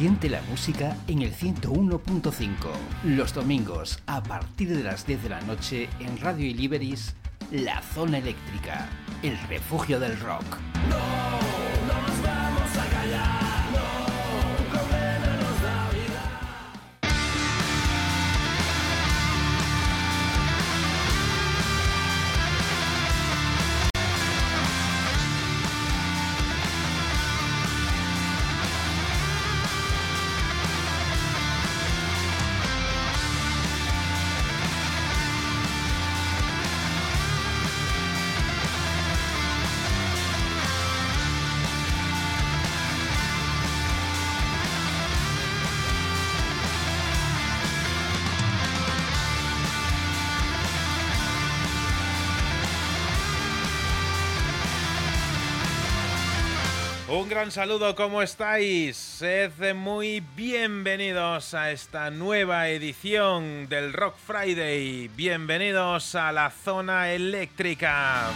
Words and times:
Siente 0.00 0.30
la 0.30 0.40
música 0.48 0.96
en 1.08 1.20
el 1.20 1.34
101.5. 1.34 2.48
Los 3.04 3.34
domingos, 3.34 4.02
a 4.06 4.22
partir 4.22 4.74
de 4.74 4.82
las 4.82 5.06
10 5.06 5.24
de 5.24 5.28
la 5.28 5.42
noche, 5.42 5.90
en 6.00 6.18
Radio 6.18 6.46
Iliberis, 6.46 7.14
La 7.50 7.82
Zona 7.82 8.16
Eléctrica, 8.16 8.88
el 9.22 9.38
refugio 9.50 10.00
del 10.00 10.18
rock. 10.20 10.69
Gran 57.30 57.52
saludo, 57.52 57.94
¿cómo 57.94 58.22
estáis? 58.22 58.96
Sed 58.96 59.52
muy 59.76 60.18
bienvenidos 60.34 61.54
a 61.54 61.70
esta 61.70 62.10
nueva 62.10 62.68
edición 62.70 63.68
del 63.68 63.92
Rock 63.92 64.16
Friday. 64.16 65.06
Bienvenidos 65.14 66.16
a 66.16 66.32
la 66.32 66.50
zona 66.50 67.12
eléctrica. 67.12 68.30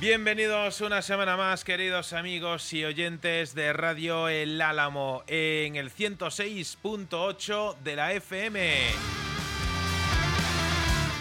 Bienvenidos 0.00 0.80
una 0.80 1.02
semana 1.02 1.36
más, 1.36 1.64
queridos 1.64 2.14
amigos 2.14 2.72
y 2.72 2.82
oyentes 2.86 3.54
de 3.54 3.74
Radio 3.74 4.30
El 4.30 4.58
Álamo, 4.62 5.22
en 5.26 5.76
el 5.76 5.92
106.8 5.92 7.76
de 7.80 7.96
la 7.96 8.14
FM 8.14 9.33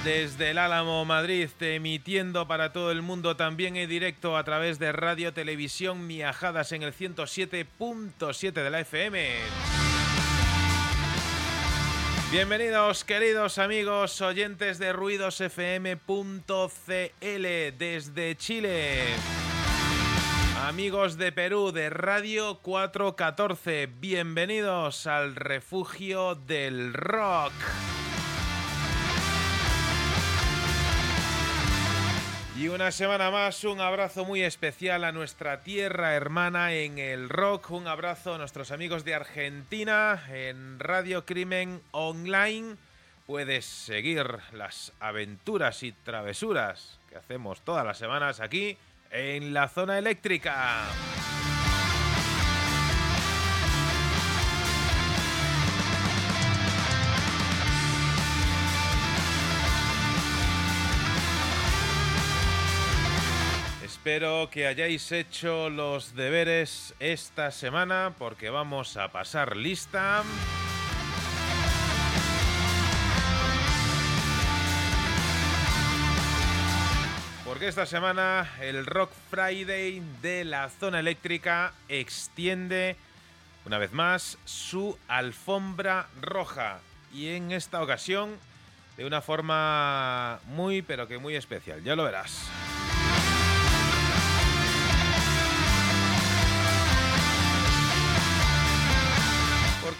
desde 0.03 0.51
el 0.51 0.57
Álamo, 0.57 1.05
Madrid, 1.05 1.49
emitiendo 1.61 2.45
para 2.47 2.73
todo 2.73 2.91
el 2.91 3.01
mundo 3.01 3.37
también 3.37 3.77
en 3.77 3.89
directo 3.89 4.35
a 4.35 4.43
través 4.43 4.77
de 4.77 4.91
Radio 4.91 5.33
Televisión 5.33 6.07
Miajadas 6.07 6.73
en 6.73 6.83
el 6.83 6.93
107.7 6.93 8.51
de 8.51 8.69
la 8.69 8.81
FM. 8.81 9.29
Bienvenidos, 12.31 13.05
queridos 13.05 13.57
amigos 13.57 14.19
oyentes 14.19 14.77
de 14.77 14.91
ruidosfm.cl 14.91 15.97
desde 17.77 18.35
Chile. 18.35 19.05
Amigos 20.63 21.17
de 21.17 21.31
Perú 21.31 21.71
de 21.71 21.89
Radio 21.89 22.59
414, 22.59 23.87
bienvenidos 23.87 25.07
al 25.07 25.35
refugio 25.35 26.35
del 26.35 26.93
rock. 26.93 27.53
Y 32.63 32.69
una 32.69 32.91
semana 32.91 33.29
más, 33.29 33.65
un 33.65 33.81
abrazo 33.81 34.23
muy 34.23 34.41
especial 34.41 35.03
a 35.03 35.11
nuestra 35.11 35.59
tierra 35.63 36.13
hermana 36.13 36.71
en 36.71 36.97
el 36.97 37.27
rock. 37.27 37.71
Un 37.71 37.89
abrazo 37.89 38.35
a 38.35 38.37
nuestros 38.37 38.71
amigos 38.71 39.03
de 39.03 39.13
Argentina 39.13 40.23
en 40.29 40.79
Radio 40.79 41.25
Crimen 41.25 41.81
Online. 41.91 42.77
Puedes 43.27 43.65
seguir 43.65 44.37
las 44.53 44.93
aventuras 45.01 45.83
y 45.83 45.91
travesuras 45.91 46.99
que 47.09 47.17
hacemos 47.17 47.59
todas 47.65 47.85
las 47.85 47.97
semanas 47.97 48.39
aquí 48.39 48.77
en 49.11 49.53
la 49.53 49.67
zona 49.67 49.97
eléctrica. 49.97 50.85
Espero 64.03 64.49
que 64.49 64.67
hayáis 64.67 65.13
hecho 65.13 65.69
los 65.69 66.13
deberes 66.13 66.93
esta 66.99 67.51
semana 67.51 68.13
porque 68.19 68.49
vamos 68.49 68.97
a 68.97 69.13
pasar 69.13 69.55
lista. 69.55 70.23
Porque 77.45 77.69
esta 77.69 77.85
semana 77.85 78.51
el 78.59 78.85
Rock 78.85 79.11
Friday 79.29 80.03
de 80.21 80.43
la 80.43 80.67
zona 80.67 80.99
eléctrica 80.99 81.71
extiende 81.87 82.97
una 83.65 83.77
vez 83.77 83.93
más 83.93 84.37
su 84.43 84.99
alfombra 85.07 86.09
roja 86.21 86.81
y 87.13 87.29
en 87.29 87.53
esta 87.53 87.81
ocasión 87.81 88.37
de 88.97 89.05
una 89.05 89.21
forma 89.21 90.41
muy 90.47 90.81
pero 90.81 91.07
que 91.07 91.19
muy 91.19 91.37
especial, 91.37 91.81
ya 91.85 91.95
lo 91.95 92.03
verás. 92.03 92.49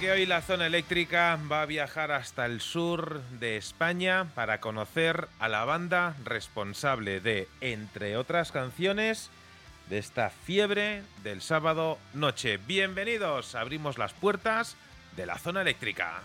Porque 0.03 0.19
hoy 0.19 0.25
la 0.25 0.41
zona 0.41 0.65
eléctrica 0.65 1.39
va 1.49 1.61
a 1.61 1.65
viajar 1.65 2.11
hasta 2.11 2.45
el 2.45 2.59
sur 2.59 3.21
de 3.39 3.55
España 3.55 4.27
para 4.35 4.59
conocer 4.59 5.29
a 5.39 5.47
la 5.47 5.63
banda 5.63 6.17
responsable 6.25 7.21
de, 7.21 7.47
entre 7.61 8.17
otras 8.17 8.51
canciones, 8.51 9.29
de 9.89 9.99
esta 9.99 10.29
fiebre 10.29 11.03
del 11.23 11.41
sábado 11.41 11.99
noche. 12.13 12.57
Bienvenidos, 12.57 13.55
abrimos 13.55 13.97
las 13.97 14.11
puertas 14.11 14.75
de 15.15 15.25
la 15.25 15.37
zona 15.37 15.61
eléctrica. 15.61 16.19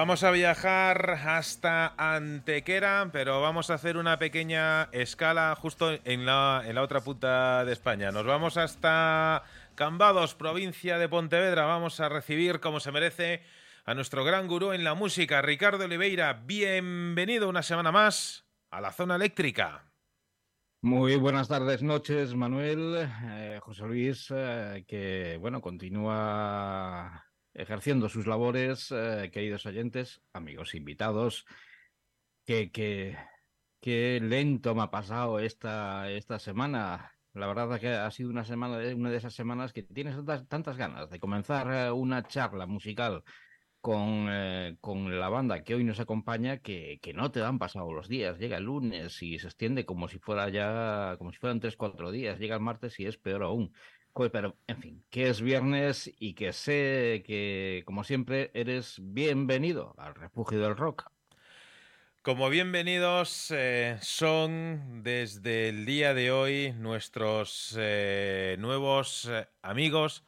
Vamos 0.00 0.24
a 0.24 0.30
viajar 0.30 1.10
hasta 1.10 1.92
Antequera, 1.98 3.10
pero 3.12 3.42
vamos 3.42 3.68
a 3.68 3.74
hacer 3.74 3.98
una 3.98 4.18
pequeña 4.18 4.84
escala 4.92 5.54
justo 5.60 5.92
en 6.04 6.24
la, 6.24 6.62
en 6.64 6.74
la 6.76 6.82
otra 6.82 7.02
punta 7.02 7.66
de 7.66 7.74
España. 7.74 8.10
Nos 8.10 8.24
vamos 8.24 8.56
hasta 8.56 9.42
Cambados, 9.74 10.34
provincia 10.34 10.96
de 10.96 11.10
Pontevedra. 11.10 11.66
Vamos 11.66 12.00
a 12.00 12.08
recibir, 12.08 12.60
como 12.60 12.80
se 12.80 12.92
merece, 12.92 13.42
a 13.84 13.92
nuestro 13.92 14.24
gran 14.24 14.48
gurú 14.48 14.72
en 14.72 14.84
la 14.84 14.94
música, 14.94 15.42
Ricardo 15.42 15.84
Oliveira. 15.84 16.32
Bienvenido 16.46 17.46
una 17.50 17.62
semana 17.62 17.92
más 17.92 18.46
a 18.70 18.80
la 18.80 18.92
zona 18.92 19.16
eléctrica. 19.16 19.92
Muy 20.80 21.16
buenas 21.16 21.48
tardes, 21.48 21.82
noches, 21.82 22.34
Manuel, 22.34 23.06
eh, 23.32 23.58
José 23.60 23.84
Luis, 23.84 24.32
eh, 24.34 24.82
que 24.88 25.36
bueno, 25.38 25.60
continúa 25.60 27.29
ejerciendo 27.54 28.08
sus 28.08 28.26
labores, 28.26 28.90
eh, 28.92 29.30
queridos 29.32 29.66
oyentes, 29.66 30.22
amigos 30.32 30.74
invitados, 30.74 31.46
que, 32.44 33.16
qué 33.80 34.20
lento 34.22 34.74
me 34.74 34.82
ha 34.82 34.90
pasado 34.90 35.38
esta, 35.38 36.10
esta 36.10 36.38
semana. 36.38 37.12
La 37.32 37.46
verdad 37.46 37.72
es 37.74 37.80
que 37.80 37.88
ha 37.88 38.10
sido 38.10 38.30
una 38.30 38.44
semana, 38.44 38.78
una 38.94 39.10
de 39.10 39.16
esas 39.16 39.34
semanas 39.34 39.72
que 39.72 39.82
tienes 39.82 40.16
tantas, 40.16 40.48
tantas 40.48 40.76
ganas 40.76 41.10
de 41.10 41.20
comenzar 41.20 41.72
eh, 41.72 41.90
una 41.92 42.22
charla 42.26 42.66
musical 42.66 43.22
con, 43.80 44.26
eh, 44.28 44.76
con 44.80 45.18
la 45.18 45.28
banda 45.28 45.62
que 45.62 45.74
hoy 45.74 45.84
nos 45.84 46.00
acompaña 46.00 46.58
que, 46.58 46.98
que 47.00 47.14
no 47.14 47.30
te 47.30 47.40
dan 47.40 47.58
pasado 47.58 47.92
los 47.92 48.08
días. 48.08 48.38
Llega 48.38 48.58
el 48.58 48.64
lunes 48.64 49.22
y 49.22 49.38
se 49.38 49.46
extiende 49.46 49.86
como 49.86 50.08
si 50.08 50.18
fuera 50.18 50.48
ya, 50.48 51.16
como 51.18 51.32
si 51.32 51.38
fueran 51.38 51.60
tres, 51.60 51.76
cuatro 51.76 52.10
días. 52.10 52.38
Llega 52.38 52.56
el 52.56 52.62
martes 52.62 52.98
y 53.00 53.06
es 53.06 53.16
peor 53.16 53.42
aún. 53.44 53.72
Pues, 54.12 54.30
pero, 54.30 54.56
en 54.66 54.80
fin, 54.82 55.04
que 55.08 55.28
es 55.28 55.40
viernes 55.40 56.12
y 56.18 56.34
que 56.34 56.52
sé 56.52 57.22
que, 57.26 57.82
como 57.86 58.04
siempre, 58.04 58.50
eres 58.54 58.96
bienvenido 59.00 59.94
al 59.98 60.14
refugio 60.14 60.60
del 60.60 60.76
rock. 60.76 61.10
Como 62.22 62.50
bienvenidos 62.50 63.50
eh, 63.50 63.96
son 64.02 65.02
desde 65.02 65.70
el 65.70 65.86
día 65.86 66.12
de 66.12 66.30
hoy 66.30 66.74
nuestros 66.76 67.74
eh, 67.78 68.56
nuevos 68.58 69.26
eh, 69.30 69.48
amigos 69.62 70.22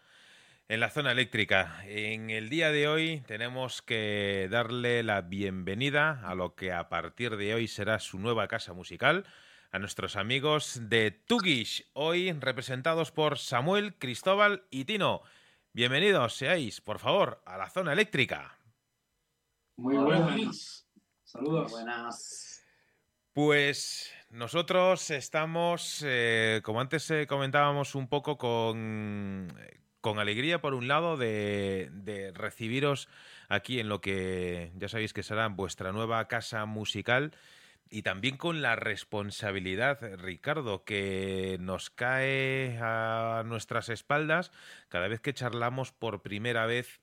en 0.68 0.80
la 0.80 0.88
zona 0.88 1.12
eléctrica. 1.12 1.82
En 1.84 2.30
el 2.30 2.48
día 2.48 2.72
de 2.72 2.88
hoy 2.88 3.22
tenemos 3.26 3.82
que 3.82 4.48
darle 4.50 5.02
la 5.02 5.20
bienvenida 5.20 6.22
a 6.24 6.34
lo 6.34 6.54
que 6.54 6.72
a 6.72 6.88
partir 6.88 7.36
de 7.36 7.52
hoy 7.52 7.68
será 7.68 7.98
su 7.98 8.18
nueva 8.18 8.48
casa 8.48 8.72
musical 8.72 9.26
a 9.72 9.78
nuestros 9.78 10.16
amigos 10.16 10.78
de 10.82 11.10
Tugish, 11.10 11.90
hoy 11.94 12.30
representados 12.32 13.10
por 13.10 13.38
Samuel, 13.38 13.94
Cristóbal 13.98 14.66
y 14.70 14.84
Tino. 14.84 15.22
Bienvenidos 15.72 16.34
seáis, 16.34 16.82
por 16.82 16.98
favor, 16.98 17.42
a 17.46 17.56
la 17.56 17.70
zona 17.70 17.94
eléctrica. 17.94 18.58
Muy 19.78 19.96
buenas. 19.96 20.86
Saludos. 21.24 21.72
buenas. 21.72 22.62
Pues 23.32 24.12
nosotros 24.28 25.10
estamos, 25.10 26.04
eh, 26.06 26.60
como 26.62 26.82
antes 26.82 27.10
eh, 27.10 27.26
comentábamos 27.26 27.94
un 27.94 28.08
poco 28.08 28.36
con, 28.36 29.48
con 30.02 30.18
alegría, 30.18 30.60
por 30.60 30.74
un 30.74 30.86
lado, 30.86 31.16
de, 31.16 31.88
de, 31.94 32.30
recibiros 32.32 33.08
aquí 33.48 33.80
en 33.80 33.88
lo 33.88 34.02
que 34.02 34.70
ya 34.76 34.90
sabéis 34.90 35.14
que 35.14 35.22
será 35.22 35.48
vuestra 35.48 35.92
nueva 35.92 36.28
casa 36.28 36.66
musical 36.66 37.32
y 37.92 38.00
también 38.00 38.38
con 38.38 38.62
la 38.62 38.74
responsabilidad, 38.74 40.16
Ricardo, 40.16 40.82
que 40.82 41.58
nos 41.60 41.90
cae 41.90 42.78
a 42.80 43.42
nuestras 43.44 43.90
espaldas 43.90 44.50
cada 44.88 45.08
vez 45.08 45.20
que 45.20 45.34
charlamos 45.34 45.92
por 45.92 46.22
primera 46.22 46.64
vez 46.64 47.02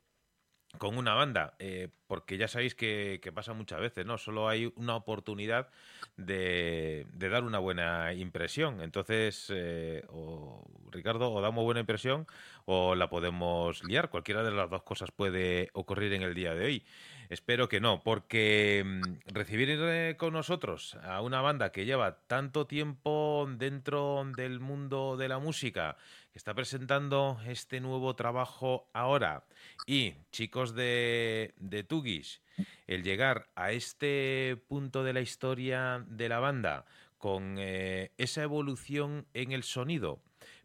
con 0.80 0.97
una 0.97 1.13
banda, 1.13 1.56
eh, 1.59 1.89
porque 2.07 2.38
ya 2.38 2.47
sabéis 2.47 2.74
que, 2.74 3.21
pasa 3.36 3.53
muchas 3.53 3.80
veces, 3.80 4.06
¿no? 4.06 4.18
Solo 4.18 4.50
hay 4.50 4.71
una 4.75 4.95
oportunidad 4.95 5.69
de, 6.18 7.06
de 7.13 7.30
dar 7.30 7.44
una 7.44 7.59
buena 7.59 8.13
impresión. 8.13 8.81
Entonces, 8.81 9.47
eh, 9.53 10.03
o 10.09 10.65
Ricardo, 10.91 11.31
o 11.31 11.41
damos 11.41 11.63
buena 11.63 11.81
impresión 11.81 12.25
o 12.65 12.95
la 12.95 13.09
podemos 13.09 13.83
liar. 13.83 14.09
Cualquiera 14.09 14.44
de 14.44 14.51
las 14.51 14.69
dos 14.69 14.81
cosas 14.81 15.12
puede 15.12 15.69
ocurrir 15.74 16.13
en 16.13 16.24
el 16.24 16.33
día 16.33 16.56
de 16.56 16.65
hoy. 16.65 16.86
Espero 17.30 17.70
que 17.70 17.80
no, 17.80 18.02
porque 18.02 18.84
mm, 18.84 19.31
recibir 19.31 19.70
eh, 19.70 20.16
con 20.18 20.34
nosotros 20.34 20.96
a 21.04 21.22
una 21.22 21.42
banda 21.42 21.72
que 21.72 21.86
lleva 21.86 22.22
tanto 22.25 22.65
tiempo 22.65 23.48
dentro 23.56 24.25
del 24.36 24.60
mundo 24.60 25.15
de 25.15 25.27
la 25.27 25.38
música, 25.38 25.96
que 26.32 26.39
está 26.39 26.56
presentando 26.56 27.39
este 27.46 27.82
nuevo 27.82 28.15
trabajo 28.15 28.89
ahora, 28.94 29.44
y 29.86 30.15
chicos 30.32 30.74
de, 30.74 31.53
Tugis, 31.88 32.42
el 32.88 33.03
llegar 33.03 33.48
a 33.53 33.74
este 33.74 34.60
punto 34.68 35.03
de 35.03 35.13
la 35.13 35.22
historia 35.22 36.03
de 36.08 36.30
la 36.30 36.39
banda 36.39 36.86
con 37.20 37.58
eh, 37.60 38.12
esa 38.18 38.42
evolución 38.42 39.27
en 39.36 39.51
el 39.51 39.62
sonido, 39.62 40.20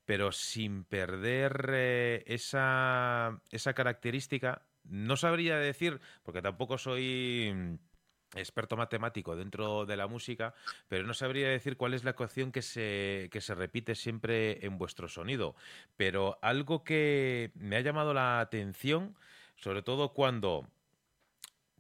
pero 0.07 0.33
sin 0.33 0.85
perder 0.85 1.69
eh, 1.75 2.25
esa, 2.27 3.39
esa 3.51 3.75
característica 3.75 4.63
no 4.85 5.17
sabría 5.17 5.59
decir, 5.59 6.01
porque 6.23 6.43
tampoco 6.43 6.79
soy 6.79 7.53
mm, 7.55 8.39
experto 8.39 8.77
matemático 8.77 9.37
dentro 9.37 9.87
de 9.87 9.97
la 9.97 10.07
música, 10.07 10.55
pero 10.89 11.07
no 11.07 11.15
sabría 11.15 11.49
decir 11.49 11.77
cuál 11.77 11.95
es 11.95 12.05
la 12.05 12.11
ecuación 12.11 12.53
que 12.53 12.63
se, 12.63 13.29
que 13.33 13.41
se 13.41 13.55
repite 13.55 13.95
siempre 13.95 14.65
en 14.65 14.79
vuestro 14.79 15.09
sonido. 15.09 15.55
Pero 15.97 16.39
algo 16.43 16.85
que 16.85 17.53
me 17.55 17.77
ha 17.77 17.81
llamado 17.81 18.15
la 18.15 18.41
atención, 18.41 19.17
sobre 19.57 19.83
todo 19.83 20.13
cuando 20.13 20.69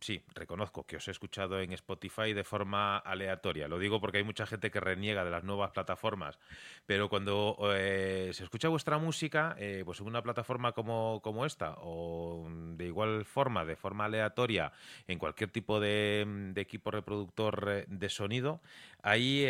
sí, 0.04 0.22
reconozco 0.34 0.84
que 0.86 0.96
os 0.96 1.08
he 1.08 1.10
escuchado 1.10 1.58
en 1.60 1.72
Spotify 1.72 2.34
de 2.34 2.44
forma 2.44 2.98
aleatoria. 2.98 3.68
Lo 3.68 3.78
digo 3.78 4.02
porque 4.02 4.18
hay 4.18 4.24
mucha 4.24 4.44
gente 4.44 4.70
que 4.70 4.78
reniega 4.78 5.24
de 5.24 5.30
las 5.30 5.44
nuevas 5.44 5.70
plataformas. 5.70 6.38
Pero 6.84 7.08
cuando 7.08 7.56
eh, 7.74 8.28
se 8.34 8.44
escucha 8.44 8.68
vuestra 8.68 8.98
música, 8.98 9.56
eh, 9.58 9.82
pues 9.86 10.00
en 10.00 10.06
una 10.06 10.22
plataforma 10.22 10.72
como, 10.72 11.20
como, 11.22 11.46
esta, 11.46 11.76
o 11.78 12.46
de 12.50 12.84
igual 12.84 13.24
forma, 13.24 13.64
de 13.64 13.76
forma 13.76 14.04
aleatoria, 14.04 14.72
en 15.08 15.18
cualquier 15.18 15.50
tipo 15.50 15.80
de, 15.80 16.52
equipo 16.56 16.90
reproductor 16.90 17.66
eh, 17.70 17.84
de 17.88 18.08
sonido, 18.10 18.60
hay 19.02 19.46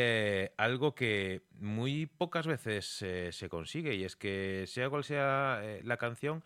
algo 0.56 0.94
que 0.94 1.42
muy 1.58 2.06
pocas 2.06 2.46
veces 2.46 3.04
se 3.30 3.49
consigue. 3.49 3.94
Y 3.94 4.04
es 4.04 4.14
que, 4.14 4.64
sea 4.68 4.90
cual 4.90 5.04
sea 5.04 5.62
la 5.82 5.96
canción, 5.96 6.42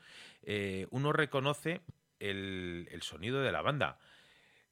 uno 0.91 1.12
reconoce 1.12 1.81
el, 2.21 2.89
el, 2.91 3.03
sonido 3.03 3.41
de 3.41 3.53
la 3.53 3.63
banda. 3.63 3.99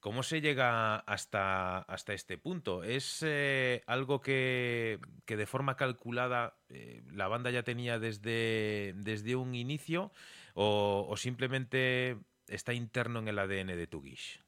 ¿Cómo 0.01 0.23
se 0.23 0.41
llega 0.41 0.97
hasta, 0.99 1.79
hasta 1.79 2.13
este 2.13 2.39
punto? 2.39 2.85
¿Es 2.85 3.25
eh, 3.27 3.83
algo 3.87 4.21
que, 4.21 5.01
que, 5.25 5.37
de 5.37 5.47
forma 5.47 5.77
calculada 5.77 6.57
eh, 6.69 7.03
la 7.13 7.27
banda 7.27 7.51
ya 7.51 7.65
tenía 7.65 7.99
desde, 7.99 8.95
desde 8.97 9.35
un 9.35 9.55
inicio 9.55 10.13
o, 10.55 11.07
o, 11.09 11.17
simplemente 11.17 12.19
está 12.47 12.73
interno 12.73 13.19
en 13.19 13.29
el 13.29 13.39
ADN 13.39 13.69
de 13.69 13.87
Tugish? 13.89 14.45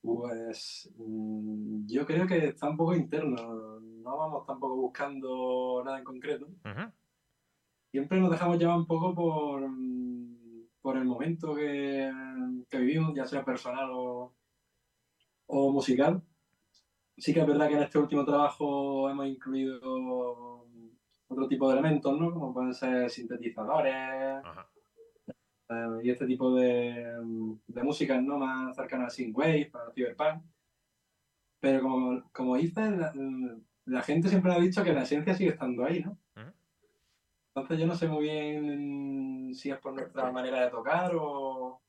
Pues 0.00 0.88
mm, 0.96 1.86
yo 1.88 2.06
creo 2.06 2.26
que 2.26 2.46
está 2.46 2.70
un 2.70 2.76
poco 2.76 2.94
interno. 2.94 3.80
No 3.80 4.16
vamos 4.16 4.46
tampoco 4.46 4.76
buscando 4.76 5.82
nada 5.84 5.98
en 5.98 6.04
concreto. 6.04 6.46
Uh 6.46 6.68
-huh. 6.68 6.92
Siempre 7.90 8.20
nos 8.20 8.30
dejamos 8.30 8.58
llevar 8.58 8.76
un 8.76 8.86
poco 8.86 9.14
por 9.14 9.68
por 10.86 10.96
el 10.96 11.04
momento 11.04 11.52
que, 11.52 12.12
que 12.70 12.78
vivimos, 12.78 13.12
ya 13.12 13.26
sea 13.26 13.44
personal 13.44 13.90
o, 13.90 14.36
o, 15.46 15.72
musical. 15.72 16.22
Sí 17.18 17.34
que 17.34 17.40
es 17.40 17.46
verdad 17.46 17.66
que 17.66 17.74
en 17.74 17.82
este 17.82 17.98
último 17.98 18.24
trabajo 18.24 19.10
hemos 19.10 19.26
incluido 19.26 19.80
otro 21.26 21.48
tipo 21.48 21.66
de 21.66 21.72
elementos, 21.72 22.16
¿no? 22.16 22.32
Como 22.32 22.54
pueden 22.54 22.72
ser 22.72 23.10
sintetizadores, 23.10 24.44
eh, 25.70 25.98
y 26.04 26.10
este 26.10 26.24
tipo 26.24 26.54
de, 26.54 27.16
de 27.66 27.82
música 27.82 28.20
no 28.20 28.38
más 28.38 28.76
cercana 28.76 29.06
a 29.06 29.10
synthwave, 29.10 29.72
a 29.74 29.90
cyberpunk. 29.92 30.44
Pero 31.58 31.80
como, 31.82 32.30
como 32.30 32.56
dices, 32.56 32.94
la, 33.86 34.02
gente 34.02 34.28
siempre 34.28 34.52
ha 34.52 34.60
dicho 34.60 34.84
que 34.84 34.92
la 34.92 35.02
esencia 35.02 35.34
sigue 35.34 35.50
estando 35.50 35.84
ahí, 35.84 36.04
¿no? 36.04 36.16
Entonces 37.56 37.78
yo 37.78 37.86
no 37.86 37.94
sé 37.94 38.06
muy 38.06 38.24
bien 38.24 39.54
si 39.54 39.70
es 39.70 39.78
por 39.78 39.94
nuestra 39.94 40.30
manera 40.30 40.60
de 40.60 40.70
tocar 40.70 41.12
o, 41.16 41.80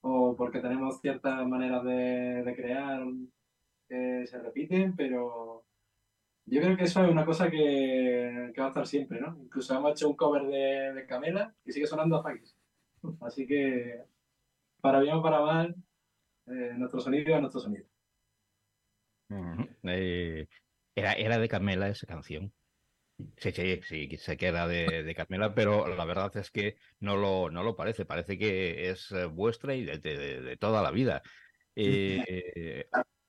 o 0.00 0.36
porque 0.36 0.60
tenemos 0.60 1.00
ciertas 1.00 1.44
maneras 1.44 1.82
de, 1.82 2.44
de 2.44 2.54
crear 2.54 3.02
que 3.88 4.24
se 4.28 4.38
repiten, 4.38 4.94
pero 4.94 5.64
yo 6.46 6.60
creo 6.60 6.76
que 6.76 6.84
eso 6.84 7.04
es 7.04 7.10
una 7.10 7.24
cosa 7.24 7.50
que, 7.50 8.52
que, 8.54 8.60
va 8.60 8.66
a 8.66 8.70
estar 8.70 8.86
siempre, 8.86 9.20
¿no? 9.20 9.36
Incluso 9.42 9.76
hemos 9.76 9.90
hecho 9.90 10.08
un 10.08 10.14
cover 10.14 10.44
de, 10.44 10.92
de 10.94 11.06
Camela 11.08 11.52
y 11.64 11.72
sigue 11.72 11.88
sonando 11.88 12.18
a 12.18 12.22
Fakis. 12.22 12.56
Así 13.22 13.44
que, 13.44 14.04
para 14.80 15.00
bien 15.00 15.16
o 15.16 15.22
para 15.22 15.40
mal, 15.40 15.74
eh, 16.46 16.74
nuestro 16.76 17.00
sonido 17.00 17.34
es 17.34 17.40
nuestro 17.40 17.60
sonido. 17.60 17.88
eh, 19.82 20.46
era, 20.94 21.14
era 21.14 21.38
de 21.38 21.48
Camela 21.48 21.88
esa 21.88 22.06
canción. 22.06 22.52
Sí, 23.36 23.52
sí, 23.52 23.80
sí, 23.82 24.16
sé 24.18 24.36
que 24.36 24.46
era 24.46 24.66
de, 24.66 25.02
de, 25.02 25.14
Carmela, 25.14 25.54
pero 25.54 25.86
la 25.94 26.04
verdad 26.04 26.36
es 26.36 26.50
que 26.50 26.76
no 27.00 27.16
lo, 27.16 27.50
no 27.50 27.62
lo 27.62 27.76
parece. 27.76 28.04
Parece 28.04 28.38
que 28.38 28.90
es 28.90 29.10
eh, 29.12 29.26
vuestra 29.26 29.74
y 29.74 29.84
de, 29.84 29.98
de, 29.98 30.40
de 30.40 30.56
toda 30.56 30.82
la 30.82 30.90
vida. 30.90 31.22
Eh, 31.74 32.84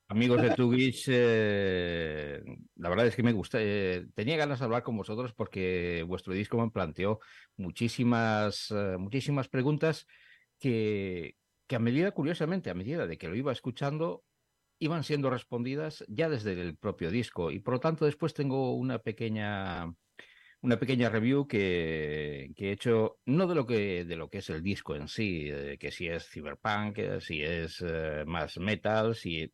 amigos 0.10 0.42
de 0.42 0.52
Tugis, 0.52 1.06
eh, 1.08 2.44
la 2.76 2.90
verdad 2.90 3.08
es 3.08 3.16
que 3.16 3.24
me 3.24 3.32
gusta. 3.32 3.60
Eh, 3.62 4.06
tenía 4.14 4.36
ganas 4.36 4.60
de 4.60 4.66
hablar 4.66 4.84
con 4.84 4.98
vosotros 4.98 5.34
porque 5.34 6.04
vuestro 6.06 6.34
disco 6.34 6.58
me 6.58 6.70
planteó 6.70 7.22
muchísimas, 7.56 8.74
muchísimas 9.00 9.48
preguntas 9.48 10.08
que, 10.60 11.38
que 11.66 11.76
a 11.78 11.80
medida, 11.80 12.12
curiosamente, 12.12 12.70
a 12.70 12.74
medida 12.74 13.08
de 13.08 13.18
que 13.18 13.30
lo 13.30 13.36
iba 13.38 13.54
escuchando, 13.54 14.26
iban 14.80 15.04
siendo 15.04 15.30
respondidas 15.30 16.04
ya 16.08 16.30
desde 16.30 16.54
el 16.54 16.76
propio 16.78 17.12
disco. 17.12 17.52
Y 17.52 17.60
por 17.60 17.76
lo 17.76 17.80
tanto 17.80 18.06
después 18.06 18.34
tengo 18.34 18.76
una 18.76 19.00
pequeña 19.00 19.94
una 20.62 20.80
pequeña 20.80 21.10
review 21.10 21.46
que, 21.46 22.54
que, 22.56 22.70
he 22.70 22.72
hecho 22.72 23.18
no 23.26 23.48
de 23.48 23.56
lo 23.56 23.66
que 23.66 24.06
de 24.06 24.16
lo 24.16 24.30
que 24.30 24.38
es 24.38 24.50
el 24.50 24.64
disco 24.64 24.96
en 24.96 25.10
sí 25.10 25.50
eh, 25.52 25.78
que 25.78 25.92
si 25.92 26.08
es 26.08 26.30
cyberpunk 26.30 27.00
si 27.20 27.42
es 27.42 27.84
eh, 27.86 28.24
más 28.26 28.58
metal 28.60 29.14
si 29.14 29.52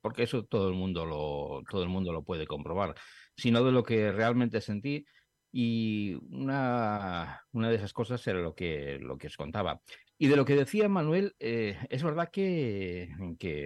porque 0.00 0.24
eso 0.24 0.46
todo 0.46 0.68
el 0.68 0.74
mundo 0.74 1.06
lo 1.06 1.62
todo 1.70 1.84
el 1.84 1.88
mundo 1.88 2.12
lo 2.12 2.24
puede 2.24 2.44
comprobar 2.44 2.96
sino 3.38 3.62
de 3.62 3.72
lo 3.72 3.84
que 3.84 4.12
realmente 4.12 4.60
sentí. 4.60 5.06
Y 5.50 6.14
una, 6.30 7.42
una 7.52 7.70
de 7.70 7.76
esas 7.76 7.94
cosas 7.94 8.26
era 8.26 8.40
lo 8.40 8.54
que 8.54 8.98
lo 9.00 9.16
que 9.16 9.28
os 9.28 9.36
contaba 9.36 9.80
y 10.20 10.26
de 10.26 10.36
lo 10.36 10.44
que 10.44 10.56
decía 10.56 10.88
Manuel, 10.88 11.36
eh, 11.38 11.78
es 11.90 12.02
verdad 12.02 12.30
que, 12.32 13.08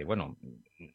bueno, 0.05 0.37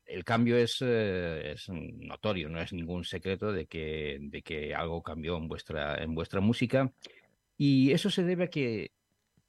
el 0.06 0.24
cambio 0.24 0.56
es, 0.56 0.78
eh, 0.80 1.52
es, 1.52 1.68
notorio, 1.68 2.48
no 2.48 2.60
es 2.60 2.72
ningún 2.72 3.02
secreto 3.02 3.50
de 3.50 3.66
que, 3.66 4.18
de 4.20 4.42
que 4.42 4.72
algo 4.72 5.02
cambió 5.02 5.36
en 5.36 5.48
vuestra, 5.48 6.00
en 6.00 6.14
vuestra 6.14 6.40
música. 6.40 6.92
Y 7.56 7.90
eso 7.90 8.08
se 8.08 8.22
debe 8.22 8.44
a 8.44 8.50
que 8.50 8.92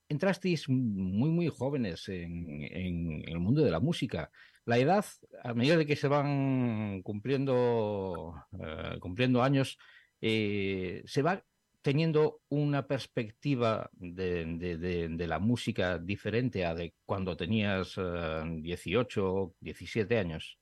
entrasteis 0.10 0.68
muy, 0.68 1.30
muy 1.30 1.48
jóvenes 1.48 2.10
en, 2.10 3.24
el 3.28 3.40
mundo 3.40 3.64
de 3.64 3.70
la 3.70 3.80
música. 3.80 4.32
La 4.66 4.80
edad, 4.80 5.06
a 5.44 5.54
medida 5.54 5.78
de 5.78 5.86
que 5.86 5.96
se 5.96 6.08
van 6.08 7.04
cumpliendo, 7.04 8.34
eh, 8.60 8.98
cumpliendo 9.00 9.44
años, 9.44 9.78
se 10.20 11.22
va 11.22 11.46
teniendo 11.82 12.42
una 12.50 12.86
perspectiva 12.88 13.90
de, 13.94 15.26
la 15.28 15.40
música 15.40 15.98
diferente 15.98 16.66
a 16.66 16.74
de 16.76 16.94
cuando 17.06 17.38
tenías 17.38 17.98
uh, 17.98 18.44
18, 18.62 19.56
17 19.60 20.18
años? 20.18 20.60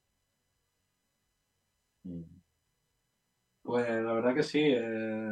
Pues 3.63 3.89
la 3.89 4.13
verdad 4.13 4.35
que 4.35 4.43
sí. 4.43 4.61
Eh, 4.63 5.31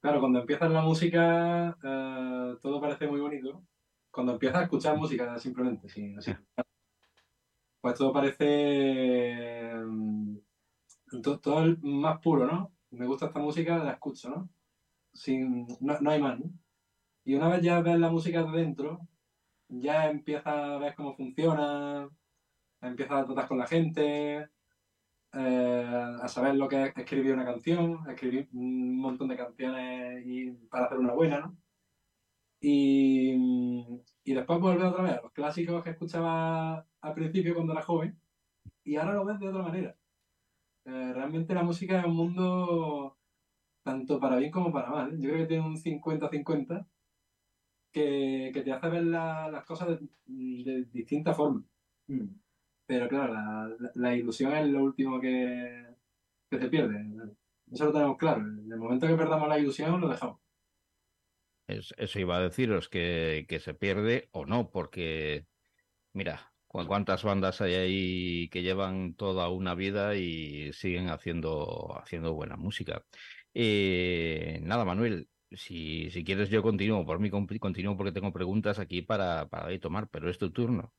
claro, 0.00 0.20
cuando 0.20 0.40
empiezas 0.40 0.70
la 0.70 0.80
música 0.82 1.76
eh, 1.82 2.56
todo 2.60 2.80
parece 2.80 3.06
muy 3.06 3.20
bonito. 3.20 3.62
Cuando 4.10 4.32
empiezas 4.32 4.60
a 4.60 4.64
escuchar 4.64 4.96
música 4.96 5.38
simplemente, 5.38 5.88
sí. 5.88 6.14
Pues 7.80 7.94
todo 7.98 8.12
parece 8.12 9.72
todo, 11.22 11.38
todo 11.38 11.76
más 11.82 12.18
puro, 12.20 12.46
¿no? 12.46 12.75
Me 12.96 13.06
gusta 13.06 13.26
esta 13.26 13.40
música, 13.40 13.78
la 13.78 13.92
escucho, 13.92 14.30
¿no? 14.30 14.48
Sin, 15.12 15.66
no, 15.80 16.00
no 16.00 16.10
hay 16.10 16.20
más, 16.20 16.38
¿no? 16.40 16.50
Y 17.24 17.34
una 17.34 17.48
vez 17.48 17.62
ya 17.62 17.80
ves 17.80 17.98
la 17.98 18.10
música 18.10 18.44
de 18.44 18.58
dentro, 18.58 19.00
ya 19.68 20.10
empiezas 20.10 20.46
a 20.46 20.78
ver 20.78 20.94
cómo 20.94 21.14
funciona, 21.16 22.08
empiezas 22.80 23.22
a 23.22 23.26
tratar 23.26 23.48
con 23.48 23.58
la 23.58 23.66
gente, 23.66 24.48
eh, 25.32 26.16
a 26.22 26.28
saber 26.28 26.56
lo 26.56 26.68
que 26.68 26.84
es 26.84 26.96
escribir 26.96 27.34
una 27.34 27.44
canción, 27.44 27.98
escribir 28.08 28.48
un 28.52 28.98
montón 28.98 29.28
de 29.28 29.36
canciones 29.36 30.22
y, 30.26 30.52
para 30.70 30.86
hacer 30.86 30.98
una 30.98 31.14
buena, 31.14 31.40
¿no? 31.40 31.56
Y, 32.60 33.34
y 34.24 34.34
después 34.34 34.60
volver 34.60 34.86
otra 34.86 35.02
vez 35.02 35.12
a 35.18 35.22
los 35.22 35.32
clásicos 35.32 35.84
que 35.84 35.90
escuchaba 35.90 36.86
al 37.00 37.14
principio 37.14 37.54
cuando 37.54 37.72
era 37.72 37.82
joven 37.82 38.18
y 38.84 38.96
ahora 38.96 39.14
lo 39.14 39.24
ves 39.24 39.38
de 39.40 39.48
otra 39.48 39.62
manera. 39.62 39.96
Eh, 40.86 41.12
realmente 41.12 41.52
la 41.52 41.64
música 41.64 41.98
es 41.98 42.06
un 42.06 42.14
mundo 42.14 43.18
tanto 43.82 44.20
para 44.20 44.36
bien 44.36 44.52
como 44.52 44.72
para 44.72 44.90
mal. 44.90 45.18
Yo 45.18 45.30
creo 45.30 45.38
que 45.42 45.46
tiene 45.46 45.66
un 45.66 45.76
50-50 45.76 46.86
que, 47.92 48.50
que, 48.54 48.62
te 48.62 48.72
hace 48.72 48.88
ver 48.88 49.04
la, 49.04 49.50
las 49.50 49.64
cosas 49.64 49.88
de, 49.88 50.08
de 50.64 50.84
distintas 50.92 51.36
formas. 51.36 51.64
Mm. 52.06 52.26
Pero 52.86 53.08
claro, 53.08 53.34
la, 53.34 53.76
la, 53.94 54.16
ilusión 54.16 54.52
es 54.52 54.68
lo 54.68 54.84
último 54.84 55.20
que, 55.20 55.86
que 56.48 56.58
se 56.58 56.68
pierde. 56.68 57.04
Eso 57.72 57.86
lo 57.86 57.92
tenemos 57.92 58.16
claro. 58.16 58.42
En 58.42 58.70
el 58.70 58.78
momento 58.78 59.08
que 59.08 59.16
perdamos 59.16 59.48
la 59.48 59.58
ilusión, 59.58 60.00
lo 60.00 60.08
dejamos. 60.08 60.38
Es, 61.66 61.92
eso 61.96 62.20
iba 62.20 62.36
a 62.36 62.42
deciros, 62.42 62.88
que, 62.88 63.44
que 63.48 63.58
se 63.58 63.74
pierde 63.74 64.28
o 64.30 64.46
no, 64.46 64.70
porque, 64.70 65.46
mira, 66.12 66.52
¿Cuántas 66.84 67.22
bandas 67.22 67.60
hay 67.62 67.74
ahí 67.74 68.48
que 68.50 68.62
llevan 68.62 69.14
toda 69.14 69.48
una 69.48 69.74
vida 69.74 70.16
y 70.16 70.72
siguen 70.72 71.08
haciendo, 71.08 71.96
haciendo 71.98 72.34
buena 72.34 72.56
música? 72.56 73.04
Eh, 73.54 74.60
nada, 74.62 74.84
Manuel, 74.84 75.28
si, 75.52 76.10
si 76.10 76.24
quieres 76.24 76.50
yo 76.50 76.62
continúo, 76.62 77.06
por 77.06 77.18
mí 77.18 77.30
continúo 77.30 77.96
porque 77.96 78.12
tengo 78.12 78.32
preguntas 78.32 78.78
aquí 78.78 79.00
para, 79.00 79.48
para 79.48 79.78
tomar, 79.78 80.08
pero 80.08 80.28
es 80.28 80.38
tu 80.38 80.50
turno. 80.50 80.92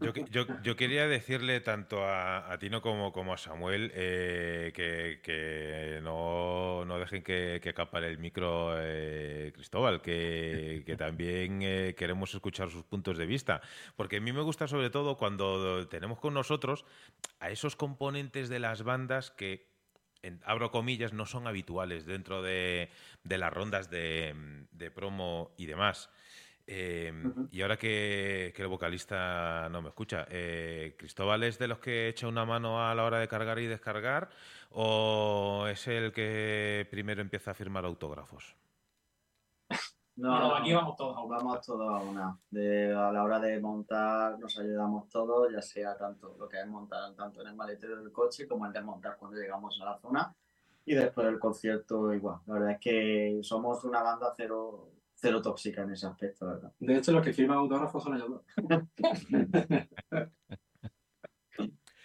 Yo, 0.00 0.12
yo, 0.30 0.46
yo, 0.62 0.76
quería 0.76 1.06
decirle 1.06 1.60
tanto 1.60 2.04
a, 2.04 2.50
a 2.50 2.58
Tino 2.58 2.80
como, 2.80 3.34
a 3.34 3.36
Samuel 3.36 3.92
eh, 3.94 4.72
que, 4.74 6.00
no, 6.02 6.84
dejen 6.98 7.22
que, 7.22 7.60
que 7.62 7.74
capare 7.74 8.08
el 8.08 8.18
micro 8.18 8.74
eh, 8.78 9.52
Cristóbal, 9.54 10.00
que, 10.00 10.94
también 10.96 11.60
eh, 11.62 11.94
queremos 11.98 12.34
escuchar 12.34 12.70
sus 12.70 12.84
puntos 12.84 13.18
de 13.18 13.26
vista. 13.26 13.60
Porque 13.94 14.16
a 14.16 14.20
mí 14.20 14.32
me 14.32 14.40
gusta 14.40 14.68
sobre 14.68 14.88
todo 14.88 15.18
cuando 15.18 15.86
tenemos 15.88 16.18
con 16.18 16.32
nosotros 16.32 16.86
a 17.38 17.50
esos 17.50 17.76
componentes 17.76 18.48
de 18.48 18.60
las 18.60 18.84
bandas 18.84 19.30
que, 19.30 19.68
en, 20.22 20.40
abro 20.46 20.70
comillas, 20.70 21.12
no 21.12 21.26
son 21.26 21.46
habituales 21.46 22.06
dentro 22.06 22.42
de, 22.42 22.88
las 23.24 23.52
rondas 23.52 23.90
de 23.90 24.92
promo 24.94 25.52
y 25.58 25.66
demás. 25.66 26.08
Eh, 26.66 27.12
uh 27.12 27.28
-huh. 27.28 27.48
Y 27.50 27.62
ahora 27.62 27.76
que, 27.76 28.52
que, 28.56 28.62
el 28.62 28.68
vocalista 28.68 29.68
no 29.70 29.82
me 29.82 29.88
escucha, 29.88 30.26
eh, 30.30 30.94
¿Cristóbal 30.98 31.42
es 31.42 31.58
de 31.58 31.68
los 31.68 31.78
que 31.78 32.08
echa 32.08 32.26
una 32.26 32.44
mano 32.46 32.86
a 32.86 32.94
la 32.94 33.04
hora 33.04 33.18
de 33.18 33.28
cargar 33.28 33.58
y 33.58 33.66
descargar 33.66 34.30
o 34.70 35.66
es 35.68 35.86
el 35.88 36.12
que 36.12 36.86
primero 36.90 37.20
empieza 37.20 37.50
a 37.50 37.54
firmar 37.54 37.84
autógrafos? 37.84 38.56
No, 40.16 40.38
no, 40.38 40.54
aquí 40.54 40.72
vamos 40.72 40.96
todos. 40.96 41.28
Vamos 41.28 41.60
todos 41.66 41.88
a 41.88 42.04
una. 42.04 42.38
De, 42.48 42.94
a 42.94 43.10
la 43.10 43.24
hora 43.24 43.40
de 43.40 43.58
montar 43.58 44.38
nos 44.38 44.56
ayudamos 44.58 45.08
todos, 45.08 45.52
ya 45.52 45.60
sea 45.60 45.96
tanto 45.96 46.36
lo 46.38 46.48
que 46.48 46.60
es 46.60 46.66
montar 46.68 47.14
tanto 47.14 47.40
en 47.40 47.48
el 47.48 47.56
maletero 47.56 47.96
del 47.96 48.12
coche 48.12 48.46
como 48.46 48.64
el 48.66 48.72
desmontar 48.72 49.16
cuando 49.16 49.40
llegamos 49.40 49.76
a 49.80 49.86
la 49.86 49.98
zona. 49.98 50.34
Y 50.86 50.94
después 50.94 51.26
del 51.26 51.40
concierto 51.40 52.12
igual. 52.12 52.38
La 52.46 52.54
verdad 52.54 52.70
es 52.72 52.78
que 52.78 53.40
somos 53.42 53.82
una 53.84 54.02
banda 54.02 54.32
cero, 54.36 54.92
cero 55.24 55.40
tóxica 55.40 55.80
en 55.80 55.92
ese 55.92 56.06
aspecto, 56.06 56.46
¿verdad? 56.46 56.70
De 56.78 56.98
hecho, 56.98 57.10
los 57.10 57.24
que 57.24 57.32
firman 57.32 57.56
autógrafos 57.56 58.04
son 58.04 58.14
ellos 58.14 58.28
dos. 58.28 58.42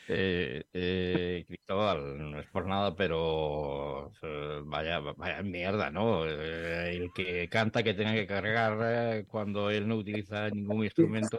eh, 0.08 0.64
eh, 0.72 1.44
Cristóbal, 1.46 2.32
no 2.32 2.40
es 2.40 2.48
por 2.48 2.66
nada, 2.66 2.96
pero 2.96 4.14
eh, 4.22 4.62
vaya, 4.64 5.00
vaya 5.00 5.44
mierda, 5.44 5.92
¿no? 5.92 6.26
Eh, 6.26 6.96
el 6.96 7.12
que 7.14 7.50
canta 7.50 7.84
que 7.84 7.94
tenga 7.94 8.14
que 8.14 8.26
cargar 8.26 8.78
eh, 8.84 9.26
cuando 9.28 9.70
él 9.70 9.86
no 9.86 9.98
utiliza 9.98 10.50
ningún 10.50 10.86
instrumento. 10.86 11.38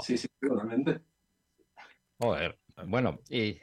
Sí, 0.00 0.16
sí, 0.16 0.28
totalmente. 0.40 1.02
Joder. 2.18 2.58
Bueno, 2.86 3.20
y 3.28 3.60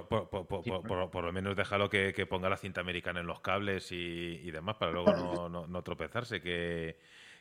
Por, 0.00 1.24
lo 1.24 1.32
menos 1.32 1.56
déjalo 1.56 1.88
que, 1.88 2.12
que, 2.12 2.26
ponga 2.26 2.48
la 2.48 2.56
cinta 2.56 2.80
americana 2.80 3.20
en 3.20 3.26
los 3.26 3.40
cables 3.40 3.92
y, 3.92 4.50
demás 4.50 4.76
para 4.76 4.92
luego 4.92 5.12
no, 5.12 5.48
no, 5.48 5.66
no 5.66 5.82
tropezarse. 5.82 6.40
Que, 6.40 6.96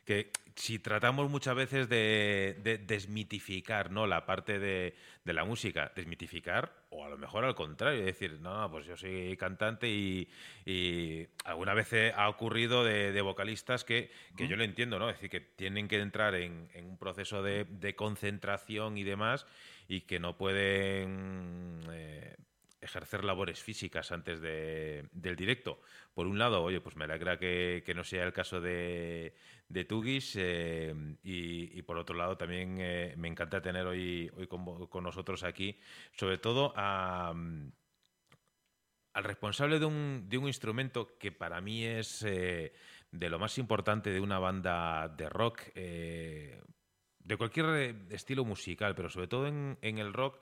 que 0.05 0.31
si 0.55 0.79
tratamos 0.79 1.29
muchas 1.29 1.55
veces 1.55 1.88
de, 1.88 2.79
desmitificar 2.86 3.91
¿no? 3.91 4.08
la 4.08 4.25
parte 4.25 4.60
de, 4.60 4.96
la 5.25 5.46
música, 5.46 5.91
desmitificar, 5.96 6.74
o 6.89 7.05
a 7.05 7.10
lo 7.10 7.17
mejor 7.17 7.46
al 7.46 7.55
contrario, 7.55 8.03
decir, 8.03 8.39
no, 8.41 8.70
pues 8.70 8.86
yo 8.86 8.98
soy 8.98 9.38
cantante 9.38 9.88
y, 9.88 10.27
alguna 11.46 11.74
vez 11.74 11.93
ha 12.15 12.27
ocurrido 12.29 12.84
de, 12.84 13.22
vocalistas 13.22 13.84
que, 13.84 14.12
yo 14.38 14.55
lo 14.55 14.63
entiendo, 14.63 15.00
¿no? 15.00 15.10
Es 15.10 15.17
decir, 15.17 15.29
que 15.29 15.41
tienen 15.41 15.88
que 15.88 16.00
entrar 16.00 16.36
en, 16.36 16.67
un 16.75 16.98
proceso 16.98 17.43
de, 17.43 17.96
concentración 17.96 18.98
y 18.98 19.03
demás 19.03 19.46
y 19.91 20.01
que 20.01 20.19
no 20.19 20.38
pueden... 20.38 21.81
Eh, 21.91 22.36
ejercer 22.83 23.24
labores 23.24 23.62
físicas 23.62 24.12
antes 24.12 24.41
del 24.41 25.36
directo. 25.36 25.81
Por 26.15 26.25
un 26.25 26.39
lado, 26.39 26.63
oye, 26.63 26.81
pues 26.81 26.95
me 26.95 27.03
alegra 27.03 27.38
que, 27.38 27.83
no 27.95 28.03
sea 28.03 28.24
el 28.24 28.33
caso 28.33 28.60
de, 28.60 29.36
Tugis 29.88 30.36
eh, 30.36 30.91
y, 31.21 31.79
por 31.83 32.00
otro 32.00 32.15
lado 32.15 32.38
también 32.38 32.77
eh, 32.79 33.13
me 33.17 33.27
encanta 33.27 33.62
tener 33.62 33.86
hoy, 33.86 34.31
hoy 34.36 34.48
con, 34.48 35.03
nosotros 35.03 35.43
aquí, 35.43 35.79
sobre 36.17 36.39
todo 36.39 36.74
al 36.75 37.71
responsable 39.13 39.77
de 39.77 39.86
un, 39.86 40.25
de 40.27 40.39
un, 40.39 40.48
instrumento 40.48 41.19
que 41.19 41.31
para 41.31 41.62
mí 41.62 41.83
es 41.86 42.21
de 42.21 42.71
lo 43.12 43.38
más 43.38 43.60
importante 43.60 44.10
de 44.10 44.21
una 44.21 44.39
banda 44.39 45.07
de 45.07 45.29
rock, 45.29 45.69
de 47.24 47.38
cualquier 47.38 47.96
estilo 48.10 48.46
musical, 48.46 48.96
pero 48.96 49.10
sobre 49.10 49.28
todo 49.28 49.48
en, 49.48 49.78
el 49.82 50.13
rock 50.13 50.40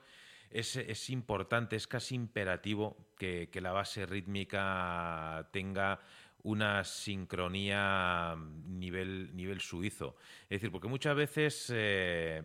es, 0.50 1.10
importante, 1.10 1.76
es 1.76 1.86
casi 1.86 2.14
imperativo 2.14 2.96
que, 3.16 3.48
la 3.60 3.72
base 3.72 4.06
rítmica 4.06 5.48
tenga 5.52 6.00
una 6.42 6.84
sincronía 6.84 8.34
nivel, 8.66 9.34
nivel 9.36 9.60
suizo. 9.60 10.16
Es 10.44 10.60
decir, 10.60 10.72
porque 10.72 10.88
muchas 10.88 11.14
veces, 11.14 11.70
eh, 11.74 12.42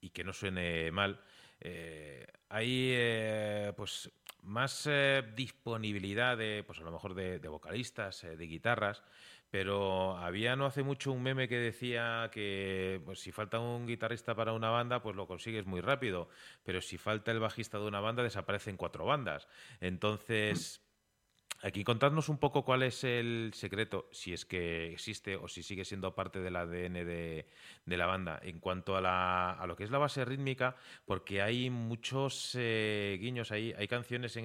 y 0.00 0.10
que 0.10 0.24
no 0.24 0.32
suene 0.32 0.90
mal, 0.90 1.20
eh, 1.60 2.26
hay 2.48 2.90
eh, 2.92 3.72
pues 3.76 4.10
más 4.42 4.88
disponibilidad 5.36 6.36
de, 6.36 6.64
pues 6.66 6.80
a 6.80 6.82
lo 6.82 6.90
mejor 6.90 7.14
de 7.14 7.48
vocalistas, 7.48 8.22
de 8.22 8.46
guitarras, 8.46 9.02
pero 9.52 10.16
había 10.16 10.56
no 10.56 10.64
hace 10.64 10.82
mucho 10.82 11.12
un 11.12 11.22
meme 11.22 11.46
que 11.46 11.58
decía 11.58 12.30
que 12.32 13.02
pues, 13.04 13.20
si 13.20 13.32
falta 13.32 13.60
un 13.60 13.86
guitarrista 13.86 14.34
para 14.34 14.54
una 14.54 14.70
banda, 14.70 15.02
pues 15.02 15.14
lo 15.14 15.26
consigues 15.26 15.66
muy 15.66 15.82
rápido, 15.82 16.30
pero 16.64 16.80
si 16.80 16.96
falta 16.96 17.32
el 17.32 17.38
bajista 17.38 17.78
de 17.78 17.84
una 17.84 18.00
banda, 18.00 18.22
desaparecen 18.22 18.78
cuatro 18.78 19.04
bandas. 19.04 19.46
Entonces, 19.82 20.80
Aquí 21.64 21.84
contadnos 21.84 22.28
un 22.28 22.38
poco 22.38 22.64
cuál 22.64 22.82
es 22.82 23.04
el 23.04 23.52
secreto, 23.54 24.08
si 24.10 24.32
es 24.32 24.44
que 24.44 24.90
existe 24.92 25.36
o 25.36 25.46
si 25.46 25.62
sigue 25.62 25.84
siendo 25.84 26.12
parte 26.12 26.40
del 26.40 26.56
ADN 26.56 26.94
de, 26.94 27.46
la 27.86 28.06
banda, 28.06 28.40
en 28.42 28.58
cuanto 28.58 28.96
a, 28.96 29.64
lo 29.64 29.76
que 29.76 29.84
es 29.84 29.90
la 29.92 29.98
base 29.98 30.24
rítmica, 30.24 30.74
porque 31.04 31.40
hay 31.40 31.70
muchos 31.70 32.56
eh, 32.58 33.16
guiños 33.20 33.52
ahí, 33.52 33.72
hay 33.78 33.86
canciones 33.86 34.36
en, 34.36 34.44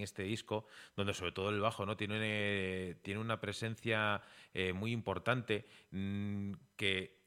este 0.00 0.22
disco 0.22 0.66
donde 0.96 1.12
sobre 1.12 1.32
todo 1.32 1.50
el 1.50 1.60
bajo 1.60 1.84
no 1.84 1.98
tiene, 1.98 2.96
tiene 3.02 3.20
una 3.20 3.38
presencia 3.38 4.22
eh, 4.54 4.72
muy 4.72 4.92
importante 4.92 5.66
mm, 5.90 6.52
que, 6.76 7.20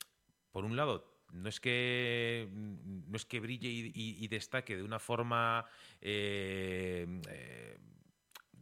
por 0.52 0.66
un 0.66 0.76
lado, 0.76 1.20
no 1.32 1.48
es 1.48 1.60
que 1.60 2.50
no 2.52 3.16
es 3.16 3.26
que 3.26 3.40
brille 3.40 3.70
y, 3.94 4.28
destaque 4.30 4.76
de 4.76 4.82
una 4.82 4.98
forma 4.98 5.66
eh, 6.02 7.06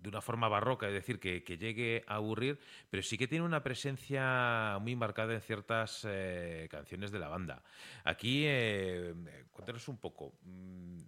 de 0.02 0.10
una 0.10 0.22
forma 0.22 0.48
barroca, 0.48 0.88
es 0.88 0.94
decir, 0.94 1.20
que, 1.20 1.42
llegue 1.58 2.04
a 2.08 2.16
aburrir, 2.16 2.60
pero 2.90 3.04
sí 3.04 3.18
que 3.18 3.28
tiene 3.28 3.46
una 3.46 3.64
presencia 3.64 4.78
muy 4.82 4.96
marcada 4.96 5.34
en 5.34 5.42
ciertas 5.42 6.06
eh, 6.08 6.68
canciones 6.70 7.12
de 7.12 7.20
la 7.20 7.28
banda. 7.28 7.64
Aquí, 8.04 8.44
eh, 8.46 9.14
cuéntanos 9.52 9.88
un 9.88 9.98
poco. 9.98 10.34
Mm, 10.44 11.02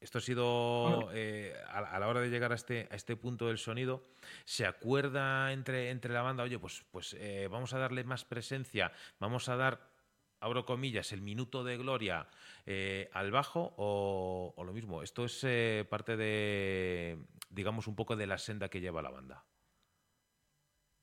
esto 0.00 0.16
ha 0.16 0.22
sido 0.22 1.10
eh, 1.12 1.54
a, 1.68 1.98
la 1.98 2.08
hora 2.08 2.22
de 2.22 2.30
llegar 2.30 2.52
a 2.52 2.54
este, 2.54 2.88
a 2.90 2.96
este 2.96 3.16
punto 3.16 3.48
del 3.48 3.58
sonido. 3.58 4.02
¿Se 4.46 4.64
acuerda 4.64 5.52
entre, 5.52 5.90
entre 5.90 6.14
la 6.14 6.22
banda, 6.22 6.42
oye, 6.42 6.58
pues, 6.58 6.84
pues 6.90 7.14
eh, 7.18 7.48
vamos 7.50 7.74
a 7.74 7.78
darle 7.78 8.02
más 8.04 8.24
presencia, 8.24 8.92
vamos 9.18 9.50
a 9.50 9.56
dar 9.56 9.89
abro 10.40 10.64
comillas, 10.64 11.12
el 11.12 11.22
minuto 11.22 11.62
de 11.62 11.76
gloria 11.76 12.26
eh, 12.66 13.08
al 13.12 13.30
bajo 13.30 13.74
o, 13.76 14.54
lo 14.64 14.72
mismo? 14.72 15.02
Esto 15.02 15.24
es 15.24 15.44
eh, 15.44 15.86
parte 15.88 16.16
de, 16.16 17.18
digamos, 17.48 17.86
un 17.86 17.94
poco 17.94 18.16
de 18.16 18.26
la 18.26 18.38
senda 18.38 18.68
que 18.68 18.80
lleva 18.80 19.02
la 19.02 19.10
banda. 19.10 19.44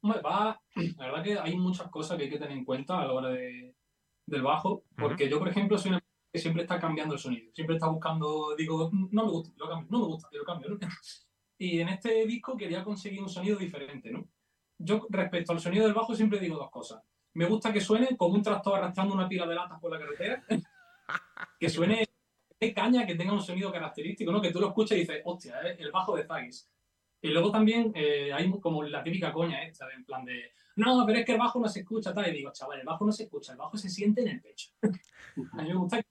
la 0.02 1.06
verdad 1.06 1.24
que 1.24 1.40
hay 1.40 1.56
muchas 1.56 1.90
cosas 1.90 2.18
que 2.18 2.24
hay 2.24 2.30
que 2.30 2.40
tener 2.40 2.58
en 2.58 2.66
cuenta 2.66 3.00
a 3.00 3.06
la 3.06 3.14
hora 3.14 3.30
de, 3.30 3.76
del 4.26 4.42
bajo, 4.42 4.84
porque 4.98 5.30
yo, 5.30 5.40
por 5.40 5.50
ejemplo, 5.50 5.78
soy 5.78 5.92
una 5.92 6.04
que 6.34 6.40
siempre 6.40 6.64
está 6.64 6.80
cambiando 6.80 7.14
el 7.14 7.20
sonido, 7.20 7.52
siempre 7.54 7.76
está 7.76 7.88
buscando, 7.88 8.56
digo, 8.58 8.90
no 8.92 9.26
me 9.26 9.32
gusta, 9.32 9.54
lo 9.58 9.70
cambio, 9.70 9.88
no 9.92 10.00
me 10.00 10.06
gusta, 10.06 10.30
lo 10.32 10.44
cambio. 10.44 10.78
Y 11.60 11.80
en 11.80 11.90
este 11.90 12.28
disco 12.28 12.56
quería 12.56 12.84
conseguir 12.84 13.20
un 13.20 13.30
sonido 13.30 13.58
diferente, 13.58 14.12
¿no? 14.12 14.30
Yo 14.78 15.08
respecto 15.10 15.54
al 15.54 15.60
sonido 15.60 15.86
del 15.86 15.96
bajo 15.96 16.14
siempre 16.14 16.40
digo 16.40 16.56
dos 16.56 16.70
cosas 16.70 17.02
me 17.38 17.46
gusta 17.46 17.72
que 17.72 17.82
suene 17.82 18.18
como 18.18 18.36
un 18.36 18.42
tractor 18.42 18.80
arrastrando 18.80 19.14
una 19.14 19.28
pila 19.28 19.46
de 19.46 19.56
latas 19.56 19.80
por 19.80 19.92
la 19.92 20.00
carretera. 20.00 20.44
que 21.60 21.70
suene 21.70 22.06
de 22.60 22.74
caña, 22.74 23.06
que 23.06 23.16
tenga 23.16 23.34
un 23.34 23.42
sonido 23.42 23.72
característico, 23.72 24.32
¿no? 24.32 24.42
Que 24.42 24.52
tú 24.52 24.60
lo 24.60 24.70
escuchas 24.70 24.98
y 24.98 25.02
dices, 25.02 25.22
hostia, 25.24 25.62
¿eh? 25.62 25.76
el 25.80 25.92
bajo 25.92 26.16
de 26.16 26.26
Zagis. 26.26 26.68
Y 27.22 27.30
luego 27.30 27.52
también 27.52 27.92
eh, 27.96 28.34
hay 28.34 28.50
como 28.60 28.84
la 28.84 29.04
típica 29.04 29.32
coña 29.32 29.64
esta, 29.64 29.88
en 29.92 30.04
plan 30.04 30.26
de, 30.26 30.52
no, 30.78 31.04
pero 31.06 31.20
es 31.20 31.26
que 31.26 31.34
el 31.34 31.40
bajo 31.40 31.60
no 31.60 31.68
se 31.68 31.80
escucha, 31.82 32.14
tal. 32.14 32.28
Y 32.28 32.38
digo, 32.38 32.52
chaval, 32.52 32.80
el 32.80 32.86
bajo 32.86 33.06
no 33.06 33.12
se 33.12 33.24
escucha, 33.24 33.52
el 33.52 33.58
bajo 33.58 33.78
se 33.78 33.90
siente 33.90 34.22
en 34.22 34.28
el 34.30 34.42
pecho. 34.42 34.70
a 34.82 35.62
mí 35.62 35.70
me 35.70 35.76
gusta 35.76 36.02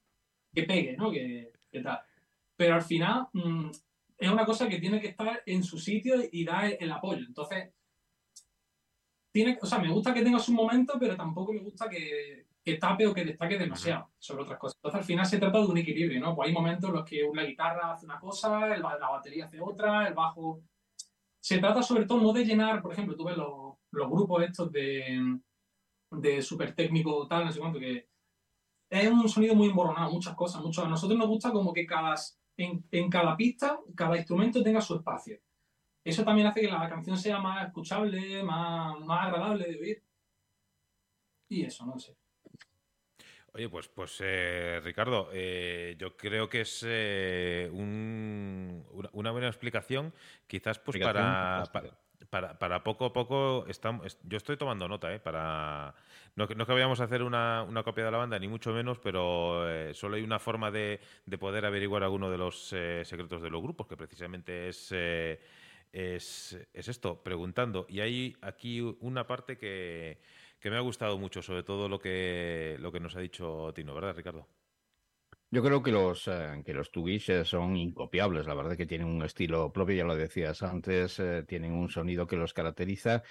que 0.52 0.62
pegue, 0.64 0.96
¿no? 0.96 1.10
Que, 1.10 1.52
tal. 1.82 2.00
Pero 2.56 2.74
al 2.74 2.82
final 2.82 3.28
mm, 3.32 3.70
es 4.18 4.30
una 4.30 4.44
cosa 4.44 4.68
que 4.68 4.80
tiene 4.80 5.00
que 5.00 5.08
estar 5.08 5.42
en 5.46 5.62
su 5.62 5.78
sitio 5.78 6.16
y 6.30 6.44
dar 6.44 6.76
el 6.80 6.90
apoyo. 6.90 7.24
Entonces, 7.26 7.70
o 9.60 9.66
sea, 9.66 9.78
me 9.78 9.90
gusta 9.90 10.14
que 10.14 10.22
tenga 10.22 10.38
su 10.38 10.52
momento, 10.52 10.94
pero 10.98 11.16
tampoco 11.16 11.52
me 11.52 11.60
gusta 11.60 11.88
que, 11.88 12.46
tape 12.80 13.06
o 13.06 13.14
que 13.14 13.24
destaque 13.24 13.58
demasiado 13.58 14.10
sobre 14.18 14.42
otras 14.42 14.58
cosas. 14.58 14.76
Entonces, 14.76 14.98
al 14.98 15.04
final 15.04 15.26
se 15.26 15.38
trata 15.38 15.58
de 15.58 15.66
un 15.66 15.78
equilibrio, 15.78 16.20
¿no? 16.20 16.34
Pues 16.34 16.48
hay 16.48 16.54
momentos 16.54 16.88
en 16.88 16.96
los 16.96 17.04
que 17.04 17.30
la 17.32 17.44
guitarra 17.44 17.92
hace 17.92 18.06
una 18.06 18.18
cosa, 18.18 18.66
la 18.76 19.10
batería 19.10 19.46
hace 19.46 19.60
otra, 19.60 20.08
el 20.08 20.14
bajo... 20.14 20.62
Se 21.40 21.58
trata 21.58 21.82
sobre 21.82 22.06
todo 22.06 22.20
no 22.20 22.32
de 22.32 22.44
llenar, 22.44 22.82
por 22.82 22.92
ejemplo, 22.92 23.14
tú 23.14 23.24
ves 23.24 23.36
los, 23.36 23.76
grupos 23.92 24.42
estos 24.42 24.72
de, 24.72 25.38
de 26.10 26.42
súper 26.42 26.74
técnico 26.74 27.28
tal, 27.28 27.44
no 27.44 27.52
sé 27.52 27.60
cuánto, 27.60 27.78
que 27.78 28.08
es 28.90 29.08
un 29.08 29.28
sonido 29.28 29.54
muy 29.54 29.68
emborronado, 29.68 30.10
muchas 30.10 30.34
cosas, 30.34 30.60
mucho. 30.60 30.84
A 30.84 30.88
nosotros 30.88 31.16
nos 31.16 31.28
gusta 31.28 31.52
como 31.52 31.72
que 31.72 31.86
cada, 31.86 32.16
en, 32.56 32.84
en 32.90 33.08
cada 33.08 33.36
pista, 33.36 33.78
cada 33.94 34.16
instrumento 34.16 34.62
tenga 34.62 34.80
su 34.80 34.96
espacio 34.96 35.38
eso 36.06 36.24
también 36.24 36.46
hace 36.46 36.60
que 36.60 36.68
la 36.68 36.88
canción 36.88 37.18
sea 37.18 37.40
más 37.40 37.66
escuchable, 37.66 38.40
más, 38.44 38.98
más 39.00 39.26
agradable 39.26 39.66
de 39.66 39.80
oír. 39.80 40.02
Y 41.48 41.64
eso, 41.64 41.84
no 41.84 41.98
sé. 41.98 42.16
Oye, 43.52 43.68
pues, 43.68 43.88
pues 43.88 44.18
eh, 44.22 44.80
Ricardo, 44.84 45.30
eh, 45.32 45.96
yo 45.98 46.16
creo 46.16 46.48
que 46.48 46.60
es 46.60 46.84
eh, 46.86 47.68
una, 47.72 49.30
buena 49.32 49.48
explicación, 49.48 50.12
quizás 50.46 50.78
pues 50.78 50.98
para, 51.00 51.64
para, 52.58 52.84
poco 52.84 53.06
a 53.06 53.12
poco, 53.12 53.64
estamos, 53.66 54.16
yo 54.22 54.36
estoy 54.36 54.56
tomando 54.56 54.86
nota, 54.86 55.12
¿eh? 55.12 55.18
Para, 55.18 55.92
no, 56.36 56.46
no 56.54 56.66
que 56.66 56.72
vayamos 56.72 57.00
a 57.00 57.04
hacer 57.04 57.22
una, 57.22 57.64
una, 57.64 57.82
copia 57.82 58.04
de 58.04 58.10
la 58.12 58.18
banda, 58.18 58.38
ni 58.38 58.46
mucho 58.46 58.72
menos, 58.72 58.98
pero 59.00 59.64
solo 59.94 60.16
hay 60.16 60.22
una 60.22 60.38
forma 60.38 60.70
de, 60.70 61.00
de 61.24 61.38
poder 61.38 61.64
averiguar 61.64 62.04
alguno 62.04 62.30
de 62.30 62.38
los 62.38 62.68
secretos 62.68 63.40
de 63.42 63.50
los 63.50 63.62
grupos, 63.62 63.86
que 63.86 63.96
precisamente 63.96 64.68
es 64.68 64.92
es, 65.96 66.56
esto, 66.74 67.22
preguntando. 67.22 67.86
Y 67.88 68.00
hay 68.00 68.36
aquí 68.42 68.80
una 69.00 69.26
parte 69.26 69.56
que, 69.56 70.20
me 70.62 70.76
ha 70.76 70.80
gustado 70.80 71.16
mucho, 71.18 71.42
sobre 71.42 71.62
todo 71.62 71.88
lo 71.88 71.98
que, 71.98 72.76
lo 72.80 72.92
que 72.92 73.00
nos 73.00 73.16
ha 73.16 73.20
dicho 73.20 73.72
Tino, 73.74 73.94
¿verdad, 73.94 74.16
Ricardo? 74.16 74.48
Yo 75.50 75.62
creo 75.62 75.82
que 75.82 75.92
los, 75.92 76.26
eh, 76.28 76.62
que 76.66 76.74
los 76.74 76.90
son 77.44 77.76
incopiables, 77.76 78.46
la 78.46 78.54
verdad 78.54 78.76
que 78.76 78.84
tienen 78.84 79.06
un 79.06 79.22
estilo 79.22 79.72
propio, 79.72 79.96
ya 79.96 80.04
lo 80.04 80.16
decías 80.16 80.62
antes, 80.62 81.18
eh, 81.20 81.44
tienen 81.46 81.72
un 81.72 81.88
sonido 81.88 82.26
que 82.26 82.36
los 82.36 82.52
caracteriza 82.52 83.22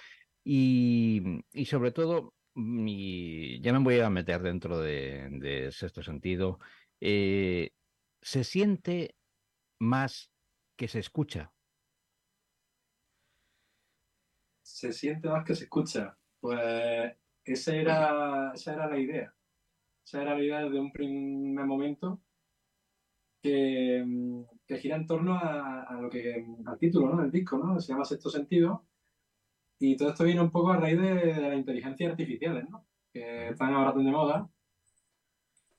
y, 0.42 1.42
sobre 1.66 1.92
todo, 1.92 2.34
ya 2.54 3.72
me 3.72 3.78
voy 3.80 4.00
a 4.00 4.10
meter 4.10 4.42
dentro 4.42 4.78
de, 4.80 5.28
de 5.30 5.70
sexto 5.72 6.02
sentido, 6.02 6.58
eh, 7.00 7.70
se 8.22 8.44
siente 8.44 9.14
más 9.78 10.32
que 10.76 10.88
se 10.88 11.00
escucha. 11.00 11.52
Se 14.76 14.92
siente 14.92 15.28
más 15.30 15.42
que 15.44 15.54
se 15.54 15.64
escucha. 15.64 16.18
Pues 16.38 17.16
esa 17.44 17.74
era, 17.74 18.52
esa 18.54 18.74
era 18.74 18.86
la 18.88 18.98
idea. 18.98 19.34
Esa 20.04 20.22
era 20.22 20.34
la 20.34 20.44
idea 20.44 20.60
desde 20.64 20.80
un 20.80 20.92
primer 20.92 21.64
momento. 21.66 22.20
que, 23.42 24.04
que 24.66 24.76
gira 24.78 24.96
en 24.96 25.06
torno 25.06 25.34
a, 25.38 25.98
lo 26.00 26.10
que 26.10 26.44
al 26.66 26.78
título 26.78 27.14
¿no? 27.14 27.22
del 27.22 27.30
disco, 27.30 27.58
¿no? 27.58 27.80
Se 27.80 27.92
llama 27.92 28.04
Sexto 28.04 28.28
Sentido. 28.30 28.84
Y 29.78 29.96
todo 29.96 30.10
esto 30.10 30.24
viene 30.24 30.42
un 30.42 30.50
poco 30.50 30.70
a 30.72 30.76
raíz 30.78 31.00
de, 31.00 31.14
de 31.14 31.40
las 31.40 31.56
inteligencias 31.56 32.10
artificiales, 32.10 32.68
¿no? 32.68 32.86
Que 33.12 33.50
están 33.50 33.74
ahora 33.74 33.94
tan 33.94 34.04
de 34.04 34.10
moda. 34.12 34.50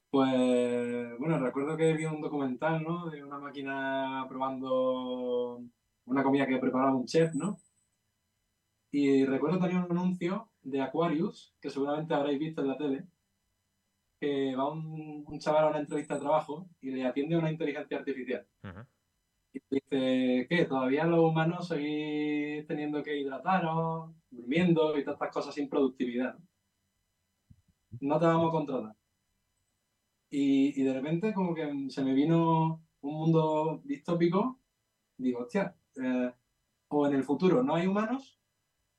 Pues 0.10 1.18
bueno, 1.20 1.40
recuerdo 1.40 1.78
que 1.78 1.94
vi 1.94 2.06
un 2.06 2.22
documental, 2.22 2.84
¿no? 2.84 3.10
De 3.10 3.24
una 3.24 3.38
máquina 3.40 4.26
probando 4.30 5.62
una 6.06 6.24
comida 6.24 6.48
que 6.48 6.58
preparaba 6.58 6.96
un 6.96 7.06
chef, 7.06 7.34
¿no? 7.36 7.60
Y 8.92 9.26
recuerdo 9.26 9.60
también 9.60 9.84
un 9.84 9.92
anuncio 9.92 10.50
de 10.62 10.82
Aquarius, 10.82 11.56
que 11.62 11.70
seguramente 11.70 12.14
habréis 12.14 12.40
visto 12.40 12.62
en 12.62 12.68
la 12.68 12.78
tele, 12.78 13.08
que 14.20 14.56
va 14.56 14.72
un, 14.72 15.40
chaval 15.40 15.66
a 15.66 15.70
una 15.70 15.80
entrevista 15.80 16.16
de 16.16 16.22
trabajo 16.22 16.70
y 16.82 16.92
le 16.92 17.06
atiende 17.06 17.38
una 17.38 17.52
inteligencia 17.52 17.98
artificial. 17.98 18.48
Y 19.54 19.60
dice, 19.70 20.48
¿qué? 20.50 20.66
¿Todavía 20.68 21.06
los 21.06 21.20
humanos 21.20 21.68
seguís 21.68 22.66
teniendo 22.68 23.04
que 23.04 23.18
hidrataros, 23.18 24.12
durmiendo 24.30 24.98
y 24.98 25.04
todas 25.04 25.16
estas 25.16 25.32
cosas 25.32 25.56
sin 25.56 25.70
productividad? 25.70 26.38
No 28.02 28.20
te 28.20 28.26
vamos 28.26 28.50
a 28.50 28.52
contratar. 28.52 28.96
Y, 30.30 30.84
de 30.84 30.94
repente 30.94 31.34
como 31.34 31.56
que 31.56 31.90
se 31.90 32.04
me 32.04 32.14
vino 32.14 32.84
un 33.02 33.14
mundo 33.14 33.82
distópico, 33.86 34.60
digo, 35.18 35.42
hostia, 35.42 35.76
eh, 35.96 36.32
o 36.90 37.08
en 37.08 37.14
el 37.14 37.24
futuro 37.24 37.64
no 37.64 37.76
hay 37.76 37.88
humanos, 37.88 38.37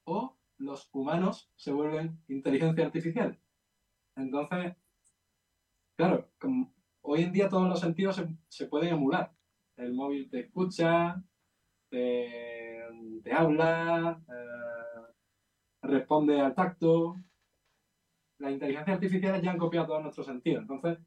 o 0.08 0.38
los 0.58 0.88
humanos 0.92 1.50
se 1.56 1.72
vuelven 1.72 2.18
inteligencia 2.28 2.86
artificial. 2.86 3.38
Entonces, 4.16 4.74
claro, 5.96 6.28
hoy 7.02 7.22
en 7.22 7.32
día 7.32 7.48
todos 7.48 7.68
los 7.68 7.80
sentidos 7.80 8.20
se, 8.48 8.66
pueden 8.66 8.94
emular. 8.94 9.32
El 9.76 9.94
móvil 9.94 10.28
te 10.28 10.40
escucha, 10.40 11.22
te, 11.88 12.82
habla, 13.32 14.20
eh, 14.28 15.12
responde 15.82 16.40
al 16.40 16.54
tacto. 16.54 17.16
Las 18.38 18.52
inteligencias 18.52 18.94
artificiales 18.94 19.42
ya 19.42 19.52
han 19.52 19.58
copiado 19.58 19.86
todos 19.86 20.02
nuestros 20.02 20.26
sentidos. 20.26 20.62
Entonces, 20.62 20.98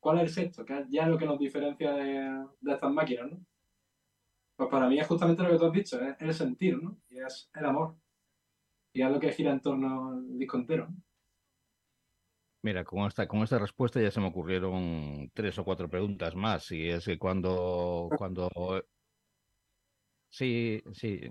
¿cuál 0.00 0.18
es 0.18 0.22
el 0.24 0.28
sexto? 0.30 0.64
Que 0.64 0.86
ya 0.88 1.02
es 1.02 1.08
lo 1.08 1.18
que 1.18 1.26
nos 1.26 1.38
diferencia 1.38 1.92
de, 1.92 2.46
estas 2.66 2.92
máquinas, 2.92 3.30
¿no? 3.30 3.44
Pues 4.56 4.70
para 4.70 4.88
mí 4.88 4.98
es 4.98 5.06
justamente 5.06 5.42
lo 5.42 5.50
que 5.50 5.58
tú 5.58 5.66
has 5.66 5.72
dicho, 5.72 6.00
es 6.00 6.16
el 6.18 6.32
sentir, 6.32 6.82
¿no? 6.82 6.98
Y 7.08 7.18
es 7.18 7.50
el 7.54 7.66
amor. 7.66 7.94
Y 8.96 9.02
es 9.02 9.10
lo 9.10 9.20
que 9.20 9.30
gira 9.30 9.52
en 9.52 9.60
torno 9.60 10.08
al 10.08 10.38
disco 10.38 10.56
entero. 10.56 10.88
Mira, 12.62 12.82
con 12.82 13.06
esta, 13.06 13.28
con 13.28 13.42
esta 13.42 13.58
respuesta 13.58 14.00
ya 14.00 14.10
se 14.10 14.20
me 14.20 14.28
ocurrieron 14.28 15.30
tres 15.34 15.58
o 15.58 15.64
cuatro 15.64 15.90
preguntas 15.90 16.34
más. 16.34 16.72
Y 16.72 16.88
es 16.88 17.04
que 17.04 17.18
cuando, 17.18 18.08
cuando 18.16 18.48
Sí, 20.30 20.82
sí. 20.94 21.30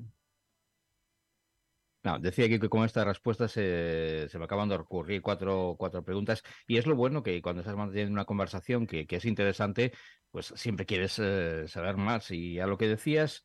No, 2.04 2.20
decía 2.20 2.48
que 2.48 2.60
con 2.70 2.86
esta 2.86 3.04
respuesta 3.04 3.48
se, 3.48 4.30
se, 4.30 4.38
me 4.38 4.46
acaban 4.46 4.70
de 4.70 4.76
ocurrir 4.76 5.24
cuatro, 5.24 5.76
cuatro 5.78 6.04
preguntas 6.04 6.44
y 6.68 6.78
es 6.78 6.86
lo 6.86 6.96
bueno 6.96 7.24
que 7.24 7.42
cuando 7.42 7.62
estás 7.62 7.76
manteniendo 7.76 8.14
una 8.14 8.26
conversación 8.26 8.86
que, 8.86 9.08
que 9.08 9.16
es 9.16 9.26
interesante, 9.26 9.92
pues 10.30 10.54
siempre 10.56 10.86
quieres 10.86 11.18
eh, 11.18 11.68
saber 11.68 11.98
más. 11.98 12.30
Y 12.30 12.60
a 12.60 12.68
lo 12.68 12.78
que 12.78 12.88
decías, 12.88 13.42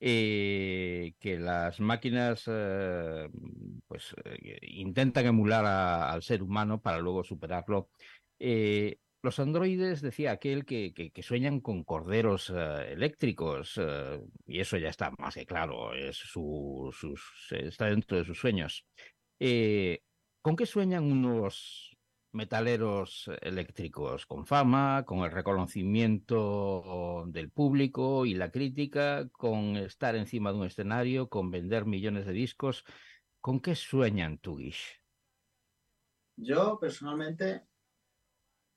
eh, 0.00 1.14
que 1.18 1.38
las 1.38 1.80
máquinas 1.80 2.44
eh, 2.46 3.28
pues 3.86 4.14
intentan 4.62 5.26
emular 5.26 5.64
al 5.66 6.22
ser 6.22 6.42
humano 6.42 6.80
para 6.80 6.98
luego 6.98 7.24
superarlo. 7.24 7.90
Los 9.20 9.40
androides, 9.40 10.00
decía 10.00 10.30
aquel, 10.30 10.64
que, 10.64 10.92
que, 10.94 11.22
sueñan 11.24 11.60
con 11.60 11.82
corderos 11.82 12.52
eh, 12.54 12.92
eléctricos, 12.92 13.74
eh, 13.76 14.20
y 14.46 14.60
eso 14.60 14.76
ya 14.78 14.90
está 14.90 15.10
más 15.18 15.34
que 15.34 15.44
claro, 15.44 15.92
es 15.92 16.16
su, 16.16 16.94
está 17.50 17.86
dentro 17.86 18.18
de 18.18 18.24
sus 18.24 18.38
sueños. 18.38 18.86
Eh, 19.40 20.02
¿Con 20.40 20.54
qué 20.54 20.66
sueñan 20.66 21.02
unos 21.02 21.97
metaleros 22.38 23.28
eléctricos? 23.42 24.24
¿Con 24.24 24.46
fama, 24.46 25.04
con 25.04 25.18
el 25.18 25.32
reconocimiento 25.32 27.24
del 27.26 27.50
público 27.50 28.24
y 28.26 28.34
la 28.34 28.52
crítica, 28.52 29.28
con 29.30 29.76
estar 29.76 30.14
encima 30.14 30.52
de 30.52 30.58
un 30.58 30.66
escenario, 30.66 31.28
con 31.28 31.50
vender 31.50 31.84
millones 31.84 32.26
de 32.26 32.32
discos? 32.32 32.84
¿Con 33.40 33.60
qué 33.60 33.74
sueñan, 33.74 34.38
Tugish? 34.38 35.02
Yo 36.36 36.78
personalmente 36.80 37.66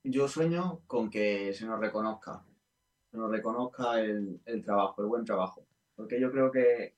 yo 0.04 0.28
sueño 0.28 0.82
con 0.88 1.12
que 1.12 1.54
se 1.54 1.68
nos 1.68 1.80
reconozca, 1.80 2.44
se 3.12 3.18
nos 3.18 3.30
reconozca 3.30 4.02
el, 4.02 4.42
trabajo, 4.64 5.04
el 5.04 5.08
buen 5.08 5.24
trabajo. 5.24 5.68
Porque 5.96 6.20
yo 6.20 6.32
creo 6.32 6.52
que 6.52 6.96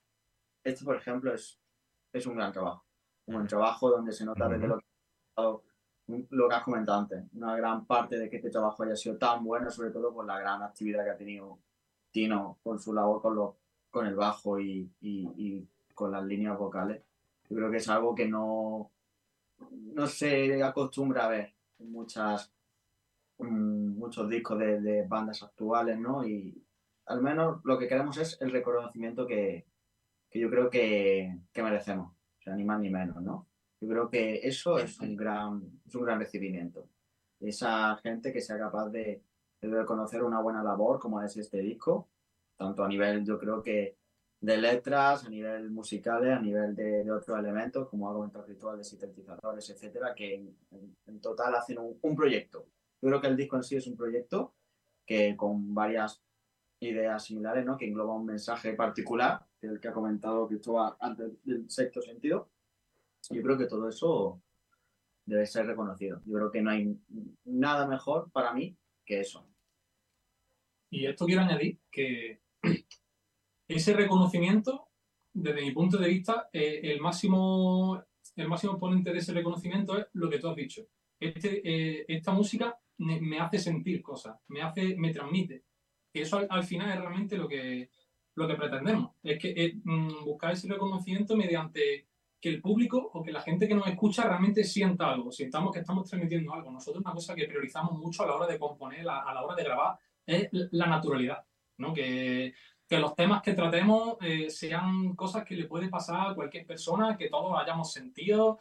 este, 0.64 0.86
por 0.86 0.96
ejemplo, 0.96 1.34
es, 1.34 1.60
es 2.14 2.26
un 2.26 2.36
gran 2.38 2.54
trabajo. 2.54 2.86
Un 3.26 3.36
buen 3.36 3.48
trabajo 3.48 3.90
donde 3.90 4.14
se 4.14 4.24
nota 4.24 4.48
desde 4.48 4.68
lo 4.68 4.80
que, 4.80 5.73
lo 6.08 6.50
que 6.50 6.56
has 6.56 6.64
comentado 6.64 7.00
antes. 7.00 7.24
Una 7.34 7.56
gran 7.56 7.86
parte 7.86 8.18
de 8.18 8.30
que 8.30 8.38
este 8.38 8.50
trabajo 8.50 8.84
haya 8.84 8.96
sido 8.96 9.18
tan 9.18 9.44
bueno, 9.44 9.70
sobre 9.72 9.92
todo 9.92 10.14
por 10.14 10.26
la 10.26 10.40
gran 10.40 10.62
actividad 10.62 11.04
que 11.04 11.12
ha 11.12 11.18
tenido 11.18 11.60
Tino 12.12 12.60
con 12.64 12.80
su 12.80 12.94
labor 12.94 13.22
con, 13.22 13.36
lo, 13.36 13.58
con 13.90 14.06
el 14.06 14.16
bajo 14.16 14.60
y, 14.60 14.92
y 15.02 15.68
con 15.96 16.12
las 16.12 16.24
líneas 16.24 16.58
vocales. 16.58 17.02
Yo 17.50 17.58
creo 17.58 17.72
que 17.72 17.78
es 17.78 17.90
algo 17.90 18.14
que 18.14 18.28
no, 18.28 18.92
no 19.72 20.08
se 20.08 20.62
acostumbra 20.64 21.26
a 21.26 21.30
ver 21.30 21.54
en 21.80 21.92
muchas 21.92 22.52
muchos 23.40 24.30
discos 24.30 24.60
de, 24.60 25.06
bandas 25.08 25.44
actuales, 25.44 26.00
¿no? 26.00 26.26
Y 26.26 26.64
al 27.08 27.22
menos 27.22 27.60
lo 27.64 27.78
que 27.78 27.88
queremos 27.88 28.18
es 28.18 28.38
el 28.42 28.52
reconocimiento 28.52 29.26
que, 29.28 29.66
yo 30.32 30.50
creo 30.50 30.70
que, 30.70 31.40
merecemos, 31.56 32.12
o 32.12 32.42
sea, 32.42 32.56
ni 32.56 32.64
más 32.64 32.80
ni 32.80 32.90
menos, 32.90 33.22
¿no? 33.22 33.48
Yo 33.84 33.90
creo 33.90 34.10
que 34.10 34.40
eso 34.48 34.80
es 34.80 34.98
un 35.02 35.14
gran, 35.14 35.82
es 35.86 35.94
un 35.94 36.06
gran 36.06 36.18
recibimiento. 36.18 36.88
Esa 37.42 37.98
gente 37.98 38.32
que 38.32 38.40
sea 38.40 38.58
capaz 38.58 38.88
de, 38.90 39.22
reconocer 39.62 40.24
una 40.24 40.40
buena 40.40 40.64
labor 40.64 41.00
como 41.02 41.22
es 41.22 41.36
este 41.36 41.58
disco, 41.58 42.08
tanto 42.56 42.82
a 42.82 42.88
nivel, 42.88 43.26
yo 43.26 43.38
creo 43.38 43.62
que 43.62 43.98
de 44.40 44.56
letras, 44.56 45.26
a 45.26 45.30
nivel 45.30 45.70
musicales, 45.70 46.32
a 46.32 46.40
nivel 46.40 46.74
de, 46.76 47.12
otros 47.12 47.38
elementos, 47.38 47.90
como 47.90 48.10
algo 48.10 48.26
ritual 48.48 48.78
de 48.78 48.86
sintetizadores, 48.86 49.70
etcétera, 49.70 50.16
que 50.16 50.34
en, 51.06 51.20
total 51.20 51.54
hacen 51.56 51.78
un, 51.78 52.16
proyecto. 52.16 52.66
Yo 53.02 53.10
creo 53.10 53.20
que 53.20 53.28
el 53.28 53.36
disco 53.36 53.58
en 53.58 53.64
sí 53.64 53.76
es 53.76 53.88
un 53.88 53.98
proyecto 53.98 54.54
que 55.06 55.36
con 55.36 55.74
varias 55.74 56.24
ideas 56.80 57.22
similares, 57.22 57.66
¿no? 57.66 57.78
que 57.78 57.88
engloba 57.88 58.16
un 58.16 58.26
mensaje 58.26 58.76
particular, 58.76 59.46
que 59.60 59.68
el 59.68 59.82
que 59.82 59.90
ha 59.90 59.94
comentado 59.94 60.48
Cristóbal 60.48 60.96
antes 61.02 61.34
del 61.44 61.70
sexto 61.70 62.02
sentido. 62.02 62.53
Yo 63.30 63.42
creo 63.42 63.58
que 63.58 63.66
todo 63.66 63.88
eso 63.90 64.42
debe 65.26 65.46
ser 65.46 65.66
reconocido. 65.66 66.22
Yo 66.26 66.34
creo 66.34 66.52
que 66.52 66.62
no 66.62 66.72
hay 66.72 66.98
nada 67.46 67.88
mejor 67.88 68.30
para 68.32 68.54
mí 68.54 68.76
que 69.06 69.22
eso. 69.22 69.48
Y 70.90 71.06
esto 71.06 71.26
quiero 71.26 71.42
añadir 71.42 71.80
que 71.90 72.42
ese 73.68 73.94
reconocimiento, 73.94 74.90
desde 75.34 75.62
mi 75.62 75.72
punto 75.72 75.98
de 75.98 76.08
vista, 76.08 76.50
eh, 76.52 76.82
el, 76.84 77.02
máximo, 77.02 78.04
el 78.36 78.48
máximo 78.48 78.78
ponente 78.78 79.12
de 79.12 79.20
ese 79.20 79.34
reconocimiento 79.34 79.98
es 79.98 80.06
lo 80.14 80.30
que 80.30 80.40
tú 80.40 80.50
has 80.50 80.56
dicho. 80.56 80.86
Este, 81.20 81.62
eh, 81.64 82.06
esta 82.08 82.32
música 82.34 82.78
me, 82.98 83.40
hace 83.40 83.58
sentir 83.58 84.02
cosas, 84.02 84.38
me 84.50 84.62
hace, 84.62 84.96
me 84.98 85.14
transmite. 85.14 85.64
Eso 86.14 86.46
al, 86.48 86.64
final 86.64 86.92
es 86.92 87.00
realmente 87.00 87.38
lo 87.38 87.48
que, 87.48 87.90
lo 88.36 88.48
que 88.48 88.56
pretendemos. 88.56 89.16
Es 89.24 89.40
que 89.40 89.80
mm, 89.84 90.26
buscar 90.26 90.54
ese 90.54 90.68
reconocimiento 90.68 91.36
mediante 91.36 92.08
que 92.44 92.50
el 92.50 92.62
público 92.62 93.10
o 93.14 93.24
que 93.24 93.32
la 93.32 93.40
gente 93.40 93.70
que 93.70 93.74
nos 93.74 93.88
escucha 93.88 94.28
realmente 94.28 94.66
sienta 94.66 95.10
algo, 95.10 95.32
sientamos 95.32 95.72
que 95.72 95.80
estamos 95.80 96.10
transmitiendo 96.10 96.54
algo. 96.54 96.72
Nosotros 96.72 97.02
una 97.02 97.14
cosa 97.14 97.34
que 97.34 97.48
priorizamos 97.48 97.98
mucho 97.98 98.22
a 98.22 98.28
la 98.28 98.36
hora 98.36 98.48
de 98.52 98.60
componer, 98.60 99.08
a, 99.08 99.34
la 99.34 99.46
hora 99.46 99.56
de 99.56 99.64
grabar, 99.64 99.98
es 100.26 100.50
la 100.52 100.88
naturalidad, 100.88 101.46
¿no? 101.78 101.94
Que, 101.94 102.54
que 102.86 103.00
los 103.00 103.16
temas 103.16 103.42
que 103.42 103.54
tratemos 103.54 104.18
eh, 104.20 104.50
sean 104.50 105.16
cosas 105.16 105.46
que 105.46 105.56
le 105.56 105.68
puede 105.68 105.88
pasar 105.88 106.32
a 106.32 106.36
cualquier 106.36 106.66
persona, 106.66 107.16
que 107.16 107.30
todos 107.30 107.58
hayamos 107.58 107.94
sentido, 107.94 108.60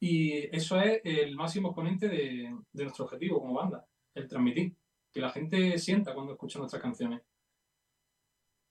y 0.00 0.32
eso 0.56 0.80
es 0.80 1.00
el 1.04 1.36
máximo 1.36 1.68
exponente 1.68 2.08
de, 2.08 2.52
nuestro 2.72 3.04
objetivo 3.04 3.40
como 3.40 3.54
banda, 3.54 3.86
el 4.12 4.26
transmitir, 4.26 4.74
que 5.12 5.20
la 5.20 5.30
gente 5.30 5.78
sienta 5.78 6.14
cuando 6.14 6.32
escucha 6.32 6.58
nuestras 6.58 6.82
canciones. 6.82 7.22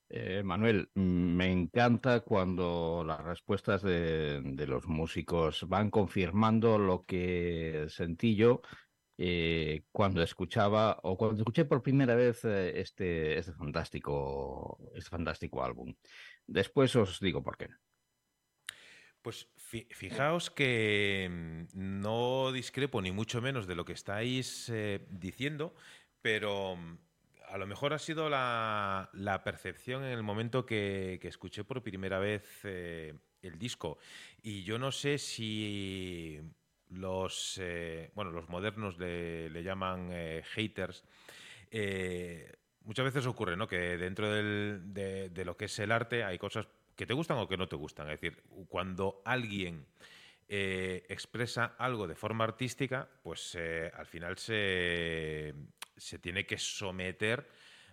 Eh, 0.09 0.41
Manuel, 0.43 0.89
me 0.93 1.51
encanta 1.51 2.21
cuando 2.21 3.03
las 3.05 3.21
respuestas 3.23 3.81
de, 3.81 4.41
los 4.65 4.87
músicos 4.87 5.67
van 5.67 5.89
confirmando 5.89 6.77
lo 6.77 7.05
que 7.05 7.87
sentí 7.89 8.35
yo 8.35 8.61
eh, 9.17 9.83
cuando 9.91 10.21
escuchaba 10.23 10.99
o 11.03 11.17
cuando 11.17 11.41
escuché 11.41 11.65
por 11.65 11.83
primera 11.83 12.15
vez 12.15 12.45
eh, 12.45 12.79
este, 12.79 13.37
este, 13.37 13.51
fantástico, 13.51 14.79
este 14.95 15.09
fantástico 15.09 15.61
álbum. 15.61 15.93
Después 16.45 16.95
os 16.95 17.19
digo 17.19 17.43
por 17.43 17.57
qué. 17.57 17.67
Pues 19.21 19.49
fijaos 19.57 20.49
que 20.49 21.27
mm, 21.29 21.99
no 21.99 22.53
discrepo 22.53 23.01
ni 23.01 23.11
mucho 23.11 23.41
menos 23.41 23.67
de 23.67 23.75
lo 23.75 23.83
que 23.83 23.91
estáis 23.91 24.71
diciendo, 25.09 25.75
pero 26.21 26.77
mm, 26.77 27.06
a 27.49 27.57
lo 27.57 27.67
mejor 27.67 27.93
ha 27.93 27.99
sido 27.99 28.29
la, 28.29 29.41
percepción 29.43 30.03
en 30.03 30.11
el 30.11 30.23
momento 30.23 30.65
que, 30.65 31.19
escuché 31.23 31.63
por 31.63 31.81
primera 31.81 32.19
vez 32.19 32.43
eh, 32.63 33.13
el 33.41 33.57
disco. 33.57 33.97
Y 34.41 34.63
yo 34.63 34.77
no 34.77 34.91
sé 34.91 35.17
si 35.17 36.39
los, 36.89 37.57
eh, 37.61 38.11
bueno, 38.15 38.31
los 38.31 38.49
modernos 38.49 38.97
le, 38.97 39.63
llaman 39.63 40.09
eh, 40.11 40.43
haters. 40.53 41.03
muchas 42.83 43.05
veces 43.05 43.25
ocurre 43.25 43.55
¿no? 43.55 43.67
que 43.67 43.97
dentro 43.97 44.31
de, 44.31 45.29
de, 45.29 45.45
lo 45.45 45.55
que 45.55 45.65
es 45.65 45.79
el 45.79 45.91
arte 45.91 46.23
hay 46.23 46.37
cosas 46.37 46.67
que 46.95 47.05
te 47.05 47.13
gustan 47.13 47.37
o 47.37 47.47
que 47.47 47.57
no 47.57 47.67
te 47.67 47.75
gustan. 47.75 48.09
Es 48.09 48.19
decir, 48.19 48.43
cuando 48.67 49.21
alguien 49.25 49.85
expresa 50.49 51.75
algo 51.77 52.07
de 52.07 52.15
forma 52.15 52.45
artística, 52.45 53.09
pues 53.21 53.57
al 53.93 54.05
final 54.05 54.37
se, 54.37 55.53
se 55.97 56.19
tiene 56.19 56.45
que 56.45 56.57
someter 56.57 57.47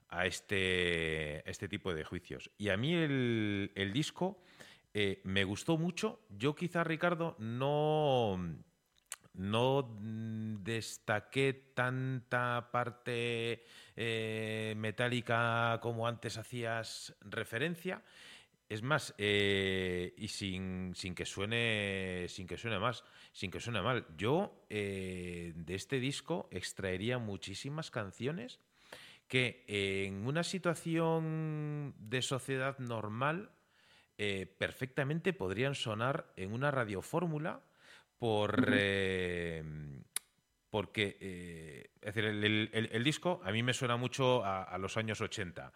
a 0.09 0.27
este, 0.27 1.49
este 1.49 1.69
tipo 1.69 1.93
de 1.93 2.05
juicios. 2.05 2.51
Y 2.57 2.69
a 2.69 2.77
mí 2.77 2.95
el, 2.95 3.91
disco 3.93 4.43
eh, 4.93 5.21
me 5.25 5.45
gustó 5.45 5.77
mucho. 5.77 6.21
Yo 6.31 6.55
quizá, 6.55 6.85
Ricardo, 6.85 7.37
no, 7.39 8.39
no 9.35 9.99
destaqué 10.63 11.73
tanta 11.75 12.71
parte 12.71 13.65
eh, 13.97 14.75
metálica 14.77 15.79
como 15.83 16.07
antes 16.07 16.39
hacías 16.39 17.15
referencia. 17.21 18.03
Es 18.69 18.83
más, 18.83 19.15
eh, 19.19 20.15
y 20.17 20.29
sin, 20.29 20.95
que 21.15 21.27
suene, 21.27 22.27
sin 22.29 22.47
que 22.47 22.57
suene 22.57 22.79
más, 22.79 23.05
sin 23.35 23.51
que 23.51 23.59
suene 23.59 23.83
mal, 23.83 24.07
yo 24.17 24.65
eh, 24.71 25.53
de 25.57 25.75
este 25.75 25.99
disco 25.99 26.49
extraería 26.53 27.19
muchísimas 27.19 27.91
canciones 27.91 28.61
que 29.27 29.65
en 29.67 30.25
una 30.25 30.45
situación 30.45 31.95
de 31.99 32.23
sociedad 32.23 32.79
normal 32.79 33.51
eh, 34.19 34.47
perfectamente 34.57 35.33
podrían 35.33 35.75
sonar 35.75 36.33
en 36.37 36.53
una 36.53 36.71
radiofórmula 36.71 37.61
por, 38.19 38.65
porque 40.71 41.91
es 42.01 42.15
decir, 42.15 42.25
el, 42.25 43.05
disco 43.05 43.41
a 43.45 43.51
mí 43.51 43.63
me 43.63 43.73
suena 43.73 43.97
mucho 43.97 44.45
a, 44.45 44.79
los 44.79 44.97
años 44.97 45.21
80. 45.21 45.73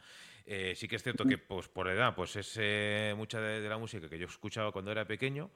Eh, 0.50 0.74
sí 0.74 0.88
que 0.88 0.96
es 0.96 1.02
cierto 1.02 1.26
que 1.26 1.36
pues, 1.36 1.68
por 1.68 1.88
edad, 1.88 2.14
pues 2.14 2.36
es 2.36 2.54
eh, 2.58 3.12
mucha 3.14 3.38
de, 3.38 3.68
la 3.68 3.76
música 3.76 4.08
que 4.08 4.18
yo 4.18 4.26
escuchaba 4.26 4.72
cuando 4.72 4.90
era 4.90 5.06
pequeño 5.06 5.50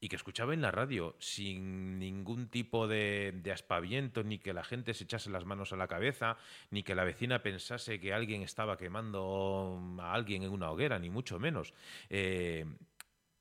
y 0.00 0.08
que 0.08 0.16
escuchaba 0.16 0.54
en 0.54 0.62
la 0.62 0.70
radio 0.70 1.14
sin 1.18 1.98
ningún 1.98 2.48
tipo 2.48 2.88
de, 2.88 3.42
aspaviento, 3.52 4.24
ni 4.24 4.38
que 4.38 4.54
la 4.54 4.64
gente 4.64 4.94
se 4.94 5.04
echase 5.04 5.30
las 5.30 5.44
manos 5.44 5.72
a 5.72 5.76
la 5.76 5.88
cabeza, 5.88 6.38
ni 6.70 6.82
que 6.82 6.94
la 6.94 7.04
vecina 7.04 7.42
pensase 7.42 8.00
que 8.00 8.12
alguien 8.12 8.42
estaba 8.42 8.78
quemando 8.78 9.78
a 10.00 10.14
alguien 10.14 10.42
en 10.42 10.50
una 10.50 10.70
hoguera, 10.70 10.98
ni 10.98 11.10
mucho 11.10 11.38
menos. 11.38 11.74
Eh, 12.08 12.64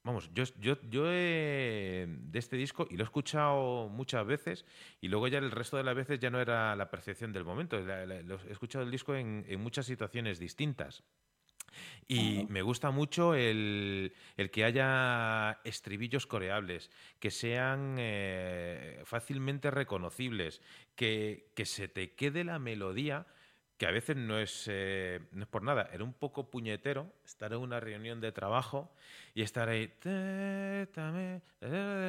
Vamos, 0.03 0.31
yo, 0.33 0.45
yo, 0.59 1.11
he, 1.11 2.07
de 2.07 2.39
este 2.39 2.55
disco, 2.55 2.87
y 2.89 2.95
lo 2.95 3.03
he 3.03 3.05
escuchado 3.05 3.89
muchas 3.89 4.25
veces, 4.25 4.65
y 5.01 5.09
luego 5.09 5.27
ya 5.27 5.39
el 5.39 5.51
resto 5.51 5.75
de 5.75 5.83
las 5.83 5.93
veces 5.93 6.19
ya 6.19 6.29
no 6.29 6.39
era 6.39 6.75
la 6.75 6.89
percepción 6.89 7.33
del 7.33 7.43
momento, 7.43 7.77
he 7.77 8.51
escuchado 8.51 8.85
el 8.85 8.91
disco 8.91 9.13
en, 9.13 9.45
muchas 9.59 9.85
situaciones 9.85 10.39
distintas. 10.39 11.03
Y 12.07 12.45
me 12.49 12.61
gusta 12.61 12.91
mucho 12.91 13.35
el, 13.35 14.13
que 14.51 14.63
haya 14.63 15.59
estribillos 15.63 16.25
coreables, 16.25 16.89
que 17.19 17.31
sean 17.31 17.95
eh, 17.99 19.01
fácilmente 19.05 19.71
reconocibles, 19.71 20.61
que, 20.95 21.51
que 21.55 21.65
se 21.65 21.87
te 21.87 22.13
quede 22.13 22.43
la 22.43 22.59
melodía 22.59 23.27
que 23.79 23.87
a 23.87 23.91
veces 23.91 24.17
no 24.17 24.37
es, 24.37 24.65
eh, 24.69 25.21
no 25.31 25.43
es 25.43 25.47
por 25.47 25.63
nada, 25.63 25.89
era 25.93 26.03
un 26.03 26.11
poco 26.11 26.51
puñetero 26.51 27.13
estar 27.25 27.53
en 27.53 27.59
una 27.59 27.79
reunión 27.79 28.19
de 28.19 28.33
trabajo 28.33 28.91
y 29.33 29.41
estar 29.41 29.69
ahí, 29.69 29.89
de 30.03 30.85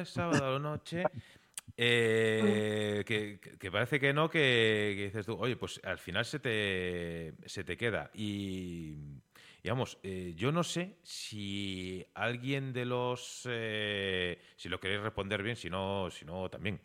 sábado 0.05 0.45
a 0.45 0.51
la 0.51 0.59
noche, 0.59 1.03
eh, 1.77 3.05
que, 3.07 3.71
parece 3.71 4.01
que 4.01 4.11
no, 4.11 4.29
que, 4.29 4.95
dices 4.97 5.25
tú, 5.25 5.37
oye, 5.39 5.55
pues 5.55 5.79
al 5.85 5.97
final 5.97 6.25
se 6.25 6.39
te, 6.41 7.33
se 7.45 7.63
te 7.63 7.77
queda. 7.77 8.11
Y, 8.13 8.97
digamos, 9.63 9.99
eh, 10.03 10.33
yo 10.35 10.51
no 10.51 10.63
sé 10.63 10.97
si 11.03 12.05
alguien 12.13 12.73
de 12.73 12.85
los, 12.85 13.41
si 14.55 14.69
lo 14.69 14.79
queréis 14.79 15.01
responder 15.01 15.43
bien, 15.43 15.55
si 15.55 15.69
no, 15.69 16.09
si 16.11 16.25
no 16.25 16.49
también, 16.49 16.81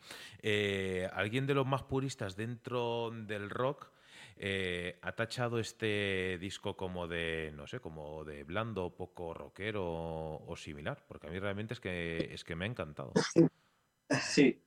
alguien 1.13 1.47
de 1.47 1.55
los 1.55 1.67
más 1.67 1.83
puristas 1.83 2.37
dentro 2.37 3.11
del 3.11 3.51
rock, 3.51 3.91
eh, 4.39 4.99
ha 5.01 5.13
tachado 5.13 5.59
este 5.59 6.37
disco 6.39 6.77
como 6.77 7.09
de, 7.09 7.53
no 7.57 7.67
sé, 7.67 7.81
como 7.81 8.23
de 8.23 8.45
blando, 8.45 8.95
poco 8.95 9.33
rockero 9.33 9.83
o, 10.47 10.57
similar, 10.57 11.03
porque 11.09 11.27
a 11.27 11.31
mí 11.31 11.39
realmente 11.39 11.73
es 11.73 11.81
que, 11.81 12.29
es 12.33 12.45
que 12.45 12.55
me 12.55 12.67
ha 12.67 12.69
encantado. 12.69 13.13
Sí, 14.21 14.63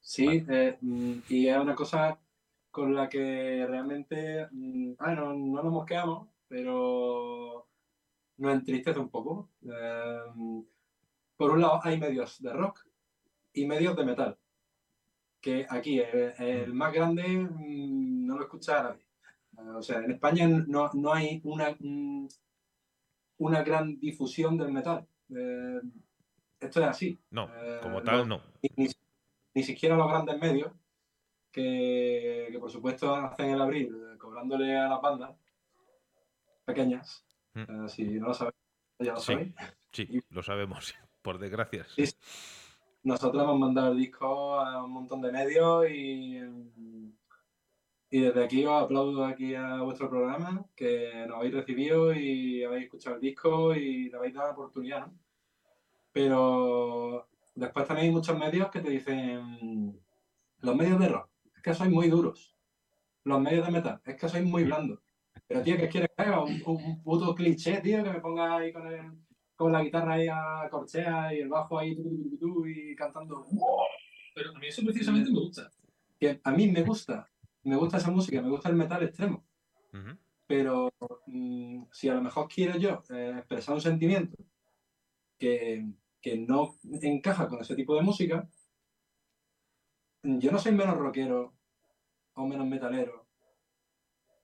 sí, 0.00 0.44
eh, 0.48 0.78
mm, 0.80 1.12
y 1.28 1.48
es 1.48 1.56
una 1.56 1.74
cosa 1.74 2.16
con 2.70 2.94
la 2.94 3.08
que 3.08 3.66
realmente, 3.66 4.46
mm, 4.50 4.92
ah, 4.98 5.14
no, 5.14 5.32
nos 5.34 5.64
mosqueamos, 5.64 6.28
pero 6.52 7.66
nos 8.36 8.52
entristece 8.52 8.98
un 8.98 9.08
poco. 9.08 9.48
Eh, 9.62 10.20
por 11.34 11.50
un 11.50 11.62
lado 11.62 11.80
hay 11.82 11.98
medios 11.98 12.42
de 12.42 12.52
rock 12.52 12.86
y 13.54 13.64
medios 13.64 13.96
de 13.96 14.04
metal 14.04 14.38
que 15.40 15.66
aquí 15.68 15.98
el, 15.98 16.70
mm. 16.70 16.76
más 16.76 16.92
grande 16.92 17.26
mm, 17.26 18.26
no 18.26 18.36
lo 18.36 18.44
escucha 18.44 18.82
nadie. 18.82 19.06
O 19.78 19.82
sea, 19.82 20.04
en 20.04 20.10
España 20.10 20.46
no, 20.46 20.90
no 20.92 21.14
hay 21.14 21.40
una, 21.44 21.74
mm, 21.78 22.28
una 23.38 23.62
gran 23.62 23.98
difusión 23.98 24.58
del 24.58 24.72
metal. 24.72 25.06
Eh, 25.34 25.80
esto 26.60 26.80
es 26.82 26.86
así. 26.86 27.18
No, 27.30 27.48
eh, 27.56 27.80
como 27.82 28.02
tal, 28.02 28.28
no. 28.28 28.42
Ni, 29.54 29.62
siquiera 29.62 29.96
los 29.96 30.08
grandes 30.08 30.38
medios, 30.38 30.70
que, 31.50 32.48
que, 32.52 32.58
por 32.58 32.70
supuesto 32.70 33.14
hacen 33.14 33.50
el 33.50 33.60
abril 33.60 33.94
eh, 33.94 34.18
cobrándole 34.18 34.76
a 34.76 34.88
las 34.88 35.00
bandas 35.00 35.41
pequeñas. 36.64 37.24
si 37.88 38.04
no 38.04 38.28
lo 38.28 38.34
sabéis, 38.34 38.56
ya 38.98 39.14
lo 39.14 39.20
sabéis. 39.20 39.54
Sí, 39.92 40.22
lo 40.30 40.42
sabemos, 40.42 40.94
por 41.22 41.38
desgracia 41.38 41.86
nosotros 43.02 43.42
hemos 43.42 43.58
mandado 43.58 43.92
el 43.92 43.98
disco 43.98 44.54
a 44.60 44.84
un 44.84 44.92
montón 44.92 45.20
de 45.22 45.32
medios 45.32 45.90
y, 45.90 46.40
y 48.10 48.20
desde 48.20 48.44
aquí 48.44 48.64
os 48.64 48.82
aplaudo 48.82 49.24
aquí 49.24 49.54
a 49.54 49.82
vuestro 49.82 50.08
programa, 50.08 50.64
que 50.76 51.24
nos 51.26 51.38
habéis 51.38 51.54
recibido 51.54 52.14
y 52.14 52.62
habéis 52.62 52.84
escuchado 52.84 53.16
el 53.16 53.22
disco 53.22 53.74
y 53.74 54.10
le 54.10 54.16
habéis 54.16 54.34
dado 54.34 54.48
la 54.48 54.52
oportunidad, 54.52 55.10
Pero 56.12 57.28
después 57.54 57.86
también 57.86 58.08
hay 58.08 58.12
muchos 58.12 58.38
medios 58.38 58.70
que 58.70 58.80
te 58.80 58.90
dicen, 58.90 60.00
los 60.60 60.76
medios 60.76 61.00
de 61.00 61.08
rock, 61.08 61.28
es 61.56 61.62
que 61.62 61.74
sois 61.74 61.90
muy 61.90 62.08
duros. 62.08 62.56
Los 63.24 63.40
medios 63.40 63.64
de 63.66 63.72
metal, 63.72 64.00
es 64.04 64.16
que 64.16 64.28
sois 64.28 64.44
muy 64.44 64.64
blandos. 64.64 65.00
Pero, 65.46 65.62
tío, 65.62 65.76
¿qué 65.76 65.88
quieres 65.88 66.10
que 66.16 66.22
haga? 66.22 66.42
Un, 66.42 66.62
un, 66.66 67.02
puto 67.02 67.34
cliché, 67.34 67.80
tío, 67.80 68.02
que 68.02 68.10
me 68.10 68.20
ponga 68.20 68.56
ahí 68.56 68.72
con 68.72 68.86
el, 68.86 69.12
con 69.56 69.72
la 69.72 69.82
guitarra 69.82 70.14
ahí 70.14 70.26
a 70.28 70.68
corchea 70.70 71.34
y 71.34 71.40
el 71.40 71.48
bajo 71.48 71.78
ahí 71.78 71.96
y 71.96 72.96
cantando. 72.96 73.46
Pero 74.34 74.50
a 74.50 74.58
mí 74.58 74.66
eso 74.66 74.82
precisamente 74.82 75.30
me 75.30 75.40
gusta. 75.40 75.70
Que 76.18 76.40
a 76.42 76.50
mí 76.52 76.68
me 76.68 76.82
gusta, 76.82 77.30
me 77.64 77.76
gusta 77.76 77.98
esa 77.98 78.10
música, 78.10 78.40
me 78.42 78.50
gusta 78.50 78.68
el 78.68 78.76
metal 78.76 79.02
extremo. 79.02 79.44
Pero 80.46 80.92
mm, 81.26 81.84
si 81.92 82.08
a 82.08 82.14
lo 82.14 82.22
mejor 82.22 82.48
quiero 82.48 82.78
yo 82.78 83.02
eh, 83.10 83.34
expresar 83.38 83.74
un 83.74 83.80
sentimiento 83.80 84.36
que, 85.38 85.86
que 86.20 86.38
no 86.38 86.76
encaja 87.02 87.48
con 87.48 87.60
ese 87.60 87.76
tipo 87.76 87.94
de 87.94 88.02
música, 88.02 88.48
yo 90.22 90.50
no 90.50 90.58
soy 90.58 90.72
menos 90.72 90.96
rockero 90.96 91.54
o 92.34 92.46
menos 92.46 92.66
metalero 92.66 93.21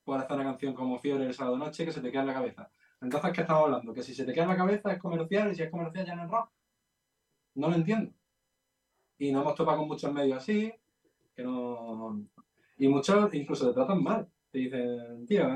por 0.08 0.18
hacer 0.18 0.36
una 0.36 0.44
canción 0.44 0.72
como 0.72 0.98
Fiebre 0.98 1.26
el 1.26 1.34
sábado 1.34 1.58
noche 1.58 1.84
que 1.84 1.92
se 1.92 2.00
te 2.00 2.10
queda 2.10 2.22
en 2.22 2.28
la 2.28 2.32
cabeza. 2.32 2.70
Entonces, 3.02 3.30
¿qué 3.30 3.42
estamos 3.42 3.64
hablando? 3.64 3.92
Que 3.92 4.02
si 4.02 4.14
se 4.14 4.24
te 4.24 4.32
queda 4.32 4.44
en 4.44 4.48
la 4.48 4.56
cabeza 4.56 4.90
es 4.90 4.98
comercial 4.98 5.52
y 5.52 5.54
si 5.54 5.62
es 5.62 5.70
comercial 5.70 6.06
ya 6.06 6.16
no 6.16 6.24
es 6.24 6.30
rock. 6.30 6.50
No 7.56 7.68
lo 7.68 7.74
entiendo. 7.74 8.10
Y 9.18 9.30
nos 9.30 9.42
hemos 9.42 9.54
topado 9.54 9.76
con 9.76 9.88
muchos 9.88 10.10
medios 10.10 10.38
así, 10.38 10.72
que 11.36 11.42
no... 11.42 12.24
Y 12.78 12.88
muchos 12.88 13.34
incluso 13.34 13.68
te 13.68 13.74
tratan 13.74 14.02
mal. 14.02 14.26
Te 14.50 14.60
dicen, 14.60 15.26
tío, 15.26 15.46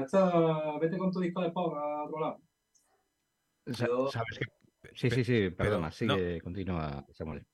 vete 0.79 0.99
con 0.99 1.11
tu 1.11 1.21
disco 1.21 1.41
de 1.41 1.51
pop 1.51 1.75
a 1.75 2.05
otro 2.05 2.21
lado. 2.21 2.41
¿Sabes 4.11 4.39
qué? 4.39 4.45
Sí, 4.93 5.09
sí, 5.09 5.25
sí, 5.25 5.49
perdona, 5.49 5.91
sigue, 5.91 6.43
continúa, 6.43 7.07
Samuel. 7.13 7.47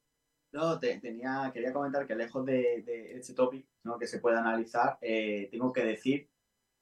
No, 0.50 0.80
tenía, 0.80 1.48
quería 1.54 1.72
comentar 1.72 2.08
que 2.08 2.16
lejos 2.16 2.44
de, 2.44 2.82
de 2.82 3.18
este 3.18 3.34
topic 3.34 3.68
¿no? 3.84 3.96
que 3.96 4.08
se 4.08 4.18
puede 4.18 4.36
analizar, 4.36 4.98
eh, 5.00 5.48
tengo 5.52 5.72
que 5.72 5.84
decir 5.84 6.28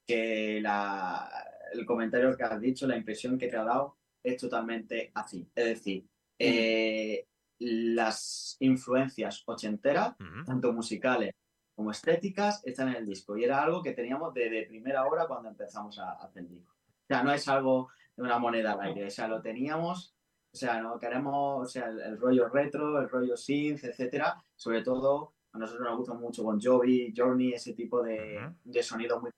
que 0.07 0.61
la, 0.61 1.29
el 1.73 1.85
comentario 1.85 2.37
que 2.37 2.45
has 2.45 2.61
dicho, 2.61 2.87
la 2.87 2.97
impresión 2.97 3.38
que 3.38 3.49
te 3.49 3.57
ha 3.57 3.64
dado, 3.64 3.97
es 4.23 4.40
totalmente 4.40 5.11
así. 5.14 5.49
Es 5.55 5.64
decir, 5.64 6.07
eh, 6.38 7.27
las 7.59 8.57
influencias 8.61 9.42
ochenteras, 9.47 10.14
tanto 10.45 10.73
musicales 10.73 11.35
como 11.75 11.90
estéticas 11.90 12.62
están 12.64 12.88
en 12.88 12.97
el 12.97 13.07
disco. 13.07 13.37
Y 13.37 13.45
era 13.45 13.62
algo 13.62 13.83
que 13.83 13.92
teníamos 13.92 14.33
desde 14.33 14.66
primera 14.66 15.07
hora 15.07 15.27
cuando 15.27 15.51
empezamos 15.51 15.99
a, 15.99 16.12
hacer 16.12 16.42
el 16.42 16.49
disco. 16.49 16.75
O 16.75 17.07
sea, 17.07 17.23
no 17.23 17.33
es 17.33 17.47
algo 17.49 17.88
de 18.16 18.23
una 18.23 18.38
moneda 18.38 18.73
al 18.73 18.81
aire, 18.81 19.07
o 19.07 19.11
sea, 19.11 19.29
lo 19.29 19.42
teníamos, 19.42 20.16
o 20.51 20.57
sea, 20.57 20.81
no 20.81 20.99
queremos, 20.99 21.62
o 21.62 21.66
sea, 21.66 21.88
el, 21.88 22.19
rollo 22.19 22.49
retro, 22.49 22.99
el 22.99 23.11
rollo 23.11 23.37
synth, 23.37 23.85
etcétera, 23.85 24.42
sobre 24.57 24.83
todo 24.83 25.35
a 25.53 25.59
nosotros 25.59 25.87
nos 25.87 25.99
gusta 25.99 26.14
mucho 26.14 26.42
Bon 26.42 26.59
Jovi, 26.61 27.12
Journey, 27.14 27.53
ese 27.53 27.75
tipo 27.75 28.03
de, 28.03 28.40
de 28.64 28.83
sonidos 28.83 29.21
muy 29.21 29.31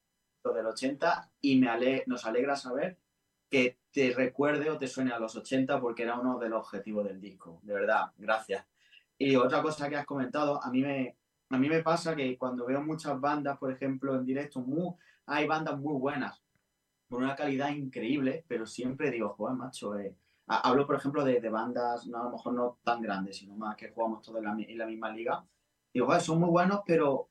del 0.53 0.67
80 0.67 1.31
y 1.41 1.57
me 1.57 1.69
ale 1.69 2.05
nos 2.07 2.25
alegra 2.27 2.57
saber 2.57 2.99
que 3.51 3.79
te 3.91 4.13
recuerde 4.13 4.71
o 4.71 4.79
te 4.79 4.87
suene 4.87 5.13
a 5.13 5.19
los 5.19 5.35
80 5.37 5.81
porque 5.81 6.03
era 6.03 6.19
uno 6.19 6.39
de 6.39 6.49
los 6.49 6.61
objetivos 6.61 7.05
del 7.07 7.21
disco. 7.21 7.61
De 7.63 7.75
verdad, 7.75 8.13
gracias. 8.17 8.67
Y 9.17 9.35
otra 9.37 9.63
cosa 9.63 9.89
que 9.89 9.97
has 9.97 10.07
comentado, 10.07 10.63
a 10.63 10.71
mí 10.71 10.83
me, 10.83 11.17
a 11.51 11.59
mí 11.59 11.69
me 11.69 11.83
pasa 11.83 12.15
que 12.15 12.37
cuando 12.37 12.67
veo 12.67 12.83
muchas 12.83 13.19
bandas, 13.21 13.59
por 13.59 13.73
ejemplo, 13.73 14.15
en 14.15 14.25
directo, 14.25 14.61
muy, 14.61 14.95
hay 15.27 15.47
bandas 15.47 15.79
muy 15.79 15.99
buenas, 15.99 16.43
con 17.09 17.25
una 17.25 17.35
calidad 17.35 17.71
increíble, 17.71 18.45
pero 18.47 18.67
siempre 18.67 19.11
digo, 19.11 19.31
joder, 19.31 19.57
macho, 19.57 19.99
eh". 19.99 20.15
hablo, 20.47 20.87
por 20.87 20.97
ejemplo, 20.97 21.25
de, 21.25 21.41
de, 21.41 21.49
bandas, 21.49 22.07
no, 22.07 22.21
a 22.21 22.25
lo 22.25 22.31
mejor 22.31 22.53
no 22.53 22.79
tan 22.85 23.01
grandes, 23.03 23.39
sino 23.39 23.57
más 23.57 23.77
que 23.77 23.91
jugamos 23.91 24.23
todos 24.23 24.39
en 24.39 24.45
la, 24.45 24.57
en 24.59 24.79
la 24.79 24.87
misma 24.87 25.11
liga. 25.11 25.45
Digo, 25.93 26.07
joder, 26.07 26.21
son 26.21 26.41
muy 26.41 26.51
buenos, 26.51 26.83
pero 26.87 27.31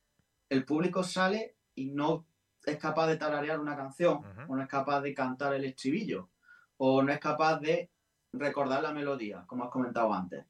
el 0.50 0.66
público 0.66 1.04
sale 1.04 1.56
y 1.76 1.92
no 1.92 2.26
es 2.72 2.78
capaz 2.78 3.08
de 3.08 3.18
tararear 3.18 3.60
una 3.60 3.76
canción, 3.76 4.22
o 4.48 4.56
no 4.56 4.62
es 4.62 4.68
capaz 4.68 5.02
de 5.02 5.14
cantar 5.14 5.54
el 5.54 5.66
estribillo, 5.66 6.30
o 6.78 7.02
no 7.02 7.12
es 7.12 7.20
capaz 7.20 7.60
de 7.60 7.90
recordar 8.34 8.84
la 8.84 8.94
melodía, 8.94 9.44
como 9.48 9.64
has 9.64 9.70
comentado 9.70 10.14
antes. 10.14 10.46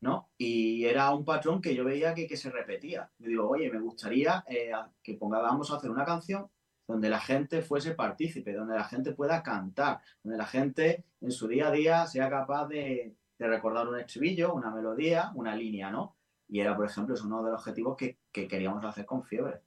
¿no? 0.00 0.30
Y 0.38 0.84
era 0.84 1.14
un 1.14 1.24
patrón 1.24 1.60
que 1.60 1.74
yo 1.74 1.84
veía 1.84 2.14
que, 2.14 2.26
que 2.26 2.36
se 2.36 2.50
repetía. 2.50 3.10
Yo 3.18 3.28
digo, 3.28 3.48
oye, 3.48 3.70
me 3.70 3.80
gustaría 3.80 4.44
eh, 4.48 4.72
que 5.02 5.14
pongamos 5.14 5.70
a 5.70 5.76
hacer 5.76 5.90
una 5.90 6.04
canción 6.04 6.48
donde 6.86 7.10
la 7.10 7.20
gente 7.20 7.62
fuese 7.62 7.94
partícipe, 7.94 8.52
donde 8.52 8.76
la 8.76 8.84
gente 8.84 9.12
pueda 9.12 9.42
cantar, 9.42 10.00
donde 10.22 10.38
la 10.38 10.46
gente 10.46 11.04
en 11.20 11.30
su 11.30 11.46
día 11.46 11.68
a 11.68 11.70
día 11.70 12.06
sea 12.06 12.28
capaz 12.30 12.66
de, 12.68 13.14
de 13.38 13.46
recordar 13.46 13.88
un 13.88 14.00
estribillo, 14.00 14.54
una 14.54 14.70
melodía, 14.70 15.30
una 15.34 15.54
línea, 15.54 15.90
¿no? 15.90 16.16
Y 16.48 16.60
era, 16.60 16.74
por 16.74 16.86
ejemplo, 16.86 17.14
es 17.14 17.22
uno 17.22 17.44
de 17.44 17.52
los 17.52 17.60
objetivos 17.60 17.96
que, 17.96 18.18
que 18.32 18.48
queríamos 18.48 18.84
hacer 18.84 19.06
con 19.06 19.22
Fiebre. 19.22 19.60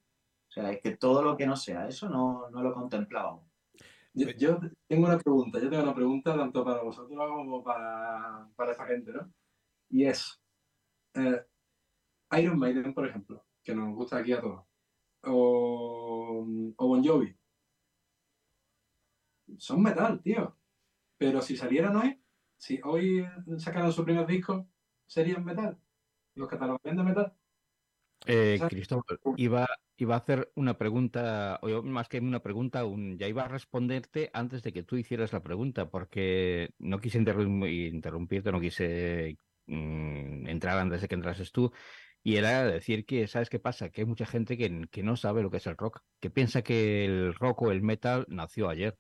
O 0.54 0.62
sea, 0.62 0.72
es 0.72 0.82
que 0.82 0.98
todo 0.98 1.24
lo 1.24 1.36
que 1.36 1.48
no 1.48 1.56
sea 1.56 1.88
eso 1.88 2.08
no, 2.08 2.48
no 2.52 2.62
lo 2.62 2.72
contemplábamos. 2.76 3.44
Yo, 4.14 4.60
tengo 4.88 5.08
una 5.08 5.18
pregunta, 5.18 5.60
yo 5.60 5.68
tengo 5.68 5.82
una 5.82 5.96
pregunta 5.96 6.38
tanto 6.38 6.64
para 6.64 6.84
vosotros 6.84 7.18
como 7.18 7.64
para, 7.64 8.48
para 8.56 8.72
esta 8.72 8.86
gente, 8.86 9.12
¿no? 9.12 9.34
Y 9.90 10.06
es 10.06 10.40
eh, 11.16 11.44
Iron 12.38 12.60
Maiden, 12.60 12.94
por 12.94 13.08
ejemplo, 13.08 13.44
que 13.64 13.74
nos 13.74 13.96
gusta 13.96 14.18
aquí 14.18 14.34
a 14.34 14.42
todos, 14.42 14.64
o, 15.24 16.46
o 16.78 16.88
Bon 16.88 17.04
Jovi. 17.04 17.36
Son 19.58 19.82
metal, 19.82 20.22
tío. 20.22 20.56
Pero 21.18 21.42
si 21.42 21.58
salieran 21.58 21.96
hoy, 21.96 22.22
si 22.58 22.80
hoy 22.84 23.26
sacaran 23.58 23.92
su 23.92 24.06
primer 24.06 24.28
disco, 24.28 24.68
serían 25.08 25.44
metal. 25.44 25.80
Los 26.36 26.48
catalogarían 26.48 26.98
de 26.98 27.04
metal. 27.04 27.34
Eh, 28.28 28.60
Cristóbal, 28.70 29.20
iba, 29.36 29.68
iba 29.98 30.16
a 30.16 30.20
hacer 30.20 30.52
una 30.56 30.78
pregunta, 30.78 31.60
o 31.62 31.84
más 31.84 32.08
que 32.10 32.20
una 32.20 32.42
pregunta, 32.42 32.84
ya 33.18 33.28
iba 33.28 33.44
a 33.44 33.48
responderte 33.48 34.30
antes 34.34 34.64
de 34.64 34.74
que 34.74 34.84
tú 34.84 34.98
hicieras 34.98 35.34
la 35.34 35.44
pregunta, 35.44 35.90
porque 35.90 36.74
no 36.80 37.00
quise 37.00 37.18
interrumpirte, 37.20 38.52
no 38.52 38.60
quise 38.62 39.38
mm, 39.68 40.48
entrar 40.48 40.78
antes 40.80 41.02
de 41.02 41.08
que 41.08 41.16
entrases 41.16 41.52
tú. 41.52 41.72
Y 42.24 42.38
era 42.38 42.66
decir 42.66 43.06
que, 43.06 43.28
¿sabes 43.28 43.50
qué 43.50 43.60
pasa? 43.60 43.90
Que 43.90 44.02
hay 44.02 44.08
mucha 44.08 44.26
gente 44.26 44.58
que, 44.58 44.88
que 44.92 45.04
no 45.04 45.18
sabe 45.18 45.44
lo 45.44 45.52
que 45.52 45.58
es 45.58 45.68
el 45.68 45.78
rock, 45.78 46.02
que 46.20 46.30
piensa 46.30 46.62
que 46.64 47.06
el 47.06 47.34
rock 47.36 47.64
o 47.64 47.72
el 47.72 47.82
metal 47.82 48.26
nació 48.30 48.70
ayer 48.70 48.98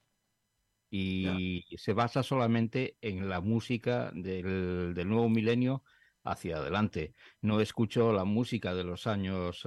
y 0.95 1.63
se 1.77 1.93
basa 1.93 2.21
solamente 2.21 2.97
en 3.01 3.27
la 3.27 3.41
música 3.41 4.11
del, 4.13 4.93
del 4.93 5.09
nuevo 5.09 5.27
milenio 5.27 5.83
hacia 6.23 6.57
adelante. 6.57 7.13
No 7.41 7.59
escucho 7.59 8.13
la 8.13 8.23
música 8.23 8.73
de 8.73 8.83
los 8.83 9.07
años 9.07 9.61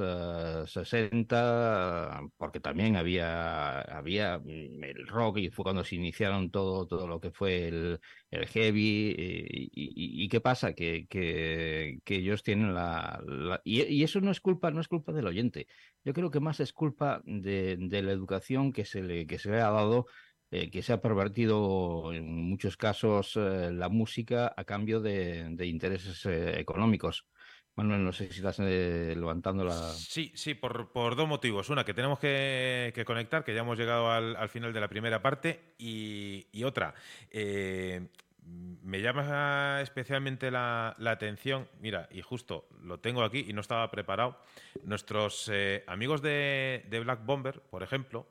60, 0.66 2.20
eh, 2.24 2.28
porque 2.36 2.60
también 2.60 2.96
había, 2.96 3.80
había 3.82 4.38
mm, 4.38 4.84
el 4.84 5.06
rock 5.06 5.38
y 5.38 5.50
fue 5.50 5.64
cuando 5.64 5.84
se 5.84 5.96
iniciaron 5.96 6.50
todo, 6.50 6.86
todo 6.86 7.06
lo 7.06 7.20
que 7.20 7.30
fue 7.30 7.68
el, 7.68 8.00
heavy. 8.30 9.14
Eh, 9.18 9.68
y, 9.72 10.28
qué 10.28 10.40
pasa? 10.40 10.72
Que, 10.74 11.06
que, 11.08 12.00
ellos 12.06 12.42
tienen 12.42 12.74
la... 12.74 13.22
y, 13.64 14.02
eso 14.02 14.20
no 14.20 14.30
es 14.30 14.40
culpa, 14.40 14.70
no 14.70 14.80
es 14.80 14.88
culpa 14.88 15.12
del 15.12 15.26
oyente. 15.26 15.66
Yo 16.04 16.12
creo 16.12 16.30
que 16.30 16.40
más 16.40 16.60
es 16.60 16.72
culpa 16.72 17.20
de, 17.24 17.76
de 17.78 18.02
la 18.02 18.12
educación 18.12 18.72
que 18.72 18.84
se 18.84 19.02
le, 19.02 19.26
que 19.26 19.38
se 19.38 19.50
le 19.50 19.60
ha 19.60 19.70
dado 19.70 20.06
eh, 20.52 20.70
que 20.70 20.80
se 20.80 20.92
ha 20.92 21.00
pervertido 21.00 22.12
en 22.12 22.48
muchos 22.48 22.76
casos 22.76 23.34
eh, 23.34 23.72
la 23.72 23.88
música 23.88 24.54
a 24.56 24.62
cambio 24.64 25.00
de, 25.00 25.56
intereses 25.66 26.24
eh, 26.24 26.60
económicos. 26.60 27.26
Manuel, 27.74 28.04
no 28.04 28.12
sé 28.12 28.30
si 28.30 28.36
estás 28.36 28.60
levantando 28.60 29.64
la... 29.64 29.74
Sí, 29.92 30.32
sí, 30.34 30.54
por, 30.54 30.88
dos 30.94 31.28
motivos. 31.28 31.68
Una, 31.68 31.84
que 31.84 31.92
tenemos 31.92 32.18
que, 32.20 33.04
conectar, 33.04 33.44
que 33.44 33.54
ya 33.54 33.60
hemos 33.60 33.76
llegado 33.76 34.10
al, 34.10 34.48
final 34.48 34.72
de 34.72 34.80
la 34.80 34.88
primera 34.88 35.20
parte, 35.20 35.74
y, 35.76 36.46
otra, 36.64 36.94
me 37.34 39.02
llama 39.02 39.80
especialmente 39.82 40.50
la, 40.50 40.96
atención, 41.04 41.68
mira, 41.80 42.08
y 42.10 42.22
justo 42.22 42.66
lo 42.80 42.98
tengo 42.98 43.22
aquí 43.22 43.44
y 43.46 43.52
no 43.52 43.60
estaba 43.60 43.90
preparado, 43.90 44.40
nuestros 44.84 45.50
amigos 45.86 46.22
de, 46.22 46.86
de 46.88 47.00
Black 47.00 47.26
Bomber, 47.26 47.60
por 47.60 47.82
ejemplo, 47.82 48.26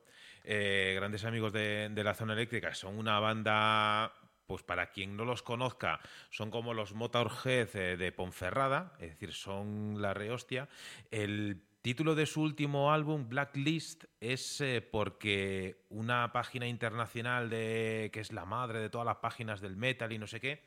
eh, 0.48 0.92
grandes 0.94 1.24
amigos 1.24 1.52
de, 1.52 1.90
la 2.04 2.14
zona 2.14 2.34
eléctrica, 2.34 2.72
son 2.72 2.96
una 2.98 3.18
banda 3.18 4.12
pues 4.46 4.62
para 4.62 4.92
quien 4.92 5.16
no 5.16 5.24
los 5.24 5.42
conozca, 5.42 5.98
son 6.30 6.52
como 6.52 6.72
los 6.72 6.94
Motorhead 6.94 7.74
eh, 7.74 7.96
de 7.96 8.12
Ponferrada, 8.12 8.92
es 9.00 9.10
decir, 9.10 9.32
son 9.32 10.00
la 10.00 10.14
rehostia. 10.14 10.68
El 11.10 11.64
título 11.82 12.14
de 12.14 12.26
su 12.26 12.42
último 12.42 12.92
álbum, 12.92 13.28
Blacklist, 13.28 14.04
es 14.20 14.60
eh, 14.60 14.88
porque 14.88 15.84
una 15.88 16.30
página 16.32 16.68
internacional 16.68 17.50
de 17.50 18.10
que 18.12 18.20
es 18.20 18.30
la 18.30 18.44
madre 18.44 18.78
de 18.78 18.88
todas 18.88 19.04
las 19.04 19.16
páginas 19.16 19.60
del 19.60 19.76
metal 19.76 20.12
y 20.12 20.18
no 20.18 20.28
sé 20.28 20.40
qué, 20.40 20.62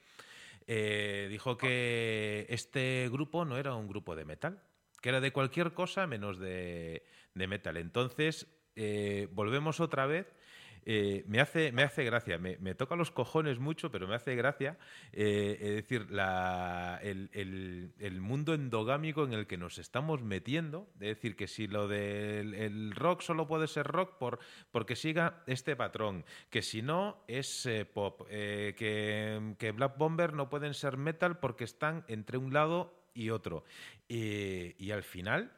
dijo 1.29 1.57
que 1.57 2.47
este 2.49 3.07
grupo 3.09 3.45
no 3.45 3.57
era 3.57 3.73
un 3.75 3.87
grupo 3.87 4.13
de 4.13 4.25
metal, 4.25 4.61
que 5.01 5.07
era 5.07 5.21
de 5.21 5.31
cualquier 5.31 5.73
cosa 5.73 6.05
menos 6.05 6.37
de, 6.37 7.05
de 7.33 7.47
metal. 7.47 7.77
Entonces, 7.77 8.58
eh, 8.81 9.27
volvemos 9.33 9.81
otra 9.81 10.05
vez. 10.05 10.33
Eh, 10.85 11.25
me, 11.27 11.41
hace, 11.41 11.73
me 11.73 11.83
hace 11.83 12.05
gracia, 12.05 12.39
me, 12.39 12.73
toca 12.73 12.95
los 12.95 13.11
cojones 13.11 13.59
mucho, 13.59 13.91
pero 13.91 14.07
me 14.07 14.15
hace 14.15 14.33
gracia, 14.35 14.77
eh, 15.11 15.57
es 15.59 15.75
decir, 15.75 16.07
el, 17.03 18.21
mundo 18.21 18.53
endogámico 18.53 19.25
en 19.25 19.33
el 19.33 19.45
que 19.45 19.57
nos 19.57 19.77
estamos 19.77 20.21
metiendo, 20.21 20.87
es 20.95 21.09
decir, 21.09 21.35
que 21.35 21.47
si 21.47 21.67
lo 21.67 21.89
del 21.89 22.95
rock 22.95 23.21
solo 23.21 23.45
puede 23.45 23.67
ser 23.67 23.85
rock 23.87 24.17
por, 24.17 24.39
porque 24.71 24.95
siga 24.95 25.43
este 25.45 25.75
patrón, 25.75 26.23
que 26.49 26.61
si 26.61 26.81
no 26.81 27.21
es 27.27 27.67
pop, 27.93 28.25
que, 28.29 29.53
que, 29.59 29.71
Black 29.73 29.97
Bomber 29.97 30.31
no 30.31 30.49
pueden 30.49 30.73
ser 30.73 30.95
metal 30.95 31.39
porque 31.39 31.65
están 31.65 32.05
entre 32.07 32.37
un 32.37 32.53
lado 32.53 32.95
y 33.13 33.31
otro. 33.31 33.65
y 34.07 34.91
al 34.91 35.03
final 35.03 35.51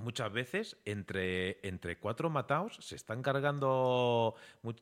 muchas 0.00 0.32
veces 0.32 0.76
entre, 0.84 1.58
entre 1.66 1.98
cuatro 1.98 2.30
mataos 2.30 2.76
se 2.80 2.96
están 2.96 3.22
cargando 3.22 4.34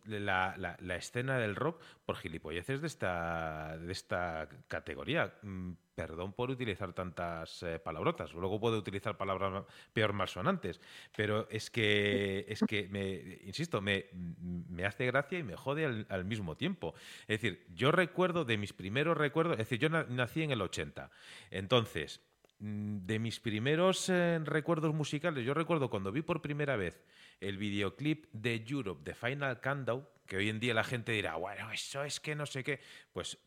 la, 0.04 0.56
la, 0.56 0.96
escena 0.96 1.38
del 1.38 1.56
rock 1.56 1.80
por 2.04 2.16
gilipolleces 2.16 2.80
de 2.80 2.86
esta, 2.86 3.76
de 3.78 3.92
esta 3.92 4.48
categoría. 4.68 5.34
Mm, 5.42 5.72
perdón 5.98 6.32
por 6.32 6.48
utilizar 6.48 6.92
tantas 6.92 7.60
eh, 7.64 7.80
palabrotas, 7.80 8.32
luego 8.32 8.60
puedo 8.60 8.78
utilizar 8.78 9.16
palabras 9.16 9.64
peor 9.92 10.12
malsonantes, 10.12 10.80
pero 11.16 11.48
es 11.50 11.70
que, 11.70 12.46
es 12.48 12.60
que 12.68 12.86
me, 12.88 13.40
insisto, 13.44 13.80
me, 13.80 14.06
me 14.12 14.84
hace 14.84 15.06
gracia 15.06 15.40
y 15.40 15.42
me 15.42 15.56
jode 15.56 16.06
al, 16.08 16.24
mismo 16.24 16.56
tiempo. 16.56 16.94
Es 17.22 17.40
decir, 17.40 17.66
yo 17.74 17.90
recuerdo 17.90 18.44
de 18.44 18.58
mis 18.58 18.72
primeros 18.72 19.18
recuerdos, 19.18 19.54
es 19.54 19.68
decir, 19.68 19.80
yo 19.80 19.88
nací 19.88 20.44
en 20.44 20.52
el 20.52 20.62
80, 20.62 21.10
entonces 21.50 22.20
de 22.60 23.18
mis 23.18 23.38
primeros 23.38 24.08
eh, 24.08 24.40
recuerdos 24.44 24.92
musicales, 24.94 25.44
yo 25.44 25.54
recuerdo 25.54 25.90
cuando 25.90 26.10
vi 26.10 26.22
por 26.22 26.42
primera 26.42 26.76
vez 26.76 27.04
el 27.40 27.56
videoclip 27.56 28.26
de 28.32 28.64
Europe, 28.66 29.02
de 29.04 29.14
Final 29.14 29.60
Countdown, 29.60 30.06
que 30.26 30.36
hoy 30.36 30.48
en 30.48 30.58
día 30.58 30.74
la 30.74 30.84
gente 30.84 31.12
dirá, 31.12 31.36
bueno, 31.36 31.70
eso 31.72 32.02
es 32.02 32.18
que 32.18 32.34
no 32.34 32.46
sé 32.46 32.64
qué. 32.64 32.80
Pues 33.12 33.38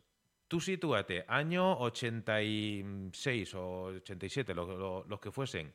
tú 0.48 0.62
sitúate, 0.62 1.26
año 1.28 1.78
86 1.80 3.54
o 3.56 3.84
87, 3.84 4.54
los 4.54 5.20
que 5.20 5.32
fuesen, 5.32 5.74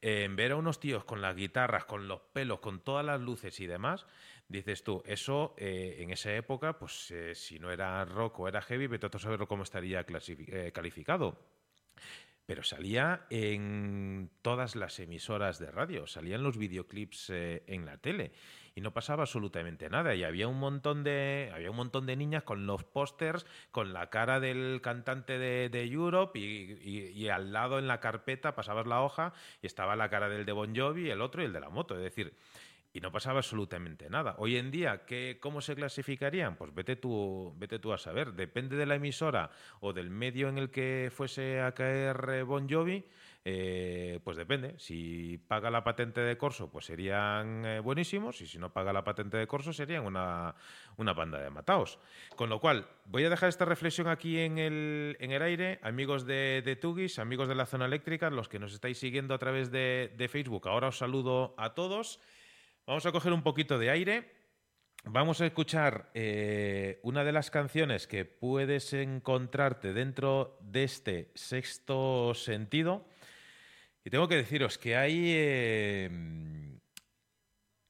en 0.00 0.36
ver 0.36 0.52
a 0.52 0.56
unos 0.56 0.78
tíos 0.78 1.04
con 1.04 1.20
las 1.20 1.34
guitarras, 1.34 1.84
con 1.84 2.06
los 2.06 2.20
pelos, 2.32 2.60
con 2.60 2.80
todas 2.80 3.04
las 3.04 3.20
luces 3.20 3.58
y 3.60 3.66
demás, 3.66 4.06
dices 4.48 4.84
tú, 4.84 5.02
eso 5.06 5.54
eh, 5.58 5.96
en 5.98 6.10
esa 6.10 6.34
época, 6.34 6.78
pues 6.78 7.10
eh, 7.10 7.34
si 7.34 7.58
no 7.58 7.70
era 7.70 8.04
rock 8.04 8.40
o 8.40 8.48
era 8.48 8.62
heavy, 8.62 8.86
vete 8.86 9.08
a 9.12 9.18
saber 9.18 9.46
cómo 9.46 9.64
estaría 9.64 10.04
calificado. 10.72 11.55
Pero 12.46 12.62
salía 12.62 13.26
en 13.28 14.30
todas 14.40 14.76
las 14.76 14.98
emisoras 15.00 15.58
de 15.58 15.70
radio, 15.70 16.06
salían 16.06 16.42
los 16.42 16.56
videoclips 16.56 17.30
eh, 17.30 17.64
en 17.66 17.84
la 17.84 17.98
tele 17.98 18.32
y 18.76 18.82
no 18.82 18.92
pasaba 18.92 19.22
absolutamente 19.22 19.88
nada 19.88 20.14
y 20.14 20.22
había 20.22 20.46
un 20.48 20.58
montón 20.58 21.02
de 21.02 21.50
había 21.52 21.70
un 21.70 21.76
montón 21.76 22.04
de 22.06 22.14
niñas 22.14 22.44
con 22.44 22.66
los 22.66 22.84
pósters 22.84 23.46
con 23.72 23.94
la 23.94 24.10
cara 24.10 24.38
del 24.38 24.80
cantante 24.82 25.38
de, 25.38 25.70
de 25.70 25.84
Europe 25.84 26.38
y, 26.38 27.28
al 27.28 27.52
lado 27.52 27.78
en 27.78 27.88
la 27.88 28.00
carpeta 28.00 28.54
pasabas 28.54 28.86
la 28.86 29.02
hoja 29.02 29.32
y 29.62 29.66
estaba 29.66 29.96
la 29.96 30.10
cara 30.10 30.28
del 30.28 30.44
de 30.44 30.52
Bon 30.52 30.76
Jovi 30.76 31.10
el 31.10 31.22
otro 31.22 31.42
y 31.42 31.46
el 31.46 31.54
de 31.54 31.60
la 31.60 31.70
moto 31.70 31.96
es 31.96 32.02
decir 32.02 32.36
y 32.96 33.00
no 33.00 33.12
pasaba 33.12 33.40
absolutamente 33.40 34.08
nada. 34.08 34.36
Hoy 34.38 34.56
en 34.56 34.70
día, 34.70 35.04
¿qué, 35.04 35.36
¿cómo 35.38 35.60
se 35.60 35.74
clasificarían? 35.74 36.56
Pues 36.56 36.74
vete 36.74 36.96
tú, 36.96 37.54
vete 37.58 37.78
tú 37.78 37.92
a 37.92 37.98
saber. 37.98 38.32
Depende 38.32 38.74
de 38.74 38.86
la 38.86 38.94
emisora 38.94 39.50
o 39.80 39.92
del 39.92 40.08
medio 40.08 40.48
en 40.48 40.56
el 40.56 40.70
que 40.70 41.10
fuese 41.14 41.60
a 41.60 41.72
caer 41.72 42.26
eh, 42.30 42.42
Bon 42.42 42.66
Jovi, 42.66 43.04
eh, 43.44 44.18
pues 44.24 44.38
depende. 44.38 44.78
Si 44.78 45.36
paga 45.46 45.70
la 45.70 45.84
patente 45.84 46.22
de 46.22 46.38
corso, 46.38 46.70
pues 46.70 46.86
serían 46.86 47.66
eh, 47.66 47.80
buenísimos, 47.80 48.40
y 48.40 48.46
si 48.46 48.56
no 48.56 48.72
paga 48.72 48.94
la 48.94 49.04
patente 49.04 49.36
de 49.36 49.46
corso, 49.46 49.74
serían 49.74 50.06
una, 50.06 50.54
una 50.96 51.12
banda 51.12 51.38
de 51.38 51.50
mataos. 51.50 51.98
Con 52.34 52.48
lo 52.48 52.60
cual, 52.60 52.88
voy 53.04 53.26
a 53.26 53.28
dejar 53.28 53.50
esta 53.50 53.66
reflexión 53.66 54.08
aquí 54.08 54.38
en 54.38 54.56
el, 54.56 55.18
en 55.20 55.32
el 55.32 55.42
aire. 55.42 55.80
Amigos 55.82 56.24
de, 56.24 56.78
Tugis, 56.80 57.18
amigos 57.18 57.46
de 57.46 57.56
la 57.56 57.66
zona 57.66 57.84
eléctrica, 57.84 58.30
los 58.30 58.48
que 58.48 58.58
nos 58.58 58.72
estáis 58.72 58.96
siguiendo 58.96 59.34
a 59.34 59.38
través 59.38 59.70
de 59.70 60.28
Facebook, 60.32 60.66
ahora 60.66 60.88
os 60.88 60.96
saludo 60.96 61.54
a 61.58 61.74
todos. 61.74 62.20
Vamos 62.86 63.04
a 63.04 63.10
coger 63.10 63.32
un 63.32 63.42
poquito 63.42 63.80
de 63.80 63.90
aire. 63.90 64.30
Vamos 65.06 65.40
a 65.40 65.46
escuchar 65.46 66.08
eh, 66.14 67.00
una 67.02 67.24
de 67.24 67.32
las 67.32 67.50
canciones 67.50 68.06
que 68.06 68.24
puedes 68.24 68.92
encontrarte 68.92 69.92
dentro 69.92 70.56
de 70.60 70.84
este 70.84 71.32
sexto 71.34 72.32
sentido. 72.34 73.04
Y 74.04 74.10
tengo 74.10 74.28
que 74.28 74.36
deciros 74.36 74.78
que 74.78 74.96
hay... 74.96 75.32
Eh, 75.34 76.10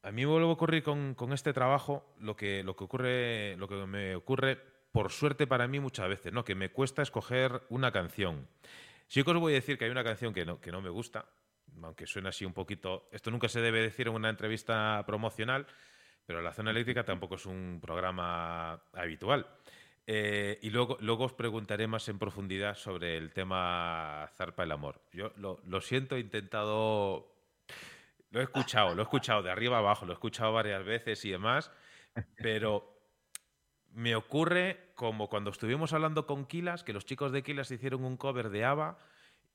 a 0.03 0.13
mí 0.13 0.25
me 0.25 0.33
vuelve 0.33 0.49
a 0.49 0.53
ocurrir 0.53 0.83
con, 0.83 1.15
este 1.31 1.53
trabajo 1.53 2.15
lo 2.19 2.35
que, 2.35 2.63
lo, 2.63 2.75
que 2.75 2.85
ocurre, 2.85 3.57
lo 3.59 3.69
que 3.69 3.75
me 3.75 4.17
ocurre, 4.17 4.57
por 4.93 5.13
suerte 5.13 5.47
para 5.47 5.69
mí 5.69 5.79
muchas 5.79 6.09
veces, 6.09 6.33
¿no? 6.33 6.43
que 6.43 6.55
me 6.55 6.71
cuesta 6.71 7.03
escoger 7.03 7.61
una 7.69 7.93
canción. 7.93 8.49
Sí 9.09 9.23
que 9.23 9.31
os 9.31 9.37
voy 9.37 9.53
a 9.53 9.57
decir 9.57 9.77
que 9.77 9.85
hay 9.85 9.91
una 9.91 10.05
canción 10.05 10.33
que 10.33 10.47
no, 10.47 10.59
que 10.59 10.73
no 10.73 10.81
me 10.81 10.89
gusta, 10.89 11.27
aunque 11.83 12.07
suena 12.07 12.31
así 12.31 12.45
un 12.45 12.53
poquito, 12.53 13.09
esto 13.13 13.31
nunca 13.31 13.49
se 13.49 13.61
debe 13.61 13.81
decir 13.81 14.09
en 14.09 14.15
una 14.15 14.31
entrevista 14.31 15.03
promocional, 15.07 15.67
pero 16.27 16.43
la 16.43 16.53
zona 16.53 16.71
eléctrica 16.71 17.05
tampoco 17.05 17.37
es 17.37 17.47
un 17.47 17.79
programa 17.81 18.83
habitual. 18.93 19.47
Eh, 20.07 20.59
y 20.63 20.71
luego, 20.71 20.97
luego 21.01 21.25
os 21.25 21.33
preguntaré 21.33 21.89
más 21.89 22.09
en 22.09 22.19
profundidad 22.19 22.77
sobre 22.77 23.17
el 23.17 23.33
tema 23.33 24.29
Zarpa 24.37 24.63
el 24.63 24.73
Amor. 24.73 25.01
Yo 25.13 25.33
lo, 25.37 25.61
lo 25.65 25.81
siento, 25.81 26.17
he 26.17 26.21
intentado, 26.21 27.35
lo 28.31 28.41
he 28.41 28.45
escuchado, 28.45 28.95
lo 28.95 29.03
he 29.03 29.05
escuchado 29.05 29.43
de 29.43 29.51
arriba 29.51 29.79
abajo, 29.79 30.07
lo 30.07 30.13
he 30.13 30.15
escuchado 30.15 30.53
varias 30.53 30.85
veces 30.85 31.25
y 31.25 31.31
demás, 31.31 31.73
pero 32.37 32.97
me 33.91 34.15
ocurre 34.15 34.93
como 34.95 35.29
cuando 35.29 35.51
estuvimos 35.51 35.93
hablando 35.93 36.27
con 36.27 36.47
Kilas, 36.47 36.85
que 36.85 36.93
los 36.93 37.05
chicos 37.05 37.33
de 37.33 37.43
Kilas 37.43 37.71
hicieron 37.71 38.05
un 38.05 38.17
cover 38.17 38.51
de 38.51 38.65
ABBA 38.65 38.99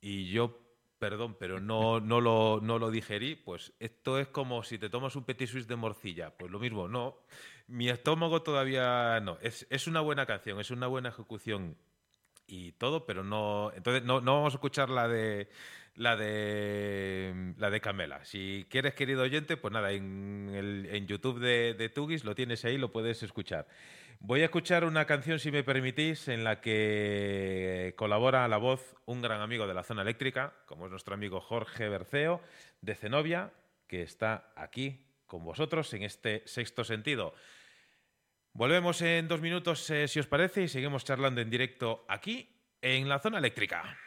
y 0.02 0.32
yo 0.32 0.60
perdón, 1.02 1.36
pero 1.40 1.60
no, 1.60 2.00
no, 2.00 2.22
lo, 2.22 2.60
no 2.62 2.78
lo 2.78 2.92
digerí, 2.92 3.36
pues 3.36 3.74
esto 3.80 4.20
es 4.20 4.28
como 4.28 4.62
si 4.62 4.78
te 4.78 4.88
tomas 4.88 5.16
un 5.16 5.24
petit 5.24 5.50
suisse 5.50 5.68
de 5.68 5.76
morcilla. 5.76 6.30
Pues 6.38 6.52
lo 6.52 6.60
mismo, 6.60 6.88
no. 6.88 7.18
Mi 7.66 7.90
estómago 7.90 8.44
todavía 8.44 9.20
no. 9.20 9.40
Es, 9.42 9.66
es 9.72 9.88
una 9.88 10.02
buena 10.02 10.28
canción, 10.28 10.60
es 10.60 10.70
una 10.70 10.86
buena 10.86 11.10
ejecución 11.10 11.76
y 12.46 12.74
todo, 12.74 13.08
pero 13.08 13.24
no. 13.24 13.72
Entonces 13.76 14.04
no, 14.04 14.22
no 14.22 14.36
vamos 14.36 14.54
a 14.54 14.58
escuchar 14.58 14.92
la 14.92 15.08
de 15.08 15.50
la 15.96 16.16
de 16.16 17.56
la 17.58 17.72
de 17.72 17.82
Camela. 17.82 18.24
Si 18.24 18.68
quieres, 18.70 18.94
querido 18.94 19.24
oyente, 19.24 19.58
pues 19.58 19.74
nada, 19.74 19.92
en, 19.94 20.52
el, 20.54 20.86
en 20.86 21.08
YouTube 21.08 21.40
de, 21.40 21.74
de 21.74 21.90
Tugis 21.90 22.24
lo 22.24 22.36
tienes 22.36 22.64
ahí, 22.64 22.78
lo 22.78 22.92
puedes 22.92 23.24
escuchar. 23.24 23.68
Voy 24.24 24.44
a 24.44 24.46
escuchar 24.46 24.86
una 24.86 25.06
canción, 25.06 25.40
si 25.40 25.52
me 25.52 25.64
permitís, 25.64 26.28
en 26.28 26.44
la 26.44 26.62
que 26.62 27.96
colabora 27.98 28.46
a 28.46 28.48
la 28.48 28.58
voz 28.58 28.96
un 29.06 29.20
gran 29.20 29.42
amigo 29.42 29.66
de 29.66 29.74
la 29.74 29.84
zona 29.84 30.04
eléctrica, 30.04 30.54
como 30.68 30.86
es 30.86 30.92
nuestro 30.92 31.16
amigo 31.16 31.42
Jorge 31.42 31.90
Berceo, 31.90 32.40
de 32.82 32.94
Zenobia, 32.94 33.52
que 33.88 34.04
está 34.04 34.54
aquí 34.56 35.08
con 35.26 35.44
vosotros 35.44 35.92
en 35.96 36.04
este 36.04 36.44
sexto 36.46 36.84
sentido. 36.84 37.34
Volvemos 38.54 39.02
en 39.02 39.28
dos 39.28 39.42
minutos, 39.42 39.90
eh, 39.90 40.08
si 40.08 40.20
os 40.20 40.28
parece, 40.28 40.62
y 40.62 40.68
seguimos 40.68 41.04
charlando 41.04 41.42
en 41.42 41.50
directo 41.50 42.06
aquí, 42.08 42.48
en 42.80 43.10
la 43.10 43.18
zona 43.18 43.40
eléctrica. 43.40 43.98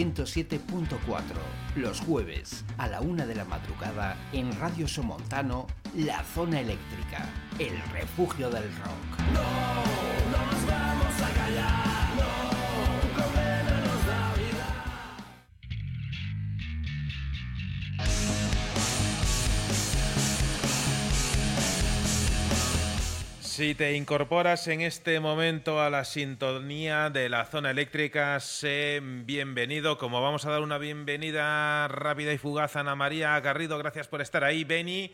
107.4, 0.00 0.88
los 1.76 2.00
jueves 2.00 2.64
a 2.78 2.88
la 2.88 3.02
una 3.02 3.26
de 3.26 3.34
la 3.34 3.44
madrugada 3.44 4.16
en 4.32 4.58
Radio 4.58 4.88
Somontano, 4.88 5.66
La 5.94 6.24
Zona 6.24 6.60
Eléctrica, 6.60 7.28
el 7.58 7.78
refugio 7.92 8.48
del 8.48 8.62
rock. 8.62 9.20
No, 9.34 9.42
no 10.32 10.52
nos 10.52 10.66
vamos 10.66 11.22
a 11.22 11.30
callar. 11.34 11.89
Si 23.60 23.74
te 23.74 23.94
incorporas 23.94 24.68
en 24.68 24.80
este 24.80 25.20
momento 25.20 25.82
a 25.82 25.90
la 25.90 26.06
sintonía 26.06 27.10
de 27.10 27.28
la 27.28 27.44
zona 27.44 27.72
eléctrica, 27.72 28.40
sé 28.40 29.02
bienvenido. 29.04 29.98
Como 29.98 30.22
vamos 30.22 30.46
a 30.46 30.50
dar 30.50 30.62
una 30.62 30.78
bienvenida 30.78 31.86
rápida 31.88 32.32
y 32.32 32.38
fugaz 32.38 32.76
a 32.76 32.80
Ana 32.80 32.94
María 32.94 33.38
Garrido, 33.40 33.76
gracias 33.76 34.08
por 34.08 34.22
estar 34.22 34.44
ahí, 34.44 34.64
Beni. 34.64 35.12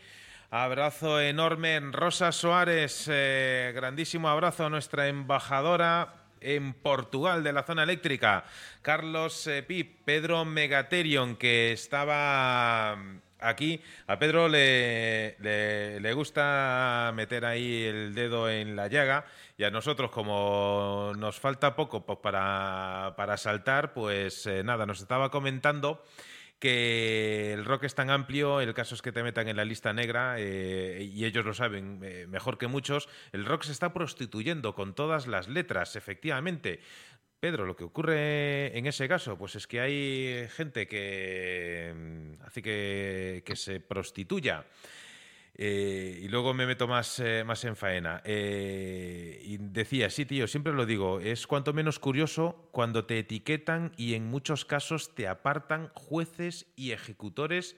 Abrazo 0.49 1.19
enorme. 1.19 1.77
Rosa 1.91 2.31
Suárez, 2.31 3.09
eh, 3.11 3.73
grandísimo 3.75 4.29
abrazo 4.29 4.65
a 4.65 4.69
nuestra 4.69 5.09
embajadora 5.09 6.13
en 6.39 6.73
Portugal 6.73 7.43
de 7.43 7.51
la 7.51 7.63
zona 7.63 7.83
eléctrica. 7.83 8.45
Carlos 8.81 9.45
eh, 9.47 9.61
Pip, 9.61 10.05
Pedro 10.05 10.45
Megaterion, 10.45 11.35
que 11.35 11.73
estaba 11.73 12.97
aquí 13.39 13.81
a 14.07 14.17
Pedro 14.19 14.47
le, 14.47 15.37
le, 15.39 16.13
gusta 16.13 17.11
meter 17.15 17.45
ahí 17.45 17.83
el 17.83 18.15
dedo 18.15 18.49
en 18.49 18.75
la 18.75 18.87
llaga 18.87 19.25
y 19.57 19.63
a 19.63 19.71
nosotros 19.71 20.11
como 20.11 21.13
nos 21.17 21.39
falta 21.39 21.75
poco 21.75 22.05
para, 22.05 23.13
para, 23.15 23.37
saltar, 23.37 23.93
pues 23.93 24.45
eh, 24.47 24.63
nada, 24.63 24.85
nos 24.85 25.01
estaba 25.01 25.31
comentando 25.31 26.03
que 26.59 27.53
el 27.53 27.65
rock 27.65 27.83
es 27.83 27.95
tan 27.95 28.09
amplio, 28.09 28.61
el 28.61 28.73
caso 28.73 28.95
es 28.95 29.01
que 29.01 29.11
te 29.11 29.21
metan 29.21 29.47
en 29.47 29.57
la 29.57 29.65
lista 29.65 29.93
negra, 29.93 30.35
eh, 30.39 31.07
y 31.13 31.25
ellos 31.25 31.45
lo 31.45 31.53
saben 31.53 31.99
eh, 32.03 32.25
mejor 32.27 32.57
que 32.57 32.67
muchos, 32.67 33.07
el 33.31 33.45
rock 33.45 33.63
se 33.63 33.71
está 33.71 33.93
prostituyendo 33.93 34.73
con 34.73 34.95
todas 34.95 35.27
las 35.27 35.47
letras, 35.47 35.95
efectivamente. 35.95 36.79
Pedro, 37.39 37.65
lo 37.65 37.75
que 37.75 37.83
ocurre 37.83 38.75
en 38.75 38.87
ese 38.87 39.07
caso, 39.07 39.37
pues 39.37 39.55
es 39.55 39.67
que 39.67 39.79
hay 39.79 40.47
gente 40.49 40.87
que 40.87 41.93
mm, 41.95 42.43
hace 42.43 42.61
que, 42.63 43.55
se 43.55 43.79
prostituya. 43.79 44.65
Eh, 45.53 46.19
y 46.23 46.27
luego 46.29 46.53
me 46.55 46.65
meto 46.65 46.87
más, 46.87 47.19
eh, 47.19 47.43
más 47.43 47.63
en 47.65 47.75
faena. 47.75 48.21
Eh, 48.25 49.39
y 49.43 49.57
decía, 49.57 50.09
sí, 50.09 50.25
tío, 50.25 50.47
siempre 50.47 50.73
lo 50.73 50.87
digo, 50.87 51.19
es 51.19 51.45
cuanto 51.45 51.73
menos 51.73 51.99
curioso 51.99 52.69
cuando 52.71 53.05
te 53.05 53.19
etiquetan 53.19 53.91
y 53.97 54.15
en 54.15 54.25
muchos 54.25 54.65
casos 54.65 55.13
te 55.13 55.27
apartan 55.27 55.89
jueces 55.93 56.65
y 56.75 56.91
ejecutores 56.91 57.75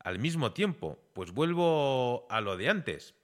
al 0.00 0.18
mismo 0.18 0.52
tiempo. 0.52 0.98
Pues 1.12 1.30
vuelvo 1.30 2.26
a 2.30 2.40
lo 2.40 2.56
de 2.56 2.68
antes. 2.68 3.14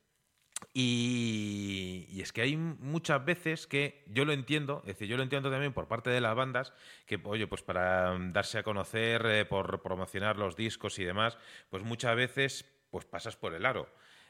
Y, 0.72 2.20
es 2.20 2.32
que 2.32 2.42
hay 2.42 2.56
muchas 2.56 3.24
veces 3.24 3.66
que 3.66 4.02
yo 4.06 4.24
lo 4.24 4.32
entiendo, 4.32 4.80
es 4.82 4.94
decir, 4.94 5.08
yo 5.08 5.16
lo 5.16 5.22
entiendo 5.22 5.50
también 5.50 5.72
por 5.72 5.88
parte 5.88 6.10
de 6.10 6.20
las 6.20 6.34
bandas, 6.34 6.72
que, 7.06 7.20
oye, 7.24 7.46
pues 7.46 7.62
para 7.62 8.16
darse 8.32 8.58
a 8.58 8.62
conocer, 8.62 9.26
eh, 9.26 9.44
por 9.44 9.82
promocionar 9.82 10.36
los 10.36 10.56
discos 10.56 10.98
y 10.98 11.04
demás, 11.04 11.36
pues 11.70 11.82
muchas 11.82 12.16
veces 12.16 12.64
pues 12.90 13.04
pasas 13.04 13.36
por 13.36 13.54
el 13.54 13.66
aro. 13.66 13.88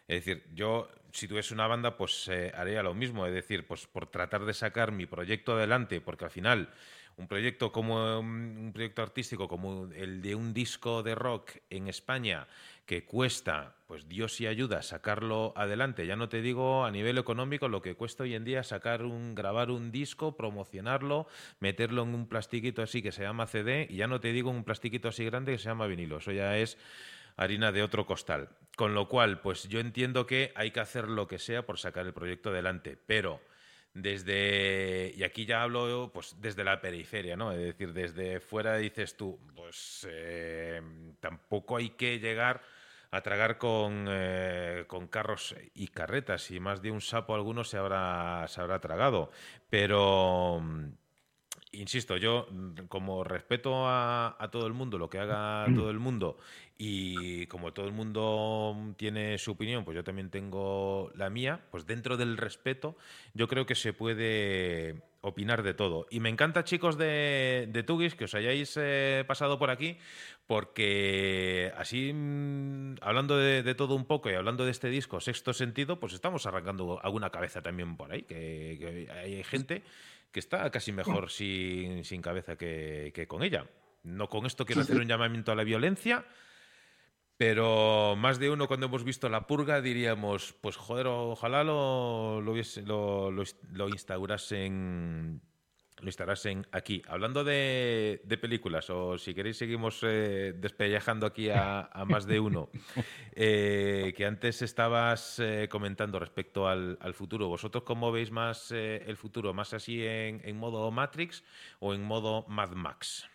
Es 0.09 0.25
decir, 0.25 0.45
yo, 0.55 0.91
si 1.13 1.29
tuviese 1.29 1.55
una 1.55 1.67
banda, 1.67 1.97
pues 1.97 2.29
eh, 2.29 2.53
haría 2.55 2.83
lo 2.83 2.95
mismo, 2.95 3.27
es 3.27 3.33
decir, 3.33 3.67
pues 3.67 3.87
por 3.87 4.07
tratar 4.07 4.45
de 4.45 4.53
sacar 4.53 4.93
mi 4.93 5.07
proyecto 5.07 5.55
adelante, 5.55 6.01
porque 6.01 6.25
al 6.25 6.31
final 6.31 6.71
un 7.17 7.29
proyecto 7.29 7.73
como 7.73 8.19
un 8.19 8.73
proyecto 8.73 9.03
artístico 9.03 9.47
como 9.49 9.89
el 9.95 10.21
de 10.21 10.35
un 10.35 10.53
disco 10.53 11.03
de 11.03 11.15
rock 11.15 11.53
en 11.71 11.89
España 11.89 12.49
que 12.87 13.05
cuesta, 13.05 13.77
pues 13.87 14.09
Dios 14.09 14.41
y 14.41 14.47
ayuda, 14.47 14.83
sacarlo 14.83 15.53
adelante. 15.57 16.07
Ya 16.07 16.17
no 16.17 16.29
te 16.29 16.43
digo 16.43 16.85
a 16.85 16.91
nivel 16.91 17.19
económico 17.19 17.69
lo 17.69 17.81
que 17.81 17.95
cuesta 17.95 18.25
hoy 18.25 18.35
en 18.35 18.45
día 18.45 18.63
sacar 18.63 19.05
un, 19.05 19.35
grabar 19.35 19.71
un 19.71 19.91
disco, 19.91 20.37
promocionarlo, 20.37 21.27
meterlo 21.61 22.03
en 22.03 22.15
un 22.15 22.29
plastiquito 22.29 22.83
así 22.83 23.03
que 23.03 23.13
se 23.13 23.23
llama 23.23 23.47
CD, 23.47 23.87
y 23.89 23.97
ya 23.97 24.07
no 24.07 24.21
te 24.21 24.33
digo 24.33 24.51
un 24.51 24.65
plastiquito 24.65 25.09
así 25.09 25.25
grande 25.25 25.53
que 25.53 25.59
se 25.59 25.69
llama 25.69 25.87
vinilo. 25.87 26.19
Eso 26.19 26.33
ya 26.33 26.59
es 26.59 26.77
harina 27.37 27.73
de 27.73 27.83
otro 27.83 28.07
costal. 28.07 28.51
Con 28.77 28.95
lo 28.95 29.09
cual, 29.09 29.41
pues 29.41 29.69
yo 29.69 29.81
entiendo 29.81 30.27
que 30.27 30.53
hay 30.55 30.71
que 30.71 30.81
hacer 30.81 31.09
lo 31.09 31.27
que 31.27 31.39
sea 31.39 31.65
por 31.65 31.79
sacar 31.79 32.07
el 32.07 32.13
proyecto 32.13 32.51
adelante, 32.51 32.99
pero 33.07 33.41
desde, 33.95 35.13
y 35.17 35.23
aquí 35.23 35.47
ya 35.47 35.63
hablo 35.63 36.11
pues 36.13 36.35
desde 36.41 36.65
la 36.65 36.81
periferia, 36.81 37.37
¿no? 37.37 37.53
Es 37.53 37.59
decir, 37.59 37.93
desde 37.93 38.41
fuera 38.41 38.77
dices 38.77 39.17
tú, 39.17 39.39
pues 39.55 40.07
eh, 40.11 40.83
tampoco 41.21 41.77
hay 41.77 41.91
que 41.91 42.19
llegar 42.19 42.61
a 43.15 43.21
tragar 43.23 43.59
con, 43.59 44.07
eh, 44.09 44.85
con, 44.89 45.07
carros 45.07 45.55
y 45.73 45.87
carretas 45.87 46.51
y 46.51 46.59
más 46.59 46.83
de 46.83 46.91
un 46.91 47.01
sapo 47.01 47.37
alguno 47.37 47.63
se 47.63 47.79
habrá, 47.79 48.45
se 48.49 48.61
habrá 48.61 48.81
tragado. 48.81 49.31
Pero, 49.71 50.61
insisto, 51.71 52.17
yo 52.17 52.49
como 52.89 53.23
respeto 53.23 53.87
a, 53.87 54.37
a, 54.37 54.51
todo 54.51 54.67
el 54.67 54.73
mundo, 54.73 54.99
lo 54.99 55.09
que 55.09 55.21
haga 55.21 55.65
todo 55.77 55.91
el 55.91 56.01
mundo 56.01 56.39
y 56.77 57.47
como 57.47 57.73
todo 57.73 57.87
el 57.87 57.93
mundo 57.93 58.77
tiene 58.97 59.39
su 59.39 59.53
opinión, 59.53 59.85
pues 59.85 59.95
yo 59.95 60.03
también 60.03 60.31
tengo 60.31 61.13
la 61.15 61.31
mía, 61.31 61.61
pues 61.71 61.87
dentro 61.87 62.17
del 62.17 62.37
respeto 62.37 62.97
yo 63.33 63.47
creo 63.47 63.65
que 63.65 63.77
se 63.77 63.93
puede 63.93 65.03
opinar 65.25 65.63
de 65.63 65.73
todo. 65.73 66.07
Y 66.11 66.21
me 66.21 66.29
encanta, 66.29 66.65
chicos 66.65 66.99
de, 66.99 67.69
de 67.71 67.83
Tugis, 67.83 68.15
que 68.15 68.25
os 68.25 68.35
hayáis 68.35 68.77
eh, 68.77 69.25
pasado 69.27 69.59
por 69.59 69.71
aquí, 69.71 69.99
porque 70.47 71.73
así, 71.77 72.13
mm, 72.13 72.97
hablando 73.01 73.39
de, 73.39 73.75
todo 73.75 73.95
un 73.95 74.05
poco 74.05 74.31
y 74.31 74.35
hablando 74.35 74.65
de 74.65 74.71
este 74.71 74.89
disco, 74.89 75.21
Sexto 75.21 75.53
Sentido, 75.53 75.99
pues 75.99 76.13
estamos 76.13 76.47
arrancando 76.47 77.01
alguna 77.03 77.31
cabeza 77.31 77.63
también 77.63 77.97
por 77.97 78.13
ahí, 78.13 78.23
que, 78.23 79.09
hay 79.11 79.43
gente 79.45 79.83
que 80.33 80.41
está 80.41 80.71
casi 80.71 80.93
mejor 80.93 81.31
sin, 81.31 82.05
sin 82.05 82.21
cabeza 82.21 82.57
que, 82.57 83.13
que 83.15 83.27
con 83.27 83.43
ella. 83.43 83.67
No 84.03 84.29
con 84.29 84.45
esto 84.45 84.67
quiero 84.67 84.83
hacer 84.83 84.97
un 84.97 85.07
llamamiento 85.07 85.53
a 85.53 85.55
la 85.55 85.65
violencia, 85.65 86.27
pero 87.39 88.15
más 88.17 88.39
de 88.39 88.51
uno 88.51 88.69
cuando 88.69 88.87
hemos 88.87 89.03
visto 89.03 89.29
La 89.29 89.47
Purga 89.47 89.81
diríamos, 89.81 90.55
pues 90.61 90.77
joder, 90.77 91.07
ojalá 91.07 91.65
lo, 91.65 92.41
lo, 92.43 92.55
lo, 92.85 93.45
lo 93.71 93.89
instaurasen 93.89 95.41
lo 96.05 96.09
instaurasen 96.09 96.67
aquí. 96.71 97.03
Hablando 97.09 97.43
de, 97.43 98.21
de, 98.25 98.39
películas, 98.39 98.89
o 98.91 99.19
si 99.19 99.35
queréis 99.35 99.57
seguimos 99.57 100.01
eh, 100.03 100.55
despellejando 100.57 101.27
aquí 101.27 101.49
a, 101.51 101.91
más 102.07 102.27
de 102.27 102.39
uno, 102.39 102.71
eh, 103.33 104.15
que 104.17 104.27
antes 104.27 104.63
estabas 104.63 105.39
eh, 105.41 105.69
comentando 105.71 106.19
respecto 106.19 106.69
al, 106.69 106.99
al, 107.01 107.15
futuro. 107.15 107.49
¿Vosotros 107.49 107.85
cómo 107.85 108.13
veis 108.13 108.31
más 108.31 108.71
el 108.71 109.17
futuro? 109.17 109.53
¿Más 109.53 109.75
así 109.75 110.05
en, 110.05 110.41
en 110.45 110.57
modo 110.57 110.91
Matrix 110.91 111.43
o 111.81 111.95
en 111.95 112.03
modo 112.03 112.45
Mad 112.49 112.73
Max? 112.73 113.29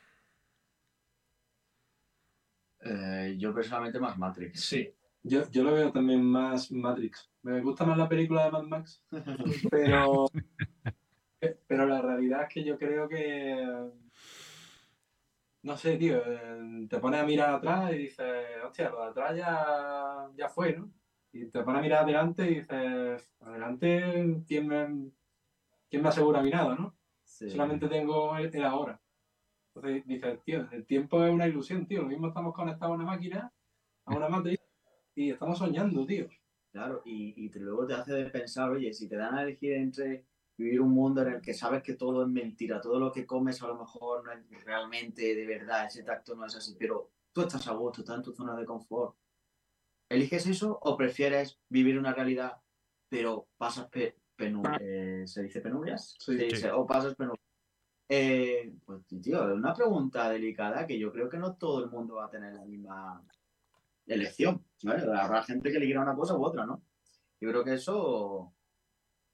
Eh, 2.82 3.36
yo 3.38 3.54
personalmente 3.54 4.00
más 4.00 4.18
Matrix. 4.18 4.62
Sí, 4.62 4.90
yo, 5.24 5.50
yo 5.52 5.64
lo 5.64 5.74
veo 5.74 5.92
también 5.92 6.24
más 6.24 6.72
Matrix. 6.72 7.30
Me 7.42 7.62
gusta 7.62 7.86
más 7.86 7.98
la 7.98 8.08
película 8.08 8.46
de 8.46 8.52
Mad 8.52 8.64
Max, 8.64 9.04
pero, 9.72 10.28
pero 11.68 11.86
la 11.86 12.02
realidad 12.02 12.44
es 12.44 12.50
que 12.50 12.64
yo 12.64 12.78
creo 12.78 13.08
que. 13.08 13.90
No 15.62 15.76
sé, 15.76 15.98
tío, 15.98 16.22
eh, 16.26 16.88
te 16.90 17.00
pones 17.00 17.20
a 17.22 17.26
mirar 17.26 17.54
atrás 17.56 17.92
y 17.92 17.98
dices, 17.98 18.46
hostia, 18.66 18.90
lo 18.90 19.04
de 19.04 19.10
atrás 19.10 19.36
ya, 19.36 20.30
ya 20.36 20.48
fue, 20.48 20.78
¿no? 20.78 20.90
Y 21.34 21.46
te 21.48 21.64
pones 21.64 21.80
a 21.80 21.82
mirar 21.82 22.04
adelante 22.04 22.50
y 22.50 22.56
dices, 22.62 23.30
adelante, 23.42 24.42
¿quién 24.48 24.68
me, 24.68 25.12
quién 25.90 26.02
me 26.02 26.10
asegura 26.10 26.42
mi 26.42 26.50
nada, 26.50 26.76
no? 26.76 26.96
Solamente 27.24 27.90
tengo 27.90 28.38
el, 28.38 28.54
el 28.56 28.64
ahora. 28.64 29.02
Entonces 29.76 30.06
dices, 30.08 30.42
tío, 30.44 30.68
el 30.72 30.86
tiempo 30.86 31.24
es 31.26 31.32
una 31.32 31.48
ilusión, 31.48 31.86
tío. 31.86 32.02
Lo 32.04 32.08
mismo 32.08 32.28
estamos 32.28 32.54
conectados 32.54 32.94
a 32.94 32.96
una 32.96 33.06
máquina, 33.06 33.54
a 34.06 34.16
una 34.16 34.30
matriz, 34.30 34.60
y 35.14 35.32
estamos 35.32 35.58
soñando, 35.58 36.06
tío. 36.06 36.28
Claro, 36.72 37.02
y, 37.04 37.46
y 37.46 37.50
luego 37.60 37.86
te 37.86 37.96
hace 37.96 38.26
pensar, 38.26 38.70
oye, 38.70 38.94
si 38.94 39.10
te 39.10 39.18
dan 39.18 39.36
a 39.36 39.44
elegir 39.44 39.74
entre 39.74 40.26
vivir 40.60 40.82
un 40.82 40.92
mundo 40.92 41.22
en 41.22 41.36
el 41.36 41.42
que 41.42 41.54
sabes 41.54 41.82
que 41.82 41.94
todo 41.94 42.24
es 42.24 42.28
mentira, 42.28 42.82
todo 42.82 43.00
lo 43.00 43.14
que 43.14 43.26
comes 43.26 43.62
a 43.64 43.68
lo 43.68 43.78
mejor 43.78 44.26
no 44.26 44.32
es 44.34 44.66
realmente 44.66 45.34
de 45.34 45.46
verdad, 45.46 45.86
ese 45.86 46.04
tacto 46.04 46.36
no 46.36 46.46
es 46.46 46.56
así, 46.56 46.76
pero 46.78 47.12
tú 47.32 47.42
estás 47.42 47.66
a 47.68 47.74
gusto, 47.74 48.02
estás 48.02 48.18
en 48.18 48.24
tu 48.24 48.34
zona 48.34 48.58
de 48.58 48.66
confort. 48.66 49.16
¿Eliges 50.10 50.48
eso 50.48 50.78
o 50.82 50.98
prefieres 50.98 51.60
vivir 51.70 51.98
una 51.98 52.14
realidad, 52.14 52.58
pero 53.08 53.48
pasas 53.58 53.88
penurias? 54.36 54.78
Eh, 54.82 55.24
¿Se 55.26 55.44
dice 55.44 55.62
penurias? 55.62 56.16
Sí, 56.20 56.36
dice, 56.36 56.72
o 56.72 56.86
pasas 56.86 57.16
penurias 57.16 57.40
eh, 58.12 58.74
pues, 58.86 59.06
tío, 59.22 59.50
es 59.50 59.56
una 59.56 59.74
pregunta 59.74 60.30
delicada 60.30 60.86
que 60.86 60.98
yo 60.98 61.12
creo 61.12 61.30
que 61.30 61.38
no 61.38 61.56
todo 61.56 61.84
el 61.84 61.92
mundo 61.92 62.16
va 62.16 62.26
a 62.26 62.30
tener 62.30 62.54
la 62.54 62.66
misma 62.66 63.24
elección. 64.08 64.66
Habrá 64.84 65.44
gente 65.44 65.72
que 65.72 65.78
elegirá 65.78 66.02
una 66.02 66.16
cosa 66.16 66.36
u 66.36 66.44
otra, 66.44 66.66
¿no? 66.66 66.82
Yo 67.40 67.50
creo 67.50 67.64
que 67.64 67.76
eso 67.76 68.52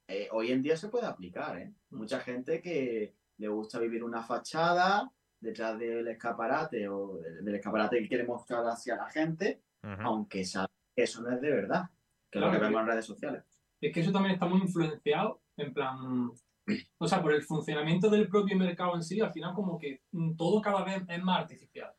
eh, 0.08 0.28
hoy 0.32 0.52
en 0.52 0.62
día 0.62 0.78
se 0.78 0.90
puede 0.90 1.08
aplicar, 1.08 1.58
¿eh? 1.58 1.74
Mucha 1.90 2.20
gente 2.20 2.62
que 2.62 3.16
le 3.38 3.48
gusta 3.48 3.80
vivir 3.80 4.04
una 4.04 4.22
fachada 4.22 5.12
detrás 5.40 5.78
del 5.78 6.08
escaparate 6.08 6.88
o 6.88 7.18
del 7.18 7.56
escaparate 7.56 8.00
que 8.00 8.08
quiere 8.08 8.24
mostrar 8.24 8.66
hacia 8.68 8.96
la 8.96 9.10
gente, 9.10 9.62
aunque 10.00 10.44
sabe 10.44 10.70
que 10.96 11.04
eso 11.04 11.22
no 11.22 11.32
es 11.32 11.42
de 11.42 11.52
verdad, 11.52 11.90
que 12.32 12.40
es 12.40 12.46
lo 12.46 12.52
que 12.52 12.58
vemos 12.58 12.82
en 12.82 12.88
redes 12.88 13.06
sociales. 13.06 13.44
Es 13.80 13.94
que 13.94 14.00
eso 14.00 14.12
también 14.12 14.34
está 14.34 14.48
muy 14.48 14.62
influenciado, 14.62 15.42
en 15.58 15.74
plan, 15.74 16.32
o 16.98 17.08
sea, 17.08 17.22
por 17.22 17.34
el 17.34 17.44
funcionamiento 17.44 18.10
del 18.10 18.28
propio 18.28 18.58
mercado 18.58 18.96
en 18.96 19.04
sí, 19.04 19.20
al 19.20 19.32
final 19.32 19.54
como 19.54 19.78
que 19.78 20.02
mm, 20.12 20.36
todo 20.36 20.62
cada 20.62 20.84
vez 20.84 21.04
es 21.08 21.24
más 21.24 21.42
artificial. 21.42 21.94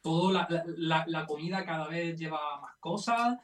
Todo 0.00 0.30
la, 0.32 0.46
la, 0.76 1.04
la 1.08 1.26
comida 1.26 1.64
cada 1.64 1.88
vez 1.88 2.16
lleva 2.16 2.60
más 2.60 2.76
cosas, 2.78 3.38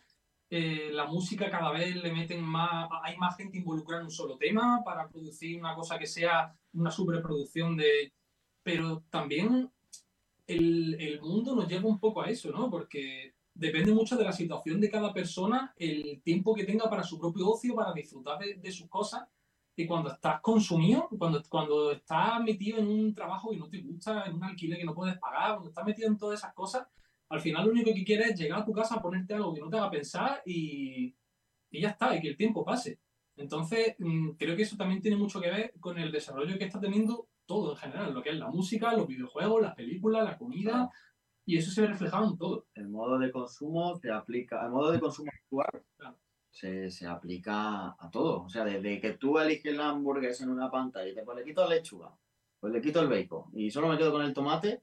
eh, 0.51 0.91
la 0.93 1.07
música 1.07 1.49
cada 1.49 1.71
vez 1.71 1.95
le 1.95 2.13
meten 2.13 2.43
más, 2.43 2.91
hay 3.05 3.17
más 3.17 3.37
gente 3.37 3.59
involucrada 3.59 4.01
en 4.01 4.07
un 4.07 4.13
solo 4.13 4.37
tema 4.37 4.83
para 4.85 5.09
producir 5.09 5.57
una 5.57 5.77
cosa 5.77 5.99
que 5.99 6.07
sea 6.07 6.53
una 6.73 6.91
superproducción 6.91 7.77
de... 7.77 8.13
Pero 8.63 9.05
también 9.11 9.71
el, 10.49 11.01
el 11.01 11.21
mundo 11.21 11.55
nos 11.55 11.69
lleva 11.69 11.89
un 11.89 12.01
poco 12.01 12.21
a 12.21 12.29
eso, 12.29 12.51
¿no? 12.51 12.69
Porque 12.69 13.35
depende 13.55 13.93
mucho 13.93 14.17
de 14.17 14.25
la 14.25 14.33
situación 14.33 14.81
de 14.81 14.91
cada 14.91 15.13
persona, 15.13 15.73
el 15.77 16.21
tiempo 16.23 16.55
que 16.55 16.65
tenga 16.65 16.91
para 16.91 17.05
su 17.05 17.19
propio 17.19 17.49
ocio, 17.49 17.75
para 17.75 17.93
disfrutar 17.93 18.39
de, 18.41 18.55
de 18.57 18.73
sus 18.73 18.89
cosas. 18.89 19.29
Y 19.77 19.87
cuando 19.87 20.11
estás 20.11 20.41
consumido, 20.41 21.09
cuando, 21.17 21.43
cuando 21.49 21.93
estás 21.93 22.43
metido 22.43 22.79
en 22.79 22.89
un 22.89 23.15
trabajo 23.15 23.51
que 23.51 23.57
no 23.57 23.69
te 23.69 23.81
gusta, 23.81 24.25
en 24.27 24.35
un 24.35 24.45
alquiler 24.45 24.79
que 24.79 24.85
no 24.85 24.95
puedes 24.95 25.17
pagar, 25.19 25.53
cuando 25.53 25.69
estás 25.69 25.87
metido 25.87 26.09
en 26.09 26.19
todas 26.19 26.41
esas 26.41 26.53
cosas, 26.53 26.89
al 27.31 27.41
final 27.41 27.65
lo 27.65 27.73
único 27.73 27.95
que 27.95 28.05
quieres 28.05 28.31
es 28.31 28.41
llegar 28.41 28.61
a 28.61 28.65
tu 28.65 28.73
casa, 28.73 29.01
ponerte 29.01 29.35
algo 29.35 29.55
que 29.55 29.61
no 29.61 29.71
te 29.71 29.79
haga 29.79 29.91
pensar 29.91 30.43
y, 30.45 31.15
y 31.71 31.81
ya 31.81 31.91
está, 31.91 32.15
y 32.15 32.21
que 32.21 32.29
el 32.29 32.37
tiempo 32.37 32.65
pase. 32.65 32.99
Entonces, 33.37 33.95
mm, 33.99 34.31
creo 34.33 34.57
que 34.57 34.63
eso 34.63 34.77
también 34.77 35.01
tiene 35.01 35.17
mucho 35.17 35.41
que 35.41 35.51
ver 35.51 35.73
con 35.79 35.97
el 35.99 36.11
desarrollo 36.11 36.59
que 36.59 36.65
está 36.65 36.81
teniendo 36.81 37.29
todo 37.47 37.73
en 37.73 37.79
general, 37.79 38.13
lo 38.13 38.23
que 38.23 38.31
es 38.31 38.37
la 38.37 38.49
música, 38.49 38.93
los 38.95 39.07
videojuegos, 39.07 39.63
las 39.63 39.75
películas, 39.77 40.25
la 40.25 40.39
comida, 40.39 40.91
y 41.47 41.57
eso 41.57 41.71
se 41.71 41.83
ve 41.83 41.89
reflejado 41.89 42.31
en 42.31 42.37
todo. 42.37 42.67
El 42.75 42.89
modo 42.89 43.19
de 43.19 43.31
consumo 43.31 43.97
se 43.97 44.11
aplica, 44.11 44.65
el 44.65 44.71
modo 44.71 44.91
de 44.91 45.01
consumo 45.01 45.31
actual 45.33 45.85
se, 46.51 46.91
se, 46.91 47.07
aplica 47.07 47.97
a 47.99 48.11
todo. 48.11 48.43
O 48.43 48.49
sea, 48.49 48.65
desde 48.65 49.01
que 49.01 49.13
tú 49.13 49.39
eliges 49.39 49.75
la 49.77 49.91
hamburguesa 49.91 50.45
en 50.45 50.51
una 50.51 50.71
pantalla 50.71 51.09
y 51.09 51.15
te 51.15 51.23
pues 51.23 51.39
le 51.39 51.45
quito 51.45 51.63
la 51.63 51.77
lechuga, 51.77 52.13
pues 52.59 52.73
le 52.73 52.81
quito 52.81 53.01
el 53.01 53.09
bacon 53.09 53.51
y 53.53 53.71
solo 53.71 53.89
me 53.89 53.99
quedo 53.99 54.13
con 54.13 54.23
el 54.23 54.35
tomate, 54.35 54.83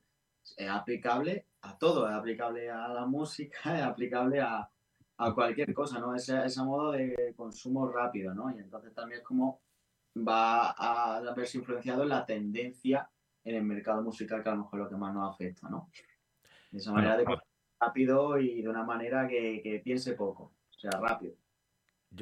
es 0.55 0.69
aplicable 0.69 1.46
a 1.61 1.77
todo, 1.77 2.07
es 2.07 2.13
aplicable 2.13 2.69
a 2.69 2.87
la 2.89 3.05
música, 3.05 3.57
es 3.77 3.83
aplicable 3.83 4.41
a, 4.41 4.69
a 5.17 5.33
cualquier 5.33 5.73
cosa, 5.73 5.99
¿no? 5.99 6.13
Ese, 6.15 6.45
ese 6.45 6.63
modo 6.63 6.91
de 6.91 7.33
consumo 7.35 7.87
rápido, 7.87 8.33
¿no? 8.33 8.49
Y 8.55 8.59
entonces 8.59 8.93
también 8.93 9.19
es 9.19 9.25
como 9.25 9.61
va 10.15 10.71
a 10.71 11.33
verse 11.35 11.59
influenciado 11.59 12.03
en 12.03 12.09
la 12.09 12.25
tendencia 12.25 13.09
en 13.43 13.55
el 13.55 13.63
mercado 13.63 14.01
musical, 14.01 14.43
que 14.43 14.49
a 14.49 14.53
lo 14.53 14.63
mejor 14.63 14.79
es 14.79 14.83
lo 14.85 14.89
que 14.89 14.97
más 14.97 15.13
nos 15.13 15.33
afecta, 15.33 15.69
¿no? 15.69 15.89
De 16.71 16.79
esa 16.79 16.91
manera 16.91 17.15
bueno, 17.15 17.37
de 17.37 17.41
rápido 17.79 18.37
y 18.39 18.61
de 18.61 18.69
una 18.69 18.83
manera 18.83 19.27
que, 19.27 19.61
que 19.63 19.79
piense 19.79 20.13
poco, 20.13 20.53
o 20.69 20.79
sea, 20.79 20.91
rápido. 20.91 21.35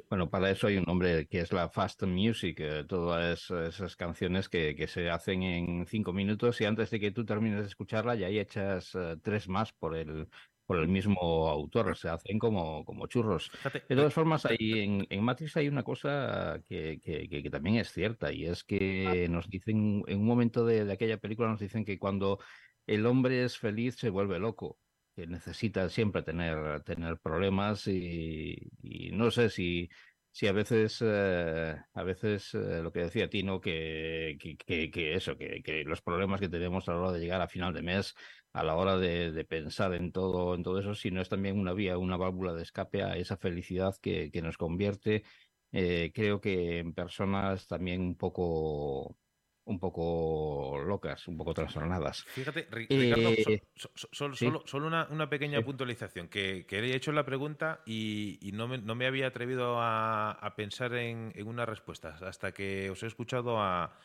Bueno, 0.09 0.29
para 0.29 0.49
eso 0.49 0.67
hay 0.67 0.77
un 0.77 0.83
nombre 0.83 1.27
que 1.27 1.41
es 1.41 1.53
la 1.53 1.69
fast 1.69 2.03
music, 2.03 2.59
eh, 2.59 2.83
todas 2.87 3.51
esas 3.51 3.95
canciones 3.95 4.49
que, 4.49 4.75
que, 4.75 4.87
se 4.87 5.09
hacen 5.09 5.43
en 5.43 5.85
cinco 5.85 6.11
minutos 6.11 6.59
y 6.59 6.65
antes 6.65 6.89
de 6.89 6.99
que 6.99 7.11
tú 7.11 7.23
termines 7.23 7.61
de 7.61 7.67
escucharla 7.67 8.15
ya 8.15 8.27
hay 8.27 8.39
hechas 8.39 8.95
uh, 8.95 9.17
tres 9.21 9.47
más 9.47 9.73
por 9.73 9.95
el, 9.95 10.27
por 10.65 10.77
el 10.77 10.87
mismo 10.87 11.47
autor, 11.47 11.95
se 11.95 12.09
hacen 12.09 12.39
como, 12.39 12.83
como 12.83 13.05
churros. 13.07 13.51
De 13.87 13.95
todas 13.95 14.13
formas, 14.13 14.45
ahí 14.45 14.79
en, 14.79 15.07
en, 15.09 15.23
Matrix 15.23 15.55
hay 15.57 15.67
una 15.67 15.83
cosa 15.83 16.59
que, 16.67 16.99
que, 16.99 17.29
que, 17.29 17.49
también 17.49 17.75
es 17.77 17.91
cierta 17.91 18.33
y 18.33 18.45
es 18.45 18.63
que 18.63 19.27
nos 19.29 19.47
dicen, 19.49 20.03
en 20.07 20.19
un 20.19 20.25
momento 20.25 20.65
de, 20.65 20.83
de 20.85 20.93
aquella 20.93 21.17
película 21.17 21.49
nos 21.49 21.59
dicen 21.59 21.85
que 21.85 21.99
cuando 21.99 22.39
el 22.87 23.05
hombre 23.05 23.43
es 23.43 23.57
feliz 23.57 23.95
se 23.95 24.09
vuelve 24.09 24.39
loco 24.39 24.79
que 25.15 25.27
necesita 25.27 25.89
siempre 25.89 26.23
tener, 26.23 26.81
tener 26.83 27.17
problemas 27.19 27.87
y, 27.87 28.69
no 29.13 29.31
sé 29.31 29.49
si, 29.49 29.89
si 30.31 30.47
a 30.47 30.51
veces, 30.51 30.99
eh, 31.01 31.75
a 31.93 32.03
veces 32.03 32.53
eh, 32.53 32.81
lo 32.83 32.91
que 32.91 32.99
decía 33.01 33.29
Tino, 33.29 33.61
que, 33.61 34.37
que, 34.39 34.91
que 34.91 35.13
eso, 35.15 35.37
que, 35.37 35.83
los 35.85 36.01
problemas 36.01 36.41
que 36.41 36.49
tenemos 36.49 36.87
a 36.89 36.93
la 36.93 36.99
hora 36.99 37.11
de 37.13 37.19
llegar 37.19 37.41
a 37.41 37.47
final 37.47 37.73
de 37.73 37.81
mes, 37.81 38.13
a 38.53 38.63
la 38.63 38.75
hora 38.75 38.97
de, 38.97 39.45
pensar 39.45 39.93
en 39.93 40.11
todo, 40.11 40.55
en 40.55 40.63
todo 40.63 40.79
eso, 40.79 40.95
si 40.95 41.11
no 41.11 41.21
es 41.21 41.29
también 41.29 41.59
una 41.59 41.73
vía, 41.73 41.97
una 41.97 42.17
válvula 42.17 42.53
de 42.53 42.63
escape 42.63 43.03
a 43.03 43.15
esa 43.17 43.37
felicidad 43.37 43.95
que, 44.01 44.31
que 44.31 44.41
nos 44.41 44.57
convierte, 44.57 45.23
eh, 45.71 46.11
creo 46.13 46.39
que 46.41 46.79
en 46.79 46.93
personas 46.93 47.67
también 47.67 48.01
un 48.01 48.15
poco 48.15 49.17
un 49.65 49.79
poco 49.79 50.79
locas, 50.85 51.27
un 51.27 51.37
poco 51.37 51.53
trastornadas. 51.53 52.23
Fíjate, 52.25 52.67
Ricardo, 52.69 53.29
eh, 53.31 53.63
so, 53.75 53.89
so, 53.95 54.07
solo, 54.11 54.35
sí. 54.35 54.45
solo, 54.45 54.63
solo 54.65 54.87
una, 54.87 55.07
una, 55.09 55.29
pequeña 55.29 55.57
sí. 55.59 55.63
puntualización, 55.63 56.27
que, 56.27 56.65
que, 56.67 56.79
he 56.79 56.95
hecho 56.95 57.11
la 57.11 57.25
pregunta 57.25 57.81
y, 57.85 58.37
y 58.41 58.51
no, 58.51 58.67
me, 58.67 58.77
no, 58.77 58.95
me, 58.95 59.07
había 59.07 59.27
atrevido 59.27 59.79
a, 59.79 60.31
a 60.31 60.55
pensar 60.55 60.93
en, 60.95 61.31
en, 61.35 61.47
una 61.47 61.65
respuesta 61.65 62.17
hasta 62.21 62.51
que 62.51 62.89
os 62.91 63.01
he 63.01 63.07
escuchado 63.07 63.59
a, 63.59 63.97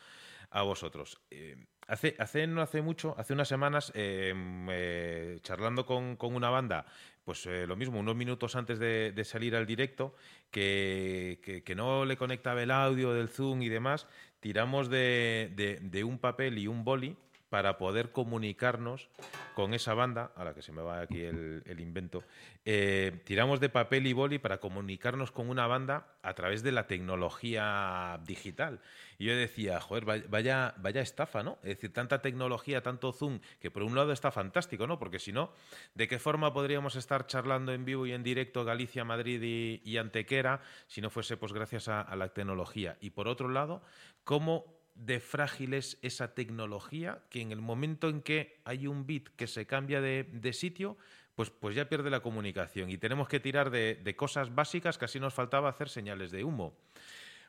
a 0.49 0.61
vosotros. 0.63 1.21
Eh, 1.29 1.55
hace, 1.87 2.15
hace, 2.19 2.47
no 2.47 2.61
hace 2.61 2.81
mucho, 2.81 3.15
hace 3.17 3.33
unas 3.33 3.47
semanas, 3.47 3.91
eh, 3.95 4.33
eh, 4.69 5.39
charlando 5.41 5.85
con, 5.85 6.15
con, 6.15 6.35
una 6.35 6.49
banda, 6.49 6.85
pues 7.23 7.45
eh, 7.45 7.67
lo 7.67 7.75
mismo, 7.75 7.99
unos 7.99 8.15
minutos 8.15 8.55
antes 8.55 8.79
de, 8.79 9.11
de 9.11 9.23
salir 9.23 9.55
al 9.55 9.65
directo, 9.65 10.15
que, 10.49 11.39
que, 11.43 11.63
que, 11.63 11.75
no 11.75 12.05
le 12.05 12.17
conectaba 12.17 12.63
el 12.63 12.71
audio 12.71 13.13
del 13.13 13.29
Zoom 13.29 13.61
y 13.61 13.69
demás, 13.69 14.07
tiramos 14.41 14.89
de, 14.89 15.53
de, 15.55 15.79
de 15.81 16.03
un 16.03 16.17
papel 16.17 16.57
y 16.57 16.67
un 16.67 16.83
boli 16.83 17.15
para 17.51 17.77
poder 17.77 18.13
comunicarnos 18.13 19.09
con 19.55 19.73
esa 19.73 19.93
banda, 19.93 20.31
a 20.37 20.45
la 20.45 20.53
que 20.53 20.61
se 20.61 20.71
me 20.71 20.81
va 20.81 21.01
aquí 21.01 21.21
el, 21.21 21.79
invento, 21.81 22.23
eh, 22.63 23.19
tiramos 23.25 23.59
de 23.59 23.67
papel 23.67 24.07
y 24.07 24.13
boli 24.13 24.39
para 24.39 24.61
comunicarnos 24.61 25.31
con 25.31 25.49
una 25.49 25.67
banda 25.67 26.15
a 26.23 26.33
través 26.33 26.63
de 26.63 26.71
la 26.71 26.87
tecnología 26.87 28.21
digital. 28.25 28.79
Y 29.19 29.25
yo 29.25 29.35
decía, 29.35 29.81
joder, 29.81 30.05
vaya, 30.29 30.75
vaya 30.77 31.01
estafa, 31.01 31.43
¿no? 31.43 31.57
Es 31.61 31.75
decir, 31.75 31.91
tanta 31.91 32.21
tecnología, 32.21 32.81
tanto 32.83 33.11
Zoom, 33.11 33.41
que 33.59 33.69
por 33.69 33.83
un 33.83 33.95
lado 33.95 34.13
está 34.13 34.31
fantástico, 34.31 34.87
¿no? 34.87 34.97
Porque 34.97 35.19
si 35.19 35.33
no, 35.33 35.51
¿de 35.93 36.07
qué 36.07 36.19
forma 36.19 36.53
podríamos 36.53 36.95
estar 36.95 37.27
charlando 37.27 37.73
en 37.73 37.83
vivo 37.83 38.05
y 38.05 38.13
en 38.13 38.23
directo 38.23 38.63
Galicia, 38.63 39.03
Madrid 39.03 39.81
y, 39.83 39.97
Antequera 39.97 40.61
si 40.87 41.01
no 41.01 41.09
fuese 41.09 41.35
pues 41.35 41.51
gracias 41.51 41.89
a 41.89 42.15
la 42.15 42.29
tecnología? 42.29 42.95
Y 43.01 43.09
por 43.09 43.27
otro 43.27 43.49
lado, 43.49 43.81
¿cómo 44.23 44.80
de 44.95 45.19
frágil 45.19 45.73
es 45.73 45.97
esa 46.01 46.33
tecnología 46.33 47.23
que 47.29 47.41
en 47.41 47.51
el 47.51 47.61
momento 47.61 48.09
en 48.09 48.21
que 48.21 48.59
hay 48.65 48.87
un 48.87 49.05
bit 49.05 49.29
que 49.35 49.47
se 49.47 49.65
cambia 49.65 50.01
de, 50.01 50.23
de 50.31 50.53
sitio, 50.53 50.97
pues, 51.35 51.49
pues, 51.49 51.75
ya 51.75 51.89
pierde 51.89 52.09
la 52.09 52.19
comunicación 52.19 52.89
y 52.89 52.97
tenemos 52.97 53.27
que 53.27 53.39
tirar 53.39 53.71
de, 53.71 53.95
de, 53.95 54.15
cosas 54.15 54.53
básicas 54.53 54.97
que 54.97 55.05
así 55.05 55.19
nos 55.19 55.33
faltaba 55.33 55.69
hacer 55.69 55.89
señales 55.89 56.31
de 56.31 56.43
humo. 56.43 56.77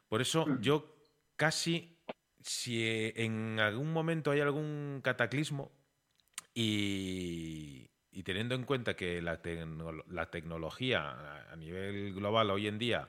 Por 0.08 0.20
eso 0.20 0.46
mm. 0.46 0.60
yo 0.60 0.94
casi, 1.36 1.96
si 2.40 3.12
en 3.16 3.58
algún 3.60 3.92
momento 3.92 4.30
hay 4.30 4.40
algún 4.40 5.00
cataclismo 5.02 5.72
y, 6.54 7.90
y 8.12 8.22
teniendo 8.22 8.54
en 8.54 8.64
cuenta 8.64 8.94
que 8.94 9.20
la 9.20 9.40
tecnología 10.30 11.50
a 11.50 11.56
nivel 11.56 12.14
global 12.14 12.50
hoy 12.50 12.68
en 12.68 12.78
día 12.78 13.08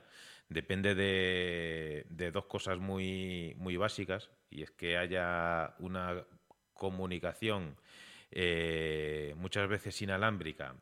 depende 0.54 0.94
de, 0.94 2.30
dos 2.32 2.46
cosas 2.46 2.78
muy, 2.78 3.54
muy 3.58 3.76
básicas, 3.76 4.30
y 4.48 4.62
es 4.62 4.70
que 4.70 4.96
haya 4.96 5.74
una 5.80 6.24
comunicación 6.72 7.76
eh, 8.30 9.34
muchas 9.36 9.68
veces 9.68 10.00
inalámbrica 10.00 10.76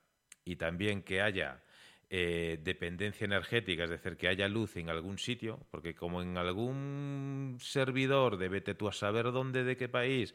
y 0.45 0.57
también 0.57 1.03
que 1.03 1.23
haya 1.23 1.63
eh, 2.11 2.59
dependencia 2.63 3.25
energética, 3.25 3.85
es 3.85 3.91
decir, 3.91 4.17
que 4.19 4.29
haya 4.29 4.47
luz 4.47 4.77
en 4.77 4.91
algún 4.91 5.19
sitio, 5.19 5.67
porque 5.71 5.95
como 5.95 6.21
en 6.21 6.37
algún 6.37 7.57
servidor 7.59 8.37
de 8.37 8.49
vete 8.51 8.75
tú 8.75 8.89
a 8.89 8.93
saber 8.93 9.33
dónde, 9.33 9.65
de 9.65 9.77
qué 9.77 9.89
país, 9.89 10.35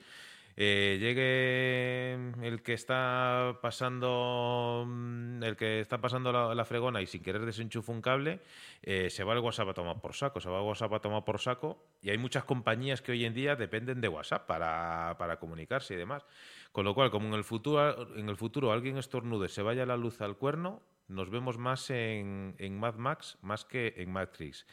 eh, 0.60 0.98
llegue 1.00 2.16
el 2.42 2.64
que 2.64 2.74
está 2.74 3.60
pasando 3.62 4.86
mm, 4.88 5.44
el 5.44 5.56
que 5.56 5.80
está 5.80 6.02
pasando 6.02 6.32
la, 6.32 6.56
la 6.56 6.66
fregona 6.66 7.00
y 7.00 7.06
sin 7.06 7.22
querer 7.22 7.46
desenchufa 7.46 7.92
un 7.92 8.02
cable, 8.02 8.42
eh, 8.82 9.12
se 9.12 9.24
va 9.24 9.34
el 9.34 9.40
WhatsApp 9.40 9.70
a 9.70 9.74
tomar 9.76 10.02
por 10.02 10.16
saco, 10.16 10.40
se 10.40 10.50
va 10.50 10.58
el 10.58 10.66
WhatsApp 10.66 10.94
a 10.94 11.00
tomar 11.00 11.24
por 11.24 11.40
saco 11.40 11.86
y 12.02 12.10
hay 12.10 12.18
muchas 12.18 12.44
compañías 12.44 13.04
que 13.04 13.12
hoy 13.12 13.24
en 13.24 13.36
día 13.36 13.56
dependen 13.56 14.02
de 14.02 14.08
WhatsApp 14.08 14.48
para, 14.48 15.16
para 15.20 15.38
comunicarse 15.38 15.94
y 15.94 15.98
demás. 15.98 16.26
Con 16.72 16.86
lo 16.86 16.96
cual, 16.96 17.12
como 17.12 17.28
en 17.28 17.36
el 17.36 17.44
futuro, 17.44 18.16
en 18.18 18.28
el 18.28 18.36
futuro 18.36 18.72
alguien 18.72 18.98
estornude, 18.98 19.50
se 19.50 19.62
vaya 19.62 19.86
la 19.86 19.96
luz 19.96 20.22
al 20.22 20.38
cuerno, 20.38 20.82
nos 21.08 21.30
vemos 21.30 21.60
más 21.60 21.90
en, 21.92 22.56
en 22.58 22.80
Mad 22.80 22.96
Max 22.96 23.38
más 23.42 23.64
que 23.64 23.94
en 23.98 24.12
Matrix. 24.12 24.66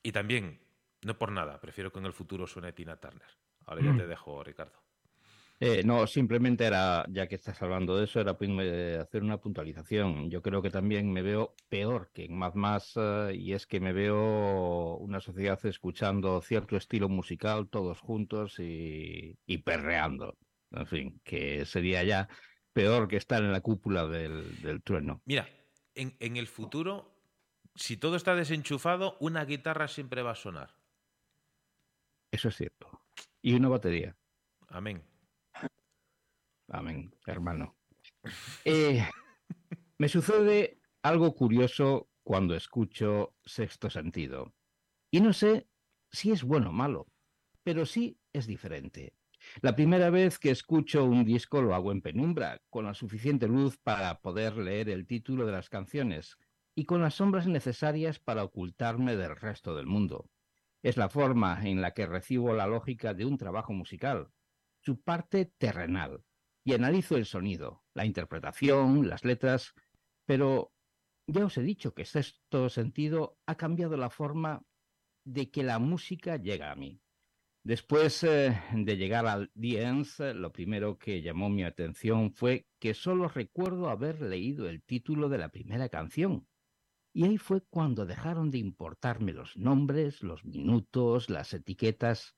Y 0.00 0.12
también, 0.12 0.60
no 1.02 1.18
por 1.18 1.32
nada, 1.32 1.60
prefiero 1.60 1.92
que 1.92 1.98
en 1.98 2.06
el 2.06 2.12
futuro 2.12 2.46
suene 2.46 2.72
Tina 2.72 2.96
Turner. 2.96 3.36
Ahora 3.66 3.82
ya 3.82 3.96
te 3.96 4.06
dejo, 4.06 4.44
Ricardo. 4.44 4.83
Eh, 5.60 5.82
no, 5.84 6.06
simplemente 6.06 6.64
era, 6.64 7.06
ya 7.08 7.26
que 7.28 7.36
estás 7.36 7.62
hablando 7.62 7.96
de 7.96 8.04
eso, 8.04 8.20
era 8.20 8.32
hacer 8.32 9.22
una 9.22 9.40
puntualización. 9.40 10.28
Yo 10.30 10.42
creo 10.42 10.60
que 10.60 10.70
también 10.70 11.12
me 11.12 11.22
veo 11.22 11.54
peor 11.68 12.10
que 12.12 12.24
en 12.24 12.36
Mad 12.36 12.54
Más 12.54 12.96
uh, 12.96 13.30
y 13.32 13.52
es 13.52 13.66
que 13.66 13.80
me 13.80 13.92
veo 13.92 14.96
una 14.96 15.20
sociedad 15.20 15.64
escuchando 15.64 16.40
cierto 16.42 16.76
estilo 16.76 17.08
musical 17.08 17.68
todos 17.70 18.00
juntos 18.00 18.58
y, 18.58 19.38
y 19.46 19.58
perreando. 19.58 20.36
En 20.72 20.86
fin, 20.86 21.20
que 21.24 21.64
sería 21.64 22.02
ya 22.02 22.28
peor 22.72 23.06
que 23.06 23.16
estar 23.16 23.42
en 23.42 23.52
la 23.52 23.60
cúpula 23.60 24.06
del, 24.08 24.60
del 24.60 24.82
trueno. 24.82 25.22
Mira, 25.24 25.48
en, 25.94 26.16
en 26.18 26.36
el 26.36 26.48
futuro, 26.48 27.14
si 27.76 27.96
todo 27.96 28.16
está 28.16 28.34
desenchufado, 28.34 29.16
una 29.20 29.44
guitarra 29.44 29.86
siempre 29.86 30.22
va 30.22 30.32
a 30.32 30.34
sonar. 30.34 30.74
Eso 32.32 32.48
es 32.48 32.56
cierto. 32.56 32.90
Y 33.40 33.54
una 33.54 33.68
batería. 33.68 34.16
Amén. 34.66 35.13
Amén, 36.68 37.14
hermano. 37.26 37.76
Eh, 38.64 39.06
me 39.98 40.08
sucede 40.08 40.80
algo 41.02 41.34
curioso 41.34 42.08
cuando 42.22 42.54
escucho 42.54 43.34
Sexto 43.44 43.90
Sentido. 43.90 44.54
Y 45.10 45.20
no 45.20 45.32
sé 45.32 45.68
si 46.10 46.32
es 46.32 46.42
bueno 46.42 46.70
o 46.70 46.72
malo, 46.72 47.06
pero 47.62 47.86
sí 47.86 48.18
es 48.32 48.46
diferente. 48.46 49.14
La 49.60 49.76
primera 49.76 50.10
vez 50.10 50.38
que 50.38 50.50
escucho 50.50 51.04
un 51.04 51.24
disco 51.24 51.60
lo 51.60 51.74
hago 51.74 51.92
en 51.92 52.00
penumbra, 52.00 52.62
con 52.70 52.86
la 52.86 52.94
suficiente 52.94 53.46
luz 53.46 53.76
para 53.76 54.20
poder 54.20 54.56
leer 54.56 54.88
el 54.88 55.06
título 55.06 55.44
de 55.44 55.52
las 55.52 55.68
canciones 55.68 56.38
y 56.74 56.86
con 56.86 57.02
las 57.02 57.14
sombras 57.14 57.46
necesarias 57.46 58.18
para 58.18 58.42
ocultarme 58.42 59.16
del 59.16 59.36
resto 59.36 59.76
del 59.76 59.86
mundo. 59.86 60.30
Es 60.82 60.96
la 60.96 61.08
forma 61.08 61.60
en 61.62 61.80
la 61.80 61.92
que 61.92 62.06
recibo 62.06 62.54
la 62.54 62.66
lógica 62.66 63.14
de 63.14 63.26
un 63.26 63.36
trabajo 63.38 63.72
musical, 63.72 64.30
su 64.80 65.00
parte 65.00 65.52
terrenal, 65.58 66.24
y 66.64 66.72
analizo 66.72 67.16
el 67.16 67.26
sonido, 67.26 67.84
la 67.92 68.06
interpretación, 68.06 69.08
las 69.08 69.24
letras, 69.24 69.74
pero 70.24 70.72
ya 71.26 71.44
os 71.44 71.56
he 71.58 71.62
dicho 71.62 71.94
que 71.94 72.04
sexto 72.04 72.68
sentido 72.68 73.38
ha 73.46 73.54
cambiado 73.56 73.96
la 73.96 74.10
forma 74.10 74.64
de 75.24 75.50
que 75.50 75.62
la 75.62 75.78
música 75.78 76.36
llega 76.36 76.70
a 76.70 76.74
mí. 76.74 77.00
Después 77.62 78.22
eh, 78.24 78.60
de 78.74 78.96
llegar 78.96 79.26
al 79.26 79.50
The 79.52 80.34
lo 80.34 80.52
primero 80.52 80.98
que 80.98 81.22
llamó 81.22 81.48
mi 81.48 81.64
atención 81.64 82.30
fue 82.30 82.66
que 82.78 82.92
solo 82.92 83.28
recuerdo 83.28 83.88
haber 83.88 84.20
leído 84.20 84.68
el 84.68 84.82
título 84.82 85.30
de 85.30 85.38
la 85.38 85.48
primera 85.48 85.88
canción. 85.88 86.46
Y 87.14 87.24
ahí 87.24 87.38
fue 87.38 87.62
cuando 87.62 88.04
dejaron 88.04 88.50
de 88.50 88.58
importarme 88.58 89.32
los 89.32 89.56
nombres, 89.56 90.22
los 90.22 90.44
minutos, 90.44 91.30
las 91.30 91.54
etiquetas. 91.54 92.36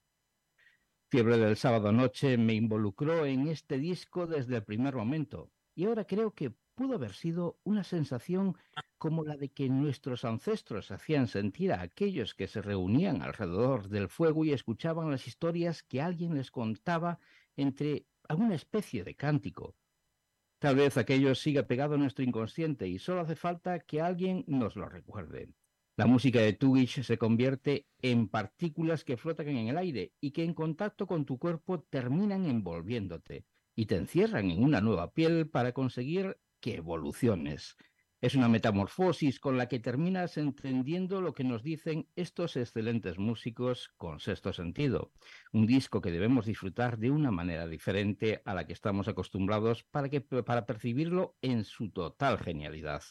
Fiebre 1.09 1.37
del 1.37 1.55
sábado 1.55 1.93
noche 1.93 2.37
me 2.37 2.53
involucró 2.53 3.25
en 3.25 3.47
este 3.47 3.77
disco 3.77 4.27
desde 4.27 4.57
el 4.57 4.63
primer 4.65 4.93
momento. 4.93 5.53
Y 5.73 5.85
ahora 5.85 6.03
creo 6.03 6.33
que 6.33 6.53
pudo 6.75 6.95
haber 6.95 7.13
sido 7.13 7.61
una 7.63 7.85
sensación 7.85 8.57
como 8.97 9.23
la 9.23 9.37
de 9.37 9.47
que 9.47 9.69
nuestros 9.69 10.25
ancestros 10.25 10.91
hacían 10.91 11.29
sentir 11.29 11.71
a 11.71 11.81
aquellos 11.81 12.35
que 12.35 12.47
se 12.47 12.61
reunían 12.61 13.21
alrededor 13.21 13.87
del 13.87 14.09
fuego 14.09 14.43
y 14.43 14.51
escuchaban 14.51 15.09
las 15.09 15.27
historias 15.27 15.81
que 15.81 16.01
alguien 16.01 16.35
les 16.35 16.51
contaba 16.51 17.19
entre 17.55 18.05
alguna 18.27 18.55
especie 18.55 19.05
de 19.05 19.15
cántico. 19.15 19.77
Tal 20.59 20.75
vez 20.75 20.97
aquello 20.97 21.35
siga 21.35 21.63
pegado 21.63 21.95
a 21.95 21.97
nuestro 21.97 22.25
inconsciente 22.25 22.85
y 22.85 22.99
solo 22.99 23.21
hace 23.21 23.37
falta 23.37 23.79
que 23.79 24.01
alguien 24.01 24.43
nos 24.45 24.75
lo 24.75 24.89
recuerde. 24.89 25.53
La 25.97 26.05
música 26.05 26.41
de 26.41 26.53
Tugish 26.53 27.01
se 27.01 27.17
convierte 27.17 27.87
en 28.03 28.27
partículas 28.29 29.03
que 29.03 29.17
flotan 29.17 29.47
en 29.47 29.69
el 29.69 29.79
aire 29.79 30.13
y 30.21 30.29
que 30.29 30.43
en 30.43 30.53
contacto 30.53 31.07
con 31.07 31.25
tu 31.25 31.39
cuerpo 31.39 31.81
terminan 31.89 32.45
envolviéndote 32.45 33.47
y 33.75 33.87
te 33.87 33.95
encierran 33.95 34.51
en 34.51 34.63
una 34.63 34.79
nueva 34.79 35.11
piel 35.15 35.49
para 35.49 35.71
conseguir 35.71 36.37
que 36.59 36.75
evoluciones. 36.75 37.77
Es 38.21 38.35
una 38.35 38.47
metamorfosis 38.47 39.39
con 39.39 39.57
la 39.57 39.67
que 39.67 39.79
terminas 39.79 40.37
entendiendo 40.37 41.19
lo 41.19 41.33
que 41.33 41.43
nos 41.43 41.63
dicen 41.63 42.07
estos 42.15 42.57
excelentes 42.57 43.17
músicos 43.17 43.89
con 43.97 44.19
sexto 44.19 44.53
sentido. 44.53 45.13
Un 45.51 45.65
disco 45.65 45.99
que 45.99 46.11
debemos 46.11 46.45
disfrutar 46.45 46.99
de 46.99 47.09
una 47.09 47.31
manera 47.31 47.67
diferente 47.67 48.43
a 48.45 48.53
la 48.53 48.67
que 48.67 48.73
estamos 48.73 49.07
acostumbrados 49.07 49.83
para, 49.83 50.09
que, 50.09 50.21
para 50.21 50.67
percibirlo 50.67 51.37
en 51.41 51.63
su 51.63 51.89
total 51.89 52.37
genialidad. 52.37 53.01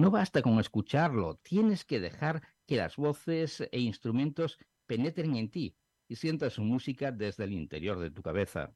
No 0.00 0.10
basta 0.10 0.40
con 0.40 0.58
escucharlo, 0.58 1.38
tienes 1.42 1.84
que 1.84 2.00
dejar 2.00 2.40
que 2.66 2.76
las 2.76 2.96
voces 2.96 3.68
e 3.70 3.80
instrumentos 3.80 4.56
penetren 4.86 5.36
en 5.36 5.50
ti 5.50 5.76
y 6.08 6.16
sientas 6.16 6.54
su 6.54 6.62
música 6.62 7.12
desde 7.12 7.44
el 7.44 7.52
interior 7.52 7.98
de 7.98 8.10
tu 8.10 8.22
cabeza. 8.22 8.74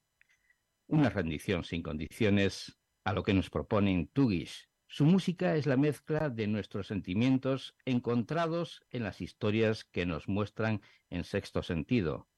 Una 0.87 1.09
rendición 1.09 1.65
sin 1.65 1.83
condiciones 1.83 2.79
a 3.05 3.15
lo 3.15 3.23
que 3.23 3.33
nos 3.33 3.49
proponen 3.49 4.09
Tugish. 4.09 4.69
Su 4.87 5.07
música 5.07 5.57
es 5.57 5.65
la 5.65 5.79
mezcla 5.79 6.29
de 6.29 6.47
nuestros 6.47 6.89
sentimientos 6.89 7.75
encontrados 7.87 8.83
en 8.91 9.03
las 9.03 9.23
historias 9.23 9.83
que 9.83 10.05
nos 10.05 10.29
muestran 10.29 10.83
en 11.09 11.25
sexto 11.25 11.63
sentido. 11.63 12.29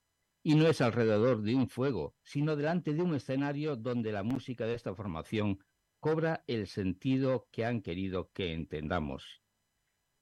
Y 0.44 0.54
no 0.54 0.68
es 0.68 0.80
alrededor 0.80 1.42
de 1.42 1.56
un 1.56 1.68
fuego, 1.68 2.14
sino 2.22 2.54
delante 2.54 2.94
de 2.94 3.02
un 3.02 3.16
escenario 3.16 3.74
donde 3.74 4.12
la 4.12 4.22
música 4.22 4.64
de 4.64 4.74
esta 4.74 4.94
formación 4.94 5.58
cobra 6.06 6.44
el 6.46 6.68
sentido 6.68 7.48
que 7.50 7.64
han 7.64 7.82
querido 7.82 8.30
que 8.32 8.52
entendamos. 8.52 9.42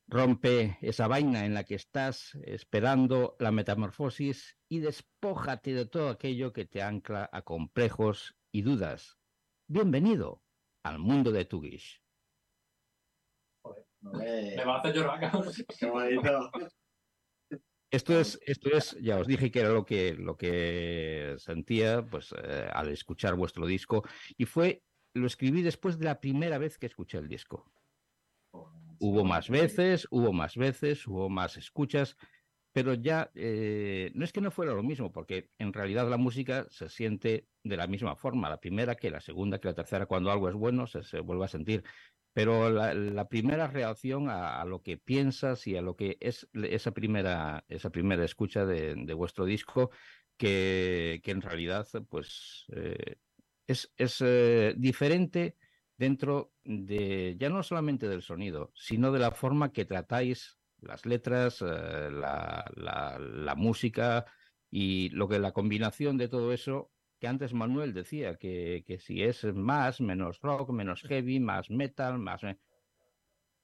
Rompe 0.08 0.78
esa 0.80 1.08
vaina 1.08 1.44
en 1.44 1.52
la 1.52 1.64
que 1.64 1.74
estás 1.74 2.38
esperando 2.42 3.36
la 3.38 3.50
metamorfosis 3.50 4.56
y 4.66 4.78
despójate 4.78 5.74
de 5.74 5.84
todo 5.84 6.08
aquello 6.08 6.54
que 6.54 6.64
te 6.64 6.80
ancla 6.80 7.28
a 7.30 7.42
complejos 7.42 8.34
y 8.50 8.62
dudas. 8.62 9.18
Bienvenido 9.66 10.42
al 10.84 11.00
mundo 11.00 11.32
de 11.32 11.44
Tugish. 11.44 12.00
Me 14.00 14.64
va 14.64 14.76
a 14.76 14.78
hacer 14.78 14.94
llorar, 14.94 15.20
Qué 15.78 15.84
bonito. 15.84 16.50
Esto 17.90 18.18
es, 18.18 18.40
esto 18.46 18.74
es, 18.74 18.96
ya 19.02 19.18
os 19.18 19.26
dije 19.26 19.50
que 19.50 19.60
era 19.60 19.68
lo 19.68 19.84
que, 19.84 20.14
lo 20.14 20.38
que 20.38 21.34
sentía 21.36 22.02
pues, 22.02 22.34
eh, 22.42 22.70
al 22.72 22.88
escuchar 22.88 23.34
vuestro 23.34 23.66
disco 23.66 24.02
y 24.38 24.46
fue, 24.46 24.82
lo 25.14 25.26
escribí 25.26 25.62
después 25.62 25.98
de 25.98 26.04
la 26.04 26.20
primera 26.20 26.58
vez 26.58 26.78
que 26.78 26.86
escuché 26.86 27.18
el 27.18 27.28
disco. 27.28 27.70
Hubo 29.00 29.24
más 29.24 29.48
veces, 29.48 30.06
hubo 30.10 30.32
más 30.32 30.56
veces, 30.56 31.06
hubo 31.06 31.28
más 31.28 31.56
escuchas, 31.56 32.16
pero 32.72 32.94
ya 32.94 33.30
eh, 33.34 34.10
no 34.14 34.24
es 34.24 34.32
que 34.32 34.40
no 34.40 34.50
fuera 34.50 34.72
lo 34.72 34.82
mismo, 34.82 35.12
porque 35.12 35.50
en 35.58 35.72
realidad 35.72 36.08
la 36.08 36.16
música 36.16 36.66
se 36.70 36.88
siente 36.88 37.46
de 37.62 37.76
la 37.76 37.86
misma 37.86 38.16
forma, 38.16 38.48
la 38.48 38.60
primera 38.60 38.96
que 38.96 39.10
la 39.10 39.20
segunda, 39.20 39.60
que 39.60 39.68
la 39.68 39.74
tercera, 39.74 40.06
cuando 40.06 40.30
algo 40.30 40.48
es 40.48 40.54
bueno 40.54 40.86
se, 40.86 41.02
se 41.02 41.20
vuelve 41.20 41.44
a 41.44 41.48
sentir. 41.48 41.84
Pero 42.32 42.68
la, 42.68 43.28
primera 43.28 43.68
reacción 43.68 44.28
a, 44.28 44.64
lo 44.64 44.82
que 44.82 44.96
piensas 44.96 45.68
y 45.68 45.76
a 45.76 45.82
lo 45.82 45.94
que 45.94 46.16
es 46.20 46.48
esa 46.52 46.90
primera, 46.90 47.64
esa 47.68 47.90
primera 47.90 48.24
escucha 48.24 48.66
de, 48.66 49.14
vuestro 49.14 49.44
disco, 49.44 49.92
que, 50.36 51.20
que, 51.22 51.30
en 51.30 51.42
realidad 51.42 51.86
pues 52.08 52.66
eh, 52.74 53.18
es, 53.66 53.92
es 53.96 54.20
eh, 54.20 54.74
diferente 54.76 55.56
dentro 55.96 56.52
de 56.64 57.36
ya 57.38 57.48
no 57.48 57.62
solamente 57.62 58.08
del 58.08 58.22
sonido, 58.22 58.72
sino 58.74 59.12
de 59.12 59.20
la 59.20 59.30
forma 59.30 59.72
que 59.72 59.84
tratáis 59.84 60.58
las 60.80 61.06
letras, 61.06 61.62
eh, 61.62 62.10
la, 62.10 62.70
la, 62.76 63.54
música 63.54 64.26
y 64.70 65.08
lo 65.10 65.28
que 65.28 65.38
la 65.38 65.52
combinación 65.52 66.18
de 66.18 66.28
todo 66.28 66.52
eso 66.52 66.90
que 67.18 67.28
antes 67.28 67.54
Manuel 67.54 67.94
decía 67.94 68.36
que, 68.36 68.84
que 68.86 68.98
si 68.98 69.22
es 69.22 69.44
más, 69.44 70.00
menos 70.00 70.40
rock, 70.40 70.70
menos 70.70 71.02
heavy, 71.02 71.40
más 71.40 71.70
metal, 71.70 72.18
más 72.18 72.42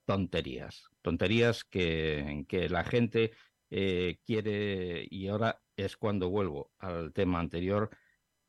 tonterías, 0.06 0.88
tonterías 1.02 1.64
que, 1.64 2.44
que 2.48 2.68
la 2.68 2.84
gente 2.84 3.32
eh, 3.70 4.18
quiere 4.24 5.06
y 5.10 5.28
ahora 5.28 5.60
es 5.76 5.96
cuando 5.96 6.30
vuelvo 6.30 6.72
al 6.78 7.12
tema 7.12 7.38
anterior, 7.38 7.90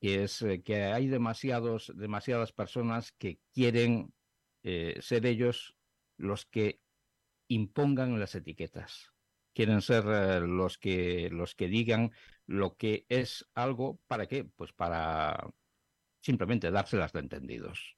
que 0.02 0.24
es 0.24 0.42
eh, 0.42 0.62
que 0.62 0.84
hay 0.84 1.08
demasiados, 1.08 1.94
demasiadas 1.96 2.52
personas 2.52 3.14
que 3.14 3.40
quieren 3.54 4.14
ser 4.64 5.26
ellos 5.26 5.76
los 6.18 6.46
que 6.46 6.82
impongan 7.52 8.20
las 8.20 8.36
etiquetas. 8.36 9.12
Quieren 9.54 9.82
ser 9.82 10.06
eh, 10.08 10.40
los 10.40 10.78
que 10.78 11.30
los 11.30 11.56
que 11.56 11.68
digan 11.68 12.12
lo 12.48 12.78
que 12.78 13.06
es 13.10 13.50
algo 13.54 14.00
para 14.08 14.28
qué, 14.28 14.46
pues 14.46 14.72
para 14.72 15.52
simplemente 16.22 16.72
dárselas 16.72 17.12
de 17.12 17.20
entendidos. 17.20 17.98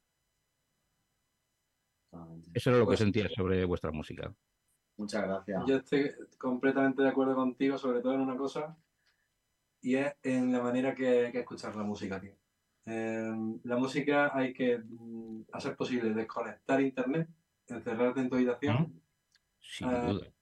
Eso 2.54 2.70
era 2.70 2.80
lo 2.80 2.86
que 2.86 2.92
pues 2.92 3.00
sentía 3.00 3.28
sobre 3.30 3.66
vuestra 3.66 3.92
música. 3.92 4.34
Muchas 4.98 5.24
gracias. 5.24 5.64
Yo 5.68 5.78
estoy 5.78 6.12
completamente 6.38 7.02
de 7.02 7.10
acuerdo 7.10 7.36
contigo, 7.36 7.78
sobre 7.78 8.02
todo 8.02 8.14
en 8.14 8.22
una 8.22 8.38
cosa, 8.38 8.78
y 9.84 9.96
es 9.98 10.16
en 10.24 10.52
la 10.52 10.62
manera 10.62 10.96
que 10.96 11.26
hay 11.26 11.32
que 11.32 11.42
escuchar 11.42 11.76
la 11.76 11.84
música, 11.84 12.20
tío. 12.20 12.34
la 12.86 13.78
música 13.78 14.32
hay 14.34 14.54
que 14.54 14.80
mm, 14.80 15.44
hacer 15.52 15.76
posible 15.76 16.14
desconectar 16.14 16.82
internet, 16.82 17.28
encerrarte 17.68 18.22
en 18.22 18.30
tu 18.30 18.36
habitación 18.36 19.02
eh, 19.82 20.34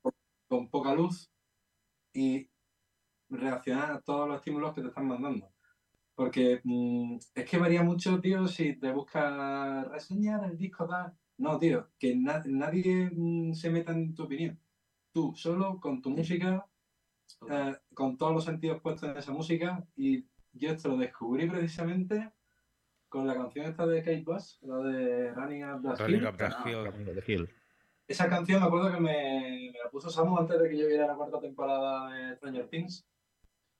con, 0.47 0.69
poca 0.69 0.93
luz 0.93 1.31
y 2.13 2.47
reaccionar 3.29 3.91
a 3.91 4.01
todos 4.01 4.27
los 4.27 4.37
estímulos 4.37 4.75
que 4.75 4.81
te 4.81 4.87
están 4.89 5.07
mandando. 5.07 5.51
Porque 6.13 6.61
mm, 6.63 7.17
es 7.33 7.45
que 7.49 7.57
varía 7.57 7.81
mucho, 7.81 8.21
tío, 8.21 8.47
si 8.47 8.75
te 8.75 8.91
buscas 8.91 9.87
reseñar 9.87 10.43
el 10.43 10.57
disco, 10.57 10.87
tal. 10.87 11.13
No, 11.37 11.57
tío, 11.57 11.89
que 11.97 12.15
nadie 12.15 13.09
mm, 13.11 13.53
se 13.53 13.71
meta 13.71 13.91
en 13.91 14.13
tu 14.13 14.23
opinión. 14.23 14.59
Tú, 15.11 15.33
solo 15.35 15.79
con 15.79 15.99
tu 16.01 16.11
música, 16.11 16.67
eh, 17.49 17.75
con 17.93 18.17
todos 18.17 18.33
los 18.33 18.45
sentidos 18.45 18.81
puestos 18.81 19.09
en 19.09 19.17
esa 19.17 19.31
música, 19.31 19.85
y 19.95 20.25
yo 20.53 20.71
esto 20.71 20.89
lo 20.89 20.97
descubrí 20.97 21.49
precisamente 21.49 22.31
con 23.09 23.27
la 23.27 23.35
canción 23.35 23.65
esta 23.65 23.85
de 23.85 23.99
Kate 23.99 24.23
Bush, 24.23 24.57
la 24.61 24.77
de 24.77 25.33
Running 25.33 25.65
Up 25.65 25.81
the 25.83 27.23
Hill. 27.27 27.49
Esa 28.07 28.29
canción 28.29 28.61
me 28.61 28.67
acuerdo 28.67 28.91
que 28.91 28.99
me, 28.99 29.71
la 29.83 29.89
puso 29.89 30.09
Samu 30.09 30.37
antes 30.37 30.59
de 30.59 30.69
que 30.69 30.77
yo 30.77 30.87
viera 30.87 31.07
la 31.07 31.15
cuarta 31.15 31.39
temporada 31.39 32.09
de 32.11 32.35
Stranger 32.35 32.67
Things. 32.67 33.07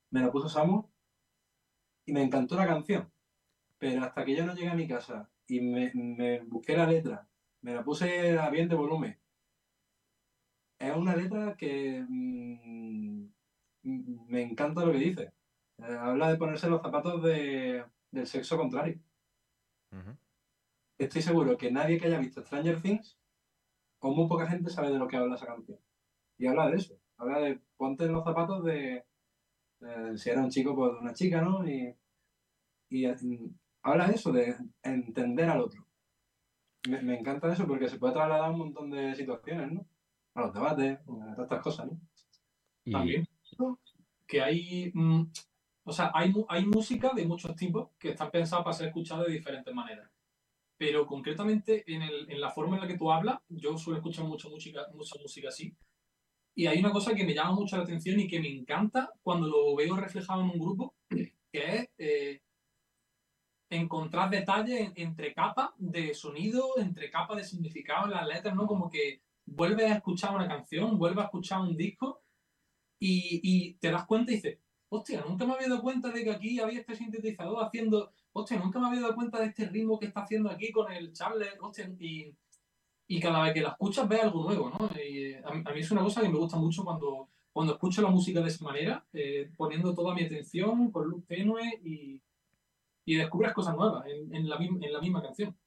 Me 0.09 0.21
la 0.21 0.31
puso 0.31 0.47
Samu 0.47 0.89
y 2.05 2.13
me 2.13 2.23
encantó 2.23 2.55
la 2.55 2.67
canción. 2.67 3.11
Pero 3.77 4.03
hasta 4.03 4.23
que 4.23 4.35
yo 4.35 4.45
no 4.45 4.53
llegué 4.53 4.69
a 4.69 4.75
mi 4.75 4.87
casa 4.87 5.29
y 5.47 5.59
me, 5.61 6.39
busqué 6.41 6.77
la 6.77 6.87
letra, 6.87 7.27
me 7.61 7.73
la 7.73 7.83
puse 7.83 8.37
a 8.37 8.49
bien 8.49 8.69
de 8.69 8.75
volumen 8.75 9.21
es 10.81 10.95
una 10.95 11.15
letra 11.15 11.55
que 11.55 12.03
mm, 12.07 13.25
me 13.83 14.41
encanta 14.41 14.85
lo 14.85 14.91
que 14.91 14.97
dice. 14.99 15.33
Eh, 15.77 15.97
habla 15.99 16.29
de 16.29 16.37
ponerse 16.37 16.69
los 16.69 16.81
zapatos 16.81 17.23
de, 17.23 17.83
del 18.11 18.27
sexo 18.27 18.57
contrario. 18.57 18.99
Estoy 20.97 21.21
seguro 21.21 21.57
que 21.57 21.71
nadie 21.71 21.99
que 21.99 22.05
haya 22.07 22.19
visto 22.19 22.43
Stranger 22.43 22.81
Things 22.81 23.17
o 23.99 24.13
muy 24.13 24.27
poca 24.27 24.47
gente 24.47 24.69
sabe 24.69 24.91
de 24.91 24.99
lo 24.99 25.07
que 25.07 25.17
habla 25.17 25.35
esa 25.35 25.47
canción. 25.47 25.79
Y 26.37 26.47
habla 26.47 26.69
de 26.69 26.77
eso. 26.77 26.97
Habla 27.17 27.39
de 27.39 27.59
ponte 27.77 28.05
en 28.05 28.13
los 28.13 28.23
zapatos 28.23 28.63
de, 28.63 29.03
si 30.15 30.29
era 30.29 30.41
un 30.41 30.49
chico, 30.49 30.75
pues 30.75 30.93
de 30.93 30.99
una 30.99 31.13
chica, 31.13 31.41
¿no? 31.41 31.67
Y, 31.67 31.95
y 32.89 33.07
mm, 33.07 33.55
habla 33.83 34.07
de 34.07 34.15
eso, 34.15 34.31
de 34.31 34.55
entender 34.83 35.49
al 35.49 35.61
otro. 35.61 35.85
Me, 36.87 37.19
encanta 37.19 37.51
eso 37.51 37.67
porque 37.67 37.89
se 37.89 37.99
puede 37.99 38.13
trasladar 38.13 38.45
a 38.45 38.49
un 38.49 38.57
montón 38.57 38.89
de 38.89 39.13
situaciones, 39.15 39.71
¿no? 39.71 39.85
A 40.33 40.41
los 40.41 40.53
debates, 40.53 40.99
a 40.99 41.03
todas 41.05 41.39
estas 41.39 41.61
cosas, 41.61 41.87
¿no? 41.91 41.99
También 42.91 43.27
que 44.27 44.41
hay, 44.41 44.91
mm, 44.93 45.23
o 45.83 45.91
sea, 45.91 46.11
hay, 46.13 46.33
hay 46.47 46.65
música 46.65 47.11
de 47.13 47.25
muchos 47.25 47.55
tipos 47.55 47.89
que 47.99 48.11
están 48.11 48.31
pensadas 48.31 48.63
para 48.63 48.75
ser 48.75 48.87
escuchadas 48.87 49.27
de 49.27 49.33
diferentes 49.33 49.73
maneras. 49.73 50.09
Pero 50.77 51.05
concretamente 51.05 51.83
en, 51.93 52.01
el, 52.01 52.31
en 52.31 52.41
la 52.41 52.49
forma 52.49 52.75
en 52.75 52.81
la 52.81 52.87
que 52.87 52.97
tú 52.97 53.11
hablas, 53.11 53.39
yo 53.49 53.77
suelo 53.77 53.97
escuchar 53.97 54.25
mucha 54.25 54.49
música, 54.49 54.87
mucha 54.93 55.19
música 55.21 55.49
así. 55.49 55.75
Y 56.55 56.67
hay 56.67 56.79
una 56.79 56.91
cosa 56.91 57.13
que 57.13 57.23
me 57.23 57.33
llama 57.33 57.53
mucho 57.53 57.77
la 57.77 57.83
atención 57.83 58.19
y 58.19 58.27
que 58.27 58.39
me 58.39 58.49
encanta 58.49 59.11
cuando 59.21 59.47
lo 59.47 59.75
veo 59.75 59.95
reflejado 59.95 60.41
en 60.41 60.49
un 60.49 60.59
grupo, 60.59 60.95
que 61.09 61.31
es 61.51 61.89
eh, 61.97 62.41
encontrar 63.69 64.29
detalles 64.29 64.91
entre 64.95 65.33
capas 65.33 65.71
de 65.77 66.13
sonido, 66.13 66.77
entre 66.77 67.09
capas 67.09 67.37
de 67.37 67.43
significado 67.43 68.05
en 68.05 68.11
las 68.11 68.27
letras, 68.27 68.55
¿no? 68.55 68.67
Como 68.67 68.89
que 68.89 69.21
vuelves 69.45 69.91
a 69.91 69.95
escuchar 69.95 70.35
una 70.35 70.47
canción, 70.47 70.97
vuelves 70.97 71.23
a 71.23 71.25
escuchar 71.25 71.61
un 71.61 71.75
disco 71.75 72.20
y, 73.03 73.73
te 73.73 73.89
das 73.89 74.05
cuenta 74.05 74.31
y 74.31 74.35
dices, 74.35 74.59
hostia, 74.89 75.23
nunca 75.27 75.45
me 75.45 75.53
había 75.53 75.69
dado 75.69 75.81
cuenta 75.81 76.09
de 76.09 76.23
que 76.23 76.31
aquí 76.31 76.59
había 76.59 76.79
este 76.79 76.95
sintetizador 76.95 77.63
haciendo, 77.63 78.13
hostia, 78.31 78.59
nunca 78.59 78.79
me 78.79 78.87
había 78.87 79.01
dado 79.01 79.15
cuenta 79.15 79.39
de 79.39 79.47
este 79.47 79.67
ritmo 79.67 79.99
que 79.99 80.05
está 80.05 80.21
haciendo 80.21 80.49
aquí 80.49 80.71
con 80.71 80.91
el 80.91 81.11
Charles, 81.11 81.49
hostia, 81.59 81.91
y, 81.99 82.33
y 83.07 83.19
cada 83.19 83.43
vez 83.43 83.53
que 83.53 83.61
la 83.61 83.69
escuchas 83.69 84.07
ves 84.07 84.21
algo 84.21 84.43
nuevo, 84.43 84.69
¿no? 84.69 84.89
Y 85.01 85.33
a, 85.33 85.73
mí 85.73 85.79
es 85.79 85.91
una 85.91 86.01
cosa 86.01 86.21
que 86.21 86.29
me 86.29 86.37
gusta 86.37 86.57
mucho 86.57 86.83
cuando, 86.83 87.29
cuando 87.51 87.73
escucho 87.73 88.01
la 88.01 88.09
música 88.09 88.41
de 88.41 88.47
esa 88.47 88.63
manera, 88.63 89.05
eh, 89.13 89.49
poniendo 89.57 89.93
toda 89.93 90.13
mi 90.13 90.23
atención 90.23 90.91
con 90.91 91.07
luz 91.07 91.25
tenue 91.25 91.81
y, 91.83 92.21
y 93.05 93.15
descubres 93.15 93.53
cosas 93.53 93.75
nuevas 93.75 94.05
en, 94.07 94.47
la, 94.47 94.57
misma 94.57 95.21
canción. 95.21 95.57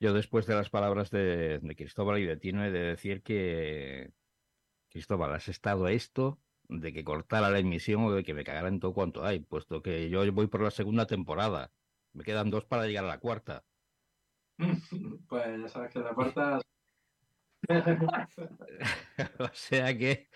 Yo 0.00 0.12
después 0.12 0.46
de 0.46 0.56
las 0.56 0.70
palabras 0.70 1.10
de, 1.10 1.60
Cristóbal 1.76 2.18
y 2.18 2.26
de 2.26 2.36
Tino 2.36 2.64
he 2.64 2.70
de 2.70 2.80
decir 2.80 3.22
que, 3.22 4.10
Cristóbal, 4.92 5.32
has 5.32 5.48
estado 5.48 5.88
esto 5.88 6.38
de 6.68 6.92
que 6.92 7.02
cortara 7.02 7.48
la 7.48 7.58
emisión 7.58 8.04
o 8.04 8.12
de 8.12 8.22
que 8.22 8.34
me 8.34 8.44
cagaran 8.44 8.78
todo 8.78 8.92
cuanto 8.92 9.24
hay, 9.24 9.40
puesto 9.40 9.82
que 9.82 10.10
yo 10.10 10.30
voy 10.32 10.48
por 10.48 10.60
la 10.60 10.70
segunda 10.70 11.06
temporada. 11.06 11.72
Me 12.12 12.24
quedan 12.24 12.50
dos 12.50 12.66
para 12.66 12.86
llegar 12.86 13.04
a 13.04 13.08
la 13.08 13.18
cuarta. 13.18 13.64
pues 15.28 15.60
ya 15.62 15.68
sabes 15.68 15.92
que 15.92 16.00
la 16.00 16.14
cuarta 16.14 16.60
o 19.38 19.48
sea 19.52 19.96
que, 19.96 20.28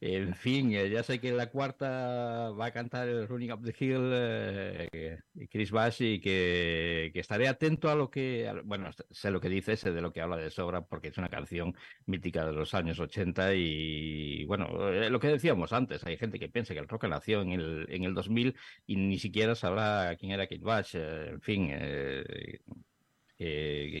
en 0.00 0.34
fin, 0.34 0.72
eh, 0.72 0.90
ya 0.90 1.02
sé 1.04 1.20
que 1.20 1.32
la 1.32 1.48
cuarta 1.50 2.50
va 2.50 2.66
a 2.66 2.72
cantar 2.72 3.08
el 3.08 3.28
Running 3.28 3.52
Up 3.52 3.62
the 3.62 3.74
Hill 3.78 4.10
eh, 4.12 5.20
Chris 5.50 5.70
Bash 5.70 6.02
y 6.02 6.20
que, 6.20 7.12
estaré 7.14 7.46
atento 7.46 7.88
a 7.88 7.94
lo 7.94 8.10
que, 8.10 8.52
bueno, 8.64 8.90
sé 9.10 9.30
lo 9.30 9.40
que 9.40 9.48
dice, 9.48 9.76
sé 9.76 9.92
de 9.92 10.00
lo 10.00 10.12
que 10.12 10.22
habla 10.22 10.36
de 10.36 10.50
sobra 10.50 10.82
porque 10.82 11.08
es 11.08 11.18
una 11.18 11.28
canción 11.28 11.76
mítica 12.06 12.44
de 12.44 12.52
los 12.52 12.74
años 12.74 12.98
80 12.98 13.54
y, 13.54 14.44
bueno, 14.46 14.88
eh, 14.92 15.08
lo 15.08 15.20
que 15.20 15.28
decíamos 15.28 15.72
antes, 15.72 16.04
hay 16.04 16.16
gente 16.16 16.40
que 16.40 16.48
piensa 16.48 16.74
que 16.74 16.80
el 16.80 16.88
rock 16.88 17.04
nació 17.04 17.42
en 17.42 17.52
el, 17.52 17.86
en 17.90 18.04
el 18.04 18.14
2000 18.14 18.56
y 18.86 18.96
ni 18.96 19.18
siquiera 19.18 19.54
sabrá 19.54 20.16
quién 20.16 20.32
era 20.32 20.48
Kid 20.48 20.62
Bash, 20.62 20.96
en 20.96 21.40
fin 21.40 21.70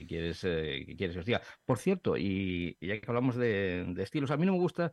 quieres, 0.08 0.44
eh, 0.44 0.84
que 0.86 0.96
quieres 0.96 1.16
Por 1.64 1.78
cierto, 1.78 2.16
y, 2.16 2.76
ya 2.80 3.00
que 3.00 3.06
hablamos 3.08 3.36
de, 3.36 3.94
estilos, 3.98 4.30
a 4.30 4.36
mí 4.36 4.46
no 4.46 4.52
me 4.52 4.58
gusta 4.58 4.92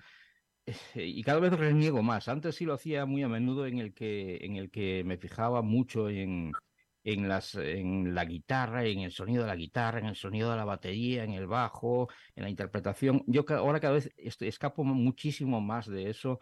y 0.96 1.24
cada 1.24 1.40
vez 1.40 1.54
reniego 1.54 2.02
más. 2.04 2.28
Antes 2.28 2.56
sí 2.56 2.66
lo 2.66 2.74
hacía 2.74 3.06
muy 3.06 3.24
a 3.24 3.28
menudo 3.28 3.66
en 3.66 3.80
el 3.80 3.94
que, 3.94 4.38
en 4.42 4.56
el 4.56 4.70
que 4.72 5.04
me 5.06 5.18
fijaba 5.18 5.62
mucho 5.62 6.10
en, 6.10 6.52
en, 7.04 7.28
las, 7.28 7.56
en 7.56 8.14
la 8.16 8.26
guitarra, 8.26 8.86
en 8.86 9.02
el 9.02 9.12
sonido 9.12 9.44
de 9.44 9.48
la 9.48 9.56
guitarra, 9.56 10.00
en 10.00 10.06
el 10.08 10.16
sonido 10.16 10.52
de 10.52 10.58
la 10.58 10.66
batería, 10.66 11.24
en 11.24 11.34
el 11.34 11.48
bajo, 11.48 12.10
en 12.36 12.44
la 12.44 12.50
interpretación. 12.50 13.24
Yo 13.28 13.46
ahora 13.50 13.80
cada 13.80 13.96
vez 13.96 14.12
escapo 14.18 14.84
muchísimo 14.84 15.62
más 15.62 15.88
de 15.88 16.10
eso 16.10 16.40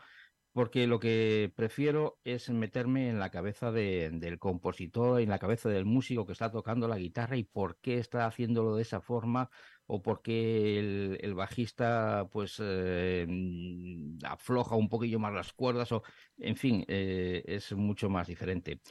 porque 0.57 0.87
lo 0.87 0.99
que 0.99 1.53
prefiero 1.55 2.17
es 2.23 2.49
meterme 2.49 3.09
en 3.09 3.19
la 3.19 3.29
cabeza 3.29 3.71
del 3.71 4.39
compositor, 4.39 5.21
en 5.21 5.29
la 5.29 5.37
cabeza 5.37 5.69
del 5.69 5.85
músico 5.85 6.25
que 6.25 6.31
está 6.31 6.51
tocando 6.51 6.87
la 6.87 6.97
guitarra 6.97 7.37
y 7.37 7.43
por 7.43 7.77
qué 7.79 7.99
está 7.99 8.25
haciéndolo 8.25 8.75
de 8.75 8.81
esa 8.81 8.99
forma 8.99 9.51
o 9.85 10.01
por 10.01 10.23
qué 10.23 10.79
el, 10.79 11.33
bajista 11.35 12.27
pues 12.31 12.55
eh, 12.59 13.27
afloja 14.23 14.75
un 14.75 14.89
poquillo 14.89 15.19
más 15.19 15.31
las 15.31 15.53
cuerdas 15.53 15.91
o 15.91 16.01
en 16.39 16.55
fin 16.55 16.83
eh, 16.87 17.43
es 17.45 17.73
mucho 17.73 18.09
más 18.09 18.25
diferente 18.25 18.81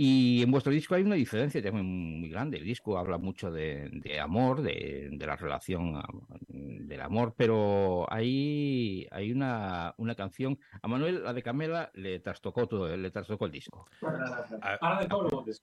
y 0.00 0.44
en 0.44 0.52
vuestro 0.52 0.72
disco 0.72 0.94
hay 0.94 1.02
una 1.02 1.16
diferencia 1.16 1.60
también 1.60 2.20
muy 2.20 2.28
grande. 2.28 2.58
El 2.58 2.64
disco 2.64 2.96
habla 2.96 3.18
mucho 3.18 3.50
de, 3.50 4.20
amor, 4.22 4.62
de, 4.62 5.10
la 5.18 5.34
relación 5.34 6.00
del 6.46 7.00
amor, 7.00 7.34
pero 7.36 8.06
hay, 8.08 9.08
hay 9.10 9.32
una, 9.32 9.96
una 9.98 10.14
canción. 10.14 10.56
A 10.82 10.86
Manuel, 10.86 11.24
la 11.24 11.32
de 11.32 11.42
Camela, 11.42 11.90
le 11.94 12.20
trastocó 12.20 12.68
todo, 12.68 12.96
le 12.96 13.10
trastocó 13.10 13.46
el 13.46 13.50
disco. 13.50 13.88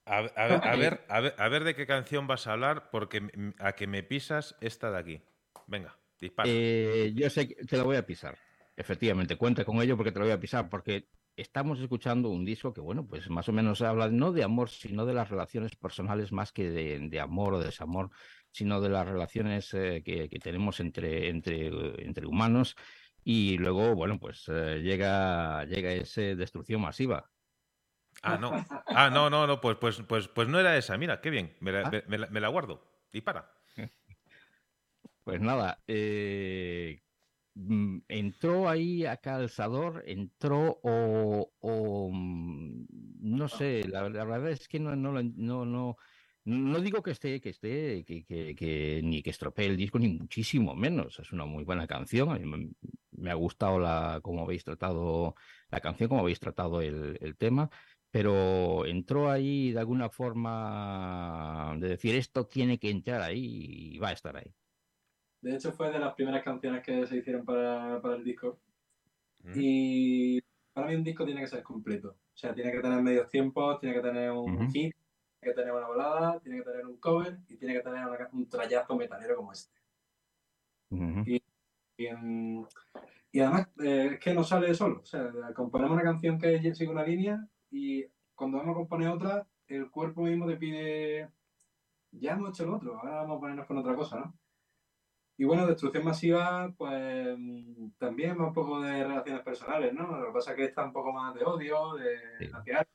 A, 0.05 0.75
ver, 0.75 1.05
a, 1.07 1.47
ver, 1.47 1.63
de 1.63 1.73
qué 1.73 1.88
canción 1.88 2.27
vas 2.27 2.45
a 2.47 2.51
hablar, 2.51 2.89
porque 2.91 3.53
a 3.59 3.71
que 3.71 3.88
me 3.88 4.03
pisas 4.03 4.57
esta 4.59 4.91
de 4.91 4.97
aquí. 4.97 5.21
Venga, 5.65 5.97
dispara. 6.19 6.49
Eh, 6.51 7.13
yo 7.15 7.29
sé 7.29 7.47
que 7.47 7.63
te 7.63 7.77
la 7.77 7.83
voy 7.83 7.95
a 7.95 8.05
pisar. 8.05 8.38
Efectivamente, 8.75 9.38
cuenta 9.38 9.63
con 9.63 9.81
ello 9.81 9.95
porque 9.95 10.11
te 10.11 10.19
lo 10.19 10.25
voy 10.25 10.33
a 10.33 10.39
pisar, 10.41 10.67
porque 10.67 11.07
estamos 11.36 11.79
escuchando 11.79 12.29
un 12.29 12.45
disco 12.45 12.73
que, 12.73 12.81
bueno, 12.81 13.05
pues 13.07 13.29
más 13.29 13.47
o 13.49 13.53
menos 13.53 13.81
habla 13.81 14.09
no 14.09 14.31
de 14.31 14.43
amor, 14.43 14.69
sino 14.69 15.05
de 15.05 15.13
las 15.13 15.29
relaciones 15.29 15.75
personales 15.75 16.31
más 16.31 16.51
que 16.51 16.69
de, 16.69 17.19
amor 17.19 17.55
o 17.55 17.59
desamor, 17.59 18.09
sino 18.51 18.81
de 18.81 18.89
las 18.89 19.07
relaciones 19.07 19.73
eh, 19.73 20.01
que, 20.03 20.27
tenemos 20.39 20.79
entre, 20.79 21.29
entre, 21.29 21.67
entre 22.03 22.25
humanos. 22.25 22.75
Y 23.23 23.57
luego, 23.57 23.95
bueno, 23.95 24.19
pues 24.19 24.45
eh, 24.47 24.81
llega, 24.81 25.65
llega 25.65 25.91
esa 25.91 26.21
destrucción 26.21 26.81
masiva. 26.81 27.29
Ah, 28.21 28.38
no. 28.38 28.51
Ah, 28.88 29.09
no, 29.09 29.29
no, 29.29 29.45
no, 29.47 29.59
pues, 29.59 29.77
pues, 29.77 30.01
pues, 30.07 30.27
pues 30.27 30.47
no 30.47 30.59
era 30.59 30.77
esa. 30.77 30.97
Mira, 30.97 31.21
qué 31.21 31.29
bien. 31.29 31.55
Me 31.59 31.71
la, 31.71 31.81
ah. 31.88 32.03
me, 32.07 32.39
la, 32.39 32.47
guardo. 32.47 32.83
Dispara. 33.11 33.51
Pues 35.23 35.41
nada, 35.41 35.81
eh, 35.88 37.01
entró 38.08 38.70
ahí 38.70 39.06
a 39.06 39.18
calzador, 39.18 40.03
entró 40.06 40.80
o, 40.84 42.10
mm, 42.12 42.86
no 43.22 43.47
sé, 43.47 43.84
la, 43.88 44.03
verdad 44.03 44.49
es 44.49 44.68
que 44.68 44.80
no, 44.80 44.95
no, 44.95 45.12
no, 45.24 45.66
no, 45.66 45.97
no 46.45 46.80
digo 46.82 47.01
que 47.01 47.12
esté, 47.12 47.41
que 47.41 47.49
esté, 47.49 48.03
que, 48.06 48.26
que, 48.26 49.01
ni 49.03 49.22
que 49.24 49.30
estropee 49.30 49.68
el 49.68 49.78
disco, 49.78 49.99
ni 49.99 50.10
muchísimo 50.10 50.76
menos. 50.76 51.20
Es 51.20 51.32
una 51.32 51.45
muy 51.45 51.64
buena 51.64 51.88
canción. 51.88 52.74
Me, 53.12 53.32
ha 53.32 53.36
gustado 53.36 53.80
la, 53.80 54.20
cómo 54.22 54.43
habéis 54.43 54.64
tratado 54.64 55.36
la 55.70 55.80
canción, 55.80 56.10
cómo 56.10 56.22
habéis 56.22 56.39
tratado 56.39 56.82
el 56.82 57.36
tema 57.38 57.70
pero 58.16 58.86
entró 58.86 59.30
ahí 59.30 59.74
de 59.74 59.80
alguna 59.80 60.10
forma 60.10 61.76
de 61.78 61.89
decir 61.89 62.16
esto 62.16 62.47
tiene 62.47 62.80
que 62.80 62.89
entrar 62.89 63.22
ahí 63.22 63.91
y 63.95 63.97
va 63.97 64.08
a 64.08 64.14
estar 64.14 64.38
ahí. 64.38 64.56
De 65.46 65.56
hecho, 65.56 65.72
fue 65.74 65.91
de 65.91 66.00
las 66.00 66.16
primeras 66.16 66.43
canciones 66.43 66.82
que 66.82 67.06
se 67.06 67.18
hicieron 67.18 67.46
para, 67.46 68.02
para 68.02 68.16
el 68.16 68.24
disco. 68.24 68.58
Mm. 69.43 69.54
Y 69.56 70.41
para 70.74 70.88
mí 70.88 70.96
un 70.96 71.04
disco 71.04 71.24
tiene 71.24 71.41
que 71.41 71.48
ser 71.48 71.62
completo. 71.62 72.18
O 72.34 72.36
sea, 72.36 72.52
tiene 72.52 72.72
que 72.72 72.80
tener 72.80 73.00
medios 73.04 73.30
tiempos, 73.30 73.80
tiene 73.80 73.93
que 73.93 74.02
tener 74.02 74.32
un 74.32 74.68
hit, 74.72 74.96
tiene 75.39 75.54
que 75.54 75.54
tener 75.54 75.72
una 75.72 75.88
balada, 75.88 76.39
tiene 76.39 76.58
que 76.58 76.64
tener 76.64 76.88
un 76.88 76.98
cover 76.98 77.38
y 77.48 77.58
tiene 77.58 77.76
que 77.76 77.82
tener 77.82 78.08
un 78.32 78.50
trayazo 78.50 78.96
metalero 78.96 79.36
como 79.36 79.52
este. 79.52 79.80
y, 80.89 81.39
y, 83.32 83.39
además 83.39 83.68
eh, 83.84 84.10
es 84.14 84.20
que 84.20 84.34
no 84.34 84.43
sale 84.43 84.74
solo. 84.74 85.02
O 85.02 85.06
sea, 85.06 85.32
componemos 85.54 85.93
una 85.93 86.04
canción 86.04 86.39
que 86.39 86.74
sigue 86.74 86.89
una 86.89 87.06
línea 87.06 87.48
y 87.70 88.04
cuando 88.34 88.58
vamos 88.58 88.72
a 88.72 88.78
componer 88.80 89.10
otra, 89.10 89.48
el 89.68 89.91
cuerpo 89.91 90.24
mismo 90.24 90.48
te 90.48 90.58
pide, 90.58 91.30
ya 92.14 92.32
hemos 92.32 92.50
hecho 92.50 92.64
el 92.64 92.74
otro, 92.74 92.98
ahora 92.98 93.18
vamos 93.18 93.38
a 93.38 93.39
ponernos 93.41 93.68
con 93.68 93.78
otra 93.78 93.96
cosa, 93.96 94.18
¿no? 94.18 94.34
Y 95.38 95.43
bueno, 95.43 95.67
destrucción 95.67 96.05
masiva, 96.05 96.73
pues 96.77 97.38
también 97.97 98.39
va 98.39 98.47
un 98.47 98.53
poco 98.53 98.79
de 98.81 99.03
relaciones 99.03 99.43
personales, 99.43 99.93
¿no? 99.93 100.17
Lo 100.17 100.27
que 100.27 100.33
pasa 100.33 100.51
es 100.51 100.57
que 100.57 100.63
está 100.65 100.86
un 100.86 100.93
poco 100.93 101.11
más 101.11 101.36
de 101.36 101.43
odio, 101.43 101.95
de 101.95 102.49
hacia 102.53 102.88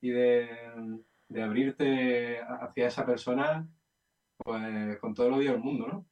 y 0.00 0.10
de, 0.10 1.00
de, 1.28 1.42
abrirte 1.42 2.40
hacia 2.40 2.86
esa 2.86 3.04
persona, 3.04 3.66
pues 4.36 4.98
con 4.98 5.14
todo 5.14 5.26
el 5.26 5.32
odio 5.34 5.52
del 5.52 5.60
mundo, 5.60 5.88
¿no? 5.88 6.06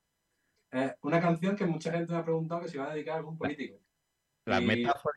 es 0.72 0.94
una 1.02 1.20
canción 1.20 1.54
que 1.54 1.66
mucha 1.66 1.92
gente 1.92 2.12
me 2.12 2.18
ha 2.18 2.24
preguntado 2.24 2.62
que 2.62 2.68
se 2.68 2.78
va 2.78 2.90
a 2.90 2.94
dedicar 2.94 3.16
a 3.16 3.18
algún 3.18 3.36
político. 3.36 3.78
La 4.46 4.60
metáfora, 4.60 5.14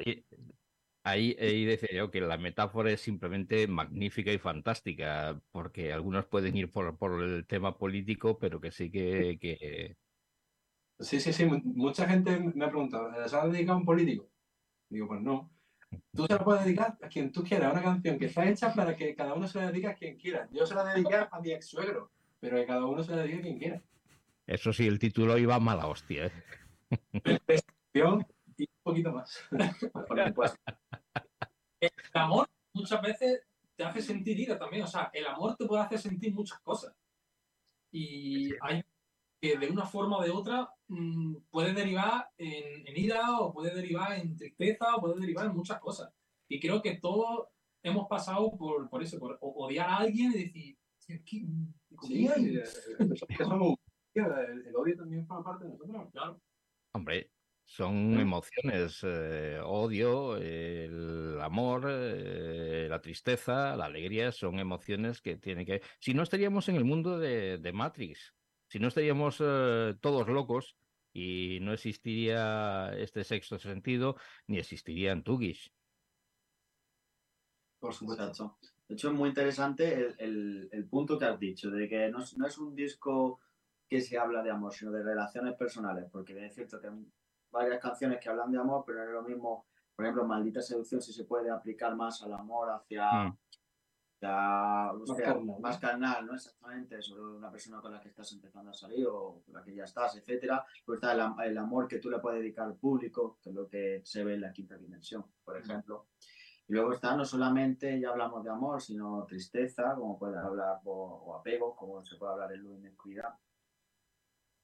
ahí, 1.06 1.38
ahí 1.40 1.66
decía 1.66 1.90
yo 1.94 2.12
que 2.12 2.20
la 2.20 2.38
metáfora 2.38 2.92
es 2.92 3.00
simplemente 3.00 3.68
magnífica 3.68 4.34
y 4.34 4.40
fantástica, 4.40 5.40
porque 5.52 5.94
algunos 5.94 6.26
pueden 6.26 6.58
ir 6.58 6.72
por, 6.72 6.98
por 6.98 7.24
el 7.24 7.46
tema 7.46 7.78
político, 7.78 8.38
pero 8.40 8.60
que 8.60 8.72
sí 8.72 8.92
que, 8.92 9.38
que... 9.40 9.96
Sí, 11.00 11.20
sí, 11.20 11.32
sí, 11.32 11.46
mucha 11.46 12.08
gente 12.08 12.40
me 12.40 12.66
ha 12.66 12.70
preguntado, 12.70 13.12
¿se 13.28 13.36
va 13.36 13.44
a 13.44 13.48
dedicar 13.48 13.76
a 13.76 13.78
un 13.78 13.86
político? 13.86 14.28
Digo, 14.90 15.08
pues 15.08 15.22
no. 15.22 15.52
Tú 16.14 16.26
se 16.26 16.34
la 16.34 16.44
puedes 16.44 16.66
dedicar 16.66 16.98
a 17.02 17.08
quien 17.08 17.32
tú 17.32 17.44
quieras, 17.44 17.72
una 17.72 17.84
canción 17.84 18.18
que 18.18 18.26
está 18.26 18.50
hecha 18.50 18.74
para 18.74 18.96
que 18.96 19.16
cada 19.16 19.34
uno 19.34 19.48
se 19.48 19.60
la 19.60 19.68
dedique 19.68 19.88
a 19.88 19.94
quien 19.94 20.18
quiera. 20.18 20.50
Yo 20.52 20.66
se 20.66 20.74
la 20.74 20.84
dediqué 20.84 21.16
a 21.16 21.40
mi 21.42 21.52
ex 21.52 21.68
suegro, 21.68 22.12
pero 22.40 22.58
que 22.58 22.66
cada 22.66 22.86
uno 22.86 23.04
se 23.04 23.12
la 23.12 23.22
dedique 23.22 23.40
a 23.40 23.44
quien 23.44 23.60
quiera. 23.60 23.82
Eso 24.48 24.74
sí, 24.74 24.88
el 24.88 25.00
título 25.00 25.38
iba 25.38 25.60
mala 25.60 25.88
hostia. 25.88 26.32
¿eh? 27.24 27.52
Y 28.58 28.64
un 28.64 28.84
poquito 28.84 29.12
más. 29.12 29.40
el 31.80 31.92
amor 32.14 32.50
muchas 32.74 33.02
veces 33.02 33.44
te 33.76 33.84
hace 33.84 34.02
sentir 34.02 34.40
ira 34.40 34.58
también. 34.58 34.84
O 34.84 34.88
sea, 34.88 35.10
el 35.14 35.28
amor 35.28 35.56
te 35.56 35.66
puede 35.66 35.84
hacer 35.84 36.00
sentir 36.00 36.34
muchas 36.34 36.60
cosas. 36.62 36.96
Y 37.92 38.52
hay 38.62 38.84
que 39.42 39.58
de 39.58 39.70
una 39.70 39.86
forma 39.86 40.18
o 40.18 40.24
de 40.24 40.32
otra 40.32 40.70
mm, 40.88 41.36
puede 41.50 41.74
derivar 41.74 42.30
en, 42.38 42.98
ira 42.98 43.40
o 43.40 43.54
puede 43.54 43.76
derivar 43.76 44.14
en 44.14 44.36
tristeza 44.36 44.96
o 44.96 45.02
puede 45.02 45.20
derivar 45.20 45.46
en 45.46 45.56
muchas 45.56 45.80
cosas. 45.80 46.12
Y 46.48 46.60
creo 46.60 46.82
que 46.82 46.98
todos 46.98 47.48
hemos 47.84 48.08
pasado 48.08 48.56
por, 48.58 48.90
por 48.90 49.04
eso, 49.04 49.20
por 49.20 49.38
odiar 49.42 49.90
a 49.90 49.98
alguien 49.98 50.32
y 50.34 50.44
decir, 50.44 50.78
¿qué, 51.06 51.22
sí, 52.02 52.28
el, 54.16 54.76
odio 54.76 54.98
también 54.98 55.28
forma 55.28 55.44
parte 55.44 55.66
de 55.66 55.72
nosotros. 55.72 56.12
Claro. 56.12 56.42
Hombre, 56.94 57.30
son 57.66 58.20
emociones, 58.20 59.00
eh, 59.04 59.60
odio, 59.64 60.38
el 60.38 61.40
amor, 61.42 61.88
eh, 61.90 62.88
la 62.90 63.02
tristeza, 63.02 63.76
la 63.76 63.86
alegría, 63.86 64.32
son 64.32 64.60
emociones 64.60 65.20
que 65.22 65.38
tienen 65.38 65.66
que... 65.66 65.82
Si 66.00 66.14
no 66.14 66.24
estaríamos 66.24 66.70
en 66.70 66.76
el 66.76 66.86
mundo 66.86 67.18
de, 67.18 67.58
de 67.58 67.74
Matrix, 67.74 68.36
si 68.68 68.80
no 68.80 68.88
estaríamos 68.88 69.38
eh, 69.40 69.96
todos 70.00 70.28
locos 70.28 70.78
y 71.12 71.60
no 71.62 71.74
existiría 71.74 72.94
este 72.98 73.24
sexto 73.24 73.58
sentido, 73.58 74.16
ni 74.48 74.60
existiría 74.60 75.12
Antugish. 75.12 75.72
Por 77.80 77.94
supuesto. 77.94 78.58
De 78.88 78.94
hecho, 78.94 79.10
es 79.10 79.16
muy 79.16 79.30
interesante 79.30 80.14
el, 80.20 80.70
el, 80.72 80.88
punto 80.88 81.18
que 81.18 81.26
has 81.26 81.40
dicho, 81.40 81.72
de 81.72 81.90
que 81.90 82.10
no, 82.10 82.20
no 82.38 82.48
es 82.48 82.58
un 82.60 82.76
disco 82.76 83.40
que 83.90 84.02
se 84.02 84.18
habla 84.18 84.44
de 84.44 84.52
amor, 84.52 84.74
sino 84.74 84.92
de 84.92 85.04
relaciones 85.04 85.56
personales, 85.56 86.06
porque 86.12 86.46
es 86.46 86.54
cierto 86.54 86.80
que 86.80 86.90
varias 87.56 87.82
canciones 87.82 88.20
que 88.20 88.30
hablan 88.30 88.52
de 88.52 88.60
amor, 88.60 88.84
pero 88.86 89.00
no 89.00 89.06
es 89.06 89.12
lo 89.12 89.24
mismo, 89.24 89.66
por 89.96 90.06
ejemplo, 90.06 90.26
Maldita 90.26 90.62
Seducción 90.62 91.02
si 91.02 91.14
se 91.14 91.24
puede 91.24 91.50
aplicar 91.50 91.96
más 91.96 92.22
al 92.22 92.34
amor 92.34 92.70
hacia, 92.70 93.24
mm. 93.24 93.38
más, 95.62 95.80
carnal, 95.80 96.26
¿no? 96.26 96.36
Exactamente, 96.36 97.02
sobre 97.02 97.22
una 97.22 97.50
persona 97.50 97.82
con 97.82 97.94
la 97.94 98.02
que 98.02 98.10
estás 98.10 98.32
empezando 98.34 98.72
a 98.72 98.74
salir 98.74 99.08
o 99.08 99.42
con 99.46 99.54
la 99.54 99.64
que 99.64 99.74
ya 99.74 99.86
estás, 99.86 100.18
etcétera. 100.18 100.66
Pues 100.86 100.98
está 100.98 101.14
el, 101.46 101.58
amor 101.58 101.88
que 101.88 102.00
tú 102.00 102.10
le 102.10 102.20
puedes 102.20 102.42
dedicar 102.42 102.66
al 102.66 102.76
público, 102.76 103.40
que 103.42 103.50
es 103.50 103.56
lo 103.56 103.68
que 103.68 104.02
se 104.04 104.24
ve 104.24 104.34
en 104.34 104.42
la 104.42 104.52
quinta 104.52 104.78
dimensión, 104.78 105.26
por 105.44 105.58
ejemplo. 105.58 106.08
Y 106.68 106.74
luego 106.74 106.94
está 106.94 107.16
no 107.16 107.24
solamente, 107.24 108.00
ya 108.00 108.10
hablamos 108.10 108.44
de 108.44 108.50
amor, 108.50 108.82
sino 108.82 109.24
tristeza, 109.26 109.94
como 109.96 110.18
puede 110.18 110.38
hablar, 110.38 110.80
o, 110.84 111.38
apego, 111.40 111.76
como 111.76 112.04
se 112.04 112.18
puede 112.18 112.34
hablar 112.34 112.52
en 112.54 112.82
la 112.82 112.90
incuidad 112.90 113.30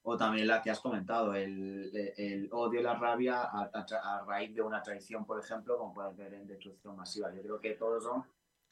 o 0.03 0.17
también 0.17 0.47
la 0.47 0.61
que 0.61 0.71
has 0.71 0.79
comentado, 0.79 1.35
el, 1.35 1.91
el 2.17 2.49
odio 2.51 2.79
y 2.79 2.83
la 2.83 2.95
rabia 2.95 3.43
a, 3.43 3.69
a, 3.73 4.25
raíz 4.25 4.53
de 4.55 4.61
una 4.61 4.81
traición, 4.81 5.25
por 5.25 5.39
ejemplo, 5.39 5.77
como 5.77 5.93
puedes 5.93 6.15
ver 6.17 6.33
en 6.33 6.47
Destrucción 6.47 6.95
Masiva. 6.95 7.31
Yo 7.33 7.41
creo 7.41 7.59
que 7.59 7.71
todos 7.75 8.03
son 8.03 8.23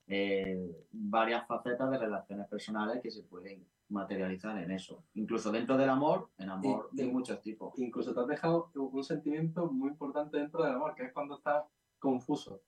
eh, 0.08 0.86
varias 0.92 1.46
facetas 1.46 1.92
de 1.92 2.00
relaciones 2.00 2.48
personales 2.48 3.00
que 3.02 3.12
se 3.12 3.22
pueden 3.24 3.64
materializar 3.90 4.58
en 4.58 4.72
eso. 4.72 5.04
Incluso 5.14 5.52
dentro 5.52 5.78
del 5.78 5.90
amor, 5.90 6.30
en 6.38 6.50
amor 6.50 6.90
de 6.92 7.06
muchos 7.06 7.40
tipos. 7.42 7.78
Incluso 7.78 8.14
te 8.14 8.20
has 8.22 8.28
dejado 8.28 8.72
un 8.74 9.04
sentimiento 9.04 9.72
muy 9.72 9.90
importante 9.90 10.38
dentro 10.38 10.64
del 10.64 10.74
amor, 10.74 10.96
que 10.96 11.04
es 11.04 11.14
cuando 11.14 11.38
estás 11.38 11.64
confuso. 12.00 12.62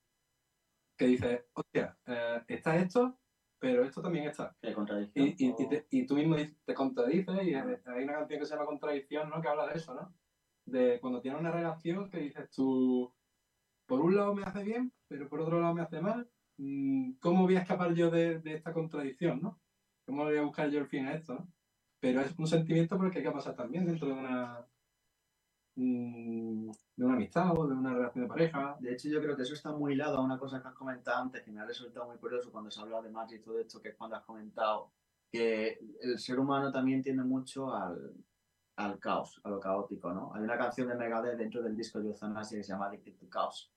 Que 0.95 1.07
dices, 1.07 1.45
hostia, 1.53 1.97
eh, 2.05 2.43
está 2.47 2.75
esto, 2.75 3.17
pero 3.61 3.85
esto 3.85 4.01
también 4.01 4.25
está. 4.25 4.55
Y, 5.13 5.45
y, 5.45 5.55
y, 5.91 6.05
tú 6.07 6.15
mismo 6.15 6.35
te 6.65 6.73
contradices 6.73 7.43
y 7.43 7.53
hay 7.53 8.03
una 8.03 8.13
canción 8.13 8.39
que 8.39 8.45
se 8.45 8.55
llama 8.55 8.65
Contradicción, 8.65 9.29
¿no? 9.29 9.39
Que 9.39 9.47
habla 9.49 9.67
de 9.67 9.77
eso, 9.77 9.93
¿no? 9.93 10.11
De 10.65 10.99
cuando 10.99 11.21
tienes 11.21 11.39
una 11.39 11.51
relación 11.51 12.09
que 12.09 12.17
dices 12.17 12.49
tú, 12.49 13.13
por 13.85 14.01
un 14.01 14.15
lado 14.15 14.33
me 14.33 14.41
hace 14.41 14.63
bien, 14.63 14.91
pero 15.07 15.29
por 15.29 15.41
otro 15.41 15.61
lado 15.61 15.75
me 15.75 15.83
hace 15.83 16.01
mal. 16.01 16.27
Mm, 16.57 17.11
¿Cómo 17.19 17.43
voy 17.43 17.55
a 17.55 17.61
escapar 17.61 17.93
yo 17.93 18.09
de, 18.09 18.39
de 18.39 18.55
esta 18.55 18.73
contradicción, 18.73 19.39
no? 19.43 19.61
¿Cómo 20.07 20.23
voy 20.23 20.37
a 20.37 20.41
buscar 20.41 20.71
yo 20.71 20.79
el 20.79 20.87
fin 20.87 21.05
a 21.05 21.13
esto, 21.13 21.35
no? 21.35 21.47
Pero 21.99 22.21
es 22.21 22.33
un 22.39 22.47
sentimiento 22.47 22.97
por 22.97 23.05
el 23.05 23.11
que 23.11 23.19
hay 23.19 23.25
que 23.25 23.31
pasar 23.31 23.55
también 23.55 23.85
dentro 23.85 24.07
de 24.07 24.13
una, 24.13 24.65
Mm, 25.75 26.69
de 27.01 27.07
una 27.07 27.15
amistad 27.15 27.57
o 27.57 27.65
de 27.65 27.73
una 27.73 27.95
relación 27.95 28.25
de 28.25 28.27
pareja. 28.27 28.77
De 28.79 28.93
hecho, 28.93 29.09
yo 29.09 29.19
creo 29.23 29.35
que 29.35 29.41
eso 29.41 29.55
está 29.55 29.71
muy 29.71 29.93
hilado 29.93 30.17
a 30.17 30.21
una 30.21 30.37
cosa 30.37 30.61
que 30.61 30.67
has 30.67 30.75
comentado 30.75 31.19
antes, 31.19 31.41
que 31.41 31.51
me 31.51 31.59
ha 31.59 31.65
resultado 31.65 32.05
muy 32.05 32.17
curioso 32.17 32.51
cuando 32.51 32.69
se 32.69 32.79
habla 32.79 33.01
de 33.01 33.09
Matrix 33.09 33.41
y 33.41 33.43
todo 33.43 33.59
esto, 33.59 33.81
que 33.81 33.89
es 33.89 33.95
cuando 33.95 34.17
has 34.17 34.23
comentado 34.23 34.91
que 35.31 35.79
el 36.01 36.19
ser 36.19 36.39
humano 36.39 36.71
también 36.71 37.01
tiene 37.01 37.23
mucho 37.23 37.73
al, 37.73 38.13
al 38.75 38.99
caos, 38.99 39.41
a 39.43 39.49
lo 39.49 39.59
caótico, 39.59 40.13
¿no? 40.13 40.31
Hay 40.35 40.43
una 40.43 40.59
canción 40.59 40.89
de 40.89 40.95
Megadeth 40.95 41.39
dentro 41.39 41.63
del 41.63 41.75
disco 41.75 41.99
de 41.99 42.09
Euthanasia 42.09 42.59
que 42.59 42.63
se 42.63 42.71
llama 42.71 42.85
Addicted 42.85 43.15
to 43.15 43.27
Chaos. 43.29 43.73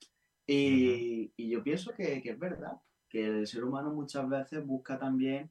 Y, 0.46 1.32
y 1.34 1.48
yo 1.48 1.62
pienso 1.62 1.94
que, 1.94 2.20
que, 2.20 2.28
es 2.28 2.38
verdad, 2.38 2.78
que 3.08 3.24
el 3.24 3.46
ser 3.46 3.64
humano 3.64 3.90
muchas 3.90 4.28
veces 4.28 4.66
busca 4.66 4.98
también 4.98 5.50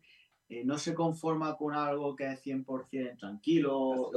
eh, 0.50 0.64
no 0.64 0.78
se 0.78 0.94
conforma 0.94 1.56
con 1.56 1.74
algo 1.74 2.16
que 2.16 2.32
es 2.32 2.46
100% 2.46 3.18
tranquilo, 3.18 4.12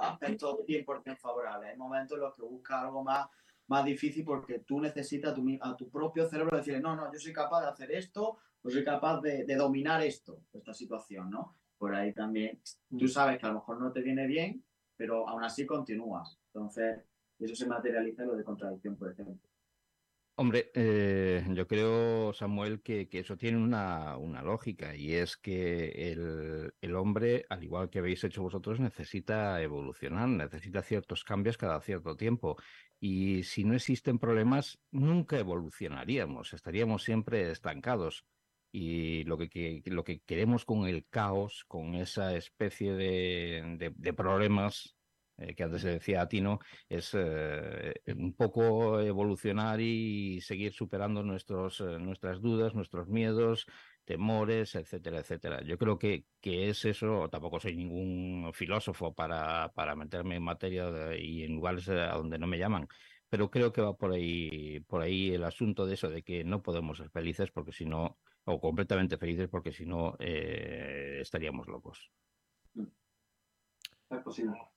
aspectos 0.00 0.58
100% 0.66 1.16
favorables. 1.16 1.70
Hay 1.70 1.76
momentos 1.76 2.16
en 2.16 2.24
los 2.24 2.34
que 2.34 2.42
busca 2.42 2.82
algo 2.82 3.02
más, 3.02 3.26
más 3.68 3.84
difícil 3.84 4.24
porque 4.24 4.60
tú 4.60 4.80
necesitas 4.80 5.32
a 5.32 5.34
tu, 5.34 5.44
a 5.60 5.76
tu 5.76 5.88
propio 5.88 6.28
cerebro 6.28 6.56
decirle, 6.56 6.80
no, 6.80 6.94
no, 6.94 7.12
yo 7.12 7.18
soy 7.18 7.32
capaz 7.32 7.62
de 7.62 7.68
hacer 7.68 7.92
esto, 7.92 8.38
o 8.62 8.70
soy 8.70 8.84
capaz 8.84 9.20
de, 9.20 9.44
de 9.44 9.54
dominar 9.56 10.02
esto, 10.02 10.40
esta 10.52 10.74
situación, 10.74 11.30
¿no? 11.30 11.54
Por 11.78 11.94
ahí 11.94 12.12
también, 12.12 12.60
tú 12.90 13.04
mm. 13.04 13.08
sabes 13.08 13.38
que 13.38 13.46
a 13.46 13.50
lo 13.50 13.56
mejor 13.56 13.80
no 13.80 13.92
te 13.92 14.00
viene 14.00 14.26
bien, 14.26 14.64
pero 14.96 15.28
aún 15.28 15.44
así 15.44 15.66
continúas. 15.66 16.38
Entonces, 16.46 17.02
eso 17.38 17.54
se 17.54 17.66
materializa 17.66 18.22
en 18.22 18.28
lo 18.28 18.36
de 18.36 18.44
contradicción, 18.44 18.96
por 18.96 19.12
ejemplo. 19.12 19.45
Hombre, 20.38 20.70
eh, 20.74 21.42
yo 21.54 21.66
creo, 21.66 22.34
Samuel, 22.34 22.82
que, 22.82 23.08
eso 23.10 23.38
tiene 23.38 23.56
una, 23.56 24.18
lógica 24.42 24.94
y 24.94 25.14
es 25.14 25.38
que 25.38 26.12
el, 26.82 26.94
hombre, 26.94 27.46
al 27.48 27.64
igual 27.64 27.88
que 27.88 28.00
habéis 28.00 28.22
hecho 28.22 28.42
vosotros, 28.42 28.78
necesita 28.78 29.62
evolucionar, 29.62 30.28
necesita 30.28 30.82
ciertos 30.82 31.24
cambios 31.24 31.56
cada 31.56 31.80
cierto 31.80 32.16
tiempo. 32.16 32.56
Y 33.00 33.44
si 33.44 33.64
no 33.64 33.74
existen 33.74 34.18
problemas, 34.18 34.78
nunca 34.90 35.38
evolucionaríamos, 35.38 36.52
estaríamos 36.52 37.02
siempre 37.02 37.50
estancados. 37.50 38.26
Y 38.70 39.24
lo 39.24 39.38
que, 39.38 39.82
lo 39.86 40.04
que 40.04 40.20
queremos 40.20 40.66
con 40.66 40.86
el 40.86 41.06
caos, 41.08 41.64
con 41.66 41.94
esa 41.94 42.36
especie 42.36 42.92
de 42.92 44.14
problemas 44.14 44.95
eh, 45.38 45.54
que 45.54 45.64
antes 45.64 45.82
se 45.82 45.90
decía 45.90 46.22
a 46.22 46.28
Tino, 46.28 46.60
es 46.88 47.10
eh, 47.14 47.94
un 48.16 48.34
poco 48.34 49.00
evolucionar 49.00 49.80
y 49.80 50.40
seguir 50.40 50.72
superando 50.72 51.22
nuestros, 51.22 51.80
eh, 51.80 51.98
nuestras 51.98 52.40
dudas, 52.40 52.74
nuestros 52.74 53.08
miedos, 53.08 53.66
temores, 54.04 54.74
etcétera, 54.74 55.18
etcétera. 55.18 55.62
Yo 55.62 55.76
creo 55.76 55.98
que, 55.98 56.24
que 56.40 56.70
es 56.70 56.84
eso, 56.86 57.28
tampoco 57.28 57.60
soy 57.60 57.76
ningún 57.76 58.50
filósofo 58.54 59.14
para, 59.14 59.72
para 59.74 59.94
meterme 59.94 60.36
en 60.36 60.42
materia 60.42 61.14
y 61.18 61.44
en 61.44 61.54
lugares 61.54 61.88
a 61.88 62.12
donde 62.12 62.38
no 62.38 62.46
me 62.46 62.58
llaman, 62.58 62.88
pero 63.28 63.50
creo 63.50 63.72
que 63.72 63.82
va 63.82 63.94
por 63.94 64.12
ahí, 64.12 64.80
por 64.80 65.02
ahí 65.02 65.34
el 65.34 65.44
asunto 65.44 65.86
de 65.86 65.94
eso, 65.94 66.08
de 66.08 66.22
que 66.22 66.44
no 66.44 66.62
podemos 66.62 66.98
ser 66.98 67.10
felices 67.10 67.50
porque 67.50 67.72
si 67.72 67.84
no, 67.84 68.18
o 68.44 68.60
completamente 68.60 69.18
felices 69.18 69.48
porque 69.48 69.72
si 69.72 69.84
no, 69.84 70.16
estaríamos 70.18 71.66
locos. 71.66 72.10
Es 74.08 74.22
posible. 74.22 74.75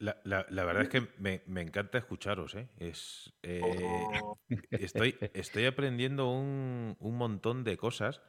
La, 0.00 0.16
la, 0.24 0.64
verdad 0.64 0.82
es 0.84 0.88
que 0.88 1.08
me, 1.18 1.42
me 1.46 1.60
encanta 1.60 1.98
escucharos. 1.98 2.54
¿eh? 2.54 2.68
Es, 2.78 3.32
eh, 3.42 3.60
oh. 4.22 4.38
estoy, 4.70 5.16
estoy 5.34 5.66
aprendiendo 5.66 6.30
un, 6.30 6.96
un, 7.00 7.16
montón 7.16 7.64
de 7.64 7.76
cosas 7.76 8.20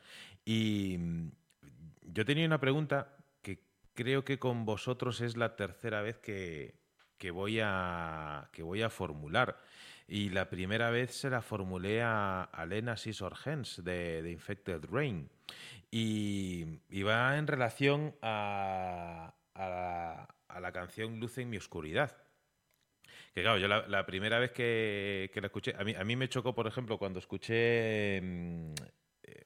y 0.46 0.98
mm, 0.98 1.32
yo 2.02 2.26
tenía 2.26 2.48
una 2.48 2.60
pregunta 2.60 3.16
que 3.44 3.64
creo 3.94 4.26
que 4.26 4.40
con 4.40 4.66
vosotros 4.66 5.22
es 5.22 5.38
la 5.38 5.56
tercera 5.56 6.02
vez 6.02 6.18
que, 6.18 6.80
que, 7.20 7.30
voy, 7.30 7.60
a, 7.62 8.50
que 8.52 8.64
voy 8.64 8.82
a 8.82 8.90
formular. 8.90 9.62
Y 10.08 10.30
la 10.30 10.50
primera 10.50 10.90
vez 10.90 11.14
se 11.14 11.30
la 11.30 11.44
formulé 11.44 12.02
a, 12.02 12.42
a 12.42 12.66
Lena 12.66 12.98
Sisorgens 12.98 13.84
de, 13.84 14.24
de 14.24 14.32
Infected 14.32 14.86
Rain. 14.90 15.30
Y, 15.92 16.82
y 16.90 17.04
va 17.04 17.38
en 17.38 17.46
relación 17.46 18.16
a, 18.24 19.36
a, 19.60 20.60
la 20.60 20.72
canción 20.72 21.20
Luz 21.20 21.38
en 21.38 21.50
mi 21.50 21.58
oscuridad. 21.58 22.16
Que 23.34 23.42
claro, 23.42 23.58
yo 23.58 23.68
la, 23.68 24.06
primera 24.06 24.40
vez 24.40 24.52
que, 24.52 25.32
la 25.36 25.48
escuché, 25.48 25.76
a 25.78 25.84
mí, 25.84 25.94
a 25.96 26.04
mí 26.04 26.16
me 26.16 26.30
chocó, 26.30 26.54
por 26.56 26.68
ejemplo, 26.68 26.98
cuando 26.98 27.20
escuché... 27.20 28.22
Mm, 28.22 28.74
eh, 29.24 29.44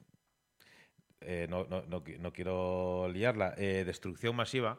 eh, 1.20 1.46
no, 1.48 1.64
no, 1.64 1.84
no, 1.86 2.32
quiero 2.32 3.08
liarla, 3.08 3.52
Destrucción 3.52 4.36
Masiva, 4.36 4.78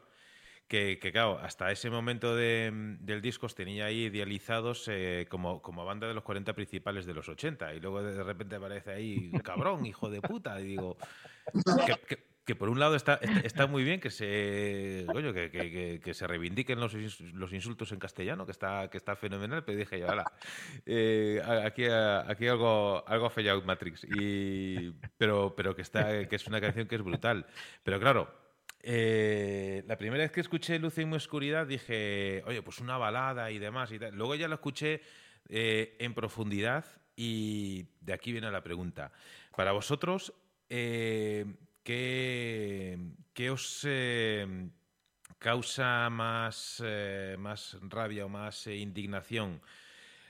que, 0.67 0.99
claro, 0.99 1.39
hasta 1.39 1.71
ese 1.71 1.89
momento 1.89 2.36
del 2.36 3.21
disco 3.21 3.47
tenía 3.49 3.86
ahí 3.86 4.05
idealizados 4.05 4.88
eh, 4.88 5.27
como, 5.29 5.61
como 5.61 5.86
banda 5.86 6.07
de 6.07 6.13
los 6.13 6.23
40 6.23 6.53
principales 6.53 7.05
de 7.05 7.13
los 7.13 7.29
80 7.29 7.73
y 7.75 7.79
luego 7.79 8.01
de 8.01 8.23
repente 8.23 8.55
aparece 8.55 8.91
ahí 8.91 9.31
cabrón, 9.43 9.86
hijo 9.86 10.09
de 10.09 10.21
puta, 10.21 10.59
y 10.59 10.65
digo 10.65 10.97
que, 12.45 12.55
por 12.55 12.69
un 12.69 12.79
lado 12.79 12.95
está, 12.95 13.19
está 13.43 13.67
muy 13.67 13.83
bien 13.83 13.99
que 13.99 14.11
se 14.11 15.05
que, 15.33 16.01
que, 16.03 16.13
se 16.13 16.27
reivindiquen 16.27 16.79
los, 16.79 16.93
los, 16.93 17.53
insultos 17.53 17.91
en 17.91 17.99
castellano, 17.99 18.45
que 18.45 18.51
está, 18.51 18.89
que 18.89 18.97
está 18.97 19.15
fenomenal, 19.15 19.63
pero 19.63 19.77
dije 19.77 19.99
yo, 19.99 20.07
eh, 20.85 21.41
aquí, 21.65 21.85
aquí 21.85 22.47
algo, 22.47 23.03
algo 23.07 23.25
ha 23.25 23.29
fallado 23.29 23.61
Matrix, 23.63 24.05
y, 24.15 24.91
pero, 25.17 25.53
pero 25.55 25.75
que, 25.75 25.81
está, 25.81 26.27
que 26.27 26.35
es 26.35 26.47
una 26.47 26.61
canción 26.61 26.87
que 26.87 26.95
es 26.95 27.01
brutal. 27.01 27.45
Pero 27.83 27.99
claro, 27.99 28.45
eh, 28.87 29.83
la 29.87 29.97
primera 29.97 30.23
vez 30.23 30.31
que 30.31 30.41
escuché 30.41 30.77
Luz 30.77 30.95
mi 30.97 31.15
oscuridad 31.15 31.65
dije, 31.65 32.43
oye, 32.45 32.61
pues 32.61 32.79
una 32.79 32.99
balada 32.99 33.49
y 33.49 33.57
demás. 33.57 33.91
Y 33.91 33.97
Luego 33.97 34.35
ya 34.35 34.47
lo 34.47 34.53
escuché 34.53 35.01
eh, 35.49 35.95
en 35.99 36.13
profundidad 36.13 36.85
y 37.15 37.87
de 38.01 38.13
aquí 38.13 38.31
viene 38.31 38.51
la 38.51 38.61
pregunta. 38.61 39.11
Para 39.55 39.71
vosotros, 39.71 40.33
eh, 40.69 41.45
¿qué, 41.86 43.49
os 43.51 43.88
causa 45.39 46.09
más, 46.09 46.83
más 47.38 47.77
rabia 47.81 48.25
o 48.25 48.29
más 48.29 48.67
indignación? 48.67 49.61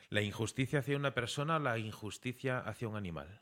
¿La 0.09 0.21
injusticia 0.21 0.79
hacia 0.79 0.97
una 0.97 1.13
persona 1.13 1.55
o 1.55 1.59
la 1.59 1.77
injusticia 1.79 2.59
hacia 2.59 2.87
un 2.87 2.95
animal? 2.95 3.41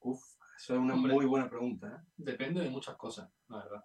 Uf, 0.00 0.22
eso 0.56 0.74
es 0.74 0.80
una 0.80 0.94
muy 0.94 1.26
buena 1.26 1.48
pregunta. 1.48 1.88
¿eh? 1.88 2.12
Depende 2.16 2.62
de 2.62 2.70
muchas 2.70 2.96
cosas, 2.96 3.30
la 3.48 3.58
verdad. 3.58 3.84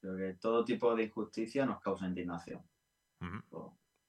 Creo 0.00 0.16
que 0.16 0.34
todo 0.38 0.64
tipo 0.64 0.94
de 0.94 1.04
injusticia 1.04 1.66
nos 1.66 1.80
causa 1.80 2.06
indignación. 2.06 2.62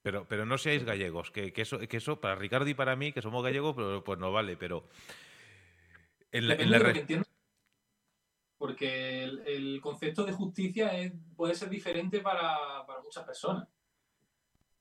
Pero, 0.02 0.26
pero 0.28 0.46
no 0.46 0.58
seáis 0.58 0.84
gallegos, 0.84 1.30
que, 1.32 1.54
eso, 1.56 1.78
que 1.80 1.98
eso 1.98 2.22
para 2.22 2.36
Ricardo 2.36 2.68
y 2.68 2.74
para 2.74 2.96
mí, 2.96 3.12
que 3.12 3.22
somos 3.22 3.44
gallegos, 3.44 3.76
pero, 3.76 4.04
pues 4.04 4.18
no 4.18 4.32
vale, 4.32 4.58
pero... 4.58 4.88
En 6.32 6.48
la, 6.48 6.56
porque 8.58 9.24
el, 9.24 9.82
concepto 9.82 10.24
de 10.24 10.34
justicia 10.34 10.92
puede 11.36 11.56
ser 11.56 11.70
diferente 11.70 12.20
para, 12.20 12.86
para 12.86 13.02
muchas 13.02 13.26
personas. 13.26 13.68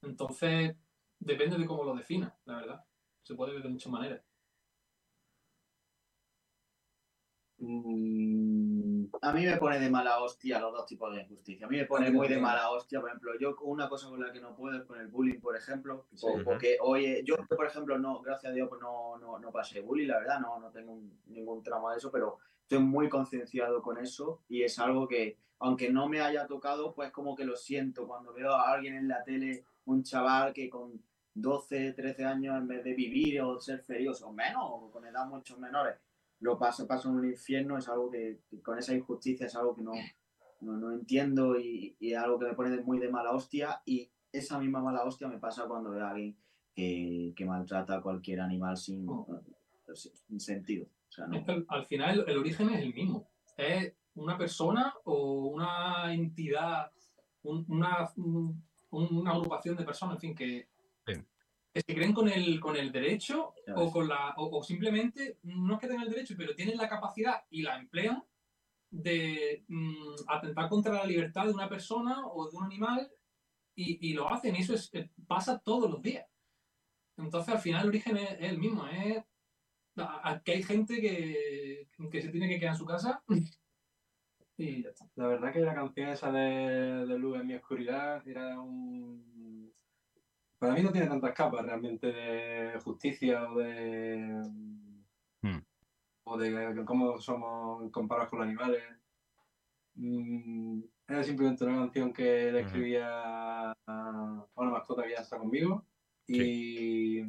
Entonces, 0.02 0.76
depende 1.18 1.56
de 1.56 1.66
cómo 1.66 1.84
lo 1.84 1.94
defina, 1.94 2.36
la 2.44 2.56
verdad. 2.56 2.84
Se 3.22 3.34
puede 3.34 3.54
ver 3.54 3.62
de 3.62 3.68
muchas 3.70 3.90
maneras. 3.90 4.22
Mm, 7.58 8.59
a 9.22 9.32
mí 9.32 9.44
me 9.44 9.56
pone 9.56 9.78
de 9.78 9.90
mala 9.90 10.20
hostia 10.20 10.58
los 10.58 10.72
dos 10.72 10.86
tipos 10.86 11.14
de 11.14 11.22
injusticia. 11.22 11.66
A 11.66 11.68
mí 11.68 11.76
me 11.76 11.86
pone 11.86 12.10
muy 12.10 12.28
de 12.28 12.38
mala 12.38 12.70
hostia, 12.70 13.00
por 13.00 13.10
ejemplo, 13.10 13.32
yo 13.38 13.56
una 13.62 13.88
cosa 13.88 14.08
con 14.08 14.20
la 14.20 14.32
que 14.32 14.40
no 14.40 14.54
puedo 14.54 14.78
es 14.78 14.84
con 14.84 15.00
el 15.00 15.08
bullying, 15.08 15.40
por 15.40 15.56
ejemplo, 15.56 16.06
porque 16.44 16.78
oye, 16.80 17.22
yo 17.24 17.36
por 17.48 17.66
ejemplo 17.66 17.98
no, 17.98 18.20
gracias 18.20 18.52
a 18.52 18.54
Dios 18.54 18.68
pues 18.68 18.80
no, 18.80 19.18
no, 19.18 19.38
no 19.38 19.50
pasé 19.50 19.80
bullying, 19.80 20.08
la 20.08 20.18
verdad, 20.18 20.40
no, 20.40 20.58
no 20.58 20.70
tengo 20.70 20.98
ningún 21.26 21.62
trauma 21.62 21.92
de 21.92 21.98
eso, 21.98 22.10
pero 22.10 22.38
estoy 22.62 22.78
muy 22.78 23.08
concienciado 23.08 23.82
con 23.82 23.98
eso 23.98 24.42
y 24.48 24.62
es 24.62 24.78
algo 24.78 25.08
que, 25.08 25.38
aunque 25.58 25.90
no 25.90 26.08
me 26.08 26.20
haya 26.20 26.46
tocado, 26.46 26.94
pues 26.94 27.10
como 27.10 27.34
que 27.34 27.44
lo 27.44 27.56
siento. 27.56 28.06
Cuando 28.06 28.32
veo 28.32 28.52
a 28.52 28.72
alguien 28.72 28.94
en 28.94 29.08
la 29.08 29.24
tele, 29.24 29.64
un 29.86 30.02
chaval 30.02 30.52
que 30.52 30.70
con 30.70 31.02
12, 31.34 31.92
13 31.92 32.24
años 32.24 32.56
en 32.56 32.68
vez 32.68 32.84
de 32.84 32.94
vivir 32.94 33.40
o 33.42 33.60
ser 33.60 33.80
feliz 33.80 34.22
o 34.22 34.32
menos, 34.32 34.62
o 34.64 34.90
con 34.90 35.04
edad 35.04 35.26
mucho 35.26 35.58
menores, 35.58 35.96
lo 36.40 36.58
paso, 36.58 36.86
paso 36.86 37.08
en 37.10 37.16
un 37.16 37.24
infierno, 37.26 37.78
es 37.78 37.88
algo 37.88 38.10
que, 38.10 38.40
con 38.62 38.78
esa 38.78 38.94
injusticia 38.94 39.46
es 39.46 39.54
algo 39.54 39.74
que 39.76 39.82
no, 39.82 39.92
no, 40.60 40.92
entiendo 40.92 41.58
y, 41.58 41.96
y, 42.00 42.12
es 42.12 42.18
algo 42.18 42.38
que 42.38 42.46
me 42.46 42.54
pone 42.54 42.80
muy 42.80 42.98
de 42.98 43.10
mala 43.10 43.32
hostia 43.32 43.82
y 43.84 44.10
esa 44.32 44.58
misma 44.58 44.80
mala 44.80 45.04
hostia 45.04 45.28
me 45.28 45.38
pasa 45.38 45.66
cuando 45.66 45.90
veo 45.90 46.04
a 46.04 46.10
alguien 46.10 46.36
que, 46.74 47.32
que 47.36 47.44
maltrata 47.44 47.96
a 47.96 48.02
cualquier 48.02 48.40
animal 48.40 48.76
sin, 48.76 49.08
oh. 49.08 49.26
sin 49.94 50.40
sentido. 50.40 50.86
al 51.68 51.86
final 51.86 52.24
el, 52.26 52.38
origen 52.38 52.70
es 52.70 52.82
el 52.82 52.94
mismo. 52.94 53.28
Es 53.56 53.92
una 54.14 54.38
persona 54.38 54.94
o 55.04 55.46
una 55.46 56.12
entidad, 56.12 56.90
una, 57.42 58.08
una 58.90 59.30
agrupación 59.30 59.76
de 59.76 59.84
personas, 59.84 60.16
en 60.16 60.20
fin, 60.20 60.34
que, 60.34 60.68
que 60.68 60.69
se 61.74 61.94
creen 61.94 62.12
con 62.12 62.28
el, 62.28 62.58
con 62.58 62.76
el 62.76 62.90
derecho 62.90 63.54
o, 63.76 63.92
con 63.92 64.08
la, 64.08 64.34
o, 64.36 64.62
simplemente 64.62 65.38
no 65.44 65.74
es 65.74 65.80
que 65.80 65.86
tengan 65.86 66.06
el 66.06 66.12
derecho, 66.12 66.34
pero 66.36 66.54
tienen 66.54 66.76
la 66.76 66.88
capacidad 66.88 67.44
y 67.50 67.62
la 67.62 67.76
emplean 67.76 68.22
de 68.90 69.64
mm, 69.68 70.14
atentar 70.26 70.68
contra 70.68 70.94
la 70.94 71.04
libertad 71.04 71.44
de 71.44 71.52
una 71.52 71.68
persona 71.68 72.26
o 72.26 72.50
de 72.50 72.56
un 72.56 72.64
animal 72.64 73.08
y, 73.76 74.08
y 74.08 74.14
lo 74.14 74.28
hacen 74.32 74.56
y 74.56 74.60
eso 74.60 74.74
es, 74.74 74.92
eh, 74.94 75.10
pasa 75.28 75.60
todos 75.60 75.88
los 75.88 76.02
días. 76.02 76.26
Entonces 77.16 77.54
al 77.54 77.60
final 77.60 77.82
el 77.82 77.88
origen 77.88 78.16
es, 78.16 78.36
el 78.40 78.58
mismo, 78.58 78.86
es 78.88 79.22
que 80.44 80.52
hay 80.52 80.62
gente 80.62 81.00
que, 81.00 81.88
que, 82.10 82.22
se 82.22 82.30
tiene 82.30 82.48
que 82.48 82.58
quedar 82.58 82.72
en 82.72 82.78
su 82.78 82.86
casa 82.86 83.22
y 84.56 84.82
ya 84.82 84.88
está. 84.88 85.08
La 85.14 85.28
verdad 85.28 85.52
que 85.52 85.60
la 85.60 85.74
canción 85.74 86.08
esa 86.08 86.32
de, 86.32 87.06
de 87.06 87.18
Luz 87.18 87.38
en 87.38 87.46
mi 87.46 87.54
oscuridad 87.54 88.26
era 88.26 88.58
un 88.58 89.72
para 90.60 90.74
mí 90.74 90.82
no 90.82 90.92
tiene 90.92 91.08
tantas 91.08 91.32
capas 91.32 91.64
realmente 91.64 92.06
de 92.12 92.78
justicia 92.80 93.50
o 93.50 93.58
de. 93.58 94.42
Hmm. 95.42 95.60
o 96.24 96.36
de 96.36 96.84
cómo 96.84 97.18
somos 97.18 97.90
comparados 97.90 98.28
con 98.28 98.40
los 98.40 98.48
animales. 98.48 98.82
Mm, 99.94 100.82
era 101.08 101.24
simplemente 101.24 101.64
una 101.64 101.78
canción 101.78 102.12
que 102.12 102.22
describía 102.52 103.72
a 103.86 104.46
una 104.54 104.70
mascota 104.70 105.02
que 105.02 105.12
ya 105.12 105.22
está 105.22 105.38
conmigo 105.38 105.84
y, 106.26 107.22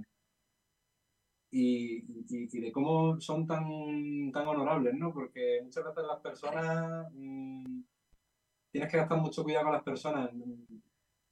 y, 1.52 2.60
de 2.60 2.72
cómo 2.74 3.20
son 3.22 3.48
tan, 3.48 4.32
tan 4.34 4.46
honorables, 4.46 4.94
¿no? 4.94 5.14
Porque 5.14 5.62
muchas 5.64 5.86
veces 5.86 6.04
las 6.06 6.20
personas. 6.20 7.08
Mm, 7.14 7.82
tienes 8.72 8.92
que 8.92 8.98
gastar 8.98 9.20
mucho 9.20 9.44
cuidado 9.44 9.66
con 9.66 9.74
las 9.74 9.84
personas 9.84 10.30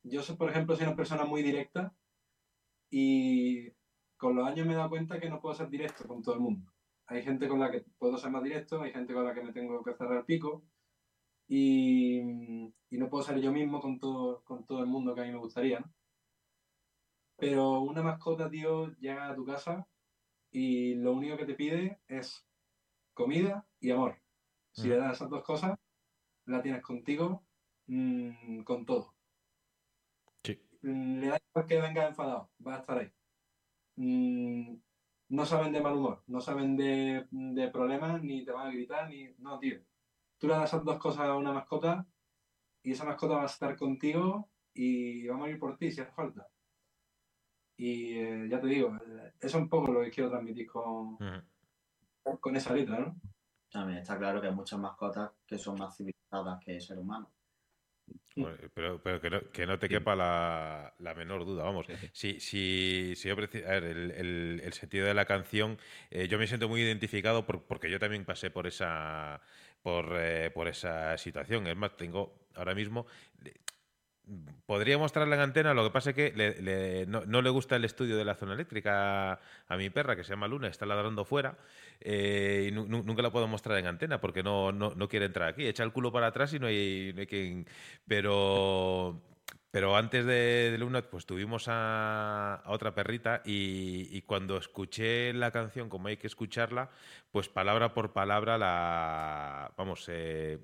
yo, 0.03 0.21
soy, 0.23 0.35
por 0.35 0.49
ejemplo, 0.49 0.75
soy 0.75 0.85
una 0.85 0.95
persona 0.95 1.25
muy 1.25 1.43
directa 1.43 1.93
y 2.89 3.71
con 4.17 4.35
los 4.35 4.47
años 4.47 4.67
me 4.67 4.73
he 4.73 4.75
dado 4.75 4.89
cuenta 4.89 5.19
que 5.19 5.29
no 5.29 5.39
puedo 5.39 5.55
ser 5.55 5.69
directo 5.69 6.07
con 6.07 6.21
todo 6.21 6.35
el 6.35 6.41
mundo. 6.41 6.71
Hay 7.07 7.23
gente 7.23 7.47
con 7.47 7.59
la 7.59 7.71
que 7.71 7.85
puedo 7.97 8.17
ser 8.17 8.31
más 8.31 8.43
directo, 8.43 8.81
hay 8.81 8.91
gente 8.91 9.13
con 9.13 9.25
la 9.25 9.33
que 9.33 9.43
me 9.43 9.53
tengo 9.53 9.83
que 9.83 9.93
cerrar 9.93 10.19
el 10.19 10.25
pico 10.25 10.63
y, 11.47 12.19
y 12.89 12.97
no 12.97 13.09
puedo 13.09 13.23
ser 13.23 13.39
yo 13.39 13.51
mismo 13.51 13.79
con 13.81 13.99
todo, 13.99 14.43
con 14.43 14.65
todo 14.65 14.79
el 14.79 14.87
mundo 14.87 15.15
que 15.15 15.21
a 15.21 15.25
mí 15.25 15.31
me 15.31 15.37
gustaría. 15.39 15.83
Pero 17.37 17.79
una 17.81 18.03
mascota, 18.03 18.49
tío, 18.49 18.93
llega 18.97 19.29
a 19.29 19.35
tu 19.35 19.45
casa 19.45 19.87
y 20.51 20.95
lo 20.95 21.13
único 21.13 21.37
que 21.37 21.45
te 21.45 21.55
pide 21.55 21.99
es 22.07 22.45
comida 23.13 23.65
y 23.79 23.91
amor. 23.91 24.21
Si 24.71 24.87
le 24.87 24.97
das 24.97 25.15
esas 25.15 25.29
dos 25.29 25.43
cosas, 25.43 25.77
la 26.45 26.61
tienes 26.61 26.81
contigo 26.81 27.43
mm, 27.87 28.63
con 28.63 28.85
todo. 28.85 29.13
Mm, 30.81 31.19
le 31.19 31.27
da 31.27 31.37
igual 31.37 31.67
que 31.67 31.81
venga 31.81 32.07
enfadado, 32.07 32.49
va 32.65 32.75
a 32.75 32.79
estar 32.79 32.97
ahí. 32.97 33.11
Mm, 33.97 34.77
no 35.29 35.45
saben 35.45 35.73
de 35.73 35.81
mal 35.81 35.95
humor, 35.95 36.23
no 36.27 36.41
saben 36.41 36.77
de, 36.77 37.27
problemas, 37.73 38.21
ni 38.23 38.45
te 38.45 38.51
van 38.51 38.67
a 38.67 38.71
gritar, 38.71 39.09
ni. 39.09 39.33
No, 39.39 39.59
tío. 39.59 39.79
Tú 40.37 40.47
le 40.47 40.53
das 40.55 40.69
esas 40.69 40.85
dos 40.85 40.97
cosas 40.99 41.27
a 41.27 41.35
una 41.35 41.53
mascota 41.53 42.07
y 42.83 42.91
esa 42.93 43.05
mascota 43.05 43.35
va 43.35 43.43
a 43.43 43.45
estar 43.45 43.77
contigo 43.77 44.49
y 44.73 45.27
va 45.27 45.35
a 45.35 45.37
morir 45.37 45.59
por 45.59 45.77
ti 45.77 45.91
si 45.91 46.01
hace 46.01 46.11
falta. 46.13 46.47
Y 47.77 48.13
eh, 48.19 48.47
ya 48.49 48.59
te 48.59 48.67
digo, 48.67 48.95
eh, 48.97 49.33
eso 49.39 49.57
es 49.57 49.63
un 49.63 49.69
poco 49.69 49.91
lo 49.91 50.01
que 50.01 50.11
quiero 50.11 50.29
transmitir 50.29 50.67
con, 50.67 51.17
con 52.39 52.55
esa 52.55 52.73
letra, 52.73 52.99
¿no? 52.99 53.15
También 53.71 53.99
está 53.99 54.17
claro 54.17 54.41
que 54.41 54.47
hay 54.47 54.55
muchas 54.55 54.79
mascotas 54.79 55.31
que 55.45 55.57
son 55.57 55.77
más 55.77 55.95
civilizadas 55.95 56.59
que 56.63 56.81
ser 56.81 56.97
humano. 56.97 57.29
Pero, 58.73 59.01
pero 59.03 59.19
que, 59.19 59.29
no, 59.29 59.41
que, 59.51 59.65
no, 59.65 59.79
te 59.79 59.89
quepa 59.89 60.15
la, 60.15 60.93
la 60.99 61.13
menor 61.13 61.45
duda, 61.45 61.63
vamos. 61.63 61.87
Si, 62.13 62.39
si, 62.39 63.13
si 63.15 63.27
yo 63.27 63.33
a 63.33 63.35
ver, 63.35 63.83
el, 63.83 64.61
el, 64.63 64.73
sentido 64.73 65.07
de 65.07 65.13
la 65.13 65.25
canción, 65.25 65.77
eh, 66.09 66.27
yo 66.27 66.37
me 66.37 66.47
siento 66.47 66.69
muy 66.69 66.81
identificado 66.81 67.45
porque 67.45 67.89
yo 67.89 67.99
también 67.99 68.25
pasé 68.25 68.49
por 68.49 68.67
esa, 68.67 69.41
por, 69.81 70.15
eh, 70.17 70.51
por 70.51 70.67
esa 70.67 71.17
situación. 71.17 71.67
Es 71.67 71.75
más, 71.75 71.97
tengo 71.97 72.47
ahora 72.55 72.75
mismo 72.75 73.07
podría 74.65 74.97
mostrarla 74.97 75.35
en 75.35 75.41
antena, 75.41 75.73
lo 75.73 75.83
que 75.83 75.91
pasa 75.91 76.11
es 76.11 76.15
que 76.15 77.05
no, 77.07 77.41
le 77.41 77.49
gusta 77.49 77.75
el 77.75 77.85
estudio 77.85 78.17
de 78.17 78.25
la 78.25 78.35
zona 78.35 78.53
eléctrica 78.53 79.39
a, 79.67 79.77
mi 79.77 79.89
perra, 79.89 80.15
que 80.15 80.23
se 80.23 80.31
llama 80.31 80.47
Luna, 80.47 80.67
está 80.67 80.85
ladrando 80.85 81.25
fuera, 81.25 81.57
eh, 81.99 82.67
y 82.69 82.71
nunca 82.71 83.21
la 83.21 83.31
puedo 83.31 83.47
mostrar 83.47 83.77
en 83.77 83.87
antena 83.87 84.21
porque 84.21 84.43
no, 84.43 84.71
no, 84.71 85.07
quiere 85.07 85.25
entrar 85.25 85.49
aquí. 85.49 85.65
Echa 85.65 85.83
el 85.83 85.91
culo 85.91 86.11
para 86.11 86.27
atrás 86.27 86.53
y 86.53 86.59
no 86.59 86.67
hay, 86.67 87.13
quien... 87.27 87.65
Pero 88.07 89.21
pero 89.71 89.95
antes 89.95 90.25
de, 90.25 90.75
Luna, 90.79 91.03
pues 91.03 91.25
tuvimos 91.27 91.65
a, 91.67 92.63
otra 92.65 92.95
perrita 92.95 93.41
y, 93.45 94.21
cuando 94.23 94.57
escuché 94.57 95.31
la 95.33 95.51
canción, 95.51 95.89
como 95.89 96.07
hay 96.07 96.17
que 96.17 96.27
escucharla, 96.27 96.89
pues 97.31 97.49
palabra 97.49 97.93
por 97.93 98.11
palabra 98.11 98.57
la, 98.57 99.71
vamos, 99.77 100.05
eh, 100.07 100.57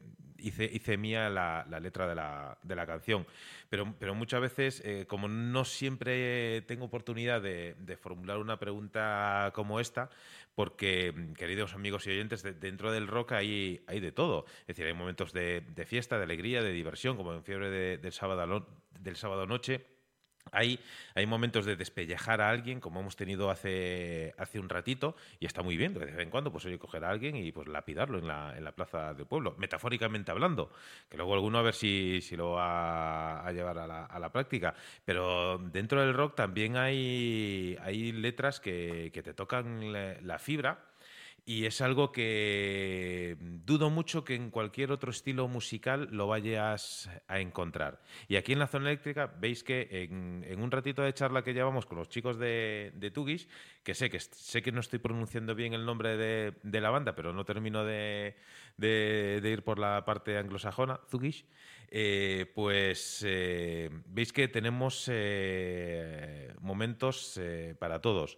hice, 0.47 0.69
hice, 0.71 0.97
mía 0.97 1.29
la, 1.29 1.65
letra 1.81 2.07
de 2.07 2.15
la, 2.15 2.57
de 2.63 2.75
la, 2.75 2.85
canción. 2.85 3.25
Pero, 3.69 3.93
pero 3.99 4.15
muchas 4.15 4.41
veces, 4.41 4.81
eh, 4.85 5.05
como 5.07 5.27
no 5.27 5.65
siempre 5.65 6.61
tengo 6.61 6.85
oportunidad 6.85 7.41
de, 7.41 7.97
formular 7.99 8.37
una 8.37 8.57
pregunta 8.57 9.51
como 9.55 9.79
esta, 9.79 10.09
porque, 10.53 11.13
queridos 11.37 11.73
amigos 11.73 12.07
y 12.07 12.11
oyentes, 12.11 12.43
dentro 12.59 12.91
del 12.91 13.07
rock 13.07 13.33
hay, 13.33 13.83
hay 13.87 13.99
de 13.99 14.11
todo. 14.11 14.45
Es 14.61 14.67
decir, 14.67 14.85
hay 14.85 14.93
momentos 14.93 15.33
de, 15.33 15.63
fiesta, 15.87 16.17
de 16.17 16.23
alegría, 16.23 16.61
de 16.61 16.71
diversión, 16.71 17.17
como 17.17 17.33
en 17.33 17.43
Fiebre 17.43 17.97
del 17.97 18.11
sábado, 18.13 18.67
del 18.99 19.15
sábado 19.15 19.45
noche 19.47 19.94
hay, 20.51 20.79
hay 21.13 21.25
momentos 21.25 21.65
de 21.65 21.75
despellejar 21.75 22.41
a 22.41 22.49
alguien, 22.49 22.79
como 22.79 22.99
hemos 22.99 23.15
tenido 23.15 23.49
hace, 23.49 24.33
hace 24.37 24.59
un 24.59 24.69
ratito, 24.69 25.15
y 25.39 25.45
está 25.45 25.61
muy 25.61 25.77
bien, 25.77 25.93
de 25.93 26.05
vez 26.05 26.19
en 26.19 26.29
cuando, 26.29 26.51
pues 26.51 26.65
oye, 26.65 26.79
coger 26.79 27.03
a 27.03 27.09
alguien 27.09 27.35
y 27.35 27.51
pues 27.51 27.67
lapidarlo 27.67 28.19
en 28.19 28.27
la, 28.27 28.59
la 28.59 28.71
plaza 28.71 29.13
del 29.13 29.25
pueblo, 29.25 29.55
metafóricamente 29.57 30.31
hablando, 30.31 30.71
que 31.09 31.17
luego 31.17 31.33
alguno 31.33 31.57
a 31.57 31.61
ver 31.61 31.73
si, 31.73 32.21
lo 32.35 32.51
va 32.51 33.45
a 33.45 33.51
llevar 33.51 33.77
a 33.77 33.87
la, 33.87 34.05
a 34.05 34.19
la 34.19 34.31
práctica. 34.31 34.73
Pero 35.03 35.57
dentro 35.57 36.01
del 36.01 36.13
rock 36.13 36.35
también 36.35 36.77
hay, 36.77 37.77
hay 37.81 38.11
letras 38.11 38.59
que, 38.59 39.11
que 39.13 39.23
te 39.23 39.33
tocan 39.33 39.91
la 39.93 40.39
fibra 40.39 40.94
y 41.47 41.65
es 41.65 41.79
algo 41.81 42.11
que 42.11 43.37
dudo 43.39 43.91
mucho 43.91 44.25
que 44.25 44.33
en 44.33 44.49
cualquier 44.49 44.91
otro 44.91 45.11
estilo 45.11 45.47
musical 45.47 46.09
lo 46.11 46.25
vayas 46.25 47.07
a 47.27 47.39
encontrar. 47.39 48.01
Y 48.27 48.37
aquí 48.37 48.53
en 48.53 48.59
la 48.59 48.67
zona 48.67 48.89
eléctrica 48.89 49.27
veis 49.27 49.63
que 49.63 49.87
en, 49.91 50.59
un 50.59 50.71
ratito 50.71 51.03
de 51.03 51.13
charla 51.13 51.43
que 51.43 51.53
llevamos 51.53 51.85
con 51.85 51.99
los 51.99 52.09
chicos 52.09 52.39
de, 52.39 52.93
de 52.95 53.11
Tugis, 53.11 53.47
que 53.83 53.93
sé 53.93 54.09
que 54.09 54.19
sé 54.19 54.63
que 54.63 54.71
no 54.71 54.79
estoy 54.79 54.97
pronunciando 54.97 55.53
bien 55.53 55.73
el 55.73 55.85
nombre 55.85 56.17
de, 56.17 56.81
la 56.81 56.89
banda, 56.89 57.15
pero 57.15 57.31
no 57.31 57.45
termino 57.45 57.85
de, 57.85 58.35
ir 58.81 59.63
por 59.63 59.77
la 59.77 60.03
parte 60.03 60.39
anglosajona, 60.39 60.99
Tugis, 61.11 61.45
eh, 61.89 62.51
pues 62.55 63.23
eh, 63.23 63.91
veis 64.07 64.33
que 64.33 64.47
tenemos 64.47 65.07
eh, 65.11 66.55
momentos 66.59 67.39
para 67.77 68.01
todos. 68.01 68.35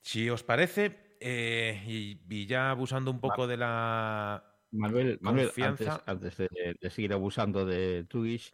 Si 0.00 0.30
os 0.30 0.42
parece, 0.42 1.07
eh, 1.20 1.82
y, 1.86 2.46
ya 2.46 2.70
abusando 2.70 3.10
un 3.10 3.20
poco 3.20 3.46
de 3.46 3.56
la 3.56 4.44
Manuel, 4.70 5.18
antes, 5.22 6.36
de, 6.36 6.90
seguir 6.90 7.12
abusando 7.12 7.64
de 7.64 8.04
Tugish, 8.04 8.52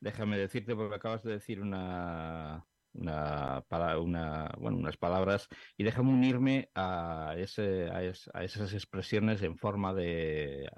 déjame 0.00 0.38
decirte, 0.38 0.76
porque 0.76 0.94
acabas 0.94 1.24
de 1.24 1.32
decir 1.32 1.60
una, 1.60 2.64
una, 2.92 3.64
una, 3.98 4.54
bueno, 4.58 4.78
unas 4.78 4.96
palabras 4.96 5.48
y 5.76 5.84
déjame 5.84 6.10
unirme 6.10 6.70
a, 6.74 7.34
ese, 7.36 7.90
a, 7.90 8.44
esas 8.44 8.72
expresiones 8.72 9.42
en 9.42 9.58
forma 9.58 9.92
de 9.92 10.70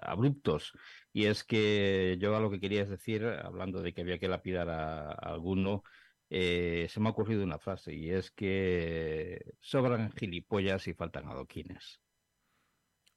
abruptos. 0.00 0.72
Y 1.12 1.26
es 1.26 1.44
que 1.44 2.16
yo 2.20 2.36
a 2.36 2.40
lo 2.40 2.50
que 2.50 2.60
quería 2.60 2.84
decir, 2.84 3.24
hablando 3.24 3.80
de 3.82 3.92
que 3.94 4.02
había 4.02 4.18
que 4.18 4.28
lapidar 4.28 4.68
a 4.70 5.12
alguno, 5.12 5.84
eh, 6.34 6.86
se 6.88 6.98
me 6.98 7.08
ha 7.08 7.10
ocurrido 7.10 7.44
una 7.44 7.58
frase 7.58 7.92
y 7.92 8.10
es 8.10 8.30
que 8.30 9.54
sobran 9.60 10.10
gilipollas 10.12 10.88
y 10.88 10.94
faltan 10.94 11.28
adoquines. 11.28 12.00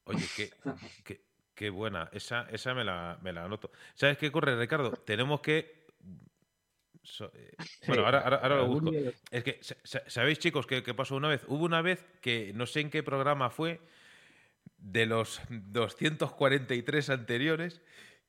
Oye, 0.04 0.26
qué, 0.36 0.52
qué, 1.56 1.70
buena. 1.70 2.10
Esa, 2.12 2.42
esa 2.52 2.74
me, 2.74 2.84
la, 2.84 3.18
me 3.22 3.32
la 3.32 3.46
anoto. 3.46 3.72
¿Sabes 3.94 4.18
qué 4.18 4.28
ocurre, 4.28 4.60
Ricardo? 4.60 4.92
Tenemos 4.92 5.40
que 5.40 5.86
eh, 7.34 7.56
bueno, 7.88 8.06
ahora, 8.06 8.20
ahora, 8.20 8.58
lo 8.58 8.68
busco. 8.68 8.92
Es 9.32 9.44
que, 9.46 9.62
¿sabéis, 9.64 10.40
chicos, 10.40 10.68
qué, 10.68 10.82
pasó 10.94 11.16
una 11.16 11.30
vez? 11.30 11.46
Hubo 11.48 11.64
una 11.64 11.82
vez 11.82 12.06
que 12.20 12.52
no 12.54 12.66
sé 12.66 12.82
en 12.82 12.90
qué 12.90 13.02
programa 13.02 13.50
fue, 13.50 13.80
de 14.78 15.06
los 15.06 15.40
243 15.50 17.10
anteriores, 17.10 17.82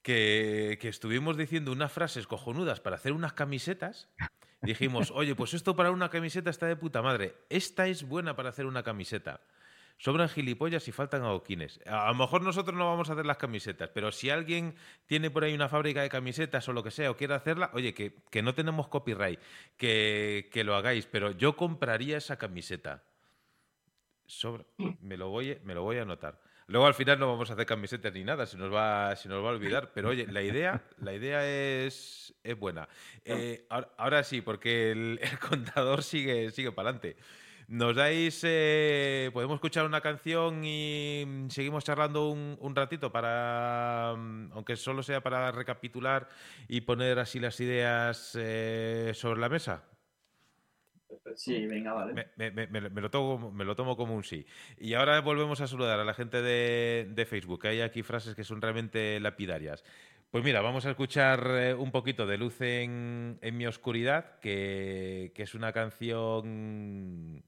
que, 0.02 0.78
que 0.80 0.86
estuvimos 0.86 1.36
diciendo 1.36 1.72
unas 1.72 1.90
frases 1.90 2.28
cojonudas 2.28 2.78
para 2.78 2.94
hacer 2.94 3.10
unas 3.10 3.32
camisetas 3.32 4.08
dijimos, 4.62 5.10
oye, 5.14 5.34
pues 5.34 5.54
esto 5.54 5.76
para 5.76 5.90
una 5.90 6.10
camiseta 6.10 6.50
está 6.50 6.66
de 6.66 6.76
puta 6.76 7.02
madre. 7.02 7.34
Esta 7.48 7.86
es 7.86 8.06
buena 8.06 8.36
para 8.36 8.50
hacer 8.50 8.66
una 8.66 8.82
camiseta. 8.82 9.40
Sobran 9.98 10.28
gilipollas 10.28 10.86
y 10.88 10.92
faltan 10.92 11.22
adoquines. 11.22 11.80
A 11.86 12.08
lo 12.08 12.14
mejor 12.14 12.42
nosotros 12.42 12.76
no 12.76 12.86
vamos 12.86 13.08
a 13.08 13.14
hacer 13.14 13.24
las 13.24 13.38
camisetas, 13.38 13.88
pero 13.94 14.12
si 14.12 14.28
alguien 14.28 14.74
tiene 15.06 15.30
por 15.30 15.44
ahí 15.44 15.54
una 15.54 15.70
fábrica 15.70 16.02
de 16.02 16.10
camisetas 16.10 16.68
o 16.68 16.74
lo 16.74 16.82
que 16.82 16.90
sea, 16.90 17.10
o 17.10 17.16
quiere 17.16 17.34
hacerla, 17.34 17.70
oye, 17.72 17.94
que, 17.94 18.14
que 18.30 18.42
no 18.42 18.54
tenemos 18.54 18.88
copyright, 18.88 19.40
que, 19.78 20.50
que, 20.52 20.64
lo 20.64 20.76
hagáis, 20.76 21.06
pero 21.06 21.30
yo 21.30 21.56
compraría 21.56 22.18
esa 22.18 22.36
camiseta. 22.36 23.04
me, 25.00 25.16
lo 25.16 25.30
voy, 25.30 25.58
me 25.64 25.74
lo 25.74 25.82
voy 25.82 25.96
a 25.96 26.02
anotar. 26.02 26.40
Luego 26.68 26.86
al 26.86 26.94
final 26.94 27.18
no 27.18 27.28
vamos 27.28 27.48
a 27.51 27.52
hacer 27.52 27.64
camisetas 27.64 28.12
ni 28.12 28.24
nada, 28.24 28.44
se 28.44 28.56
nos 28.56 28.74
va, 28.74 29.14
se 29.14 29.28
nos 29.28 29.44
va 29.44 29.51
a 29.51 29.52
olvidar. 29.52 29.93
Pero 29.94 30.09
oye, 30.09 30.26
la 30.26 30.43
idea, 30.43 30.82
la 30.98 31.12
idea 31.12 31.47
es, 31.47 32.34
es 32.43 32.59
buena. 32.59 32.88
Eh, 33.24 33.66
ahora, 33.68 34.24
sí, 34.24 34.40
porque 34.40 34.90
el, 34.90 35.20
contador 35.48 36.02
sigue, 36.02 36.51
sigue 36.51 36.72
para 36.72 36.90
adelante. 36.90 37.16
Nos 37.68 37.97
dais, 37.97 38.43
eh, 38.44 39.30
podemos 39.32 39.56
escuchar 39.56 39.86
una 39.86 40.01
canción 40.01 40.64
y 40.64 41.47
seguimos 41.48 41.84
charlando 41.84 42.28
un, 42.28 42.56
un, 42.60 42.76
ratito 42.76 43.10
para, 43.10 44.10
aunque 44.10 44.76
solo 44.76 45.02
sea 45.02 45.20
para 45.20 45.51
recapitular 45.51 46.28
y 46.68 46.82
poner 46.82 47.18
así 47.18 47.40
las 47.40 47.59
ideas 47.60 48.36
eh, 48.38 49.12
sobre 49.14 49.40
la 49.40 49.48
mesa. 49.48 49.82
Sí, 51.36 51.66
venga, 51.66 51.92
vale. 51.92 52.28
Me, 52.36 53.00
lo 53.00 53.10
tomo, 53.10 53.50
me, 53.50 53.64
lo 53.64 53.76
tomo, 53.76 53.96
como 53.96 54.14
un 54.14 54.24
sí. 54.24 54.46
Y 54.78 54.94
ahora 54.94 55.20
volvemos 55.20 55.60
a 55.60 55.66
saludar 55.66 56.00
a 56.00 56.04
la 56.04 56.14
gente 56.14 56.42
de, 56.42 57.26
Facebook. 57.28 57.66
Hay 57.66 57.80
aquí 57.80 58.02
frases 58.02 58.34
que 58.34 58.44
son 58.44 58.62
realmente 58.62 59.20
lapidarias. 59.20 59.84
Pues 60.30 60.42
mira, 60.44 60.60
vamos 60.60 60.86
a 60.86 60.90
escuchar 60.90 61.46
eh, 61.50 61.74
un 61.74 61.92
poquito 61.92 62.26
de 62.26 62.36
Luz 62.36 62.60
en, 62.60 63.38
mi 63.40 63.66
oscuridad, 63.66 64.38
que, 64.40 65.32
es 65.34 65.54
una 65.54 65.72
canción 65.72 67.42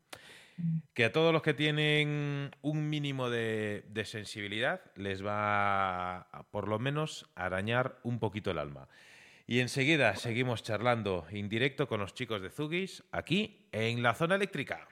que 0.92 1.04
a 1.04 1.12
todos 1.12 1.32
los 1.32 1.42
que 1.42 1.54
tienen 1.54 2.50
un 2.62 2.88
mínimo 2.88 3.30
de, 3.30 3.84
de 3.88 4.04
sensibilidad 4.04 4.80
les 4.96 5.24
va 5.24 6.18
a, 6.18 6.42
por 6.50 6.68
lo 6.68 6.78
menos, 6.78 7.30
arañar 7.34 7.98
un 8.02 8.18
poquito 8.18 8.50
el 8.50 8.58
alma. 8.58 8.88
Y 9.50 9.60
enseguida 9.60 10.14
seguimos 10.14 10.62
charlando 10.62 11.24
en 11.30 11.48
directo 11.48 11.88
con 11.88 12.00
los 12.00 12.12
chicos 12.12 12.42
de 12.42 12.50
Zugis 12.50 13.02
aquí 13.12 13.66
en 13.72 14.02
la 14.02 14.12
zona 14.12 14.34
eléctrica. 14.34 14.86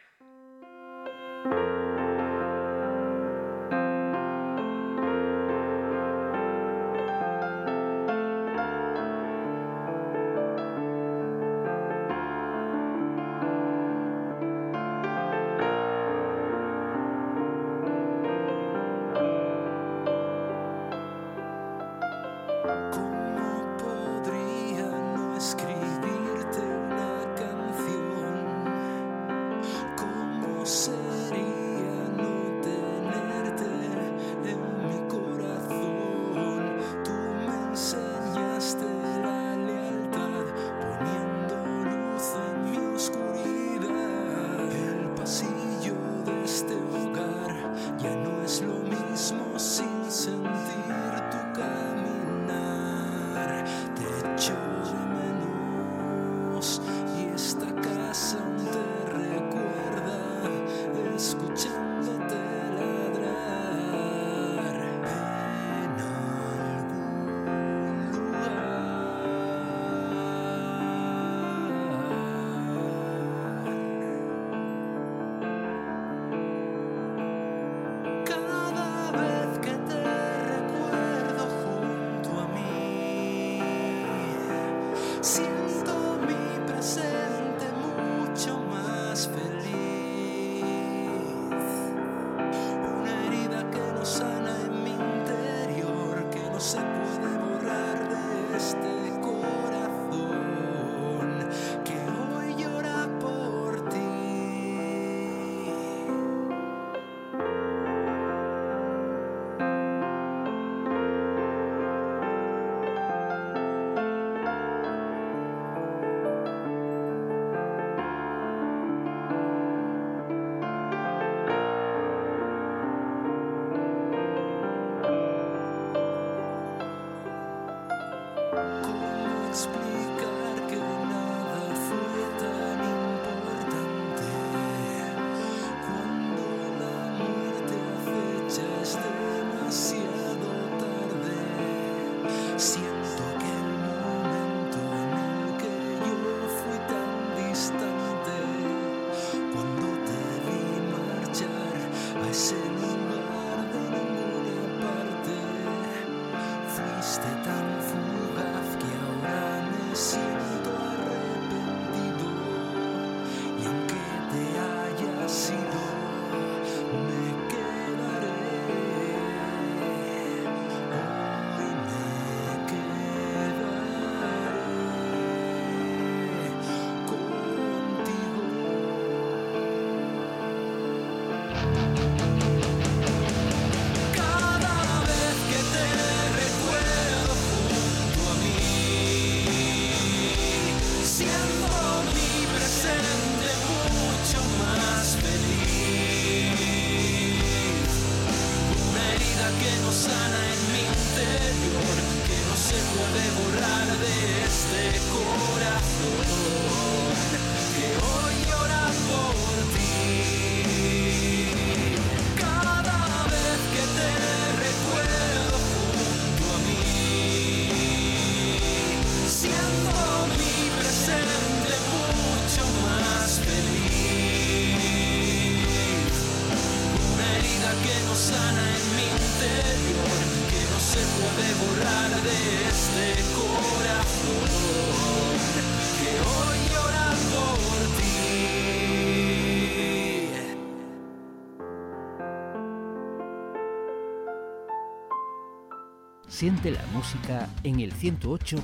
Siente 246.36 246.70
la 246.70 246.84
música 246.92 247.48
en 247.62 247.80
el 247.80 247.94
108.0. 247.94 248.58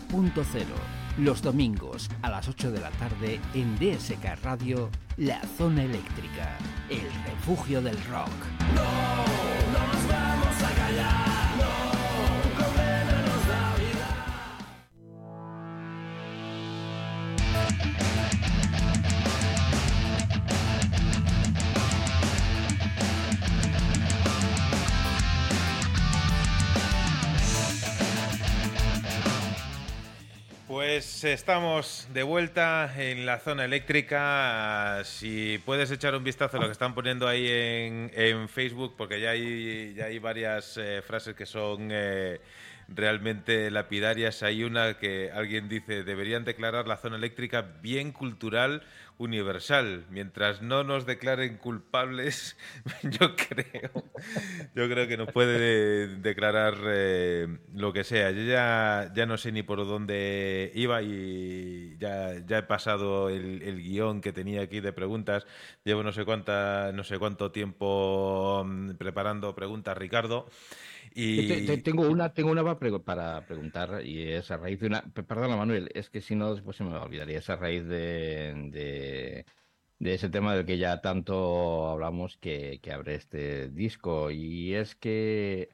Los 1.17 1.41
domingos 1.41 2.11
a 2.21 2.29
las 2.29 2.47
8 2.47 2.71
de 2.71 2.81
la 2.81 2.91
tarde 2.91 3.41
en 3.55 3.77
DSK 3.77 4.45
Radio, 4.45 4.91
La 5.17 5.41
Zona 5.57 5.83
Eléctrica, 5.83 6.59
el 6.91 7.11
refugio 7.25 7.81
del 7.81 7.97
rock. 8.05 8.29
No, 8.75 8.83
no 9.73 9.87
nos 9.87 10.07
vamos 10.07 10.63
a 10.63 10.75
callar. 10.75 11.92
Pues 31.23 31.35
estamos 31.35 32.09
de 32.13 32.25
vuelta 32.25 32.93
en 32.99 33.25
la 33.27 33.39
zona 33.39 33.65
eléctrica. 33.65 35.03
Si 35.05 35.63
puedes 35.65 35.89
echar 35.93 36.17
un 36.17 36.25
vistazo 36.25 36.57
a 36.57 36.61
lo 36.61 36.67
que 36.67 36.73
están 36.73 36.97
poniendo 36.97 37.29
ahí 37.29 37.47
en, 37.49 38.49
Facebook, 38.49 38.95
porque 38.99 39.21
ya 39.21 39.31
hay, 39.31 39.95
ya 39.95 40.07
hay 40.07 40.19
varias 40.19 40.77
eh, 40.79 41.01
frases 41.01 41.37
que 41.37 41.47
son 41.47 41.91
eh, 41.93 42.41
realmente 42.89 43.71
lapidarias. 43.71 44.43
Hay 44.43 44.65
una 44.65 44.99
que 44.99 45.31
alguien 45.31 45.69
dice, 45.69 46.03
deberían 46.03 46.43
declarar 46.43 46.89
la 46.89 46.97
zona 46.97 47.19
eléctrica 47.19 47.63
bien 47.81 48.11
cultural 48.11 48.83
universal. 49.23 50.05
Mientras 50.11 50.63
no 50.63 50.85
nos 50.85 51.07
declaren 51.07 51.57
culpables, 51.57 52.57
yo 53.03 53.37
creo, 53.37 53.91
yo 54.75 54.89
creo 54.89 55.09
que 55.09 55.17
nos 55.17 55.33
puede 55.33 56.09
declarar 56.17 56.75
eh, 56.87 57.59
lo 57.75 57.93
que 57.93 58.05
sea. 58.05 58.31
Yo 58.31 58.43
ya, 58.43 59.13
ya 59.15 59.27
no 59.27 59.39
sé 59.39 59.53
ni 59.53 59.63
por 59.63 59.79
dónde 59.87 60.73
iba 60.75 61.03
y 61.03 61.97
ya, 61.99 62.45
ya 62.47 62.59
he 62.59 62.63
pasado 62.63 63.31
el, 63.31 63.63
el 63.63 63.83
guion 63.83 64.21
que 64.21 64.33
tenía 64.33 64.63
aquí 64.63 64.81
de 64.81 64.93
preguntas. 64.93 65.47
Llevo 65.85 66.03
no 66.03 66.13
sé 66.13 66.25
cuánta, 66.25 66.91
no 66.93 67.05
sé 67.05 67.19
cuánto 67.19 67.53
tiempo 67.53 68.65
mm, 68.67 68.93
preparando 68.97 69.55
preguntas, 69.55 69.97
Ricardo. 69.97 70.49
Y... 71.15 71.47
Te- 71.49 71.63
te- 71.63 71.83
tengo 71.83 72.09
una, 72.09 72.33
tengo 72.33 72.51
una 72.51 72.63
para 72.63 72.79
pregu- 72.79 73.03
para 73.05 73.47
preguntar 73.47 74.05
y 74.05 74.23
es 74.33 74.51
a 74.51 74.57
raíz 74.57 74.81
de 74.81 74.87
una. 74.87 75.03
pe- 75.03 75.23
Perdona, 75.23 75.57
Manuel, 75.57 75.91
es 75.95 76.11
que 76.11 76.21
si 76.21 76.35
no 76.35 76.53
después 76.55 76.77
se 76.77 76.85
me 76.85 76.97
olvidaría. 76.97 77.39
Es 77.39 77.51
a 77.51 77.57
raíz 77.57 77.85
de, 77.87 78.55
de, 78.71 79.47
de 79.99 80.15
ese 80.15 80.29
tema 80.29 80.55
del 80.55 80.67
que 80.67 80.79
ya 80.79 81.01
tanto 81.01 81.89
hablamos 81.89 82.37
que, 82.39 82.81
que 82.83 82.93
abre 82.93 83.15
este 83.15 83.69
disco. 83.69 84.31
Y 84.31 84.75
es 84.75 84.95
que 84.95 85.71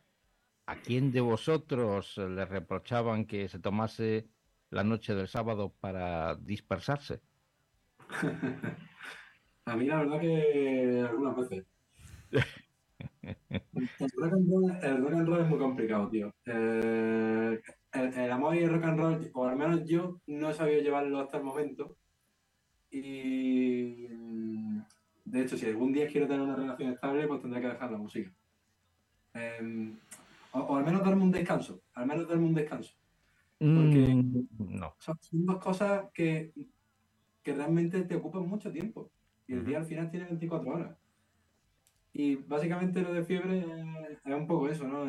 ¿a 0.66 0.76
quién 0.76 1.12
de 1.12 1.20
vosotros 1.20 2.16
le 2.18 2.44
reprochaban 2.44 3.24
que 3.24 3.48
se 3.48 3.58
tomase 3.58 4.26
la 4.70 4.84
noche 4.84 5.14
del 5.14 5.28
sábado 5.28 5.72
para 5.80 6.34
dispersarse? 6.36 7.20
A 9.66 9.76
mí 9.76 9.84
la 9.86 9.98
verdad 9.98 10.20
que 10.20 11.04
algunas 11.08 11.36
veces. 11.36 11.66
El 13.22 14.10
rock 14.16 14.32
and 14.32 14.50
roll, 14.50 14.70
el 14.82 15.02
rock 15.02 15.12
and 15.14 15.28
roll 15.28 15.40
es 15.42 15.48
muy 15.48 15.58
complicado, 15.58 16.08
tío. 16.08 16.34
Eh, 16.46 17.60
el, 17.92 18.14
el 18.14 18.30
amor 18.32 18.56
y 18.56 18.60
el 18.60 18.70
rock 18.70 18.84
and 18.84 18.98
roll, 18.98 19.30
o 19.34 19.46
al 19.46 19.56
menos 19.56 19.84
yo, 19.86 20.20
no 20.26 20.50
he 20.50 20.54
sabido 20.54 20.82
llevarlo 20.82 21.20
hasta 21.20 21.38
el 21.38 21.44
momento. 21.44 21.96
Y 22.90 24.08
mm, 24.10 24.80
de 25.26 25.42
hecho, 25.42 25.56
si 25.56 25.66
algún 25.66 25.92
día 25.92 26.06
quiero 26.08 26.26
tener 26.26 26.42
una 26.42 26.56
relación 26.56 26.92
estable, 26.92 27.26
pues 27.26 27.40
tendré 27.40 27.60
que 27.60 27.68
dejar 27.68 27.90
la 27.90 27.98
música. 27.98 28.32
Eh, 29.34 29.94
o, 30.52 30.58
o 30.60 30.76
al 30.76 30.84
menos 30.84 31.04
darme 31.04 31.22
un 31.22 31.30
descanso. 31.30 31.82
Al 31.94 32.06
menos 32.06 32.28
darme 32.28 32.46
un 32.46 32.54
descanso. 32.54 32.94
Porque 33.58 34.14
Mm, 34.14 34.46
no. 34.58 34.94
son, 34.98 35.16
dos 35.32 35.58
cosas 35.58 36.06
que, 36.14 36.52
que 37.42 37.54
realmente 37.54 38.02
te 38.02 38.14
ocupan 38.16 38.46
mucho 38.46 38.72
tiempo. 38.72 39.10
Y 39.46 39.54
el 39.54 39.64
día 39.64 39.78
al 39.78 39.86
final 39.86 40.10
tiene 40.10 40.26
24 40.26 40.70
horas. 40.70 40.97
Y 42.12 42.36
básicamente 42.36 43.02
lo 43.02 43.12
de 43.12 43.22
fiebre 43.24 43.58
es, 44.24 44.34
un 44.34 44.46
poco 44.46 44.68
eso, 44.68 44.86
¿no? 44.88 45.04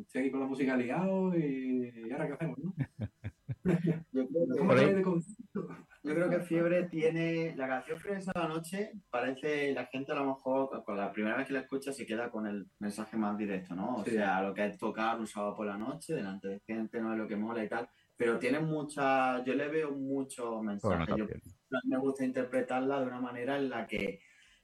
Estoy 0.00 0.22
aquí 0.22 0.30
con 0.30 0.40
la 0.40 0.46
música 0.46 0.76
ligado 0.76 1.36
y, 1.36 1.92
y 2.06 2.12
ahora 2.12 2.26
qué 2.26 2.32
hacemos, 2.32 2.58
¿no? 2.58 2.74
Yo 4.12 4.26
creo 4.28 4.96
que-. 4.96 5.20
Yo 6.04 6.14
creo 6.14 6.30
que 6.30 6.40
Fiebre 6.40 6.84
tiene. 6.88 7.54
La 7.56 7.68
canción 7.68 7.98
Fiebre 8.00 8.18
de 8.20 8.32
la 8.34 8.48
noche 8.48 8.92
parece. 9.08 9.72
La 9.72 9.86
gente 9.86 10.10
a 10.12 10.16
lo 10.16 10.26
mejor, 10.26 10.82
con 10.84 10.96
la 10.96 11.12
primera 11.12 11.36
vez 11.36 11.46
que 11.46 11.52
la 11.52 11.60
escucha, 11.60 11.92
se 11.92 12.04
queda 12.06 12.28
con 12.30 12.46
el 12.46 12.66
mensaje 12.80 13.16
más 13.16 13.36
directo, 13.38 13.74
¿no? 13.76 13.96
O 13.96 14.04
Sí. 14.04 14.12
sea, 14.12 14.42
lo 14.42 14.52
que 14.52 14.66
es 14.66 14.78
tocar 14.78 15.20
un 15.20 15.26
sábado 15.28 15.54
por 15.54 15.66
la 15.66 15.76
noche, 15.76 16.14
delante 16.14 16.48
de 16.48 16.60
gente, 16.66 17.00
no 17.00 17.12
es 17.12 17.18
lo 17.18 17.28
que 17.28 17.36
mola 17.36 17.62
y 17.62 17.68
tal. 17.68 17.88
Pero 18.16 18.38
tiene 18.38 18.58
mucha. 18.58 19.44
Yo 19.44 19.54
le 19.54 19.68
veo 19.68 19.92
muchos 19.92 20.46
Bueno, 20.46 20.62
mensajes. 20.72 21.06
Yo 21.08 21.16
también. 21.16 21.40
me 21.84 21.98
gusta 21.98 22.24
interpretarla 22.24 23.00
de 23.00 23.06
una 23.06 23.20
manera 23.20 23.56
en 23.58 23.68
la 23.70 23.86
que 23.86 24.20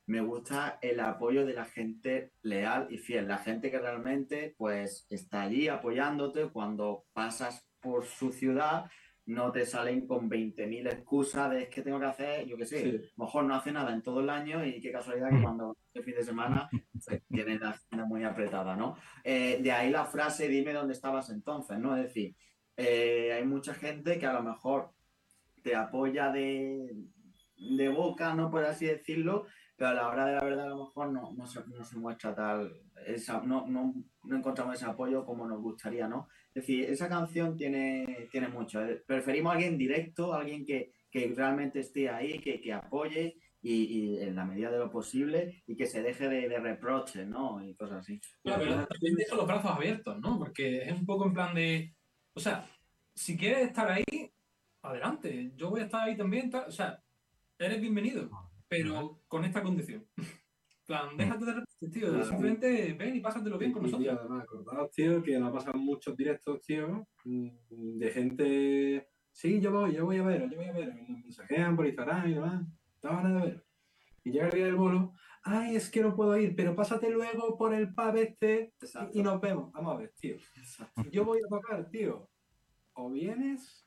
me 0.08 0.20
gusta 0.22 0.78
el 0.80 1.00
apoyo 1.00 1.44
de 1.44 1.52
la 1.52 1.66
gente 1.66 2.32
leal 2.42 2.86
y 2.90 2.96
fiel, 2.98 3.28
la 3.28 3.38
gente 3.38 3.70
que 3.70 3.78
realmente 3.78 4.54
pues 4.56 5.06
está 5.10 5.42
allí 5.42 5.68
apoyándote 5.68 6.48
cuando 6.48 7.04
pasas 7.12 7.68
por 7.80 8.04
su 8.06 8.32
ciudad, 8.32 8.86
no 9.26 9.52
te 9.52 9.66
salen 9.66 10.06
con 10.06 10.30
20.000 10.30 10.86
excusas 10.86 11.50
de 11.50 11.64
es 11.64 11.68
que 11.68 11.82
tengo 11.82 12.00
que 12.00 12.06
hacer, 12.06 12.46
yo 12.46 12.56
qué 12.56 12.64
sé, 12.64 12.80
Sí. 12.80 12.88
a 12.88 12.92
lo 13.18 13.24
mejor 13.26 13.44
no 13.44 13.54
hace 13.54 13.70
nada 13.70 13.92
en 13.92 14.02
todo 14.02 14.20
el 14.20 14.30
año 14.30 14.64
y 14.64 14.80
qué 14.80 14.90
casualidad 14.90 15.28
que 15.28 15.42
cuando 15.42 15.76
el 15.92 16.02
fin 16.02 16.14
de 16.14 16.24
semana 16.24 16.70
pues, 17.04 17.22
tiene 17.28 17.58
la 17.58 17.70
agenda 17.70 18.06
muy 18.06 18.24
apretada, 18.24 18.74
¿no? 18.74 18.96
Eh, 19.22 19.58
de 19.62 19.70
ahí 19.72 19.90
la 19.90 20.06
frase, 20.06 20.48
dime 20.48 20.72
dónde 20.72 20.94
estabas 20.94 21.28
entonces, 21.28 21.78
¿no? 21.78 21.94
Es 21.94 22.04
decir, 22.04 22.34
eh, 22.78 23.34
hay 23.34 23.44
mucha 23.44 23.74
gente 23.74 24.18
que 24.18 24.24
a 24.26 24.32
lo 24.32 24.42
mejor 24.42 24.92
te 25.62 25.76
apoya 25.76 26.32
de, 26.32 26.94
de 27.58 27.88
boca, 27.90 28.32
¿no? 28.34 28.50
Por 28.50 28.64
así 28.64 28.86
decirlo, 28.86 29.44
pero 29.78 29.90
a 29.90 29.94
la 29.94 30.08
hora 30.08 30.26
de 30.26 30.34
la 30.34 30.44
verdad 30.44 30.66
a 30.66 30.70
lo 30.70 30.86
mejor 30.86 31.12
no, 31.12 31.32
no, 31.32 31.46
se, 31.46 31.60
no 31.68 31.84
se 31.84 31.96
muestra 31.96 32.34
tal, 32.34 32.82
esa, 33.06 33.40
no, 33.42 33.64
no, 33.68 33.94
no 34.24 34.36
encontramos 34.36 34.74
ese 34.74 34.86
apoyo 34.86 35.24
como 35.24 35.46
nos 35.46 35.62
gustaría, 35.62 36.08
¿no? 36.08 36.26
Es 36.48 36.62
decir, 36.66 36.84
esa 36.90 37.08
canción 37.08 37.56
tiene, 37.56 38.28
tiene 38.32 38.48
mucho. 38.48 38.84
eh, 38.84 39.00
Preferimos 39.06 39.52
a 39.52 39.54
alguien 39.54 39.78
directo, 39.78 40.34
alguien 40.34 40.64
que, 40.64 40.90
que 41.08 41.32
realmente 41.36 41.78
esté 41.78 42.10
ahí, 42.10 42.40
que, 42.40 42.60
que 42.60 42.72
apoye 42.72 43.36
y, 43.62 44.18
en 44.18 44.34
la 44.34 44.44
medida 44.44 44.68
de 44.72 44.78
lo 44.78 44.90
posible 44.90 45.62
y 45.64 45.76
que 45.76 45.86
se 45.86 46.02
deje 46.02 46.28
de, 46.28 46.48
de 46.48 46.58
reproches, 46.58 47.28
¿no? 47.28 47.64
Y 47.64 47.76
cosas 47.76 47.98
así. 47.98 48.20
Claro, 48.42 48.62
pero 48.64 48.86
también 48.88 49.14
deja 49.14 49.36
los 49.36 49.46
brazos 49.46 49.70
abiertos, 49.70 50.18
¿no? 50.18 50.38
Porque 50.40 50.82
es 50.82 50.92
un 50.92 51.06
poco 51.06 51.26
en 51.26 51.34
plan 51.34 51.54
de, 51.54 51.94
o 52.34 52.40
sea, 52.40 52.68
si 53.14 53.36
quieres 53.36 53.68
estar 53.68 53.88
ahí, 53.88 54.04
adelante, 54.82 55.52
yo 55.54 55.70
voy 55.70 55.82
a 55.82 55.84
estar 55.84 56.08
ahí 56.08 56.16
también, 56.16 56.50
o 56.52 56.70
sea, 56.72 57.00
eres 57.58 57.80
bienvenido, 57.80 58.28
pero 58.68 59.22
con 59.28 59.44
esta 59.44 59.62
condición. 59.62 60.06
plan, 60.86 61.16
déjate 61.16 61.44
de 61.44 61.52
reproches, 61.52 61.90
tío, 61.92 62.24
simplemente 62.24 62.94
ven 62.94 63.16
y 63.16 63.20
pásatelo 63.20 63.58
bien 63.58 63.72
con 63.72 63.82
nosotros. 63.82 64.06
Y 64.06 64.08
además, 64.08 64.42
acordaos, 64.42 64.90
tío, 64.90 65.22
que 65.22 65.38
nos 65.38 65.52
pasan 65.52 65.78
muchos 65.78 66.16
directos, 66.16 66.62
tío, 66.62 67.06
mm, 67.24 67.98
de 67.98 68.10
gente, 68.10 69.08
sí, 69.30 69.60
yo 69.60 69.70
voy, 69.70 69.94
yo 69.94 70.06
voy 70.06 70.16
a 70.16 70.22
ver, 70.22 70.48
yo 70.48 70.56
voy 70.56 70.66
a 70.66 70.72
ver, 70.72 70.94
me 70.94 71.22
mensajean 71.22 71.76
por 71.76 71.86
Instagram 71.86 72.28
y 72.28 72.34
demás 72.34 72.66
estaban 72.94 73.26
a 73.26 73.44
ver. 73.44 73.64
Y 74.24 74.32
llega 74.32 74.46
el 74.46 74.52
día 74.52 74.64
del 74.66 74.74
bolo, 74.74 75.14
ay, 75.42 75.76
es 75.76 75.90
que 75.90 76.02
no 76.02 76.14
puedo 76.14 76.36
ir, 76.36 76.54
pero 76.56 76.74
pásate 76.74 77.10
luego 77.10 77.56
por 77.56 77.72
el 77.74 77.94
pub 77.94 78.16
este 78.16 78.74
y, 79.12 79.22
nos 79.22 79.40
vemos. 79.40 79.72
Vamos 79.72 79.94
a 79.94 79.98
ver, 79.98 80.12
tío. 80.18 80.36
Yo 81.10 81.24
voy 81.24 81.38
a 81.38 81.48
tocar, 81.48 81.88
tío. 81.90 82.28
O 82.94 83.10
vienes 83.10 83.86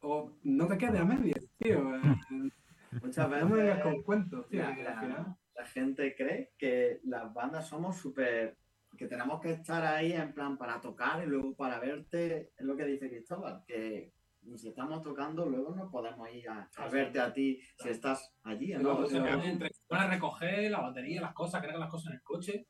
o 0.00 0.32
no 0.42 0.66
te 0.66 0.78
quedes 0.78 1.00
a 1.00 1.04
medias, 1.04 1.46
tío. 1.58 1.92
Muchas 3.02 3.30
veces 3.30 3.48
no 3.48 3.56
me 3.56 3.62
digas 3.62 3.82
con 3.82 4.02
cuentos, 4.02 4.48
tío. 4.48 4.62
La, 4.62 5.36
la, 5.54 5.66
gente 5.66 6.14
cree 6.16 6.52
que 6.58 7.00
las 7.04 7.32
bandas 7.32 7.68
somos 7.68 7.96
súper... 7.96 8.56
que 8.96 9.06
tenemos 9.06 9.40
que 9.40 9.52
estar 9.52 9.84
ahí 9.84 10.12
en 10.12 10.32
plan 10.32 10.56
para 10.56 10.80
tocar 10.80 11.22
y 11.22 11.26
luego 11.26 11.54
para 11.54 11.78
verte, 11.78 12.52
es 12.56 12.64
lo 12.64 12.76
que 12.76 12.86
dice 12.86 13.10
Cristóbal, 13.10 13.62
que 13.66 14.12
si 14.56 14.68
estamos 14.68 15.02
tocando, 15.02 15.46
luego 15.46 15.74
no 15.74 15.90
podemos 15.90 16.28
ir 16.32 16.48
a, 16.48 16.68
verte 16.90 17.20
a 17.20 17.32
ti 17.32 17.60
si 17.76 17.88
estás 17.90 18.32
allí. 18.42 18.72
¿no? 18.74 19.06
se 19.06 19.18
entre 19.18 19.70
a 19.90 20.06
recoger 20.08 20.70
la 20.70 20.80
batería, 20.80 21.20
las 21.20 21.34
cosas, 21.34 21.60
cargar 21.60 21.78
las 21.78 21.90
cosas 21.90 22.08
en 22.08 22.14
el 22.14 22.22
coche. 22.22 22.66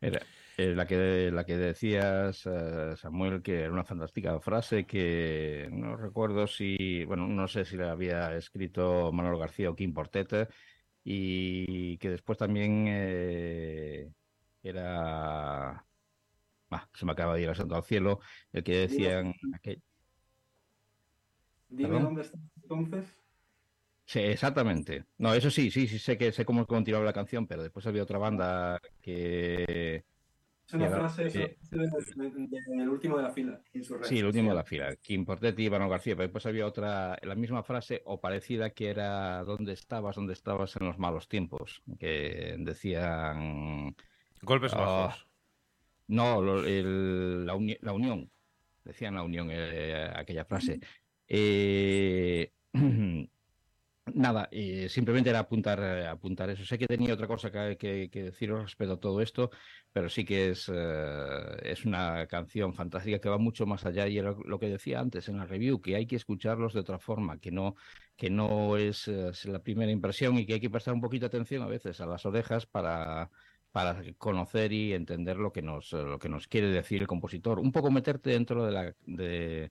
Mira, 0.00 0.20
eh, 0.70 0.74
la, 0.74 0.86
que, 0.86 1.30
la 1.32 1.44
que 1.44 1.56
decías, 1.56 2.46
eh, 2.46 2.94
Samuel, 2.96 3.42
que 3.42 3.60
era 3.60 3.72
una 3.72 3.84
fantástica 3.84 4.38
frase 4.40 4.86
que 4.86 5.68
no 5.72 5.96
recuerdo 5.96 6.46
si, 6.46 7.04
bueno, 7.04 7.26
no 7.26 7.48
sé 7.48 7.64
si 7.64 7.76
la 7.76 7.92
había 7.92 8.36
escrito 8.36 9.12
Manuel 9.12 9.38
García 9.38 9.70
o 9.70 9.76
Kim 9.76 9.92
Portete, 9.92 10.48
y 11.04 11.98
que 11.98 12.10
después 12.10 12.38
también 12.38 12.86
eh, 12.88 14.10
era 14.62 15.84
se 16.94 17.04
me 17.04 17.12
acaba 17.12 17.34
de 17.34 17.42
ir 17.42 17.48
al 17.48 17.56
santo 17.56 17.76
al 17.76 17.84
cielo, 17.84 18.20
el 18.52 18.64
que 18.64 18.76
decían... 18.76 19.34
Dime 21.68 22.00
dónde 22.00 22.22
está 22.22 22.38
entonces. 22.62 23.16
Sí, 24.04 24.20
exactamente. 24.20 25.06
No, 25.18 25.32
eso 25.32 25.50
sí, 25.50 25.70
sí, 25.70 25.86
sí, 25.86 25.98
sé 25.98 26.18
que 26.18 26.32
sé 26.32 26.44
cómo 26.44 26.66
continuaba 26.66 27.04
la 27.04 27.12
canción, 27.12 27.46
pero 27.46 27.62
después 27.62 27.86
había 27.86 28.02
otra 28.02 28.18
banda 28.18 28.78
que... 29.00 30.04
Es 30.72 30.76
una 30.76 30.88
frase 30.88 31.24
del 32.70 32.88
último 32.88 33.18
de 33.18 33.22
la 33.22 33.30
fila. 33.30 33.60
Sí, 34.04 34.20
el 34.20 34.24
último 34.24 34.50
de 34.50 34.56
la 34.56 34.64
fila. 34.64 34.96
Kim 34.96 35.26
Portetti 35.26 35.64
y 35.64 35.66
Ivano 35.66 35.86
García. 35.86 36.14
Pero 36.14 36.28
después 36.28 36.46
había 36.46 36.66
otra, 36.66 37.18
la 37.22 37.34
misma 37.34 37.62
frase 37.62 38.00
o 38.06 38.22
parecida 38.22 38.70
que 38.70 38.88
era 38.88 39.44
¿Dónde 39.44 39.74
estabas? 39.74 40.16
¿Dónde 40.16 40.32
estabas 40.32 40.74
en 40.76 40.86
los 40.86 40.98
malos 40.98 41.28
tiempos? 41.28 41.82
Que 41.98 42.56
decían... 42.58 43.94
Golpes 44.40 44.72
bajos. 44.72 45.28
No, 46.08 46.40
la, 46.42 47.54
unión. 47.54 48.30
Decían 48.84 49.14
la 49.14 49.22
unión 49.22 49.48
eh, 49.50 50.10
aquella 50.14 50.46
frase. 50.46 50.80
Eh, 51.28 52.50
nada, 54.14 54.48
eh, 54.52 54.88
simplemente 54.88 55.30
era 55.30 55.40
apuntar, 55.40 55.80
apuntar 56.06 56.50
eso. 56.50 56.64
Sé 56.64 56.78
que 56.78 56.86
tenía 56.86 57.14
otra 57.14 57.26
cosa 57.26 57.50
que, 57.50 58.08
que, 58.10 58.22
deciros 58.22 58.62
respecto 58.62 58.94
a 58.94 59.00
todo 59.00 59.20
esto, 59.20 59.50
pero 59.92 60.08
sí 60.08 60.24
que 60.24 60.50
es, 60.50 60.70
es 61.62 61.84
una 61.84 62.26
canción 62.26 62.74
fantástica 62.74 63.20
que 63.20 63.28
va 63.28 63.38
mucho 63.38 63.66
más 63.66 63.84
allá 63.86 64.08
y 64.08 64.18
era 64.18 64.34
lo 64.44 64.58
que 64.58 64.68
decía 64.68 65.00
antes 65.00 65.28
en 65.28 65.38
la 65.38 65.46
review, 65.46 65.80
que 65.80 65.96
hay 65.96 66.06
que 66.06 66.16
escucharlos 66.16 66.74
de 66.74 66.80
otra 66.80 66.98
forma, 66.98 67.38
que 67.38 67.50
no, 67.50 67.76
que 68.16 68.30
no 68.30 68.76
es, 68.76 69.08
es 69.08 69.44
la 69.46 69.60
primera 69.60 69.92
impresión 69.92 70.38
y 70.38 70.46
que 70.46 70.54
hay 70.54 70.60
que 70.60 70.70
prestar 70.70 70.94
un 70.94 71.00
poquito 71.00 71.22
de 71.24 71.36
atención 71.36 71.62
a 71.62 71.66
veces 71.66 72.00
a 72.00 72.06
las 72.06 72.26
orejas 72.26 72.66
para 72.66 73.30
para 73.72 74.02
conocer 74.18 74.72
y 74.72 74.92
entender 74.92 75.38
lo 75.38 75.50
que 75.50 75.62
nos, 75.62 75.92
lo 75.92 76.18
que 76.18 76.28
nos 76.28 76.46
quiere 76.46 76.68
decir 76.68 77.00
el 77.00 77.08
compositor. 77.08 77.58
Un 77.58 77.72
poco 77.72 77.90
meterte 77.90 78.30
dentro 78.30 78.64
de 78.66 78.70
la, 78.70 78.94
de, 79.06 79.70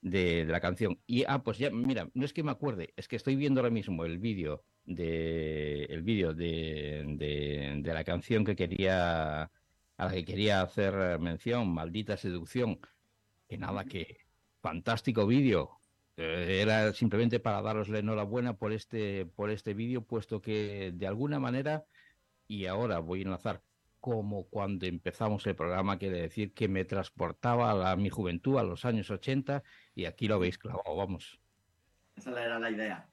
de, 0.00 0.44
la 0.46 0.60
canción. 0.60 0.98
Y, 1.06 1.24
ah, 1.26 1.42
pues 1.42 1.58
ya, 1.58 1.70
mira, 1.70 2.08
no 2.14 2.24
es 2.24 2.32
que 2.32 2.42
me 2.42 2.50
acuerde, 2.50 2.92
es 2.96 3.08
que 3.08 3.16
estoy 3.16 3.36
viendo 3.36 3.60
ahora 3.60 3.70
mismo 3.70 4.04
el 4.04 4.18
vídeo 4.18 4.64
de, 4.84 5.84
el 5.84 6.02
vídeo 6.02 6.34
de, 6.34 7.04
de, 7.82 7.92
la 7.92 8.04
canción 8.04 8.44
que 8.44 8.56
quería, 8.56 9.42
a 9.44 9.50
la 9.98 10.12
que 10.12 10.24
quería 10.24 10.62
hacer 10.62 11.18
mención, 11.18 11.72
Maldita 11.72 12.16
Seducción. 12.16 12.80
Que 13.48 13.58
nada, 13.58 13.84
que 13.84 14.18
fantástico 14.60 15.26
vídeo. 15.26 15.80
Eh, 16.16 16.60
era 16.62 16.92
simplemente 16.92 17.40
para 17.40 17.62
daros 17.62 17.88
la 17.88 17.98
enhorabuena 17.98 18.56
por 18.56 18.72
este, 18.72 19.26
por 19.26 19.50
este 19.50 19.74
vídeo, 19.74 20.02
puesto 20.02 20.40
que 20.40 20.92
de 20.94 21.06
alguna 21.06 21.40
manera 21.40 21.84
y 22.46 22.66
ahora 22.66 22.98
voy 22.98 23.20
a 23.20 23.22
enlazar 23.24 23.62
como 24.00 24.48
cuando 24.48 24.86
empezamos 24.86 25.46
el 25.46 25.54
programa, 25.54 25.98
quiere 25.98 26.22
decir 26.22 26.54
que 26.54 26.68
me 26.68 26.84
transportaba 26.84 27.90
a, 27.90 27.96
mi 27.96 28.08
juventud, 28.08 28.58
a 28.58 28.62
los 28.62 28.84
años 28.84 29.10
80, 29.10 29.62
y 29.94 30.04
aquí 30.04 30.28
lo 30.28 30.36
habéis 30.36 30.58
clavado, 30.58 30.96
vamos. 30.96 31.40
Esa 32.16 32.30
era 32.30 32.58
la 32.58 32.70
idea. 32.70 33.08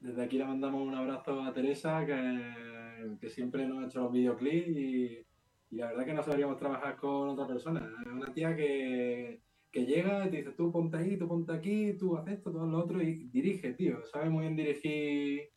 Desde 0.00 0.22
aquí 0.22 0.38
le 0.38 0.44
mandamos 0.44 0.86
un 0.86 0.94
abrazo 0.94 1.42
a 1.42 1.52
Teresa, 1.52 2.04
que, 2.04 3.16
que 3.20 3.30
siempre 3.30 3.66
nos 3.66 3.82
ha 3.82 3.86
hecho 3.86 4.00
los 4.02 4.12
videoclips 4.12 4.68
y, 4.68 5.26
y, 5.70 5.76
la 5.76 5.86
verdad 5.86 6.04
que 6.04 6.14
no 6.14 6.22
sabríamos 6.22 6.56
trabajar 6.56 6.96
con 6.96 7.30
otra 7.30 7.46
persona. 7.46 7.90
Es 8.04 8.12
una 8.12 8.32
tía 8.32 8.54
que, 8.54 9.40
que 9.70 9.84
llega 9.86 10.26
y 10.26 10.30
te 10.30 10.36
dice, 10.38 10.52
tú 10.52 10.70
ponte 10.72 10.96
ahí, 10.96 11.16
tú 11.16 11.28
ponte 11.28 11.52
aquí, 11.52 11.94
tú 11.94 12.16
haces 12.16 12.34
esto, 12.34 12.50
todo 12.52 12.66
lo 12.66 12.78
otro, 12.78 13.02
y 13.02 13.28
dirige, 13.28 13.72
tío. 13.74 14.04
Sabe 14.04 14.30
muy 14.30 14.42
bien 14.42 14.56
dirigir 14.56 15.50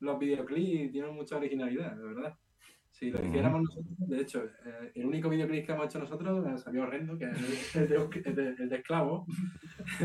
los 0.00 0.18
videoclips 0.18 0.68
y 0.68 0.88
tiene 0.90 1.10
mucha 1.10 1.36
originalidad, 1.36 1.96
de 1.96 2.04
verdad. 2.04 2.38
Si 3.02 3.10
lo 3.10 3.24
hiciéramos 3.24 3.62
nosotros, 3.62 4.08
de 4.08 4.20
hecho, 4.20 4.44
eh, 4.44 4.92
el 4.94 5.06
único 5.06 5.28
videoclip 5.28 5.66
que 5.66 5.72
hemos 5.72 5.86
hecho 5.86 5.98
nosotros 5.98 6.46
eh, 6.46 6.58
salió 6.58 6.84
horrendo, 6.84 7.18
que 7.18 7.24
es 7.24 7.74
el 7.74 7.88
de, 7.88 8.54
el 8.60 8.68
de, 8.68 8.76
esclavo. 8.76 9.26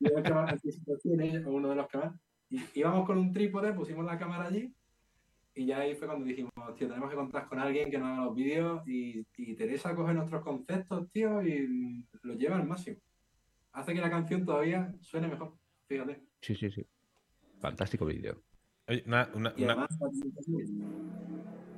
el 0.00 0.22
que 0.24 0.34
más 0.34 0.60
tiene, 1.00 1.46
uno 1.46 1.68
de 1.68 1.76
los 1.76 1.86
que 1.86 1.98
más. 1.98 2.16
Y 2.50 2.60
íbamos 2.74 3.06
con 3.06 3.18
un 3.18 3.32
trípode, 3.32 3.72
pusimos 3.74 4.04
la 4.04 4.18
cámara 4.18 4.48
allí 4.48 4.74
y 5.54 5.66
ya 5.66 5.78
ahí 5.78 5.94
fue 5.94 6.08
cuando 6.08 6.26
dijimos, 6.26 6.52
tío, 6.76 6.88
tenemos 6.88 7.08
que 7.08 7.14
contar 7.14 7.46
con 7.46 7.60
alguien 7.60 7.92
que 7.92 7.98
nos 7.98 8.08
haga 8.08 8.24
los 8.24 8.34
vídeos 8.34 8.82
y, 8.88 9.24
y 9.36 9.54
Teresa 9.54 9.94
coge 9.94 10.12
nuestros 10.12 10.42
conceptos, 10.42 11.08
tío, 11.12 11.40
y 11.46 12.04
los 12.22 12.36
lleva 12.36 12.56
al 12.56 12.66
máximo. 12.66 12.96
Hace 13.70 13.94
que 13.94 14.00
la 14.00 14.10
canción 14.10 14.44
todavía 14.44 14.92
suene 15.00 15.28
mejor, 15.28 15.54
fíjate. 15.86 16.24
Sí, 16.40 16.56
sí, 16.56 16.72
sí. 16.72 16.84
Fantástico 17.60 18.04
vídeo. 18.04 18.42
Una, 19.06 19.30
una, 19.32 19.54
una... 19.56 19.88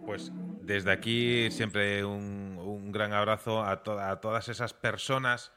Pues 0.09 0.33
desde 0.63 0.91
aquí 0.91 1.51
siempre 1.51 2.03
un, 2.03 2.91
gran 2.93 3.13
abrazo 3.13 3.63
a, 3.63 3.73
a, 3.73 4.21
todas 4.23 4.49
esas 4.49 4.73
personas 4.73 5.53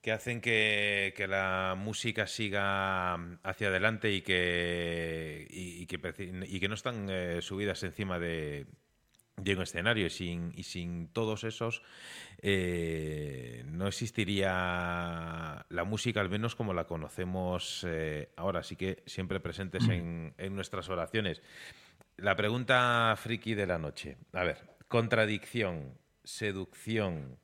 que 0.00 0.12
hacen 0.12 0.40
que, 0.40 1.12
la 1.28 1.74
música 1.76 2.28
siga 2.28 3.14
hacia 3.42 3.66
adelante 3.66 4.12
y 4.12 4.20
que, 4.20 5.48
y, 5.50 5.86
que, 5.86 6.68
no 6.68 6.74
están 6.76 7.08
eh, 7.10 7.42
subidas 7.42 7.82
encima 7.82 8.20
de, 8.20 8.68
un 9.36 9.62
escenario 9.62 10.06
y 10.06 10.10
sin, 10.10 10.52
y 10.54 10.62
sin 10.62 11.08
todos 11.08 11.42
esos 11.42 11.82
eh, 12.40 13.64
no 13.66 13.88
existiría 13.88 15.66
la 15.68 15.84
música 15.84 16.20
al 16.20 16.30
menos 16.30 16.54
como 16.54 16.72
la 16.72 16.86
conocemos 16.86 17.84
eh, 17.88 18.30
ahora, 18.36 18.60
así 18.60 18.76
que 18.76 19.02
siempre 19.06 19.40
presentes 19.40 19.88
mm. 19.88 19.90
en, 19.90 20.34
en 20.38 20.54
nuestras 20.54 20.88
oraciones. 20.88 21.42
La 22.16 22.36
pregunta 22.36 23.14
friki 23.16 23.54
de 23.54 23.66
la 23.66 23.78
noche. 23.78 24.16
A 24.32 24.44
ver, 24.44 24.58
contradicción, 24.88 25.98
seducción, 26.22 27.38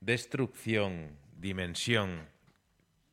destrucción, 0.00 1.18
dimensión. 1.36 2.28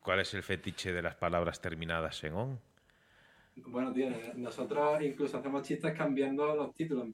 ¿Cuál 0.00 0.20
es 0.20 0.34
el 0.34 0.42
fetiche 0.42 0.92
de 0.92 1.02
las 1.02 1.14
palabras 1.16 1.60
terminadas 1.60 2.22
en 2.24 2.34
on? 2.34 2.60
Bueno, 3.56 3.92
tío, 3.92 4.10
nosotros 4.36 5.00
incluso 5.02 5.38
hacemos 5.38 5.62
chistes 5.62 5.94
cambiando 5.96 6.54
los 6.54 6.74
títulos, 6.74 7.08
eh, 7.08 7.12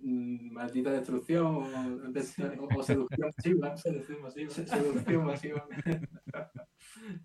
maldita 0.00 0.90
destrucción 0.92 1.46
o, 1.56 2.82
seducción 2.82 3.28
masiva. 3.36 3.76
Seducción 3.76 4.22
masiva. 4.22 4.50
Seducción 4.50 5.24
masiva. 5.26 5.66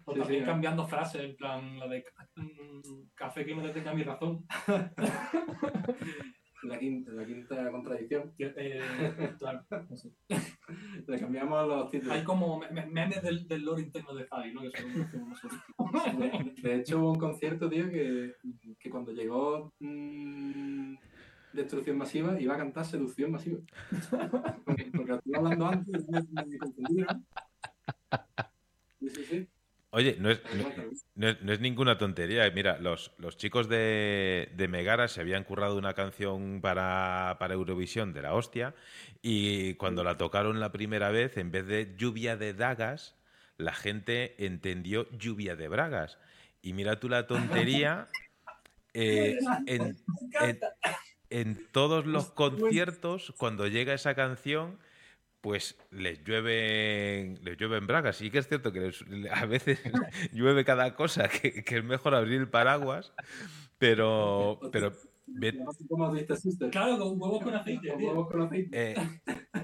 O 0.06 0.14
también 0.14 0.45
cambiando 0.45 0.88
frases, 0.88 1.22
en 1.22 1.35
plan, 1.35 1.77
la 1.80 1.88
de 1.88 2.03
mm, 2.35 3.10
café 3.14 3.45
que 3.45 3.53
no 3.56 3.61
detenga 3.61 3.94
mi 3.94 4.03
razón. 4.03 4.45
la, 6.64 6.80
quinta, 6.80 7.11
la 7.11 7.26
quinta 7.26 7.72
contradicción. 7.72 8.34
Eh, 8.39 8.80
claro, 9.38 9.64
Le 11.07 11.19
cambiamos 11.19 11.68
los 11.68 11.91
títulos. 11.91 12.15
Hay 12.15 12.23
como 12.23 12.60
me- 12.60 12.72
me- 12.72 12.85
memes 12.88 13.22
del, 13.22 13.48
del 13.48 13.64
lore 13.64 13.84
interno 13.84 14.14
de 14.15 14.26
Zai, 14.27 14.53
¿no? 14.53 14.61
Que 14.61 14.72
son 14.80 16.19
De, 16.19 16.53
de 16.61 16.76
hecho, 16.76 16.99
hubo 16.99 17.11
un 17.11 17.19
concierto, 17.19 17.69
tío, 17.69 17.89
que, 17.89 18.34
que 18.80 18.89
cuando 18.89 19.11
llegó 19.11 19.73
mm, 19.80 20.95
Destrucción 21.58 21.98
Masiva 21.98 22.40
iba 22.40 22.54
a 22.54 22.58
cantar 22.58 22.86
Seducción 22.86 23.32
Masiva. 23.32 23.60
Porque, 24.66 24.86
porque 24.94 25.12
lo 25.12 25.16
estuve 25.18 25.38
hablando 25.38 25.66
antes 25.68 26.06
y 26.08 26.12
me, 26.12 26.58
confundieron. 26.58 27.26
Sí, 29.00 29.10
sí, 29.10 29.24
sí. 29.26 29.48
Oye, 29.92 30.18
no 30.20 30.30
es, 30.30 30.42
no, 31.16 31.30
es, 31.30 31.42
no 31.42 31.54
es 31.54 31.60
ninguna 31.62 31.98
tontería. 31.98 32.50
Mira, 32.52 32.78
los, 32.78 33.14
los 33.18 33.38
chicos 33.38 33.70
de, 33.70 34.52
de 34.56 34.68
Megara 34.68 35.08
se 35.08 35.22
habían 35.22 35.44
currado 35.46 35.78
una 35.78 35.94
canción 35.94 36.60
para, 36.62 37.38
para 37.40 37.54
Eurovisión 37.54 38.14
de 38.14 38.22
la 38.22 38.34
hostia 38.34 38.76
y 39.22 39.74
cuando 39.76 40.04
la 40.04 40.18
tocaron 40.18 40.60
la 40.60 40.72
primera 40.72 41.10
vez, 41.10 41.38
en 41.38 41.52
vez 41.52 41.66
de 41.66 41.96
lluvia 41.98 42.36
de 42.38 42.54
dagas, 42.54 43.16
la 43.58 43.74
gente 43.74 44.36
entendió 44.46 45.10
lluvia 45.18 45.56
de 45.56 45.70
bragas. 45.70 46.20
Y 46.62 46.74
mira 46.74 47.00
tú 47.00 47.08
la 47.10 47.26
tontería. 47.26 48.08
eh, 48.94 49.38
en, 49.66 49.96
en- 50.42 50.60
en 51.30 51.68
todos 51.72 52.06
los 52.06 52.32
conciertos, 52.32 53.34
cuando 53.38 53.68
llega 53.68 53.94
esa 53.94 54.16
canción, 54.16 54.78
pues 55.41 55.78
les 55.91 56.24
llueven, 56.24 57.40
les 57.44 57.58
llueven 57.58 57.88
bragas. 57.88 58.18
Sí 58.18 58.32
que 58.32 58.40
es 58.40 58.48
cierto 58.48 58.72
que 58.74 58.80
les- 58.82 59.06
a 59.32 59.45
veces 59.45 59.80
llueve 60.34 60.66
cada 60.66 60.95
cosa, 60.95 61.30
que, 61.30 61.64
que 61.64 61.78
es 61.78 61.84
mejor 61.84 62.16
abrir 62.16 62.40
el 62.41 62.49
paraguas, 62.49 63.14
pero, 63.78 64.60
pero 64.72 64.94
Claro, 66.72 66.98
con 66.98 67.22
huevos 67.22 67.44
con 67.44 67.54
aceite, 67.56 67.90
Con 67.90 67.98
tío. 67.98 68.08
huevos 68.08 68.28
con 68.32 68.41
aceite. 68.41 68.70
eh, 68.91 68.95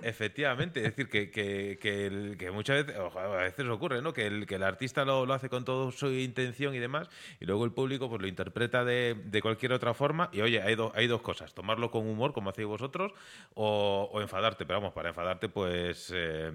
efectivamente, 0.03 0.79
es 0.81 0.85
decir, 0.95 1.07
que, 1.09 1.31
que- 1.31 1.77
que 1.81 2.05
el- 2.07 2.37
que 2.37 2.51
muchas 2.51 2.85
veces, 2.85 2.99
ojo, 2.99 3.19
a 3.19 3.27
veces 3.43 3.65
ocurre, 3.67 4.01
¿no? 4.01 4.13
Que 4.13 4.27
el, 4.27 4.45
que 4.45 4.55
el 4.55 4.63
artista 4.63 5.05
lo, 5.05 5.25
lo 5.25 5.33
hace 5.33 5.49
con 5.49 5.63
toda 5.65 5.91
su 5.91 6.07
intención 6.11 6.75
y 6.75 6.79
demás, 6.79 7.09
y 7.39 7.45
luego 7.45 7.65
el 7.65 7.71
público 7.71 8.09
pues 8.09 8.21
lo 8.21 8.27
interpreta 8.27 8.83
de, 8.83 9.15
de 9.25 9.41
cualquier 9.41 9.73
otra 9.73 9.93
forma. 9.93 10.29
Y 10.33 10.41
oye, 10.41 10.61
hay, 10.61 10.75
do- 10.75 10.91
hay 10.95 11.07
dos 11.07 11.21
cosas, 11.21 11.53
tomarlo 11.53 11.91
con 11.91 12.07
humor, 12.07 12.33
como 12.33 12.49
hacéis 12.49 12.67
vosotros, 12.67 13.13
o, 13.55 14.09
o 14.11 14.21
enfadarte. 14.21 14.65
Pero 14.65 14.79
vamos, 14.79 14.93
para 14.93 15.09
enfadarte, 15.09 15.49
pues... 15.49 16.11
eh, 16.13 16.51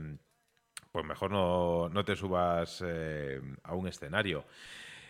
pues 0.93 1.05
mejor 1.05 1.30
no, 1.30 1.89
no 1.90 2.05
te 2.05 2.16
subas 2.16 2.82
eh, 2.85 3.40
a 3.62 3.74
un 3.74 3.89
escenario. 3.89 4.44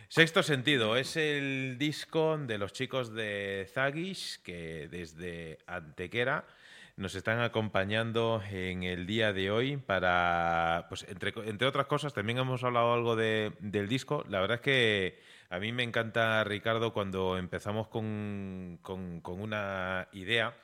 Sexto 0.08 0.42
sentido 0.42 0.96
es 0.96 1.16
el 1.16 1.76
disco 1.78 2.38
de 2.38 2.56
los 2.58 2.72
chicos 2.72 3.12
de 3.12 3.68
Zagish 3.72 4.40
que 4.42 4.88
desde 4.90 5.58
Antequera 5.66 6.46
nos 6.96 7.14
están 7.14 7.40
acompañando 7.40 8.42
en 8.50 8.82
el 8.84 9.06
día 9.06 9.32
de 9.32 9.50
hoy 9.50 9.76
para, 9.76 10.86
pues 10.88 11.04
entre, 11.08 11.32
entre 11.48 11.68
otras 11.68 11.86
cosas, 11.86 12.14
también 12.14 12.38
hemos 12.38 12.64
hablado 12.64 12.92
algo 12.94 13.14
de- 13.16 13.52
del 13.60 13.86
disco. 13.86 14.24
La 14.28 14.40
verdad 14.40 14.56
es 14.56 14.60
que 14.62 15.20
a 15.50 15.58
mí 15.60 15.72
me 15.72 15.82
encanta, 15.84 16.42
Ricardo, 16.42 16.92
cuando 16.92 17.36
empezamos 17.38 17.86
con, 17.88 18.78
con- 18.82 19.20
una 19.24 20.08
idea. 20.12 20.56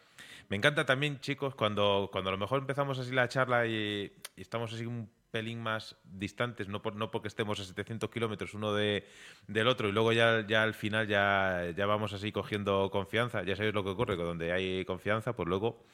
Me 0.49 0.57
encanta 0.57 0.85
también, 0.87 1.21
chicos, 1.21 1.55
cuando, 1.55 2.09
cuando 2.11 2.31
a 2.31 2.33
lo 2.33 2.39
mejor 2.39 2.61
empezamos 2.61 2.99
así 2.99 3.12
la 3.12 3.29
charla 3.29 3.66
y, 3.66 4.11
y 4.37 4.41
estamos 4.41 4.73
así 4.73 4.87
un 4.87 5.09
pelín 5.35 5.61
más 5.61 5.97
distantes, 6.05 6.69
no, 6.69 6.81
por, 6.81 6.94
no 6.94 7.11
porque 7.11 7.27
estemos 7.27 7.59
a 7.59 7.65
700 7.65 8.09
kilómetros 8.09 8.55
uno 8.55 8.73
de, 8.73 9.05
del 9.48 9.66
otro 9.66 9.89
y 9.89 9.93
luego 9.93 10.12
ya, 10.12 10.47
ya 10.47 10.62
al 10.62 10.74
final 10.74 11.09
ya, 11.09 11.73
ya 11.77 11.86
vamos 11.86 12.12
así 12.12 12.31
cogiendo 12.31 12.89
confianza. 12.93 13.43
Ya 13.43 13.56
sabéis 13.56 13.74
lo 13.74 13.82
que 13.82 13.90
ocurre, 13.90 14.16
que 14.16 14.23
donde 14.23 14.52
hay 14.52 14.85
confianza, 14.85 15.32
pues 15.32 15.48
luego, 15.48 15.85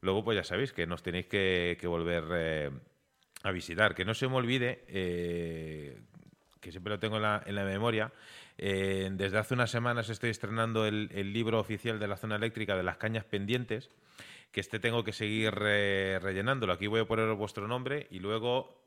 luego 0.00 0.24
pues 0.24 0.34
ya 0.34 0.42
sabéis 0.42 0.72
que 0.72 0.88
nos 0.88 1.04
tenéis 1.04 1.26
que, 1.26 1.78
volver 1.84 2.24
eh, 2.32 2.70
a 3.44 3.52
visitar. 3.52 3.94
Que 3.94 4.04
no 4.04 4.12
se 4.12 4.26
me 4.26 4.34
olvide, 4.34 4.82
eh, 4.88 6.00
que 6.60 6.72
siempre 6.72 6.92
lo 6.92 6.98
tengo 6.98 7.14
en 7.14 7.22
la, 7.22 7.44
en 7.46 7.54
la 7.54 7.62
memoria, 7.62 8.10
eh, 8.58 9.08
desde 9.12 9.38
hace 9.38 9.54
unas 9.54 9.70
semanas 9.70 10.08
estoy 10.08 10.30
estrenando 10.30 10.84
el, 10.84 11.32
libro 11.32 11.60
oficial 11.60 12.00
de 12.00 12.08
la 12.08 12.16
zona 12.16 12.34
eléctrica 12.34 12.76
de 12.76 12.82
las 12.82 12.96
cañas 12.96 13.24
pendientes, 13.24 13.88
que 14.50 14.58
este 14.58 14.80
tengo 14.80 15.04
que 15.04 15.12
seguir 15.12 15.52
rellenándolo. 15.54 16.72
Aquí 16.72 16.88
voy 16.88 17.02
a 17.02 17.06
poner 17.06 17.32
vuestro 17.34 17.68
nombre 17.68 18.08
y 18.10 18.18
luego, 18.18 18.79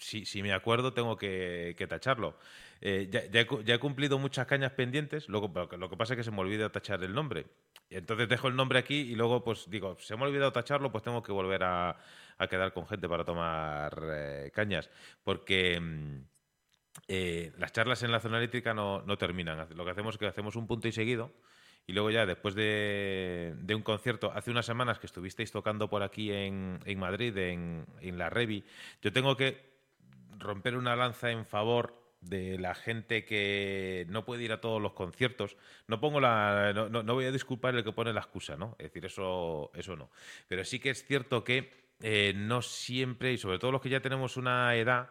si, 0.00 0.24
si 0.24 0.42
me 0.42 0.52
acuerdo, 0.52 0.92
tengo 0.92 1.16
que, 1.16 1.74
que 1.78 1.86
tacharlo. 1.86 2.36
Eh, 2.80 3.08
ya, 3.10 3.26
ya 3.26 3.74
he, 3.74 3.78
cumplido 3.78 4.18
muchas 4.18 4.46
cañas 4.46 4.72
pendientes, 4.72 5.28
lo 5.28 5.40
lo 5.40 5.90
que 5.90 5.96
pasa 5.96 6.14
es 6.14 6.18
que 6.18 6.24
se 6.24 6.30
me 6.30 6.40
olvida 6.40 6.70
tachar 6.70 7.02
el 7.04 7.14
nombre. 7.14 7.46
Entonces 7.90 8.28
dejo 8.28 8.48
el 8.48 8.56
nombre 8.56 8.78
aquí 8.78 8.96
y 8.96 9.14
luego, 9.14 9.44
pues 9.44 9.68
digo, 9.68 9.96
se 10.00 10.16
me 10.16 10.24
ha 10.24 10.28
olvidado 10.28 10.52
tacharlo, 10.52 10.90
pues 10.90 11.04
tengo 11.04 11.22
que 11.22 11.32
volver 11.32 11.62
a, 11.64 11.96
a 12.38 12.46
quedar 12.48 12.72
con 12.72 12.86
gente 12.86 13.08
para 13.08 13.24
tomar 13.24 14.02
eh, 14.12 14.50
cañas. 14.54 14.90
Porque... 15.22 15.78
mm, 15.80 16.24
eh, 17.08 17.52
las 17.58 17.72
charlas 17.72 18.02
en 18.02 18.12
la 18.12 18.20
zona 18.20 18.38
eléctrica 18.38 18.74
no, 18.74 19.02
no 19.02 19.16
terminan. 19.16 19.68
Lo 19.74 19.84
que 19.84 19.90
hacemos 19.92 20.14
es 20.14 20.18
que 20.18 20.26
hacemos 20.26 20.56
un 20.56 20.66
punto 20.66 20.88
y 20.88 20.92
seguido 20.92 21.32
y 21.86 21.92
luego 21.92 22.10
ya 22.10 22.26
después 22.26 22.54
de, 22.54 23.54
de 23.56 23.74
un 23.74 23.82
concierto, 23.82 24.32
hace 24.32 24.50
unas 24.50 24.66
semanas 24.66 24.98
que 24.98 25.06
estuvisteis 25.06 25.50
tocando 25.50 25.88
por 25.88 26.02
aquí 26.02 26.30
en, 26.32 26.78
en 26.84 26.98
Madrid, 26.98 27.36
en, 27.36 27.86
en 28.00 28.18
la 28.18 28.30
Revi, 28.30 28.64
yo 29.02 29.12
tengo 29.12 29.36
que 29.36 29.69
romper 30.38 30.76
una 30.76 30.96
lanza 30.96 31.30
en 31.30 31.44
favor 31.44 31.98
de 32.20 32.58
la 32.58 32.74
gente 32.74 33.24
que 33.24 34.04
no 34.08 34.24
puede 34.26 34.44
ir 34.44 34.52
a 34.52 34.60
todos 34.60 34.80
los 34.80 34.92
conciertos. 34.92 35.56
No 35.88 36.00
pongo 36.00 36.20
la, 36.20 36.72
no, 36.74 36.88
no- 36.88 37.02
no 37.02 37.14
voy 37.14 37.24
a 37.24 37.32
disculpar 37.32 37.74
el 37.74 37.84
que 37.84 37.92
pone 37.92 38.12
la 38.12 38.20
excusa, 38.20 38.56
¿no? 38.56 38.76
Es 38.78 38.88
decir, 38.88 39.06
eso, 39.06 39.70
eso 39.74 39.96
no. 39.96 40.10
Pero 40.46 40.64
sí 40.64 40.78
que 40.80 40.90
es 40.90 41.04
cierto 41.04 41.42
que 41.44 41.70
eh, 42.02 42.32
no 42.36 42.60
siempre, 42.62 43.32
y 43.32 43.38
sobre 43.38 43.58
todo 43.58 43.72
los 43.72 43.80
que 43.80 43.88
ya 43.88 44.00
tenemos 44.00 44.36
una 44.36 44.74
edad, 44.76 45.10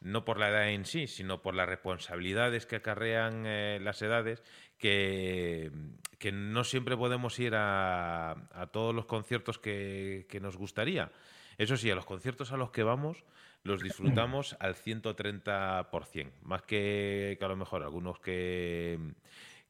no 0.00 0.24
por 0.24 0.38
la 0.38 0.48
edad 0.50 0.70
en 0.70 0.84
sí, 0.84 1.06
sino 1.06 1.42
por 1.42 1.54
las 1.54 1.68
responsabilidades 1.68 2.66
que 2.66 2.76
acarrean 2.76 3.44
eh, 3.46 3.78
las 3.80 4.00
edades, 4.02 4.42
que, 4.78 5.70
que 6.18 6.32
no 6.32 6.64
siempre 6.64 6.96
podemos 6.96 7.38
ir 7.38 7.54
a, 7.56 8.30
a 8.52 8.66
todos 8.72 8.94
los 8.94 9.06
conciertos 9.06 9.58
que, 9.58 10.26
que 10.28 10.40
nos 10.40 10.56
gustaría. 10.56 11.10
Eso 11.56 11.76
sí, 11.76 11.90
a 11.90 11.96
los 11.96 12.04
conciertos 12.06 12.52
a 12.52 12.56
los 12.56 12.70
que 12.70 12.84
vamos 12.84 13.24
los 13.64 13.82
disfrutamos 13.82 14.56
al 14.60 14.74
130%, 14.74 16.32
más 16.42 16.62
que, 16.62 17.38
a 17.40 17.48
lo 17.48 17.56
mejor 17.56 17.82
algunos 17.82 18.18
que, 18.20 18.98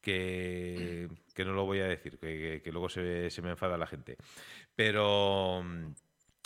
que, 0.01 1.09
no 1.37 1.53
lo 1.53 1.65
voy 1.65 1.79
a 1.79 1.85
decir, 1.87 2.17
que, 2.19 2.27
que- 2.37 2.61
que 2.63 2.71
luego 2.71 2.89
se, 2.89 3.29
se 3.29 3.41
me 3.41 3.49
enfada 3.51 3.77
la 3.77 3.87
gente. 3.87 4.17
Pero... 4.75 5.63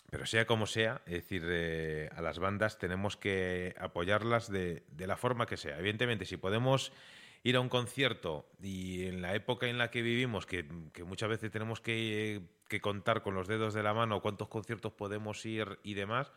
Pero 0.10 0.28
sea 0.28 0.46
como 0.46 0.68
sea, 0.68 1.02
es 1.08 1.14
decir, 1.14 1.42
eh, 1.48 2.08
a 2.16 2.22
las 2.22 2.38
bandas 2.38 2.78
tenemos 2.78 3.18
que 3.18 3.74
apoyarlas 3.80 4.48
de, 4.52 4.84
de 4.92 5.08
la 5.08 5.18
forma 5.18 5.48
que 5.48 5.58
sea. 5.58 5.80
Evidentemente, 5.80 6.26
si 6.26 6.38
podemos 6.38 6.94
ir 7.42 7.56
a 7.56 7.60
un 7.62 7.68
concierto 7.68 8.48
y 8.62 9.08
en 9.08 9.24
la 9.24 9.34
época 9.34 9.66
en 9.68 9.80
la 9.80 9.90
que 9.90 10.04
vivimos, 10.04 10.46
que, 10.46 10.68
que 10.94 11.04
muchas 11.04 11.30
veces 11.30 11.50
tenemos 11.50 11.82
que, 11.82 12.42
que 12.74 12.82
contar 12.82 13.22
con 13.22 13.36
los 13.36 13.48
dedos 13.48 13.76
de 13.76 13.84
la 13.84 13.94
mano 13.94 14.20
cuántos 14.20 14.48
conciertos 14.48 14.92
podemos 14.94 15.46
ir 15.46 15.78
y 15.84 15.94
demás, 15.94 16.32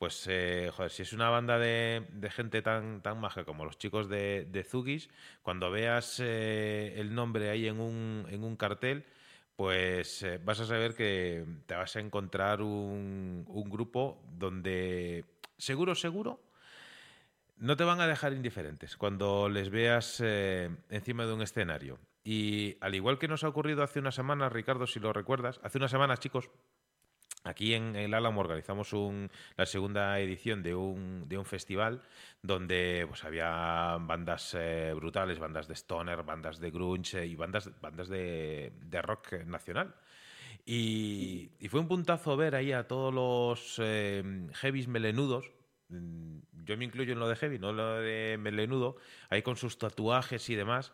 pues, 0.00 0.26
eh, 0.28 0.72
joder, 0.74 0.90
si 0.90 1.02
es 1.02 1.12
una 1.12 1.30
banda 1.30 1.60
de, 1.60 2.04
gente 2.32 2.60
tan, 2.60 3.02
tan 3.02 3.20
maja 3.20 3.44
como 3.44 3.64
los 3.64 3.78
chicos 3.78 4.08
de, 4.08 4.48
de 4.50 4.64
Zugis, 4.64 5.08
cuando 5.42 5.70
veas 5.70 6.18
eh, 6.18 6.94
el 6.96 7.14
nombre 7.14 7.50
ahí 7.50 7.68
en 7.68 7.78
un, 7.78 8.26
en 8.30 8.42
un 8.42 8.56
cartel, 8.56 9.04
pues 9.54 10.24
eh, 10.24 10.40
vas 10.44 10.58
a 10.58 10.66
saber 10.66 10.96
que 10.96 11.44
te 11.66 11.76
vas 11.76 11.94
a 11.94 12.00
encontrar 12.00 12.62
un, 12.62 13.44
un 13.46 13.70
grupo 13.70 14.20
donde 14.36 15.24
seguro, 15.56 15.94
seguro, 15.94 16.40
no 17.58 17.76
te 17.76 17.84
van 17.84 18.00
a 18.00 18.08
dejar 18.08 18.32
indiferentes 18.32 18.96
cuando 18.96 19.48
les 19.48 19.70
veas 19.70 20.20
encima 20.20 21.26
de 21.26 21.32
un 21.32 21.42
escenario. 21.42 22.00
Y 22.26 22.76
al 22.80 22.96
igual 22.96 23.20
que 23.20 23.28
nos 23.28 23.44
ha 23.44 23.48
ocurrido 23.48 23.84
hace 23.84 24.00
unas 24.00 24.16
semanas, 24.16 24.52
Ricardo, 24.52 24.88
si 24.88 24.98
lo 24.98 25.12
recuerdas, 25.12 25.60
hace 25.62 25.78
unas 25.78 25.92
semanas, 25.92 26.18
chicos, 26.18 26.50
Aquí 27.44 27.74
en 27.74 27.94
el 27.94 28.12
Álamo 28.12 28.40
organizamos 28.40 28.92
un- 28.92 29.30
la 29.56 29.66
segunda 29.66 30.18
edición 30.18 30.64
de 30.64 30.74
un, 30.74 31.28
de 31.28 31.38
un 31.38 31.44
festival 31.44 32.02
donde 32.42 33.04
pues, 33.08 33.22
había 33.22 33.98
bandas 34.00 34.56
eh, 34.58 34.92
brutales, 34.96 35.38
bandas 35.38 35.68
de 35.68 35.74
stoner, 35.76 36.24
bandas 36.24 36.58
de 36.58 36.72
grunge 36.72 37.24
y 37.24 37.36
bandas, 37.36 37.70
bandas 37.80 38.08
de, 38.08 38.72
de 38.82 39.00
rock 39.00 39.44
nacional. 39.46 39.94
Y, 40.64 41.50
y 41.60 41.68
fue 41.68 41.78
un 41.80 41.88
puntazo 41.88 42.36
ver 42.36 42.56
ahí 42.56 42.72
a 42.72 42.88
todos 42.88 43.14
los 43.14 43.76
eh, 43.78 44.24
heavies 44.54 44.88
melenudos. 44.88 45.52
mm, 45.88 46.38
Yo 46.64 46.76
me 46.76 46.84
incluyo 46.84 47.12
en 47.12 47.20
lo 47.20 47.28
de 47.28 47.36
heavy, 47.36 47.60
no 47.60 47.70
en 47.70 47.76
lo 47.76 47.94
de 48.00 48.38
melenudo, 48.40 48.96
ahí 49.30 49.42
con 49.42 49.56
sus 49.56 49.78
tatuajes 49.78 50.50
y 50.50 50.56
demás. 50.56 50.92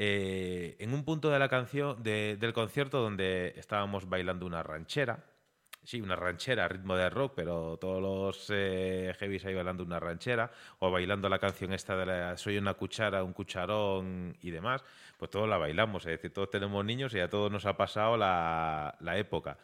Eh, 0.00 0.76
en 0.78 0.94
un 0.94 1.04
punto 1.04 1.28
de 1.28 1.40
la 1.40 1.48
canción 1.48 2.00
de- 2.04 2.36
del 2.38 2.52
concierto 2.52 3.00
donde 3.00 3.52
estábamos 3.56 4.08
bailando 4.08 4.46
una 4.46 4.62
ranchera, 4.62 5.24
sí, 5.82 6.00
una 6.00 6.14
ranchera 6.14 6.68
ritmo 6.68 6.94
de 6.94 7.10
rock, 7.10 7.32
pero 7.34 7.78
todos 7.80 8.00
los 8.00 8.46
eh, 8.54 9.12
heavies 9.18 9.44
ahí 9.44 9.54
bailando 9.54 9.82
una 9.82 9.98
ranchera 9.98 10.52
o 10.78 10.92
bailando 10.92 11.28
la 11.28 11.40
canción 11.40 11.72
esta 11.72 11.96
de 11.96 12.06
la 12.06 12.36
Soy 12.36 12.58
una 12.58 12.74
cuchara, 12.74 13.24
un 13.24 13.32
cucharón 13.32 14.36
y 14.40 14.52
demás, 14.52 14.84
pues 15.18 15.32
todos 15.32 15.48
la 15.48 15.56
bailamos, 15.58 16.06
es 16.06 16.12
decir, 16.12 16.32
todos 16.32 16.48
tenemos 16.48 16.84
niños 16.84 17.12
y 17.14 17.18
a 17.18 17.28
todos 17.28 17.50
nos 17.50 17.66
ha 17.66 17.76
pasado 17.76 18.16
la, 18.16 18.94
época. 19.16 19.58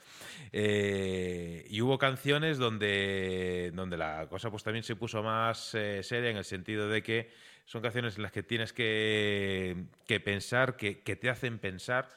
Eh, 0.50 1.64
y 1.70 1.80
hubo 1.80 1.96
canciones 1.96 2.58
donde, 2.58 3.70
donde 3.72 3.96
la 3.96 4.26
cosa 4.28 4.50
pues 4.50 4.64
también 4.64 4.82
se 4.82 4.96
puso 4.96 5.22
más 5.22 5.76
eh, 5.76 6.02
seria 6.02 6.30
en 6.30 6.38
el 6.38 6.44
sentido 6.44 6.88
de 6.88 7.04
que 7.04 7.30
son 7.64 7.82
canciones 7.82 8.16
en 8.16 8.22
las 8.22 8.32
que 8.32 8.42
tienes 8.42 8.72
que, 8.72 9.86
pensar, 10.24 10.76
que, 10.76 11.02
que 11.02 11.16
te 11.16 11.30
hacen 11.30 11.58
pensar 11.58 12.08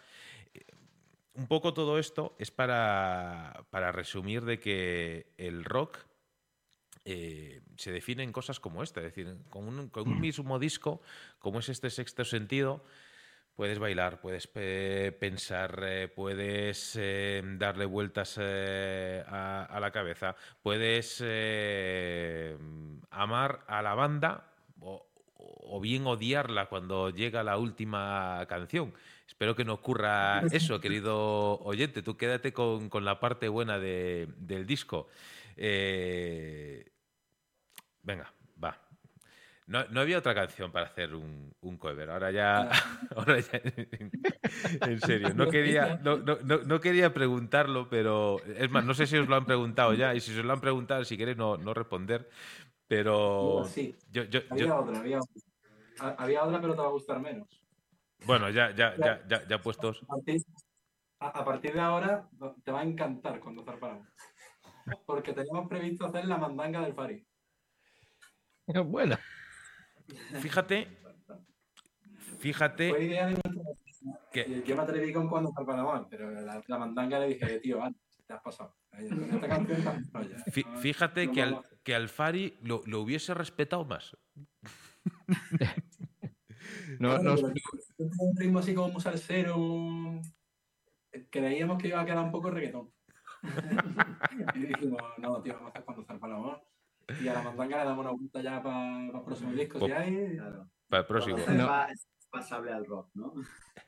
un 1.37 1.47
poco 1.47 1.73
todo 1.73 1.99
esto 1.99 2.35
es 2.39 2.51
para, 2.51 3.63
resumir 3.91 4.43
de 4.43 4.59
que 4.59 5.33
el 5.37 5.63
rock 5.63 5.99
eh, 7.05 7.61
se 7.77 7.91
define 7.91 8.23
en 8.23 8.31
cosas 8.31 8.59
como 8.59 8.83
esta, 8.83 9.01
es 9.01 9.15
decir, 9.15 9.37
con 9.49 9.67
un, 9.67 9.91
mm. 9.93 10.19
mismo 10.19 10.59
disco, 10.59 11.01
como 11.39 11.59
es 11.59 11.69
este 11.69 11.91
sexto 11.91 12.25
sentido, 12.25 12.83
puedes 13.55 13.77
bailar, 13.77 14.19
puedes 14.19 14.47
pensar, 14.47 15.83
eh, 15.83 16.07
puedes 16.07 16.97
eh, 16.99 17.43
darle 17.57 17.85
vueltas 17.85 18.39
a, 18.39 19.77
la 19.79 19.91
cabeza, 19.91 20.35
puedes 20.63 21.21
amar 23.11 23.63
a 23.67 23.81
la 23.83 23.93
banda 23.93 24.53
o 24.79 25.06
bien 25.81 26.05
odiarla 26.05 26.67
cuando 26.67 27.09
llega 27.09 27.43
la 27.43 27.57
última 27.57 28.45
canción. 28.47 28.93
Espero 29.27 29.55
que 29.55 29.65
no 29.65 29.73
ocurra 29.73 30.41
eso, 30.51 30.79
querido 30.79 31.59
oyente. 31.59 32.01
Tú 32.01 32.17
quédate 32.17 32.53
con, 32.53 32.89
la 33.01 33.19
parte 33.19 33.47
buena 33.47 33.79
del 33.79 34.65
disco. 34.65 35.07
Eh, 35.55 36.91
venga, 38.03 38.33
va. 38.63 38.87
No, 39.67 39.79
había 39.99 40.19
otra 40.19 40.33
canción 40.33 40.71
para 40.71 40.85
hacer 40.85 41.13
un, 41.13 41.53
cover. 41.77 42.09
Ahora 42.09 42.31
ya, 42.31 42.69
ahora 43.15 43.39
ya 43.41 43.61
en 44.87 45.01
serio, 45.01 45.33
no 45.33 45.49
quería, 45.49 45.99
no, 46.01 46.79
quería 46.79 47.13
preguntarlo, 47.13 47.89
pero 47.89 48.41
es 48.45 48.69
más, 48.71 48.85
no 48.85 48.93
sé 48.93 49.07
si 49.07 49.17
os 49.17 49.27
lo 49.27 49.35
han 49.35 49.45
preguntado 49.45 49.93
ya, 49.93 50.15
y 50.15 50.21
si 50.21 50.37
os 50.39 50.45
lo 50.45 50.53
han 50.53 50.61
preguntado, 50.61 51.03
si 51.03 51.17
queréis 51.17 51.35
no, 51.37 51.57
responder, 51.73 52.29
pero... 52.87 53.65
Sí, 53.65 53.95
había 54.49 54.79
otra, 54.79 54.99
había 54.99 55.19
otra. 55.19 56.15
Había 56.17 56.43
otra, 56.43 56.61
pero 56.61 56.73
te 56.73 56.81
va 56.81 56.87
a 56.87 56.91
gustar 56.91 57.19
menos. 57.19 57.47
Bueno, 58.25 58.49
ya, 58.49 58.73
ya, 58.75 58.95
ya, 58.97 59.25
ya, 59.27 59.47
ya 59.47 59.61
puestos. 59.61 60.03
A 61.19 61.43
partir, 61.43 61.73
de 61.73 61.79
ahora 61.79 62.29
te 62.63 62.71
va 62.71 62.81
a 62.81 62.83
encantar 62.83 63.39
cuando 63.39 63.63
zarpamos. 63.63 64.07
Porque 65.05 65.33
teníamos 65.33 65.67
previsto 65.67 66.05
hacer 66.05 66.25
la 66.25 66.37
mandanga 66.37 66.81
del 66.81 66.93
Fari. 66.93 67.25
Bueno. 68.85 69.17
Fíjate. 70.39 70.87
Fíjate. 72.39 72.89
Fue 72.89 73.03
idea 73.03 73.27
de 73.27 73.41
que... 74.31 74.63
Yo 74.63 74.75
me 74.75 74.83
atreví 74.83 75.11
con 75.11 75.27
cuando 75.27 75.51
zarpamos, 75.51 76.07
pero 76.09 76.29
la, 76.31 76.61
mandanga 76.77 77.19
le 77.19 77.29
dije, 77.29 77.59
tío, 77.59 77.81
te 78.25 78.33
has 78.33 78.41
pasado. 78.41 78.75
Fíjate 80.81 81.31
que, 81.31 81.41
al, 81.41 81.61
que 81.87 81.95
al 81.95 82.09
Fari 82.09 82.57
lo, 82.63 82.81
lo 82.85 82.99
hubiese 82.99 83.33
respetado 83.33 83.85
más. 83.85 84.17
No, 86.99 87.17
no, 87.19 87.35
un 87.35 88.35
ritmo 88.35 88.59
así 88.59 88.73
como 88.73 88.87
un 88.87 90.21
creíamos 91.29 91.81
que 91.81 91.87
iba 91.87 92.01
a 92.01 92.05
quedar 92.05 92.25
un 92.25 92.31
poco 92.31 92.49
reggaetón. 92.49 92.91
y 94.55 94.59
dijimos, 94.59 95.01
no, 95.17 95.41
tío, 95.41 95.53
vamos 95.53 95.67
a 95.67 95.69
hacer 95.69 95.85
cuando 95.85 96.03
zarpa 96.03 96.27
la 96.27 96.61
Y 97.21 97.27
a 97.27 97.33
la 97.33 97.41
mandanga 97.41 97.77
le 97.77 97.85
damos 97.85 98.05
una 98.05 98.11
vuelta 98.11 98.41
ya 98.41 98.61
para 98.61 99.05
el 99.05 99.21
próximo 99.23 99.51
disco, 99.53 99.79
si 99.79 99.91
hay. 99.91 100.37
Para 100.89 101.01
el 101.01 101.07
próximo. 101.07 101.37
Es 101.37 101.47
pasable 102.37 102.71
al 102.71 102.85
rock, 102.85 103.09
¿no? 103.15 103.33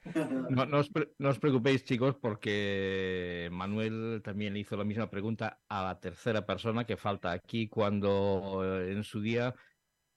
No, 0.49 0.65
no, 0.65 0.80
os 0.80 0.89
no, 1.17 1.30
os 1.30 1.39
preocupéis, 1.39 1.84
chicos, 1.84 2.15
porque 2.15 3.49
Manuel 3.51 4.21
también 4.23 4.55
hizo 4.55 4.77
la 4.77 4.85
misma 4.85 5.09
pregunta 5.09 5.59
a 5.67 5.84
la 5.84 5.99
tercera 5.99 6.45
persona 6.45 6.85
que 6.85 6.95
falta 6.95 7.31
aquí 7.31 7.67
cuando 7.67 8.61
eh, 8.63 8.93
en 8.93 9.03
su 9.03 9.21
día 9.21 9.53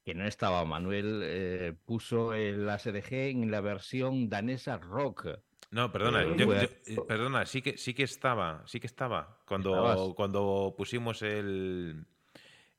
que 0.04 0.14
no 0.14 0.26
estaba 0.26 0.64
Manuel, 0.64 1.20
eh, 1.24 1.74
puso 1.84 2.34
el 2.34 2.68
ASDG 2.68 3.12
en 3.12 3.50
la 3.50 3.60
versión 3.60 4.28
danesa 4.28 4.76
rock. 4.78 5.28
No, 5.70 5.90
perdona, 5.90 6.22
eh, 6.22 6.82
eh, 6.86 6.96
perdona, 7.06 7.46
sí 7.46 7.62
que 7.62 7.78
sí 7.78 7.94
que 7.94 8.02
estaba, 8.02 8.62
sí 8.66 8.78
que 8.78 8.86
estaba 8.86 9.38
cuando, 9.46 10.12
cuando 10.14 10.74
pusimos 10.76 11.22
el 11.22 12.04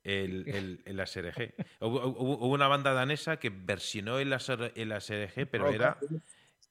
el, 0.47 0.81
el, 0.85 0.99
ASRG. 0.99 1.53
Hubo, 1.79 2.47
una 2.47 2.67
banda 2.67 2.93
danesa 2.93 3.37
que 3.37 3.49
versionó 3.49 4.19
el, 4.19 4.33
el 4.75 4.91
ASRG, 4.91 5.47
pero 5.49 5.69
era, 5.69 5.97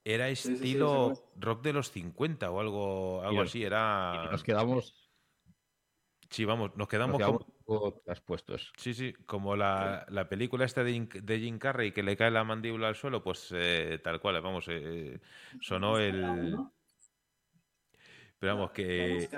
era 0.04 0.28
estilo 0.28 1.30
rock 1.36 1.62
de 1.62 1.72
los 1.72 1.90
50 1.90 2.50
o 2.50 2.60
algo, 2.60 3.22
algo 3.22 3.42
así. 3.42 3.64
Era... 3.64 4.28
nos 4.30 4.42
quedamos. 4.42 4.94
Sí, 6.30 6.46
vamos, 6.46 6.74
nos 6.76 6.88
quedamos, 6.88 7.20
puestos. 8.24 8.72
Sí, 8.78 8.94
sí, 8.94 9.12
como 9.26 9.54
la, 9.54 10.06
la 10.08 10.30
película 10.30 10.64
esta 10.64 10.82
de, 10.82 11.06
de, 11.22 11.38
Jim 11.38 11.58
Carrey 11.58 11.92
que 11.92 12.02
le 12.02 12.16
cae 12.16 12.30
la 12.30 12.42
mandíbula 12.42 12.88
al 12.88 12.94
suelo, 12.94 13.22
pues 13.22 13.52
eh, 13.54 14.00
tal 14.02 14.18
cual, 14.18 14.40
vamos, 14.40 14.64
eh, 14.68 15.20
sonó 15.60 15.98
el... 15.98 16.56
Pero 18.42 18.56
vamos, 18.56 18.72
que... 18.72 19.28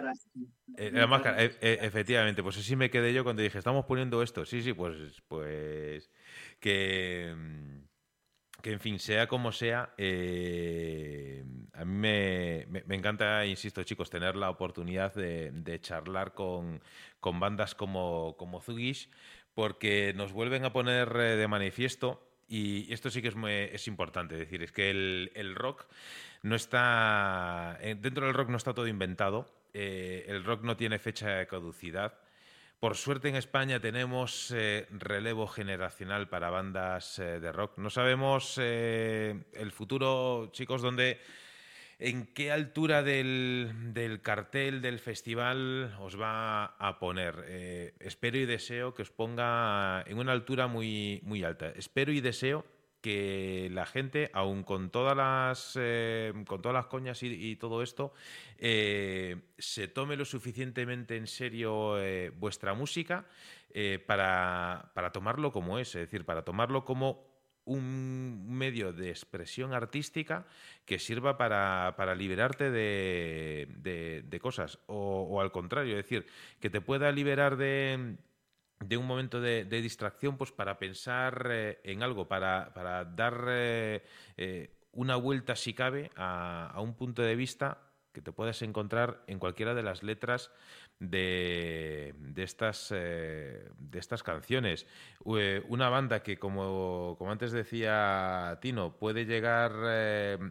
La 0.78 1.06
máscara, 1.06 1.44
eh, 1.44 1.78
efectivamente, 1.82 2.42
pues 2.42 2.56
así 2.56 2.74
me 2.74 2.88
quedé 2.88 3.12
yo 3.12 3.22
cuando 3.22 3.42
dije, 3.42 3.58
estamos 3.58 3.84
poniendo 3.84 4.22
esto. 4.22 4.46
Sí, 4.46 4.62
sí, 4.62 4.72
pues, 4.72 5.20
pues 5.28 6.10
que 6.58 7.34
mm, 7.36 7.84
que 8.62 8.72
en 8.72 8.80
fin, 8.80 8.98
sea 8.98 9.26
como 9.26 9.52
sea, 9.52 9.92
eh, 9.98 11.44
a 11.74 11.84
mí 11.84 11.94
me, 11.94 12.94
encanta, 12.96 13.44
insisto 13.44 13.82
chicos, 13.82 14.08
tener 14.08 14.36
la 14.36 14.48
oportunidad 14.48 15.12
de, 15.12 15.78
charlar 15.82 16.32
con, 16.32 16.80
bandas 17.20 17.74
como, 17.74 18.38
como 18.38 18.62
Zugish, 18.62 19.10
porque 19.52 20.14
nos 20.16 20.32
vuelven 20.32 20.64
a 20.64 20.72
poner 20.72 21.14
eh, 21.14 21.36
de 21.36 21.46
manifiesto, 21.46 22.26
y 22.48 22.90
esto 22.90 23.10
sí 23.10 23.20
que 23.20 23.28
es, 23.28 23.34
es 23.74 23.86
importante, 23.86 24.34
decir, 24.34 24.62
es 24.62 24.72
que 24.72 24.88
el, 24.88 25.54
rock 25.54 25.86
no 26.44 26.54
está, 26.54 27.76
eh, 27.80 27.96
dentro 28.00 28.26
del 28.26 28.34
rock 28.34 28.48
no 28.48 28.56
está 28.56 28.72
todo 28.72 28.86
inventado, 28.86 29.52
el 29.72 30.44
rock 30.44 30.62
no 30.62 30.76
tiene 30.76 31.00
fecha 31.00 31.28
de 31.30 31.48
caducidad, 31.48 32.14
por 32.84 32.96
suerte 32.96 33.30
en 33.30 33.36
España 33.36 33.80
tenemos 33.80 34.50
eh, 34.54 34.86
relevo 34.90 35.46
generacional 35.46 36.28
para 36.28 36.50
bandas 36.50 37.18
eh, 37.18 37.40
de 37.40 37.50
rock. 37.50 37.78
No 37.78 37.88
sabemos 37.88 38.60
eh, 38.60 39.44
el 39.54 39.72
futuro, 39.72 40.50
chicos, 40.52 40.82
dónde, 40.82 41.18
en 41.98 42.26
qué 42.26 42.52
altura 42.52 43.02
del, 43.02 44.20
cartel 44.22 44.82
del 44.82 44.98
festival 44.98 45.96
os 45.98 46.20
va 46.20 46.76
a 46.78 46.98
poner. 46.98 47.94
espero 48.00 48.36
y 48.36 48.44
deseo 48.44 48.92
que 48.92 49.00
os 49.00 49.10
ponga 49.10 50.02
en 50.06 50.18
una 50.18 50.32
altura 50.32 50.66
muy, 50.66 51.22
muy 51.24 51.42
alta. 51.42 51.70
Espero 51.70 52.12
y 52.12 52.20
deseo 52.20 52.66
que 53.04 53.68
la 53.70 53.84
gente, 53.84 54.30
aun 54.32 54.62
con 54.62 54.88
todas 54.88 55.14
las, 55.14 55.76
eh, 55.78 56.32
con 56.46 56.62
todas 56.62 56.72
las 56.72 56.86
coñas 56.86 57.22
y, 57.22 57.54
todo 57.56 57.82
esto, 57.82 58.14
eh, 58.56 59.42
se 59.58 59.88
tome 59.88 60.16
lo 60.16 60.24
suficientemente 60.24 61.18
en 61.18 61.26
serio 61.26 62.00
eh, 62.00 62.30
vuestra 62.30 62.72
música 62.72 63.26
para, 64.06 64.90
tomarlo 65.12 65.52
como 65.52 65.78
es, 65.78 65.88
es 65.88 66.00
decir, 66.00 66.24
para 66.24 66.46
tomarlo 66.46 66.86
como 66.86 67.26
un 67.66 68.46
medio 68.48 68.94
de 68.94 69.10
expresión 69.10 69.74
artística 69.74 70.46
que 70.86 70.98
sirva 70.98 71.36
para, 71.36 72.14
liberarte 72.14 72.70
de, 72.70 74.38
cosas, 74.40 74.78
o, 74.86 75.42
al 75.42 75.52
contrario, 75.52 75.98
es 75.98 76.04
decir, 76.04 76.24
que 76.58 76.70
te 76.70 76.80
pueda 76.80 77.12
liberar 77.12 77.58
de 77.58 78.16
de 78.88 78.96
un 78.96 79.06
momento 79.06 79.40
de, 79.40 79.64
distracción 79.64 80.36
pues 80.36 80.52
para 80.52 80.78
pensar 80.78 81.48
eh, 81.50 81.80
en 81.84 82.02
algo, 82.02 82.28
para, 82.28 82.70
dar 83.16 83.46
eh, 83.48 84.02
eh, 84.36 84.70
una 84.92 85.16
vuelta 85.16 85.56
si 85.56 85.74
cabe 85.74 86.10
a, 86.16 86.78
un 86.80 86.94
punto 86.94 87.22
de 87.22 87.34
vista 87.34 87.78
que 88.12 88.20
te 88.20 88.30
puedas 88.30 88.62
encontrar 88.62 89.22
en 89.26 89.38
cualquiera 89.38 89.74
de 89.74 89.82
las 89.82 90.02
letras 90.04 90.52
de, 91.00 92.14
estas, 92.36 92.90
de 92.90 93.68
estas 93.94 94.22
canciones. 94.22 94.86
una 95.24 95.88
banda 95.88 96.22
que, 96.22 96.38
como, 96.38 97.16
como, 97.18 97.32
antes 97.32 97.50
decía 97.50 98.56
Tino, 98.62 98.96
puede 98.96 99.26
llegar 99.26 99.72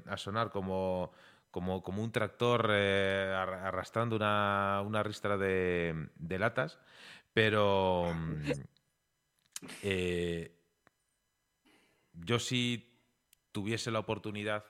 a 0.06 0.18
sonar 0.18 0.52
como, 0.52 1.14
como, 1.52 1.82
como 1.82 2.04
un 2.04 2.12
tractor 2.12 2.70
arrastrando 2.70 4.18
una, 4.18 4.84
una 4.86 5.02
ristra 5.02 5.38
de, 5.38 6.10
de 6.18 6.40
latas, 6.40 6.80
pero 7.34 8.14
mm, 8.14 8.52
eh, 9.82 10.56
yo 12.14 12.40
si 12.40 13.00
tuviese 13.52 13.92
la 13.92 14.00
oportunidad 14.00 14.66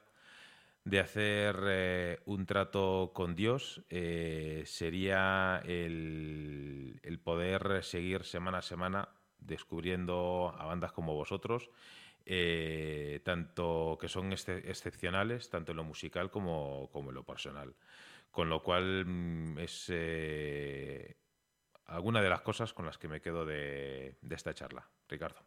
de 0.86 1.00
hacer 1.00 1.60
eh, 1.66 2.20
un 2.26 2.46
trato 2.46 3.12
con 3.14 3.36
Dios 3.36 3.82
eh, 3.90 4.64
sería 4.66 5.62
el, 5.66 7.00
poder 7.24 7.84
seguir 7.84 8.26
semana 8.26 8.58
a 8.58 8.62
semana 8.62 9.08
descubriendo 9.38 10.54
a 10.58 10.66
bandas 10.66 10.92
como 10.92 11.16
vosotros, 11.16 11.70
tanto 13.24 13.98
que 14.00 14.10
son 14.10 14.34
excepcionales, 14.34 15.50
tanto 15.50 15.72
en 15.72 15.78
lo 15.78 15.84
musical 15.86 16.30
como, 16.32 16.90
como, 16.92 17.12
en 17.12 17.16
lo 17.16 17.24
personal. 17.24 17.76
Con 18.32 18.50
lo 18.50 18.62
cual 18.62 19.06
mm, 19.06 19.60
es 19.60 19.90
alguna 21.86 22.22
de 22.22 22.30
las 22.30 22.42
cosas 22.42 22.74
con 22.74 22.86
las 22.86 22.98
que 22.98 23.08
me 23.08 23.22
quedo 23.22 23.46
de, 23.46 24.18
de 24.22 24.36
esta 24.36 24.54
charla. 24.54 24.90
Ricardo. 25.08 25.40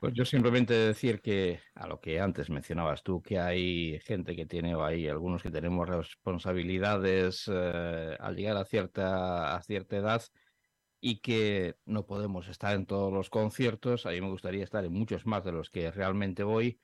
Pues 0.00 0.14
yo 0.14 0.24
simplemente 0.24 0.74
decir 0.74 1.20
que 1.20 1.60
a 1.74 1.86
lo 1.86 2.00
que 2.00 2.20
antes 2.20 2.50
mencionabas 2.50 3.02
tú, 3.02 3.22
que 3.22 3.38
hay 3.38 4.00
gente 4.00 4.34
que 4.34 4.46
tiene, 4.46 4.74
o 4.74 4.84
hay 4.84 5.08
algunos 5.08 5.42
que 5.42 5.50
tenemos 5.50 5.88
responsabilidades 5.88 7.50
eh, 7.52 8.16
al 8.18 8.36
llegar 8.36 8.56
a 8.56 8.64
cierta, 8.64 9.54
a 9.54 9.62
cierta 9.62 9.96
edad 9.96 10.22
y 11.00 11.20
que 11.20 11.76
no 11.84 12.06
podemos 12.06 12.48
estar 12.48 12.74
en 12.74 12.86
todos 12.86 13.12
los 13.12 13.28
conciertos. 13.28 14.06
A 14.06 14.10
mí 14.10 14.20
me 14.20 14.30
gustaría 14.30 14.64
estar 14.64 14.84
en 14.84 14.92
muchos 14.92 15.26
más 15.26 15.44
de 15.44 15.52
los 15.52 15.70
que 15.70 15.90
realmente 15.90 16.42
voy. 16.42 16.80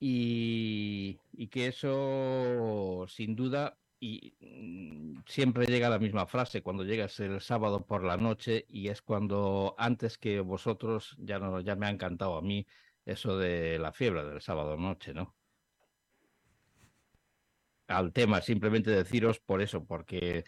Y, 0.00 1.20
y 1.32 1.46
que 1.46 1.68
eso, 1.68 3.04
sin 3.06 3.36
duda, 3.36 3.78
y 4.02 4.34
mm, 4.40 5.22
siempre 5.26 5.66
llega 5.66 5.88
la 5.88 6.00
misma 6.00 6.26
frase 6.26 6.60
cuando 6.62 6.82
llegas 6.84 7.20
el 7.20 7.40
sábado 7.40 7.86
por 7.86 8.02
la 8.04 8.16
noche 8.16 8.66
y 8.68 8.88
es 8.88 9.00
cuando 9.00 9.76
antes 9.78 10.18
que 10.18 10.40
vosotros 10.40 11.14
ya 11.18 11.38
no 11.38 11.60
ya 11.60 11.76
me 11.76 11.86
ha 11.86 11.90
encantado 11.90 12.36
a 12.36 12.42
mí 12.42 12.66
eso 13.04 13.38
de 13.38 13.78
la 13.78 13.92
fiebre 13.92 14.24
del 14.24 14.40
sábado 14.40 14.76
noche, 14.76 15.14
¿no? 15.14 15.36
Al 17.86 18.12
tema, 18.12 18.40
simplemente 18.40 18.90
deciros 18.90 19.38
por 19.38 19.62
eso, 19.62 19.84
porque 19.84 20.44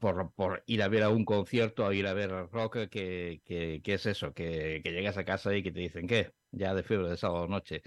por, 0.00 0.62
ir 0.66 0.82
a 0.82 0.88
ver 0.88 1.02
a 1.02 1.10
un 1.10 1.24
concierto 1.24 1.84
o 1.84 1.92
ir 1.92 2.06
a 2.06 2.14
ver 2.14 2.30
rock, 2.50 2.88
que, 2.88 3.42
que, 3.44 3.80
que 3.82 3.94
es 3.94 4.06
eso, 4.06 4.32
que, 4.32 4.80
que, 4.82 4.92
llegas 4.92 5.18
a 5.18 5.24
casa 5.24 5.54
y 5.54 5.62
que 5.62 5.72
te 5.72 5.80
dicen, 5.80 6.06
¿qué? 6.06 6.32
Ya 6.50 6.74
de 6.74 6.82
fiebre 6.82 7.10
de 7.10 7.16
sábado 7.16 7.46
noche. 7.48 7.82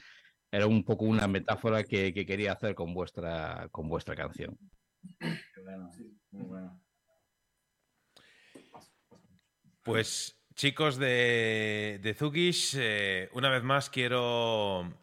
Era 0.52 0.68
un 0.68 0.84
poco 0.84 1.06
una 1.06 1.28
metáfora 1.28 1.84
que, 1.84 2.14
que 2.14 2.26
quería 2.26 2.54
hacer 2.54 2.76
con 2.76 2.94
vuestra, 2.94 3.70
con 3.72 3.88
vuestra 3.90 4.16
canción. 4.16 4.58
Pues 9.84 10.38
chicos 10.56 10.98
de, 10.98 12.00
de 12.02 12.14
Zukish, 12.14 12.76
eh, 12.78 13.30
una 13.34 13.50
vez 13.50 13.64
más 13.64 13.90
quiero 13.90 14.94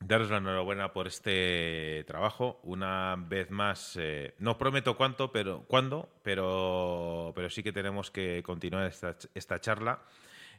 daros 0.00 0.30
la 0.30 0.38
enhorabuena 0.38 0.92
por 0.92 1.06
este 1.06 2.04
trabajo. 2.06 2.60
Una 2.62 3.16
vez 3.16 3.50
más, 3.50 3.96
eh, 4.00 4.34
no 4.38 4.56
prometo 4.56 4.96
cuánto, 4.96 5.32
pero 5.32 5.64
cuándo, 5.66 6.08
pero, 6.22 7.32
pero 7.34 7.50
sí 7.50 7.62
que 7.62 7.72
tenemos 7.72 8.10
que 8.10 8.42
continuar 8.42 8.86
esta, 8.86 9.16
esta 9.34 9.60
charla. 9.60 10.02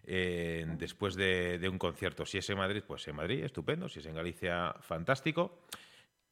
Eh, 0.07 0.67
después 0.77 1.15
de, 1.15 1.57
de, 1.57 1.67
un 1.67 1.79
concierto. 1.79 2.27
Si 2.27 2.37
es 2.37 2.47
en 2.51 2.59
Madrid, 2.59 2.83
pues 2.85 3.07
en 3.07 3.15
Madrid, 3.15 3.43
estupendo. 3.43 3.89
Si 3.89 3.99
es 3.99 4.05
en 4.05 4.13
Galicia, 4.13 4.75
fantástico 4.81 5.63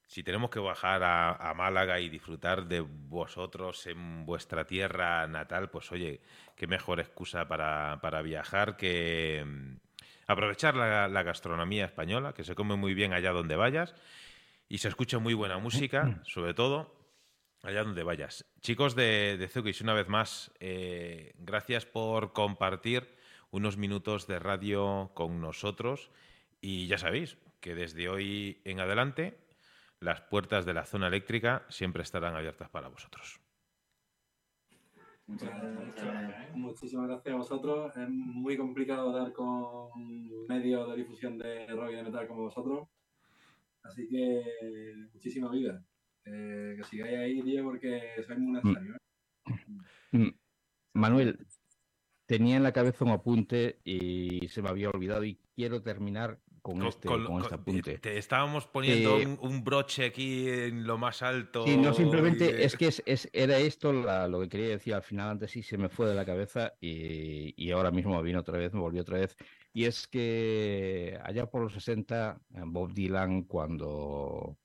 si 0.08 0.24
tenemos 0.24 0.50
que 0.50 0.60
bajar 0.60 1.02
a, 1.04 1.54
Málaga 1.56 2.00
y 2.00 2.10
disfrutar 2.10 2.66
de 2.68 2.82
vosotros 2.82 3.88
en 3.88 4.26
vuestra 4.26 4.66
tierra 4.66 5.28
natal, 5.28 5.70
pues 5.70 5.92
oye, 5.92 6.22
qué 6.56 6.68
mejor 6.68 7.00
excusa 7.00 7.48
para, 7.48 8.22
viajar 8.22 8.76
que 8.78 9.44
mm, 9.46 9.76
aprovechar 10.28 10.76
la, 10.76 11.24
gastronomía 11.24 11.86
española, 11.86 12.34
que 12.34 12.44
se 12.44 12.56
come 12.56 12.76
muy 12.76 12.94
bien 12.94 13.14
allá 13.14 13.32
donde 13.32 13.56
vayas 13.56 13.96
y 14.70 14.80
se 14.80 14.88
escucha 14.88 15.20
muy 15.20 15.34
buena 15.34 15.58
música, 15.58 16.22
sobre 16.26 16.54
todo 16.54 16.96
allá 17.64 17.84
donde 17.84 18.04
vayas. 18.04 18.46
Chicos 18.62 18.96
de, 18.96 19.38
de 19.38 19.76
una 19.82 19.94
vez 19.94 20.10
más, 20.10 20.52
eh, 20.60 21.34
gracias 21.38 21.86
por 21.86 22.34
compartir 22.34 23.16
unos 23.52 23.78
minutos 23.78 24.28
de 24.28 24.40
radio 24.40 25.12
con 25.14 25.40
nosotros 25.40 26.12
y 26.60 26.88
ya 26.88 26.98
sabéis 26.98 27.38
que 27.62 27.76
desde 27.76 28.10
hoy 28.10 28.62
en 28.66 28.80
adelante 28.80 29.38
las 30.04 30.22
puertas 30.22 30.66
de 30.66 30.74
la 30.74 30.86
zona 30.86 31.08
eléctrica 31.08 31.66
siempre 31.70 32.04
estarán 32.04 32.36
abiertas 32.36 32.70
para 32.70 32.90
vosotros. 32.90 33.40
Muchas 35.26 35.50
gracias. 35.50 36.56
Muchísimas 36.56 37.08
gracias 37.08 37.34
a 37.34 37.38
vosotros. 37.38 37.96
Es 37.96 38.10
muy 38.10 38.58
complicado 38.58 39.12
dar 39.14 39.32
con 39.32 39.90
medios 40.48 40.90
de 40.90 40.98
difusión 40.98 41.38
de 41.38 41.68
rock 41.68 41.92
y 41.92 41.96
de 41.96 42.04
metal 42.04 42.28
como 42.28 42.44
vosotros. 42.44 42.90
Así 43.84 44.08
que 44.10 44.44
muchísima 45.14 45.50
vida. 45.50 45.84
Eh, 46.26 46.76
que 46.78 46.84
sigáis 46.84 47.18
ahí, 47.18 47.42
Diego, 47.42 47.70
porque 47.70 48.02
sois 48.26 48.40
muy 48.40 48.54
necesarios. 48.54 48.98
¿eh? 48.98 50.18
Mm. 50.18 50.30
Manuel, 50.94 51.48
tenía 52.26 52.58
en 52.58 52.64
la 52.64 52.72
cabeza 52.72 53.06
un 53.06 53.12
apunte 53.12 53.80
y 53.84 54.48
se 54.50 54.62
me 54.62 54.70
había 54.70 54.90
olvidado 54.90 55.24
y 55.24 55.40
quiero 55.56 55.82
terminar 55.82 56.40
con, 56.64 56.82
este, 56.88 57.08
con, 57.08 57.42
este 57.42 57.56
apunte. 57.56 58.00
Te 58.00 58.18
estábamos 58.18 58.66
poniendo 58.68 59.20
eh, 59.20 59.38
un, 59.42 59.64
broche 59.66 60.06
aquí 60.06 60.50
en 60.50 60.88
lo 60.88 60.98
más 60.98 61.22
alto. 61.22 61.68
Sí, 61.68 61.76
no, 61.76 61.94
simplemente 61.94 62.64
es 62.64 62.78
que 62.78 62.88
es, 62.88 63.30
era 63.34 63.58
esto 63.58 63.92
lo 63.92 64.40
que 64.40 64.50
quería 64.50 64.70
decir 64.70 64.94
al 64.94 65.04
final, 65.04 65.32
antes 65.32 65.52
sí 65.52 65.62
se 65.62 65.78
me 65.78 65.90
fue 65.90 66.08
de 66.08 66.16
la 66.16 66.26
cabeza 66.26 66.74
y, 66.80 67.54
y, 67.62 67.72
ahora 67.72 67.92
mismo 67.92 68.20
vino 68.24 68.40
otra 68.40 68.58
vez, 68.58 68.74
me 68.74 68.80
volvió 68.80 69.02
otra 69.02 69.18
vez. 69.20 69.36
Y 69.74 69.84
es 69.84 70.08
que 70.08 71.20
allá 71.22 71.48
por 71.48 71.64
los 71.64 71.74
60, 71.74 72.40
Bob 72.66 72.94
Dylan, 72.94 73.44
cuando 73.44 74.58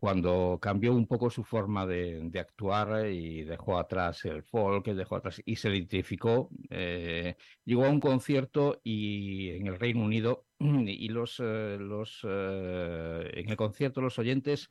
cuando 0.00 0.58
cambió 0.60 0.94
un 0.94 1.06
poco 1.06 1.28
su 1.30 1.44
forma 1.44 1.86
de, 1.86 2.20
de, 2.30 2.40
actuar 2.40 3.10
y 3.10 3.44
dejó 3.44 3.78
atrás 3.78 4.24
el 4.24 4.42
folk, 4.42 4.86
dejó 4.86 5.16
atrás 5.16 5.42
y 5.44 5.56
se 5.56 5.68
identificó, 5.68 6.48
eh, 6.70 7.36
llegó 7.66 7.84
a 7.84 7.90
un 7.90 8.00
concierto 8.00 8.80
y 8.82 9.50
en 9.50 9.66
el 9.66 9.78
Reino 9.78 10.02
Unido 10.02 10.46
y 10.58 11.08
los, 11.10 11.38
eh, 11.40 11.76
los 11.78 12.20
eh, 12.24 13.30
en 13.34 13.50
el 13.50 13.56
concierto 13.56 14.00
los 14.00 14.18
oyentes, 14.18 14.68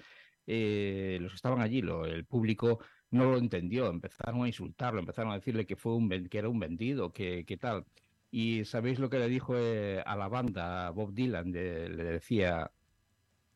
eh, 0.47 1.19
los 1.21 1.35
estaban 1.35 1.61
allí, 1.61 1.81
lo, 1.83 2.05
el 2.05 2.25
público 2.25 2.79
no 3.11 3.25
lo 3.31 3.37
entendió, 3.37 3.87
empezaron 3.87 4.43
a 4.43 4.47
insultarlo, 4.47 4.99
empezaron 4.99 5.31
a 5.31 5.35
decirle 5.35 5.67
que 5.67 5.75
fue 5.75 5.95
un 5.95 6.09
que 6.27 6.37
era 6.39 6.49
un 6.49 6.59
vendido, 6.59 7.13
que, 7.13 7.45
que 7.45 7.57
tal. 7.57 7.85
Y 8.31 8.65
sabéis 8.65 8.99
lo 8.99 9.09
que 9.09 9.19
le 9.19 9.27
dijo 9.27 9.55
eh, 9.57 10.01
a 10.05 10.15
la 10.15 10.27
banda, 10.27 10.87
a 10.87 10.91
Bob 10.91 11.13
Dylan, 11.13 11.51
le 11.51 12.03
decía, 12.03 12.71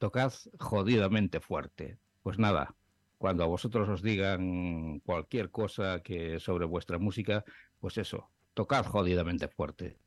tocad 0.03 0.33
jodidamente 0.59 1.39
fuerte. 1.39 1.97
Pues 2.23 2.37
nada, 2.37 2.75
cuando 3.17 3.45
a 3.45 3.47
vosotros 3.47 3.87
os 3.87 4.01
digan 4.01 4.99
cualquier 5.05 5.49
cosa 5.49 6.01
que 6.03 6.41
sobre 6.41 6.65
vuestra 6.65 6.99
música, 6.99 7.45
pues 7.79 7.97
eso, 7.97 8.29
tocad 8.53 8.85
jodidamente 8.85 9.47
fuerte. 9.47 9.97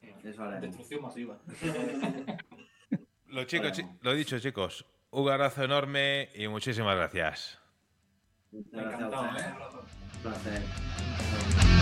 Destrucción 0.00 1.02
masiva. 1.02 1.38
lo, 3.26 3.44
chicos, 3.44 3.78
lo 4.00 4.12
he 4.12 4.16
dicho, 4.16 4.38
chicos, 4.38 4.86
un 5.10 5.28
abrazo 5.28 5.64
enorme 5.64 6.30
y 6.34 6.48
muchísimas 6.48 6.96
gracias. 6.96 7.60
Gracias 8.72 9.12
a 9.12 9.36
¿eh? 10.56 11.73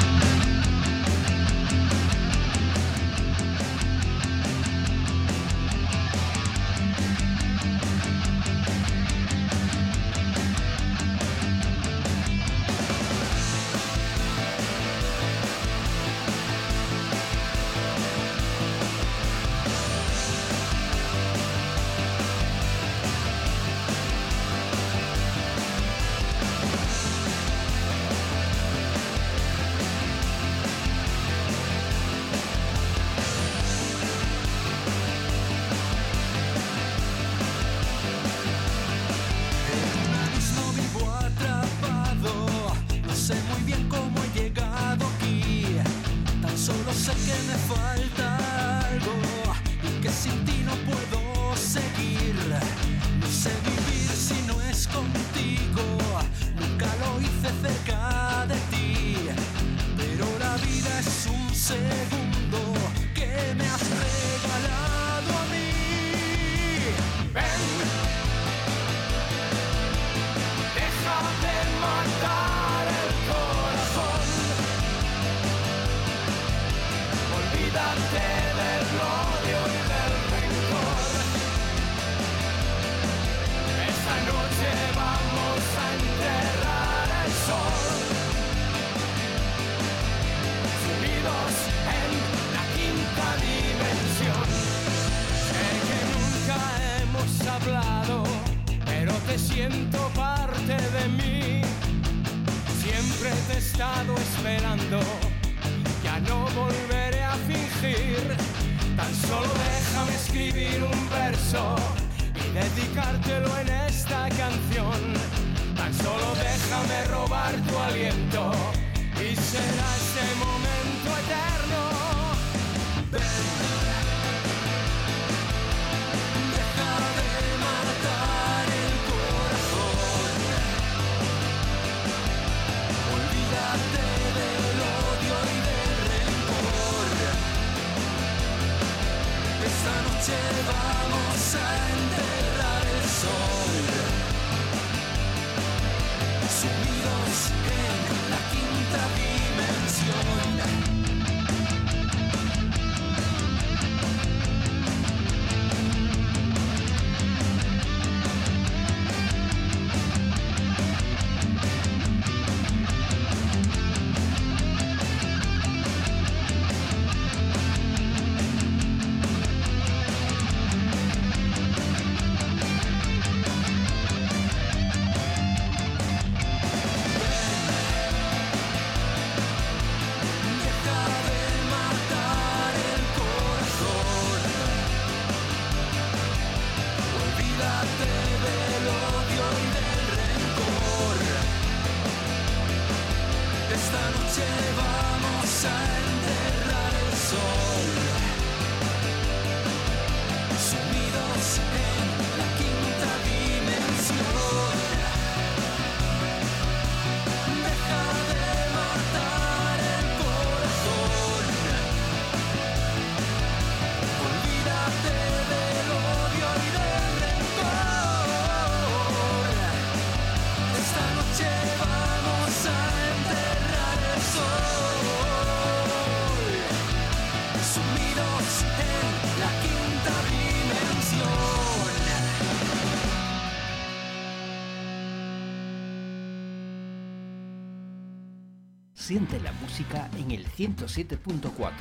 Siente 239.13 239.41
la 239.41 239.53
música 239.53 240.09
en 240.17 240.31
el 240.31 240.47
107.4, 240.47 241.73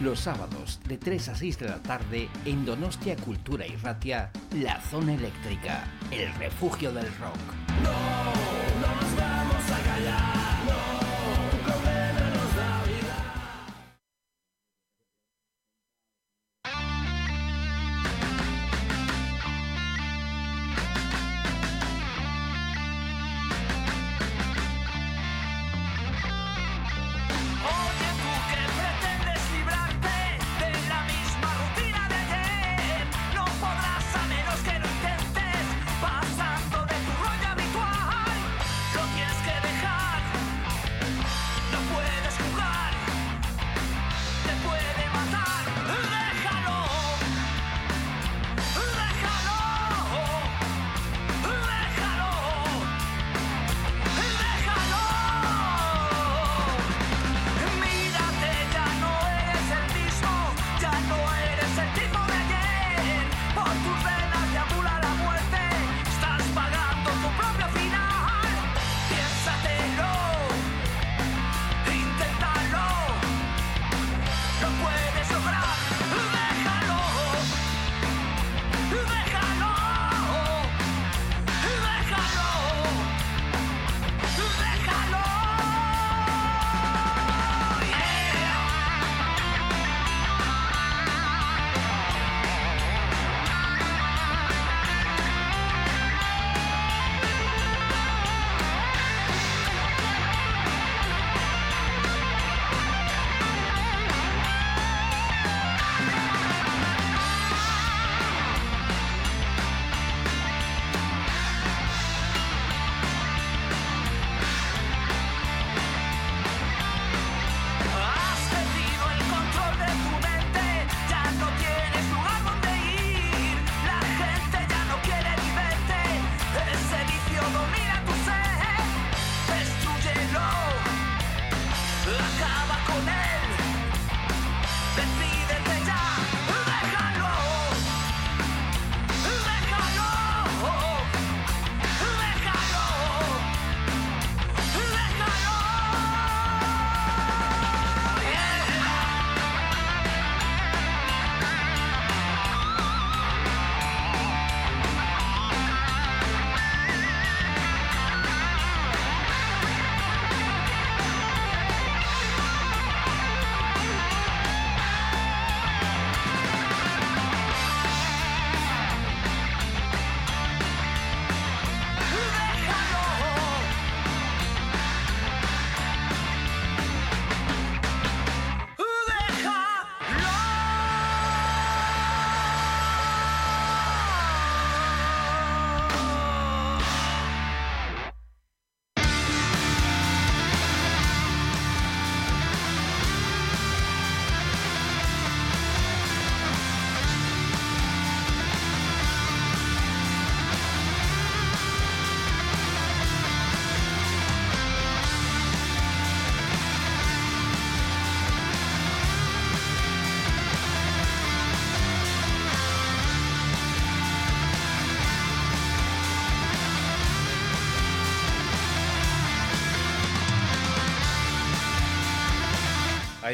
los 0.00 0.20
sábados 0.20 0.80
de 0.86 0.98
3 0.98 1.30
a 1.30 1.34
6 1.34 1.58
de 1.60 1.68
la 1.70 1.82
tarde 1.82 2.28
en 2.44 2.66
Donostia 2.66 3.16
Cultura 3.16 3.66
y 3.66 3.74
Ratia, 3.76 4.30
La 4.52 4.78
Zona 4.82 5.14
Eléctrica, 5.14 5.88
el 6.10 6.30
refugio 6.34 6.92
del 6.92 7.06
rock. 7.16 7.53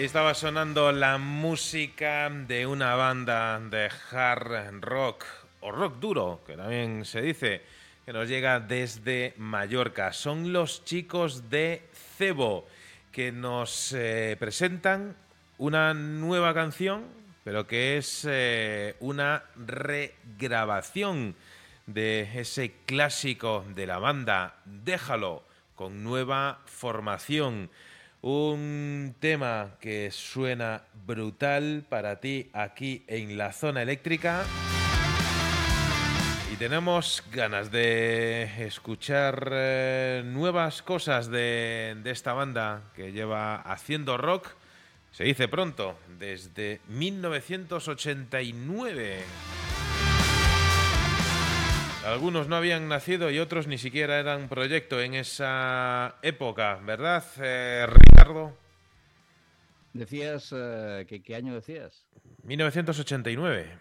Ahí 0.00 0.06
estaba 0.06 0.32
sonando 0.32 0.92
la 0.92 1.18
música 1.18 2.30
de 2.30 2.66
una 2.66 2.94
banda 2.94 3.60
de 3.60 3.90
hard 4.10 4.80
rock 4.80 5.26
o 5.60 5.72
rock 5.72 5.98
duro, 6.00 6.40
que 6.46 6.56
también 6.56 7.04
se 7.04 7.20
dice, 7.20 7.60
que 8.06 8.14
nos 8.14 8.26
llega 8.26 8.60
desde 8.60 9.34
Mallorca. 9.36 10.14
Son 10.14 10.54
los 10.54 10.86
chicos 10.86 11.50
de 11.50 11.82
Cebo 12.16 12.66
que 13.12 13.30
nos 13.30 13.92
eh, 13.92 14.38
presentan 14.40 15.16
una 15.58 15.92
nueva 15.92 16.54
canción, 16.54 17.04
pero 17.44 17.66
que 17.66 17.98
es 17.98 18.26
eh, 18.26 18.96
una 19.00 19.42
regrabación 19.54 21.36
de 21.84 22.40
ese 22.40 22.72
clásico 22.86 23.66
de 23.74 23.86
la 23.86 23.98
banda 23.98 24.54
Déjalo, 24.64 25.44
con 25.74 26.02
nueva 26.02 26.60
formación. 26.64 27.68
Un 28.22 29.14
tema 29.18 29.78
que 29.80 30.10
suena 30.10 30.82
brutal 31.06 31.86
para 31.88 32.20
ti 32.20 32.50
aquí 32.52 33.02
en 33.06 33.38
la 33.38 33.54
zona 33.54 33.80
eléctrica. 33.80 34.44
Y 36.52 36.56
tenemos 36.56 37.24
ganas 37.32 37.70
de 37.70 38.66
escuchar 38.66 39.48
eh, 39.52 40.22
nuevas 40.26 40.82
cosas 40.82 41.30
de, 41.30 41.96
de 42.02 42.10
esta 42.10 42.34
banda 42.34 42.82
que 42.94 43.12
lleva 43.12 43.56
haciendo 43.56 44.18
rock, 44.18 44.48
se 45.12 45.24
dice 45.24 45.48
pronto, 45.48 45.96
desde 46.18 46.82
1989. 46.88 49.69
Algunos 52.04 52.48
no 52.48 52.56
habían 52.56 52.88
nacido 52.88 53.30
y 53.30 53.38
otros 53.38 53.66
ni 53.66 53.76
siquiera 53.76 54.18
eran 54.18 54.48
proyecto 54.48 55.02
en 55.02 55.12
esa 55.14 56.16
época, 56.22 56.80
¿verdad, 56.82 57.22
eh, 57.42 57.86
Ricardo? 57.86 58.56
Decías, 59.92 60.54
eh, 60.56 61.04
¿qué, 61.06 61.22
¿qué 61.22 61.34
año 61.34 61.54
decías? 61.54 62.06
1989. 62.44 63.78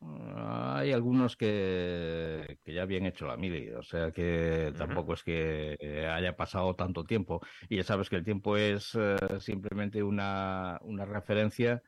Ah, 0.00 0.76
hay 0.78 0.92
algunos 0.92 1.36
que, 1.36 2.58
que, 2.64 2.72
ya 2.72 2.82
habían 2.82 3.06
hecho 3.06 3.26
la 3.26 3.36
mili, 3.36 3.70
o 3.70 3.82
sea 3.82 4.12
que 4.12 4.72
tampoco 4.78 5.14
es 5.14 5.24
que 5.24 6.06
haya 6.08 6.36
pasado 6.36 6.76
tanto 6.76 7.02
tiempo. 7.02 7.40
Y 7.68 7.78
ya 7.78 7.82
sabes 7.82 8.08
que 8.08 8.16
el 8.16 8.24
tiempo 8.24 8.56
es 8.56 8.94
eh, 8.94 9.16
simplemente 9.40 10.04
una, 10.04 10.78
una 10.82 11.04
referencia 11.04 11.82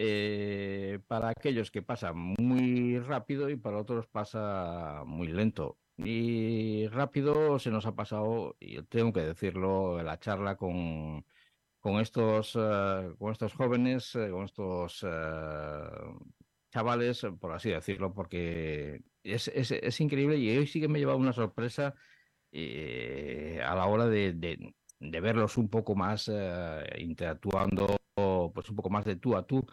eh, 0.00 1.00
para 1.08 1.30
aquellos 1.30 1.72
que 1.72 1.82
pasa 1.82 2.12
muy 2.12 3.00
rápido 3.00 3.50
y 3.50 3.56
para 3.56 3.78
otros 3.78 4.06
pasa 4.06 5.02
muy 5.04 5.26
lento. 5.26 5.76
Y 5.96 6.86
rápido 6.86 7.58
se 7.58 7.72
nos 7.72 7.84
ha 7.84 7.96
pasado, 7.96 8.56
y 8.60 8.80
tengo 8.84 9.12
que 9.12 9.22
decirlo, 9.22 10.00
la 10.04 10.20
charla 10.20 10.56
con, 10.56 11.26
con, 11.80 11.98
estos, 12.00 12.54
uh, 12.54 13.16
con 13.18 13.32
estos 13.32 13.52
jóvenes, 13.54 14.14
uh, 14.14 14.30
con 14.30 14.44
estos 14.44 15.04
chavales, 16.70 17.26
por 17.40 17.52
así 17.52 17.70
decirlo, 17.70 18.14
porque 18.14 19.02
es, 19.24 19.48
es, 19.48 20.00
increíble 20.00 20.36
y 20.36 20.56
hoy 20.58 20.68
sí 20.68 20.80
que 20.80 20.86
me 20.86 20.98
ha 20.98 21.00
llevado 21.00 21.18
una 21.18 21.32
sorpresa 21.32 21.96
eh, 22.52 23.60
a 23.66 23.74
la 23.74 23.86
hora 23.86 24.06
de, 24.06 24.32
de, 24.32 25.20
verlos 25.20 25.56
un 25.56 25.68
poco 25.68 25.96
más 25.96 26.30
interactuando, 26.98 27.96
pues 28.54 28.70
un 28.70 28.76
poco 28.76 28.90
más 28.90 29.04
de 29.04 29.16
tú 29.16 29.36
a 29.36 29.44
tú 29.44 29.66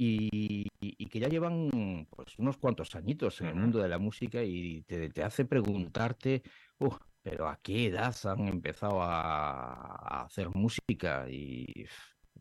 y, 0.00 0.68
y, 0.78 1.06
que 1.06 1.18
ya 1.18 1.28
llevan 1.28 2.06
pues 2.14 2.38
unos 2.38 2.56
cuantos 2.56 2.94
añitos 2.94 3.40
en 3.40 3.48
el 3.48 3.56
mundo 3.56 3.80
de 3.80 3.88
la 3.88 3.98
música 3.98 4.44
y 4.44 4.82
te, 4.82 5.10
te 5.10 5.24
hace 5.24 5.44
preguntarte, 5.44 6.44
uh, 6.78 6.94
pero 7.20 7.48
¿a 7.48 7.56
qué 7.60 7.86
edad 7.86 8.14
han 8.26 8.46
empezado 8.46 9.02
a, 9.02 9.72
a 9.72 10.22
hacer 10.22 10.50
música? 10.54 11.26
Y 11.28 11.84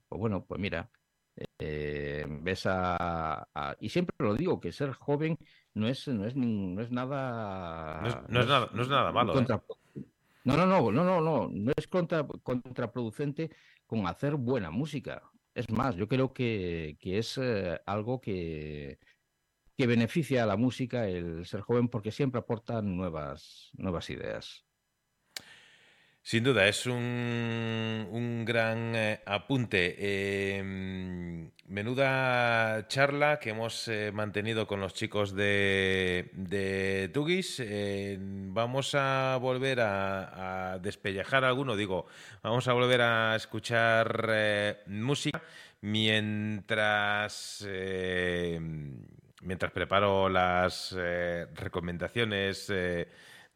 pues 0.08 0.20
bueno, 0.20 0.46
pues 0.46 0.62
mira, 0.62 0.88
eh, 1.58 2.28
ves 2.30 2.68
a, 2.68 3.48
a, 3.56 3.76
y 3.80 3.90
siempre 3.90 4.16
lo 4.20 4.36
digo 4.36 4.60
que 4.60 4.72
ser 4.72 4.94
joven 4.94 5.40
no 5.74 5.88
es 5.88 6.08
no 6.08 6.26
es 6.26 6.36
no 6.36 6.80
es 6.80 6.92
nada 6.92 8.02
no 8.02 8.08
es, 8.08 8.16
no 8.30 8.40
es 8.40 8.48
nada 8.48 8.70
no 8.72 8.82
es 8.84 8.90
nada 8.90 9.12
malo 9.12 9.34
contra, 9.34 9.56
¿eh? 9.96 10.02
no 10.44 10.58
no 10.58 10.68
no 10.68 10.92
no 10.92 11.04
no 11.04 11.22
no 11.22 11.50
no 11.52 11.72
es 11.76 11.88
contra, 11.88 12.24
contraproducente 12.44 13.50
con 13.88 14.06
hacer 14.06 14.36
buena 14.36 14.70
música 14.70 15.24
es 15.58 15.70
más, 15.72 15.96
yo 15.96 16.08
creo 16.08 16.34
que, 16.34 16.98
que 17.00 17.18
es 17.18 17.38
eh, 17.40 17.82
algo 17.88 18.22
que, 18.22 19.00
que 19.78 19.88
beneficia 19.88 20.44
a 20.44 20.46
la 20.46 20.58
música 20.58 21.08
el 21.10 21.46
ser 21.48 21.62
joven 21.62 21.90
porque 21.90 22.12
siempre 22.12 22.40
aporta 22.40 22.82
nuevas, 22.84 23.72
nuevas 23.74 24.10
ideas. 24.12 24.66
Sin 26.28 26.44
duda, 26.44 26.68
es 26.68 26.86
un, 26.86 28.06
un 28.12 28.44
gran 28.44 28.94
eh, 28.98 29.22
apunte. 29.26 29.95
Eh, 29.98 30.62
menuda 31.70 32.86
charla 32.90 33.40
que 33.40 33.52
hemos 33.52 33.88
eh, 33.88 34.12
mantenido 34.14 34.68
con 34.68 34.82
los 34.82 34.94
chicos 34.94 35.34
de, 35.34 36.30
de 36.34 37.10
Tugis. 37.14 37.62
Eh, 37.62 38.18
vamos 38.20 38.94
a 38.94 39.38
volver 39.40 39.80
a, 39.80 40.80
despellejar 40.82 41.45
alguno, 41.45 41.78
digo, 41.78 42.08
vamos 42.44 42.68
a 42.68 42.74
volver 42.74 42.99
a 43.04 43.34
escuchar 43.38 44.28
eh, 44.30 44.80
música 44.88 45.41
mientras, 45.80 47.66
mientras 49.44 49.72
preparo 49.72 50.28
las 50.28 50.94
recomendaciones 51.56 52.70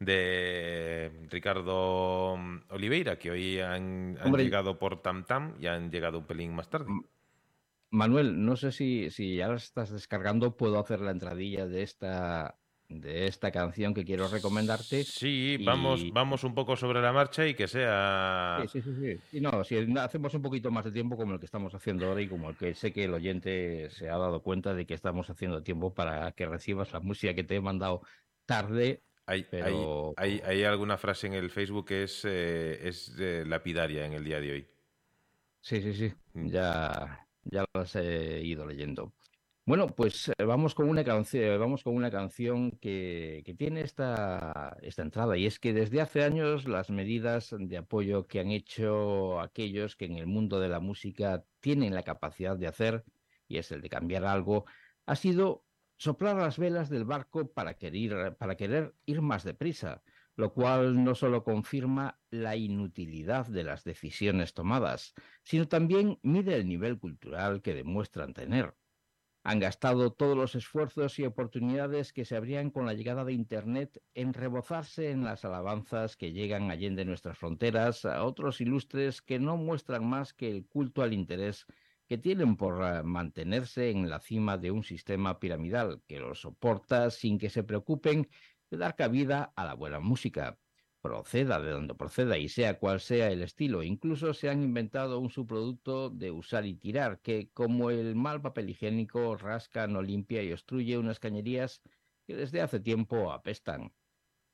de 0.01 1.11
Ricardo 1.29 2.33
Oliveira, 2.69 3.19
que 3.19 3.29
hoy 3.29 3.59
han, 3.59 4.17
han 4.19 4.33
llegado 4.35 4.79
por 4.79 5.01
Tam 5.01 5.23
Tam 5.25 5.55
y 5.59 5.67
han 5.67 5.91
llegado 5.91 6.17
un 6.17 6.25
pelín 6.25 6.55
más 6.55 6.69
tarde. 6.69 6.87
Manuel, 7.91 8.43
no 8.43 8.55
sé 8.55 8.71
si, 8.71 9.11
si 9.11 9.35
ya 9.35 9.47
la 9.47 9.55
estás 9.55 9.91
descargando, 9.91 10.57
puedo 10.57 10.79
hacer 10.79 11.01
la 11.01 11.11
entradilla 11.11 11.67
de 11.67 11.83
esta 11.83 12.57
de 12.89 13.27
esta 13.27 13.51
canción 13.51 13.93
que 13.93 14.03
quiero 14.03 14.27
recomendarte. 14.27 15.03
Sí, 15.05 15.57
y... 15.59 15.63
vamos, 15.63 16.11
vamos 16.11 16.43
un 16.43 16.53
poco 16.53 16.75
sobre 16.75 17.01
la 17.01 17.13
marcha 17.13 17.47
y 17.47 17.53
que 17.53 17.67
sea. 17.67 18.57
Sí, 18.63 18.81
sí, 18.81 18.81
sí, 18.81 18.95
sí. 18.99 19.37
Y 19.37 19.39
no, 19.39 19.63
si 19.63 19.77
hacemos 19.97 20.33
un 20.33 20.41
poquito 20.41 20.71
más 20.71 20.83
de 20.83 20.91
tiempo 20.91 21.15
como 21.15 21.33
el 21.33 21.39
que 21.39 21.45
estamos 21.45 21.73
haciendo 21.73 22.07
ahora 22.07 22.21
y 22.21 22.27
como 22.27 22.49
el 22.49 22.57
que 22.57 22.73
sé 22.73 22.91
que 22.91 23.05
el 23.05 23.13
oyente 23.13 23.89
se 23.91 24.09
ha 24.09 24.17
dado 24.17 24.41
cuenta 24.41 24.73
de 24.73 24.85
que 24.85 24.93
estamos 24.93 25.29
haciendo 25.29 25.63
tiempo 25.63 25.93
para 25.93 26.31
que 26.33 26.47
recibas 26.47 26.91
la 26.91 26.99
música 26.99 27.33
que 27.33 27.45
te 27.45 27.55
he 27.55 27.61
mandado 27.61 28.01
tarde 28.45 29.03
hay, 29.31 29.45
pero... 29.49 30.13
hay, 30.17 30.41
hay, 30.43 30.57
hay, 30.57 30.63
alguna 30.63 30.97
frase 30.97 31.27
en 31.27 31.33
el 31.33 31.49
Facebook 31.49 31.87
que 31.87 32.03
es, 32.03 32.25
eh, 32.25 32.87
es 32.87 33.15
eh, 33.17 33.43
lapidaria 33.47 34.05
en 34.05 34.13
el 34.13 34.23
día 34.23 34.39
de 34.41 34.51
hoy. 34.51 34.67
Sí, 35.61 35.81
sí, 35.81 35.93
sí. 35.93 36.13
Mm. 36.33 36.47
Ya, 36.49 37.27
ya 37.43 37.65
las 37.73 37.95
he 37.95 38.41
ido 38.43 38.65
leyendo. 38.65 39.13
Bueno, 39.65 39.95
pues 39.95 40.29
eh, 40.29 40.43
vamos 40.43 40.75
con 40.75 40.89
una 40.89 41.03
canción, 41.03 41.59
vamos 41.59 41.83
con 41.83 41.95
una 41.95 42.11
canción 42.11 42.71
que, 42.71 43.41
que 43.45 43.53
tiene 43.53 43.81
esta, 43.81 44.75
esta 44.81 45.03
entrada, 45.03 45.37
y 45.37 45.45
es 45.45 45.59
que 45.59 45.71
desde 45.71 46.01
hace 46.01 46.23
años 46.23 46.67
las 46.67 46.89
medidas 46.89 47.55
de 47.57 47.77
apoyo 47.77 48.27
que 48.27 48.39
han 48.39 48.51
hecho 48.51 49.39
aquellos 49.39 49.95
que 49.95 50.05
en 50.05 50.17
el 50.17 50.27
mundo 50.27 50.59
de 50.59 50.67
la 50.67 50.79
música 50.79 51.45
tienen 51.59 51.93
la 51.93 52.03
capacidad 52.03 52.57
de 52.57 52.67
hacer, 52.67 53.05
y 53.47 53.59
es 53.59 53.71
el 53.71 53.81
de 53.81 53.89
cambiar 53.89 54.25
algo, 54.25 54.65
ha 55.05 55.15
sido 55.15 55.63
soplar 56.01 56.35
las 56.35 56.57
velas 56.57 56.89
del 56.89 57.05
barco 57.05 57.53
para 57.53 57.75
querer, 57.75 58.35
para 58.35 58.57
querer 58.57 58.95
ir 59.05 59.21
más 59.21 59.43
deprisa, 59.43 60.01
lo 60.35 60.51
cual 60.51 61.03
no 61.03 61.13
solo 61.13 61.43
confirma 61.43 62.19
la 62.31 62.55
inutilidad 62.55 63.45
de 63.45 63.63
las 63.63 63.83
decisiones 63.83 64.55
tomadas, 64.55 65.13
sino 65.43 65.67
también 65.67 66.17
mide 66.23 66.55
el 66.55 66.67
nivel 66.67 66.97
cultural 66.97 67.61
que 67.61 67.75
demuestran 67.75 68.33
tener. 68.33 68.75
Han 69.43 69.59
gastado 69.59 70.11
todos 70.11 70.35
los 70.35 70.55
esfuerzos 70.55 71.19
y 71.19 71.25
oportunidades 71.25 72.13
que 72.13 72.25
se 72.25 72.35
abrían 72.35 72.71
con 72.71 72.87
la 72.87 72.95
llegada 72.95 73.23
de 73.23 73.33
Internet 73.33 74.01
en 74.15 74.33
rebozarse 74.33 75.11
en 75.11 75.23
las 75.23 75.45
alabanzas 75.45 76.17
que 76.17 76.33
llegan 76.33 76.71
allende 76.71 77.05
nuestras 77.05 77.37
fronteras 77.37 78.05
a 78.05 78.23
otros 78.23 78.59
ilustres 78.59 79.21
que 79.21 79.37
no 79.37 79.55
muestran 79.55 80.03
más 80.09 80.33
que 80.33 80.49
el 80.49 80.65
culto 80.65 81.03
al 81.03 81.13
interés 81.13 81.67
que 82.11 82.17
tienen 82.17 82.57
por 82.57 82.73
uh, 82.81 83.05
mantenerse 83.05 83.89
en 83.89 84.09
la 84.09 84.19
cima 84.19 84.57
de 84.57 84.69
un 84.69 84.83
sistema 84.83 85.39
piramidal 85.39 86.01
que 86.07 86.19
los 86.19 86.41
soporta 86.41 87.09
sin 87.09 87.39
que 87.39 87.49
se 87.49 87.63
preocupen 87.63 88.27
de 88.69 88.77
dar 88.77 88.97
cabida 88.97 89.53
a 89.55 89.63
la 89.63 89.75
buena 89.75 90.01
música. 90.01 90.59
Proceda 91.01 91.61
de 91.61 91.71
donde 91.71 91.95
proceda 91.95 92.37
y 92.37 92.49
sea 92.49 92.79
cual 92.79 92.99
sea 92.99 93.31
el 93.31 93.41
estilo, 93.41 93.81
incluso 93.81 94.33
se 94.33 94.49
han 94.49 94.61
inventado 94.61 95.19
un 95.19 95.29
subproducto 95.29 96.09
de 96.09 96.31
usar 96.31 96.65
y 96.65 96.75
tirar 96.75 97.21
que, 97.21 97.49
como 97.53 97.91
el 97.91 98.13
mal 98.17 98.41
papel 98.41 98.69
higiénico, 98.71 99.37
rasca, 99.37 99.87
no 99.87 100.01
limpia 100.01 100.43
y 100.43 100.51
obstruye 100.51 100.97
unas 100.97 101.17
cañerías 101.17 101.81
que 102.27 102.35
desde 102.35 102.59
hace 102.61 102.81
tiempo 102.81 103.31
apestan. 103.31 103.93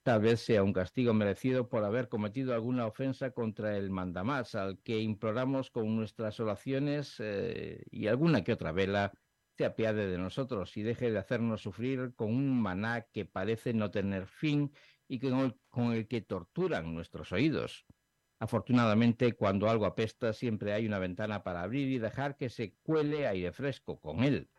Tal 0.08 0.22
vez 0.22 0.40
sea 0.40 0.64
un 0.64 0.72
castigo 0.72 1.14
merecido 1.14 1.68
por 1.68 1.84
haber 1.84 2.08
cometido 2.08 2.54
alguna 2.54 2.88
ofensa 2.88 3.32
contra 3.32 3.76
el 3.76 3.90
mandamás, 3.90 4.56
al 4.56 4.80
que 4.82 5.00
imploramos 5.02 5.70
con 5.70 5.98
nuestras 5.98 6.40
oraciones 6.40 7.18
eh, 7.20 7.84
y 7.92 8.08
alguna 8.08 8.42
que 8.46 8.54
otra 8.54 8.72
vela 8.72 9.12
se 9.58 9.66
apiade 9.66 10.08
de 10.08 10.18
nosotros 10.18 10.78
y 10.78 10.84
deje 10.84 11.12
de 11.12 11.18
hacernos 11.18 11.64
sufrir 11.64 12.14
con 12.16 12.30
un 12.30 12.62
maná 12.62 13.02
que 13.12 13.26
parece 13.26 13.74
no 13.74 13.92
tener 13.92 14.28
fin 14.28 14.72
y 15.10 15.20
con 15.20 15.40
el, 15.40 15.60
con 15.68 15.92
el 15.92 16.08
que 16.08 16.22
torturan 16.22 16.94
nuestros 16.94 17.34
oídos. 17.34 17.86
Afortunadamente, 18.40 19.34
cuando 19.34 19.70
algo 19.70 19.86
apesta, 19.86 20.32
siempre 20.32 20.72
hay 20.72 20.88
una 20.88 21.00
ventana 21.00 21.44
para 21.44 21.64
abrir 21.64 21.90
y 21.90 22.00
dejar 22.00 22.38
que 22.38 22.48
se 22.48 22.78
cuele 22.82 23.28
aire 23.28 23.52
fresco 23.52 24.00
con 24.00 24.24
él. 24.24 24.50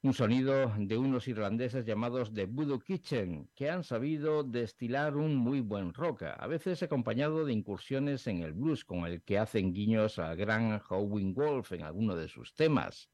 Un 0.00 0.14
sonido 0.14 0.72
de 0.78 0.96
unos 0.96 1.26
irlandeses 1.26 1.84
llamados 1.84 2.32
The 2.32 2.46
Voodoo 2.46 2.78
Kitchen, 2.78 3.50
que 3.56 3.68
han 3.68 3.82
sabido 3.82 4.44
destilar 4.44 5.16
un 5.16 5.34
muy 5.34 5.60
buen 5.60 5.92
rock, 5.92 6.22
a 6.22 6.46
veces 6.46 6.84
acompañado 6.84 7.44
de 7.44 7.52
incursiones 7.52 8.28
en 8.28 8.42
el 8.42 8.52
blues, 8.52 8.84
con 8.84 9.06
el 9.06 9.22
que 9.22 9.38
hacen 9.38 9.72
guiños 9.72 10.20
al 10.20 10.36
gran 10.36 10.80
Howling 10.88 11.34
Wolf 11.34 11.72
en 11.72 11.82
alguno 11.82 12.14
de 12.14 12.28
sus 12.28 12.54
temas 12.54 13.10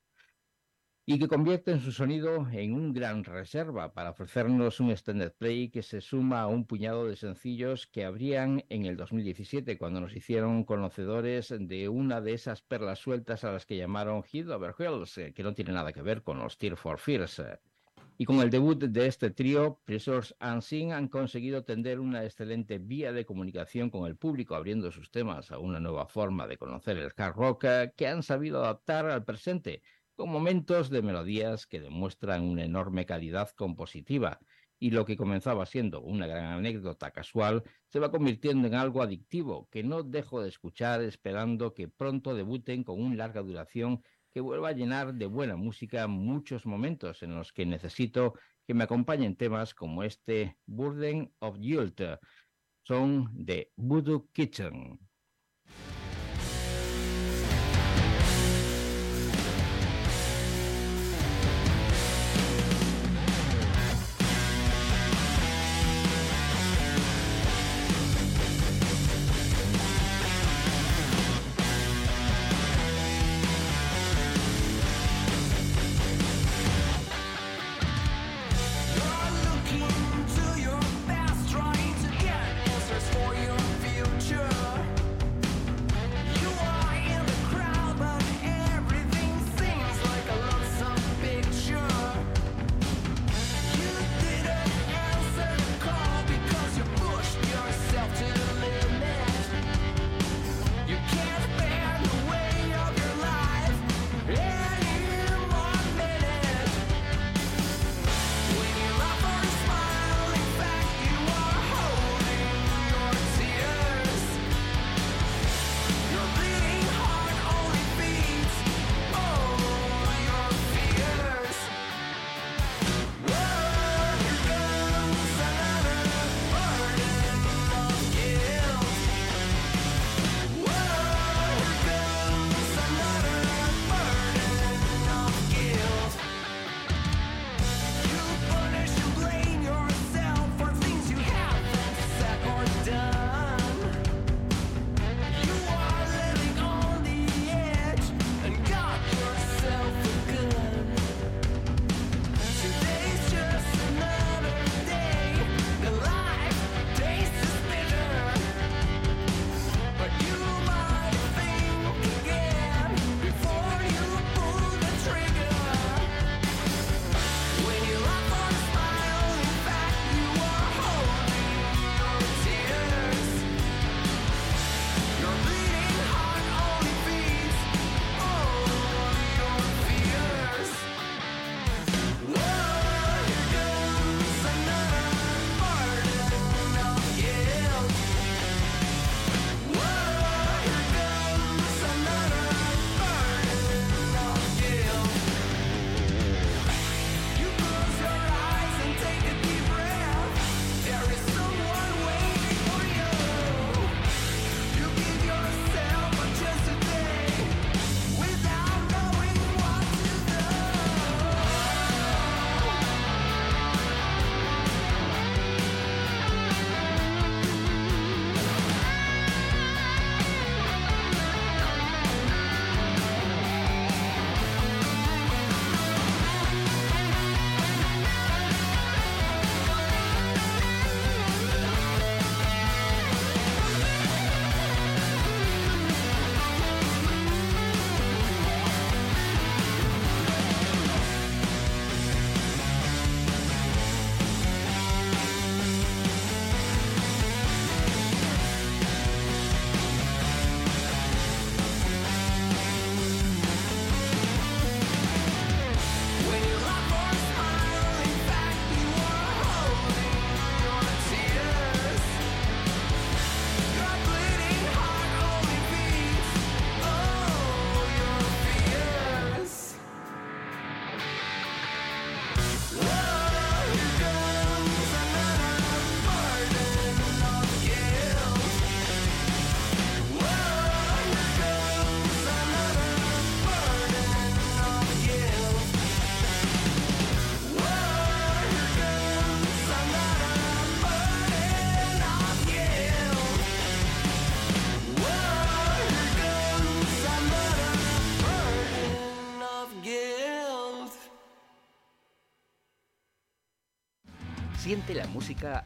y 1.06 1.18
que 1.18 1.28
convierten 1.28 1.80
su 1.80 1.92
sonido 1.92 2.48
en 2.50 2.72
un 2.72 2.94
gran 2.94 3.24
reserva 3.24 3.92
para 3.92 4.10
ofrecernos 4.10 4.80
un 4.80 4.90
extended 4.90 5.32
play 5.32 5.68
que 5.68 5.82
se 5.82 6.00
suma 6.00 6.40
a 6.40 6.46
un 6.46 6.64
puñado 6.64 7.06
de 7.06 7.16
sencillos 7.16 7.86
que 7.86 8.06
habrían 8.06 8.64
en 8.70 8.86
el 8.86 8.96
2017 8.96 9.76
cuando 9.76 10.00
nos 10.00 10.16
hicieron 10.16 10.64
conocedores 10.64 11.54
de 11.58 11.90
una 11.90 12.22
de 12.22 12.32
esas 12.32 12.62
perlas 12.62 13.00
sueltas 13.00 13.44
a 13.44 13.52
las 13.52 13.66
que 13.66 13.76
llamaron 13.76 14.22
Hit 14.22 14.48
Over 14.48 14.74
Hills, 14.78 15.18
eh, 15.18 15.34
que 15.34 15.42
no 15.42 15.52
tiene 15.52 15.72
nada 15.72 15.92
que 15.92 16.00
ver 16.00 16.22
con 16.22 16.38
los 16.38 16.56
Tear 16.56 16.76
for 16.76 16.98
Fears. 16.98 17.42
Y 18.16 18.24
con 18.24 18.40
el 18.40 18.48
debut 18.48 18.82
de 18.82 19.06
este 19.06 19.30
trío, 19.30 19.80
Prisors 19.84 20.34
Unseen 20.40 20.92
han 20.92 21.08
conseguido 21.08 21.64
tender 21.64 22.00
una 22.00 22.24
excelente 22.24 22.78
vía 22.78 23.12
de 23.12 23.26
comunicación 23.26 23.90
con 23.90 24.06
el 24.06 24.16
público, 24.16 24.54
abriendo 24.54 24.90
sus 24.90 25.10
temas 25.10 25.50
a 25.50 25.58
una 25.58 25.80
nueva 25.80 26.06
forma 26.06 26.46
de 26.46 26.56
conocer 26.56 26.96
el 26.96 27.12
hard 27.14 27.34
rock 27.34 27.64
eh, 27.64 27.92
que 27.94 28.06
han 28.06 28.22
sabido 28.22 28.62
adaptar 28.62 29.06
al 29.06 29.24
presente 29.24 29.82
con 30.14 30.30
momentos 30.30 30.90
de 30.90 31.02
melodías 31.02 31.66
que 31.66 31.80
demuestran 31.80 32.42
una 32.42 32.64
enorme 32.64 33.06
calidad 33.06 33.50
compositiva, 33.50 34.40
y 34.78 34.90
lo 34.90 35.04
que 35.04 35.16
comenzaba 35.16 35.66
siendo 35.66 36.02
una 36.02 36.26
gran 36.26 36.44
anécdota 36.44 37.10
casual 37.10 37.62
se 37.88 38.00
va 38.00 38.10
convirtiendo 38.10 38.68
en 38.68 38.74
algo 38.74 39.02
adictivo 39.02 39.68
que 39.70 39.82
no 39.82 40.02
dejo 40.02 40.42
de 40.42 40.48
escuchar 40.48 41.00
esperando 41.02 41.72
que 41.74 41.88
pronto 41.88 42.34
debuten 42.34 42.84
con 42.84 43.00
una 43.00 43.16
larga 43.16 43.40
duración 43.40 44.02
que 44.32 44.40
vuelva 44.40 44.70
a 44.70 44.72
llenar 44.72 45.14
de 45.14 45.26
buena 45.26 45.56
música 45.56 46.06
muchos 46.06 46.66
momentos 46.66 47.22
en 47.22 47.34
los 47.34 47.52
que 47.52 47.64
necesito 47.64 48.34
que 48.66 48.74
me 48.74 48.84
acompañen 48.84 49.36
temas 49.36 49.74
como 49.74 50.02
este 50.02 50.58
Burden 50.66 51.32
of 51.38 51.58
Guilt, 51.58 52.00
son 52.82 53.30
de 53.32 53.72
Voodoo 53.76 54.28
Kitchen. 54.32 54.98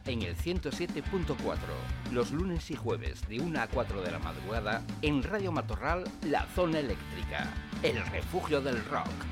En 0.05 0.23
el 0.23 0.35
107.4, 0.35 1.35
los 2.11 2.31
lunes 2.31 2.69
y 2.69 2.75
jueves 2.75 3.27
de 3.29 3.39
1 3.39 3.61
a 3.61 3.67
4 3.67 4.01
de 4.01 4.11
la 4.11 4.19
madrugada 4.19 4.83
en 5.01 5.23
Radio 5.23 5.53
Matorral, 5.53 6.03
La 6.25 6.45
Zona 6.53 6.79
Eléctrica, 6.79 7.47
el 7.81 8.05
refugio 8.07 8.59
del 8.59 8.83
rock. 8.85 9.28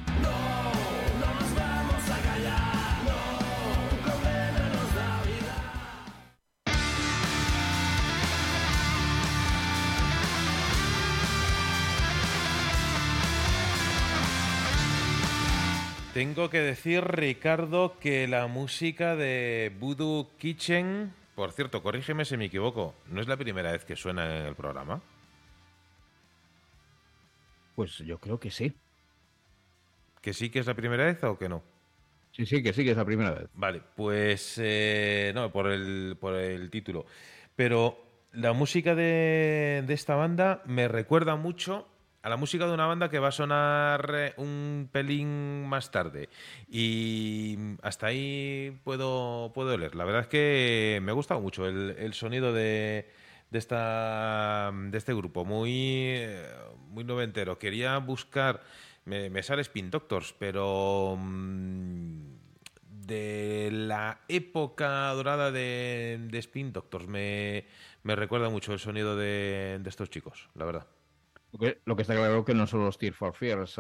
Tengo 16.18 16.50
que 16.50 16.62
decir, 16.62 17.04
Ricardo, 17.04 18.00
que 18.00 18.28
la 18.28 18.48
música 18.48 19.16
de 19.16 19.72
Voodoo 19.80 20.32
Kitchen, 20.40 21.14
por 21.36 21.52
cierto, 21.52 21.84
corrígeme 21.84 22.26
si 22.26 22.38
me 22.38 22.46
equivoco, 22.46 22.96
¿no 23.12 23.22
es 23.22 23.28
la 23.28 23.38
primera 23.38 23.72
vez 23.72 23.86
que 23.86 23.96
suena 23.96 24.40
en 24.40 24.48
el 24.48 24.56
programa? 24.56 25.00
Pues 27.76 28.00
yo 28.00 28.18
creo 28.18 28.40
que 28.40 28.50
sí. 28.50 28.74
¿Que 30.20 30.34
sí 30.34 30.50
que 30.50 30.58
es 30.58 30.66
la 30.66 30.74
primera 30.74 31.06
vez 31.06 31.24
o 31.24 31.38
que 31.38 31.50
no? 31.50 31.62
Sí, 32.32 32.48
sí, 32.48 32.64
que 32.64 32.74
sí 32.74 32.84
que 32.84 32.90
es 32.90 32.98
la 32.98 33.06
primera 33.06 33.30
vez. 33.30 33.48
Vale, 33.54 33.84
pues 33.96 34.56
eh, 34.58 35.32
no, 35.36 35.52
por 35.52 35.68
el, 35.68 36.18
por 36.20 36.34
el 36.34 36.72
título. 36.72 37.06
Pero 37.56 37.96
la 38.32 38.54
música 38.54 38.96
de, 38.96 39.84
de 39.86 39.94
esta 39.94 40.16
banda 40.16 40.64
me 40.66 40.88
recuerda 40.88 41.36
mucho 41.36 41.88
a 42.28 42.30
la 42.30 42.36
música 42.36 42.68
de 42.68 42.74
una 42.74 42.86
banda 42.86 43.10
que 43.10 43.20
va 43.20 43.30
a 43.30 43.32
sonar 43.32 44.12
eh, 44.14 44.34
un 44.36 44.90
pelín 44.92 45.66
más 45.66 45.92
tarde. 45.92 46.28
Y 46.70 47.58
hasta 47.82 48.08
ahí 48.08 48.78
puedo, 48.84 49.52
puedo 49.54 49.78
leer. 49.78 49.96
La 49.96 50.04
verdad 50.04 50.24
es 50.24 50.28
que 50.28 51.00
me 51.02 51.12
ha 51.12 51.14
gustado 51.14 51.40
mucho 51.40 51.66
el, 51.66 51.96
el 51.98 52.14
sonido 52.14 52.52
de, 52.52 53.10
de, 53.50 53.58
esta, 53.58 54.72
de 54.74 54.98
este 54.98 55.14
grupo. 55.14 55.46
Muy, 55.46 55.72
eh, 55.72 56.46
muy 56.90 57.06
noventero. 57.06 57.58
Quería 57.58 57.98
buscar. 58.00 58.62
Me, 59.06 59.30
me 59.30 59.42
sale 59.42 59.62
Spin 59.62 59.90
Doctors, 59.90 60.36
pero. 60.38 61.16
mm, 61.18 62.36
de 63.08 63.70
la 63.72 64.20
época 64.28 65.08
dorada 65.14 65.50
de, 65.50 66.20
de 66.30 66.38
Spin 66.40 66.74
Doctors. 66.74 67.08
Me, 67.08 67.66
me 68.04 68.18
recuerda 68.18 68.50
mucho 68.50 68.74
el 68.74 68.80
sonido 68.80 69.16
de, 69.16 69.80
de 69.82 69.90
estos 69.90 70.10
chicos, 70.10 70.50
la 70.56 70.66
verdad. 70.66 70.88
Lo 71.52 71.96
que, 71.96 72.02
está 72.02 72.14
claro 72.14 72.44
que 72.44 72.54
no 72.54 72.68
son 72.68 72.84
los 72.84 72.98
Tear 72.98 73.14
for 73.14 73.34
Fears, 73.34 73.80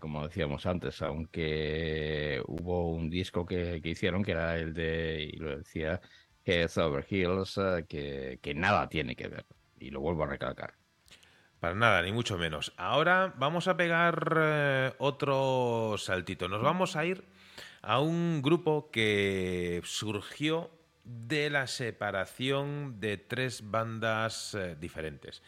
como 0.00 0.26
decíamos 0.26 0.64
antes, 0.66 1.02
aunque 1.02 2.42
hubo 2.46 2.90
un 2.90 3.10
disco 3.10 3.44
que, 3.44 3.80
que 3.82 3.90
hicieron 3.90 4.24
que 4.24 4.32
era 4.32 4.56
el 4.56 4.72
de, 4.72 5.30
y 5.32 5.36
lo 5.36 5.58
decía, 5.58 6.00
Heads 6.44 6.78
Over 6.78 7.06
Heels, 7.08 7.58
ah, 7.58 7.82
que, 7.88 8.38
que 8.42 8.54
nada 8.54 8.88
tiene 8.88 9.16
que 9.16 9.28
ver. 9.28 9.46
Y 9.78 9.90
lo 9.90 10.00
vuelvo 10.00 10.24
a 10.24 10.28
recalcar. 10.28 10.74
Para 11.60 11.74
nada, 11.74 12.02
ni 12.02 12.12
mucho 12.12 12.36
menos. 12.36 12.72
Ahora 12.76 13.32
vamos 13.36 13.68
a 13.68 13.76
pegar 13.76 14.36
eh, 14.36 14.92
otro 14.98 15.96
saltito. 15.98 16.48
Nos 16.48 16.62
vamos 16.62 16.96
a 16.96 17.04
ir 17.04 17.24
a 17.80 18.00
un 18.00 18.42
grupo 18.42 18.90
que 18.90 19.80
surgió 19.84 20.70
de 21.04 21.50
la 21.50 21.66
separación 21.66 23.00
de 23.00 23.18
tres 23.18 23.70
bandas 23.70 24.54
eh, 24.54 24.76
diferentes. 24.78 25.42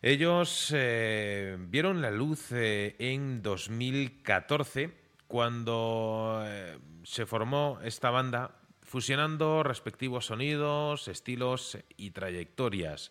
Ellos 0.00 0.72
eh, 0.76 1.56
vieron 1.58 2.00
la 2.00 2.12
luz 2.12 2.52
eh, 2.52 2.94
en 3.00 3.42
2014 3.42 4.92
cuando 5.26 6.40
eh, 6.44 6.78
se 7.02 7.26
formó 7.26 7.80
esta 7.82 8.10
banda 8.10 8.60
fusionando 8.82 9.64
respectivos 9.64 10.26
sonidos, 10.26 11.08
estilos 11.08 11.78
y 11.96 12.12
trayectorias. 12.12 13.10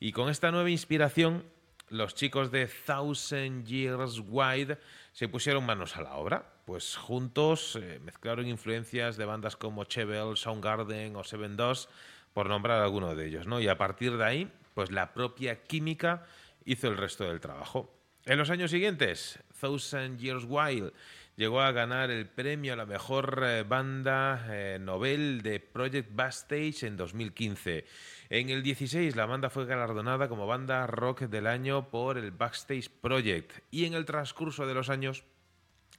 Y 0.00 0.12
con 0.12 0.28
esta 0.28 0.52
nueva 0.52 0.68
inspiración, 0.68 1.44
los 1.88 2.14
chicos 2.14 2.50
de 2.50 2.66
Thousand 2.66 3.64
Years 3.64 4.20
Wide 4.28 4.78
se 5.12 5.28
pusieron 5.28 5.64
manos 5.64 5.96
a 5.96 6.02
la 6.02 6.16
obra. 6.16 6.52
Pues 6.66 6.96
juntos 6.98 7.78
mezclaron 8.04 8.46
influencias 8.46 9.16
de 9.16 9.24
bandas 9.24 9.56
como 9.56 9.84
Chevel, 9.84 10.36
Soundgarden 10.36 11.16
o 11.16 11.24
Seven 11.24 11.56
Dos, 11.56 11.88
por 12.34 12.50
nombrar 12.50 12.82
alguno 12.82 13.16
de 13.16 13.26
ellos. 13.26 13.46
Y 13.62 13.68
a 13.68 13.78
partir 13.78 14.18
de 14.18 14.24
ahí, 14.24 14.52
pues 14.78 14.92
la 14.92 15.12
propia 15.12 15.64
química 15.64 16.24
hizo 16.64 16.86
el 16.86 16.96
resto 16.96 17.24
del 17.24 17.40
trabajo. 17.40 17.92
En 18.24 18.38
los 18.38 18.48
años 18.48 18.70
siguientes, 18.70 19.40
Thousand 19.60 20.20
Years 20.20 20.44
Wild 20.46 20.92
llegó 21.34 21.62
a 21.62 21.72
ganar 21.72 22.12
el 22.12 22.28
premio 22.28 22.74
a 22.74 22.76
la 22.76 22.86
mejor 22.86 23.42
eh, 23.44 23.64
banda 23.64 24.46
eh, 24.48 24.78
novel 24.80 25.42
de 25.42 25.58
Project 25.58 26.14
Backstage 26.14 26.84
en 26.84 26.96
2015. 26.96 27.86
En 28.30 28.50
el 28.50 28.62
16 28.62 29.16
la 29.16 29.26
banda 29.26 29.50
fue 29.50 29.66
galardonada 29.66 30.28
como 30.28 30.46
banda 30.46 30.86
rock 30.86 31.22
del 31.22 31.48
año 31.48 31.90
por 31.90 32.16
el 32.16 32.30
Backstage 32.30 32.88
Project 32.88 33.64
y 33.72 33.84
en 33.84 33.94
el 33.94 34.04
transcurso 34.04 34.64
de 34.64 34.74
los 34.74 34.90
años 34.90 35.24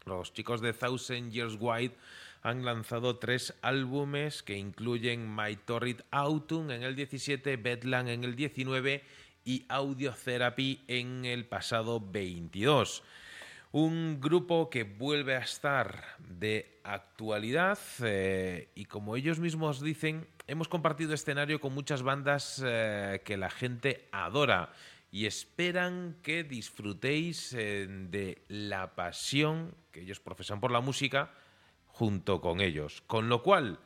los 0.05 0.31
chicos 0.31 0.61
de 0.61 0.71
Thousand 0.71 1.33
Years 1.33 1.57
Wide 1.59 1.95
han 2.41 2.63
lanzado 2.63 3.17
tres 3.17 3.53
álbumes 3.61 4.43
que 4.43 4.57
incluyen 4.57 5.35
My 5.35 5.55
Torrid 5.55 6.01
Autumn 6.11 6.71
en 6.71 6.83
el 6.83 6.95
17, 6.95 7.57
Bedlam 7.57 8.07
en 8.07 8.23
el 8.23 8.35
19 8.35 9.03
y 9.43 9.65
Audio 9.67 10.13
Therapy 10.13 10.83
en 10.87 11.25
el 11.25 11.45
pasado 11.45 11.99
22. 11.99 13.03
Un 13.71 14.19
grupo 14.19 14.69
que 14.69 14.83
vuelve 14.83 15.35
a 15.35 15.39
estar 15.39 16.03
de 16.19 16.79
actualidad 16.83 17.77
eh, 18.03 18.69
y 18.73 18.85
como 18.85 19.15
ellos 19.15 19.39
mismos 19.39 19.81
dicen, 19.81 20.27
hemos 20.47 20.67
compartido 20.67 21.13
escenario 21.13 21.59
con 21.59 21.73
muchas 21.73 22.01
bandas 22.01 22.63
eh, 22.65 23.21
que 23.25 23.37
la 23.37 23.51
gente 23.51 24.07
adora 24.11 24.71
y 25.11 25.25
esperan 25.25 26.17
que 26.23 26.43
disfrutéis 26.43 27.53
eh, 27.53 27.87
de 27.87 28.43
la 28.47 28.95
pasión 28.95 29.75
que 29.91 30.01
ellos 30.01 30.19
profesan 30.19 30.59
por 30.59 30.71
la 30.71 30.81
música 30.81 31.31
junto 31.99 32.39
con 32.39 32.61
ellos. 32.61 33.03
Con 33.07 33.27
lo 33.27 33.43
cual, 33.43 33.77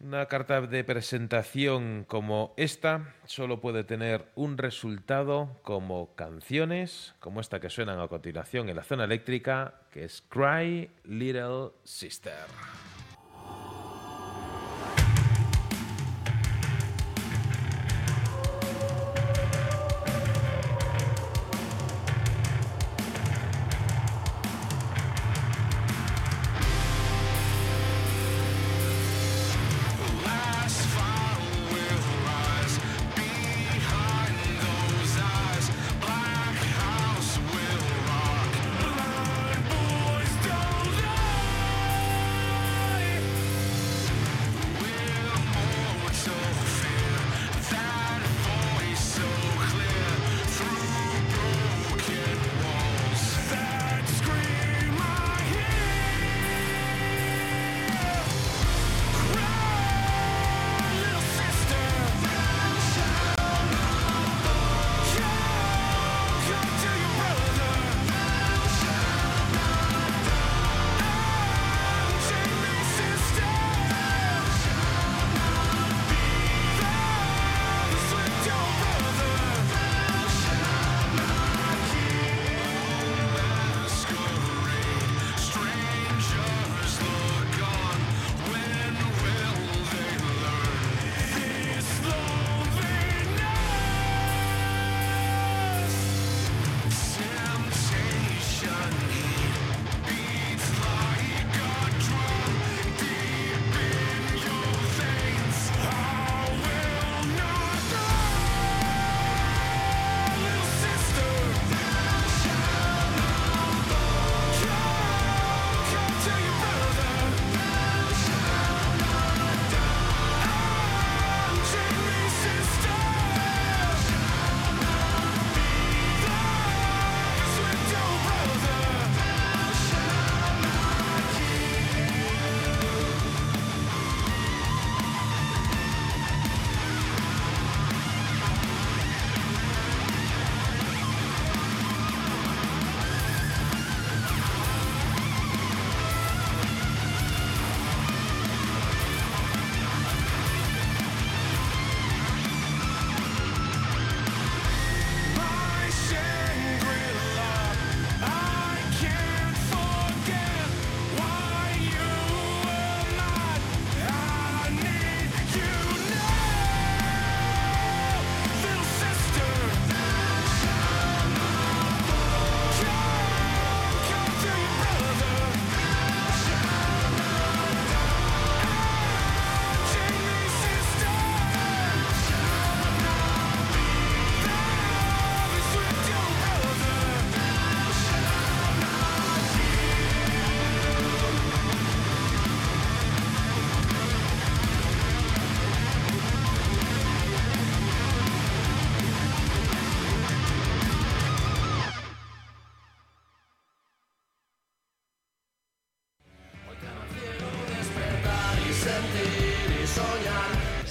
una 0.00 0.24
carta 0.26 0.62
de 0.62 0.82
presentación 0.82 2.06
como 2.08 2.54
esta 2.56 3.14
solo 3.26 3.60
puede 3.60 3.84
tener 3.84 4.24
un 4.34 4.56
resultado 4.56 5.60
como 5.62 6.14
canciones, 6.14 7.14
como 7.20 7.42
esta 7.42 7.60
que 7.60 7.68
suenan 7.68 8.00
a 8.00 8.08
continuación 8.08 8.70
en 8.70 8.76
la 8.76 8.82
zona 8.82 9.04
eléctrica, 9.04 9.82
que 9.92 10.04
es 10.04 10.22
Cry 10.30 10.88
Little 11.04 11.72
Sister. 11.84 12.46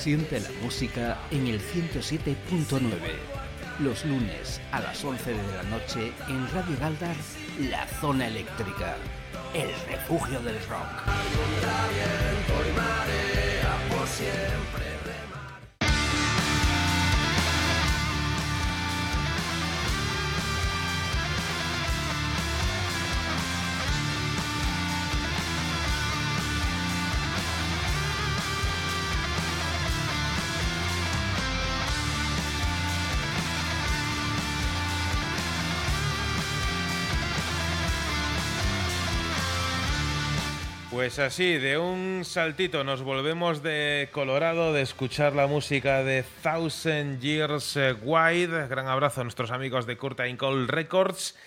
Siente 0.07 0.39
la 0.39 0.49
música 0.61 1.17
en 1.31 1.47
el 1.47 1.59
107.9. 1.59 2.79
Los 3.79 4.05
lunes 4.05 4.61
a 4.71 4.79
las 4.79 5.03
11 5.03 5.31
de 5.31 5.53
la 5.53 5.63
noche 5.63 6.13
en 6.29 6.49
Radio 6.53 6.77
Galdar, 6.79 7.15
La 7.69 7.85
Zona 7.99 8.27
Eléctrica, 8.27 8.95
el 9.53 9.67
refugio 9.89 10.39
del 10.39 10.55
rock. 10.69 10.88
Pues 40.98 41.19
así, 41.19 41.60
de 41.60 41.78
un 41.78 42.26
saltito 42.26 42.84
nos 42.84 43.03
volvemos 43.03 43.61
de 43.61 44.10
Colorado, 44.11 44.74
de 44.74 44.82
escuchar 44.82 45.36
la 45.36 45.45
música 45.45 46.03
de 46.03 46.26
Thousand 46.41 47.22
Years 47.22 47.78
Wide. 48.02 48.68
Gran 48.68 48.88
abrazo 48.88 49.22
a 49.22 49.24
nuestros 49.24 49.52
amigos 49.52 49.86
de 49.86 49.95
Curtain 49.95 50.38
Call 50.38 50.68
Records. 50.68 51.38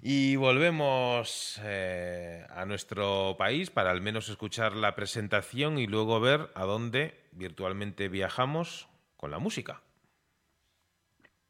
Y 0.00 0.36
volvemos 0.36 1.60
eh, 1.62 2.46
a 2.48 2.64
nuestro 2.64 3.36
país 3.38 3.68
para 3.68 3.90
al 3.90 4.00
menos 4.00 4.30
escuchar 4.30 4.74
la 4.74 4.96
presentación 4.96 5.76
y 5.76 5.86
luego 5.86 6.18
ver 6.18 6.50
a 6.54 6.64
dónde 6.64 7.20
virtualmente 7.32 8.08
viajamos 8.08 8.88
con 9.18 9.30
la 9.30 9.38
música. 9.38 9.82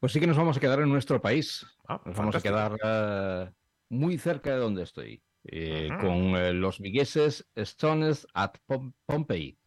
Pues 0.01 0.11
sí 0.11 0.19
que 0.19 0.27
nos 0.27 0.35
vamos 0.35 0.57
a 0.57 0.59
quedar 0.59 0.81
en 0.81 0.89
nuestro 0.89 1.21
país. 1.21 1.65
Ah, 1.87 2.01
nos 2.03 2.17
vamos 2.17 2.35
a 2.35 2.41
quedar 2.41 2.73
uh, 2.73 3.49
muy 3.87 4.17
cerca 4.17 4.49
de 4.49 4.57
donde 4.57 4.83
estoy 4.83 5.21
eh, 5.49 5.89
con 6.01 6.35
eh, 6.35 6.53
los 6.53 6.79
vigueses 6.79 7.47
Stones 7.55 8.27
at 8.33 8.57
Pom 8.65 8.93
Pompeii, 9.05 9.57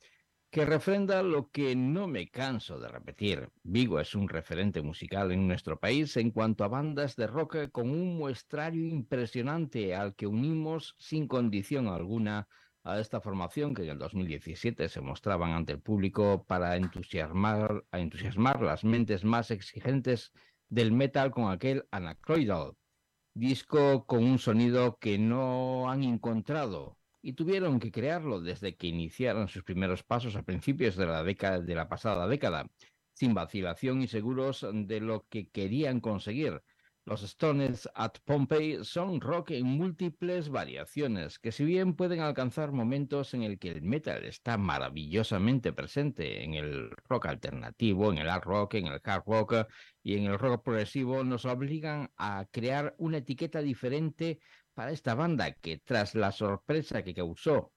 que 0.50 0.64
refrenda 0.64 1.22
lo 1.22 1.50
que 1.50 1.76
no 1.76 2.08
me 2.08 2.28
canso 2.28 2.78
de 2.80 2.88
repetir. 2.88 3.48
Vigo 3.62 4.00
es 4.00 4.14
un 4.14 4.28
referente 4.28 4.82
musical 4.82 5.30
en 5.32 5.46
nuestro 5.46 5.78
país 5.78 6.16
en 6.16 6.32
cuanto 6.32 6.64
a 6.64 6.68
bandas 6.68 7.16
de 7.16 7.26
rock 7.26 7.70
con 7.70 7.90
un 7.90 8.16
muestrario 8.16 8.86
impresionante 8.86 9.94
al 9.94 10.14
que 10.14 10.26
unimos 10.26 10.96
sin 10.98 11.28
condición 11.28 11.86
alguna 11.86 12.48
a 12.82 12.98
esta 12.98 13.20
formación 13.20 13.74
que 13.74 13.82
en 13.82 13.90
el 13.90 13.98
2017 13.98 14.88
se 14.88 15.00
mostraban 15.00 15.52
ante 15.52 15.72
el 15.72 15.80
público 15.80 16.44
para 16.46 16.76
entusiasmar, 16.76 17.84
a 17.90 18.00
entusiasmar 18.00 18.62
las 18.62 18.84
mentes 18.84 19.24
más 19.24 19.50
exigentes 19.50 20.32
del 20.68 20.92
metal 20.92 21.30
con 21.30 21.50
aquel 21.50 21.86
Anacroidal, 21.90 22.72
disco 23.34 24.06
con 24.06 24.24
un 24.24 24.38
sonido 24.38 24.98
que 24.98 25.18
no 25.18 25.90
han 25.90 26.02
encontrado 26.02 26.98
y 27.22 27.34
tuvieron 27.34 27.80
que 27.80 27.92
crearlo 27.92 28.40
desde 28.40 28.76
que 28.76 28.86
iniciaron 28.88 29.48
sus 29.48 29.62
primeros 29.62 30.02
pasos 30.02 30.36
a 30.36 30.42
principios 30.42 30.96
de 30.96 31.06
la 31.06 31.22
década 31.22 31.60
de 31.60 31.74
la 31.74 31.88
pasada 31.88 32.26
década, 32.26 32.70
sin 33.12 33.34
vacilación 33.34 34.02
y 34.02 34.08
seguros 34.08 34.66
de 34.72 35.00
lo 35.00 35.26
que 35.28 35.48
querían 35.50 36.00
conseguir. 36.00 36.62
Los 37.10 37.24
Stones 37.24 37.88
at 37.96 38.18
Pompeii 38.24 38.84
son 38.84 39.20
rock 39.20 39.50
en 39.50 39.66
múltiples 39.66 40.48
variaciones, 40.48 41.40
que 41.40 41.50
si 41.50 41.64
bien 41.64 41.94
pueden 41.96 42.20
alcanzar 42.20 42.70
momentos 42.70 43.34
en 43.34 43.42
el 43.42 43.58
que 43.58 43.72
el 43.72 43.82
metal 43.82 44.24
está 44.24 44.56
maravillosamente 44.56 45.72
presente 45.72 46.44
en 46.44 46.54
el 46.54 46.88
rock 47.08 47.26
alternativo, 47.26 48.12
en 48.12 48.18
el 48.18 48.28
art 48.28 48.44
rock, 48.44 48.74
en 48.74 48.86
el 48.86 49.00
hard 49.02 49.24
rock 49.26 49.54
y 50.04 50.18
en 50.18 50.26
el 50.26 50.38
rock 50.38 50.62
progresivo, 50.62 51.24
nos 51.24 51.46
obligan 51.46 52.12
a 52.16 52.46
crear 52.52 52.94
una 52.96 53.16
etiqueta 53.16 53.60
diferente 53.60 54.38
para 54.72 54.92
esta 54.92 55.16
banda 55.16 55.50
que 55.50 55.78
tras 55.78 56.14
la 56.14 56.30
sorpresa 56.30 57.02
que 57.02 57.12
causó 57.12 57.72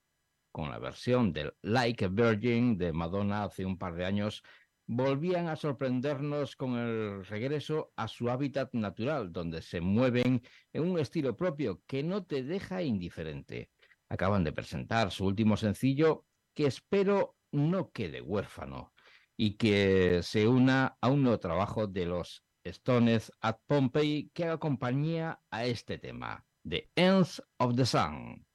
con 0.51 0.69
la 0.69 0.77
versión 0.77 1.33
del 1.33 1.55
Like 1.63 2.05
a 2.05 2.07
Virgin 2.09 2.77
de 2.77 2.93
Madonna 2.93 3.45
hace 3.45 3.65
un 3.65 3.79
par 3.79 3.95
de 3.95 4.05
años, 4.05 4.43
volvían 4.87 5.47
a 5.47 5.55
sorprendernos 5.55 6.55
con 6.55 6.77
el 6.77 7.25
regreso 7.25 7.93
a 7.95 8.07
su 8.07 8.29
hábitat 8.29 8.73
natural, 8.73 9.31
donde 9.31 9.61
se 9.61 9.81
mueven 9.81 10.41
en 10.71 10.83
un 10.83 10.99
estilo 10.99 11.35
propio 11.35 11.81
que 11.87 12.03
no 12.03 12.25
te 12.25 12.43
deja 12.43 12.83
indiferente. 12.83 13.69
Acaban 14.09 14.43
de 14.43 14.51
presentar 14.51 15.11
su 15.11 15.25
último 15.25 15.57
sencillo, 15.57 16.25
que 16.53 16.67
espero 16.67 17.35
no 17.51 17.91
quede 17.91 18.21
huérfano 18.21 18.93
y 19.37 19.55
que 19.55 20.21
se 20.23 20.47
una 20.47 20.97
a 21.01 21.09
un 21.09 21.23
nuevo 21.23 21.39
trabajo 21.39 21.87
de 21.87 22.05
los 22.05 22.43
Stones 22.63 23.31
at 23.41 23.57
Pompeii 23.65 24.29
que 24.33 24.45
haga 24.45 24.57
compañía 24.57 25.41
a 25.49 25.65
este 25.65 25.97
tema, 25.97 26.45
The 26.67 26.89
Ends 26.95 27.41
of 27.57 27.75
the 27.75 27.85
Sun. 27.85 28.45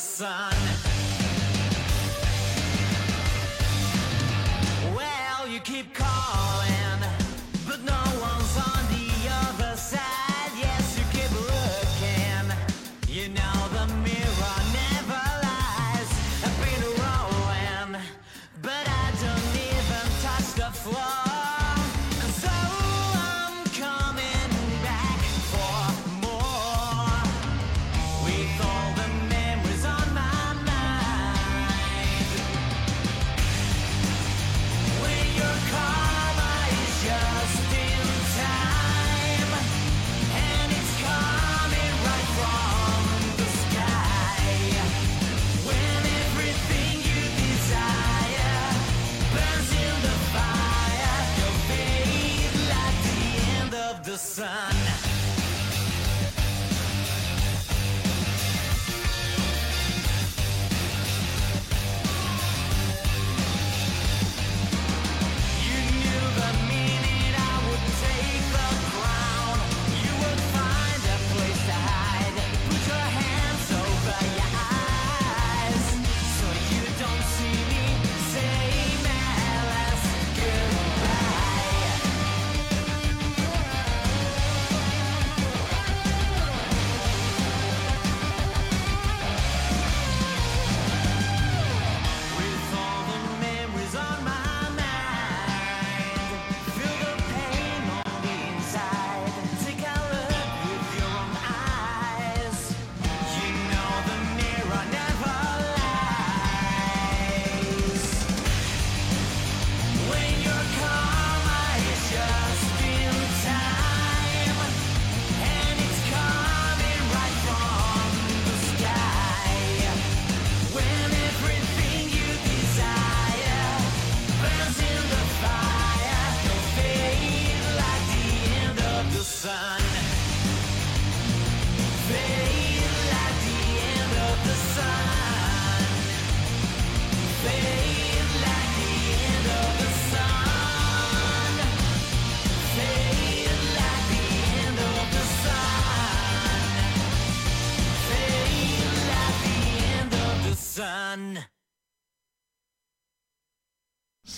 sun. 0.00 0.89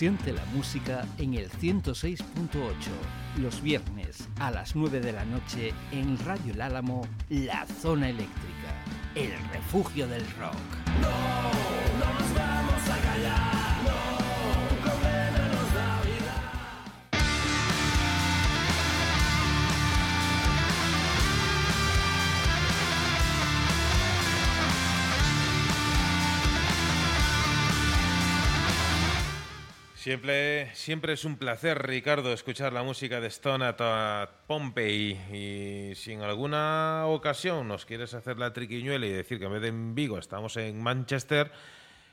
Siente 0.03 0.33
la 0.33 0.45
música 0.47 1.07
en 1.17 1.35
el 1.35 1.49
106.8, 1.49 2.19
los 3.41 3.63
viernes 3.63 4.29
a 4.41 4.51
las 4.51 4.75
9 4.75 4.99
de 4.99 5.13
la 5.13 5.25
noche 5.25 5.73
en 5.93 6.19
Radio 6.27 6.55
El 6.55 6.61
Álamo, 6.61 7.07
La 7.29 7.65
Zona 7.81 8.09
Eléctrica, 8.09 8.75
el 9.15 9.31
refugio 9.53 10.09
del 10.09 10.25
rock. 10.41 11.42
Siempre, 30.03 30.75
siempre 30.75 31.13
es 31.13 31.25
un 31.25 31.37
placer, 31.37 31.81
Ricardo, 31.87 32.33
escuchar 32.33 32.73
la 32.73 32.83
música 32.83 33.21
de 33.21 33.29
Stone 33.29 33.65
at 33.65 34.31
Pompey. 34.49 35.13
Y 35.33 35.95
si 35.95 36.11
en 36.11 36.23
alguna 36.23 37.07
ocasión 37.07 37.69
nos 37.69 37.87
quieres 37.87 38.13
hacer 38.13 38.37
la 38.37 38.53
triquiñuela 38.53 39.07
y 39.07 39.11
decir 39.11 39.39
que 39.39 39.45
en 39.45 39.53
vez 39.53 39.63
de 39.63 39.69
en 39.69 39.95
Vigo 39.95 40.19
estamos 40.19 40.57
en 40.57 40.83
Manchester, 40.83 41.53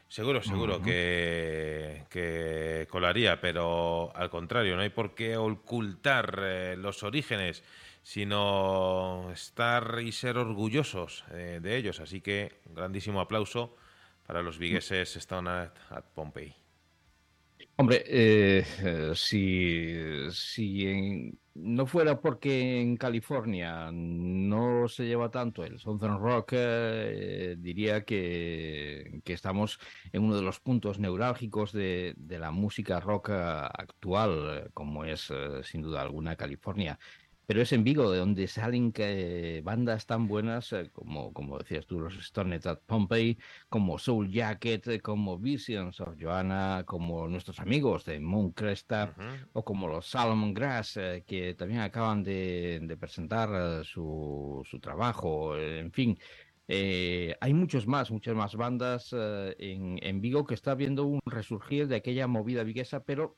seguro, 0.08 0.44
seguro 0.44 0.84
que, 0.84 2.04
que, 2.12 2.86
colaría. 2.92 3.42
Pero 3.42 4.16
al 4.16 4.30
contrario, 4.30 4.76
no 4.76 4.84
hay 4.84 4.90
por 4.90 5.16
qué 5.16 5.36
ocultar 5.36 6.42
eh, 6.44 6.76
los 6.78 7.02
orígenes, 7.02 7.64
sino 8.04 9.32
estar 9.34 9.98
y 10.00 10.12
ser 10.12 10.38
orgullosos 10.38 11.26
eh, 11.32 11.58
de 11.60 11.76
ellos. 11.76 12.00
Así 12.00 12.22
que 12.22 12.60
un 12.68 12.76
grandísimo 12.76 13.20
aplauso 13.20 13.76
para 14.28 14.44
los 14.44 14.60
vigueses 14.60 15.16
Stone 15.16 15.50
at 15.50 16.04
Pompey. 16.14 16.69
Hombre, 17.80 18.04
eh, 18.08 18.66
eh, 18.84 19.12
si, 20.36 21.32
no 21.56 21.86
fuera 21.86 22.20
porque 22.20 22.82
en 22.82 22.98
California 22.98 23.90
no 23.94 24.90
se 24.90 25.06
lleva 25.06 25.32
tanto 25.32 25.64
el 25.64 25.80
Southern 25.80 26.20
Rock, 26.20 26.50
eh, 26.58 27.56
diría 27.58 28.04
que, 28.04 29.22
estamos 29.26 29.80
en 30.12 30.24
uno 30.24 30.36
de 30.36 30.42
los 30.42 30.60
puntos 30.60 31.00
neurálgicos 31.00 31.72
de, 31.72 32.16
de 32.18 32.38
la 32.40 32.52
música 32.52 33.00
rock 33.00 33.30
actual, 33.30 34.72
como 34.74 35.06
es 35.06 35.32
sin 35.64 35.82
duda 35.82 36.02
alguna 36.02 36.36
California 36.36 37.00
pero 37.50 37.64
es 37.64 37.74
en 37.74 37.84
Vigo 37.84 38.12
de 38.12 38.20
donde 38.20 38.48
salen 38.48 38.94
bandas 39.64 40.06
tan 40.06 40.28
buenas 40.28 40.72
eh, 40.72 40.92
como, 40.94 41.34
como 41.34 41.58
decías 41.58 41.88
tú, 41.88 42.00
los 42.00 42.16
Stone 42.16 42.60
at 42.64 42.78
Pompeii, 42.86 43.40
como 43.70 43.98
Soul 43.98 44.30
Jacket, 44.30 44.88
eh, 44.88 45.02
como 45.02 45.40
Visions 45.40 46.00
of 46.00 46.16
Joanna, 46.22 46.84
como 46.86 47.28
nuestros 47.28 47.60
amigos 47.60 48.06
de 48.06 48.20
Moon 48.20 48.52
Cresta 48.52 49.16
o 49.54 49.66
como 49.66 49.88
los 49.88 50.06
Salomon 50.06 50.54
Grass, 50.54 50.98
eh, 50.98 51.24
que 51.26 51.56
también 51.56 51.82
acaban 51.82 52.22
de, 52.22 52.96
presentar 53.00 53.84
su, 53.84 54.62
su, 54.70 54.80
trabajo, 54.80 55.58
en 55.58 55.92
fin. 55.92 56.20
hay 56.68 57.54
muchos 57.56 57.88
más, 57.88 58.12
muchas 58.12 58.36
más 58.36 58.56
bandas 58.56 59.12
en, 59.12 59.98
en 60.04 60.22
Vigo 60.22 60.46
que 60.46 60.54
está 60.54 60.76
viendo 60.76 61.04
un 61.08 61.20
resurgir 61.26 61.88
de 61.88 61.96
aquella 61.96 62.28
movida 62.28 62.62
viguesa, 62.64 63.04
pero 63.04 63.38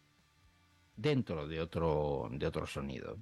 dentro 0.98 1.48
de 1.48 1.62
otro, 1.62 2.28
de 2.30 2.46
otro 2.46 2.68
sonido. 2.68 3.18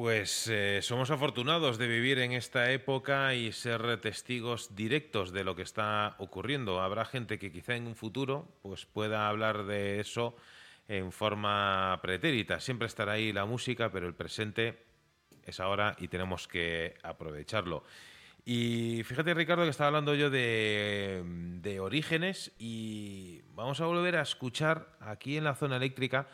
Pues 0.00 0.48
eh, 0.48 0.80
somos 0.80 1.10
afortunados 1.10 1.76
de 1.76 1.86
vivir 1.86 2.20
en 2.20 2.32
esta 2.32 2.70
época 2.70 3.34
y 3.34 3.52
ser 3.52 4.00
testigos 4.00 4.74
directos 4.74 5.30
de 5.30 5.44
lo 5.44 5.54
que 5.54 5.60
está 5.60 6.14
ocurriendo. 6.16 6.80
Habrá 6.80 7.04
gente 7.04 7.38
que 7.38 7.52
quizá 7.52 7.76
en 7.76 7.86
un 7.86 7.94
futuro 7.94 8.48
pues 8.62 8.86
pueda 8.86 9.28
hablar 9.28 9.66
de 9.66 10.00
eso 10.00 10.34
en 10.88 11.12
forma 11.12 11.98
pretérita. 12.00 12.60
Siempre 12.60 12.86
estará 12.86 13.12
ahí 13.12 13.30
la 13.30 13.44
música, 13.44 13.92
pero 13.92 14.08
el 14.08 14.14
presente 14.14 14.78
es 15.44 15.60
ahora 15.60 15.94
y 15.98 16.08
tenemos 16.08 16.48
que 16.48 16.94
aprovecharlo. 17.02 17.84
Y 18.46 19.02
fíjate, 19.04 19.34
Ricardo, 19.34 19.64
que 19.64 19.68
estaba 19.68 19.88
hablando 19.88 20.14
yo 20.14 20.30
de, 20.30 21.22
de 21.60 21.78
orígenes 21.78 22.52
y 22.58 23.42
vamos 23.54 23.82
a 23.82 23.84
volver 23.84 24.16
a 24.16 24.22
escuchar 24.22 24.96
aquí 24.98 25.36
en 25.36 25.44
la 25.44 25.54
zona 25.54 25.76
eléctrica 25.76 26.26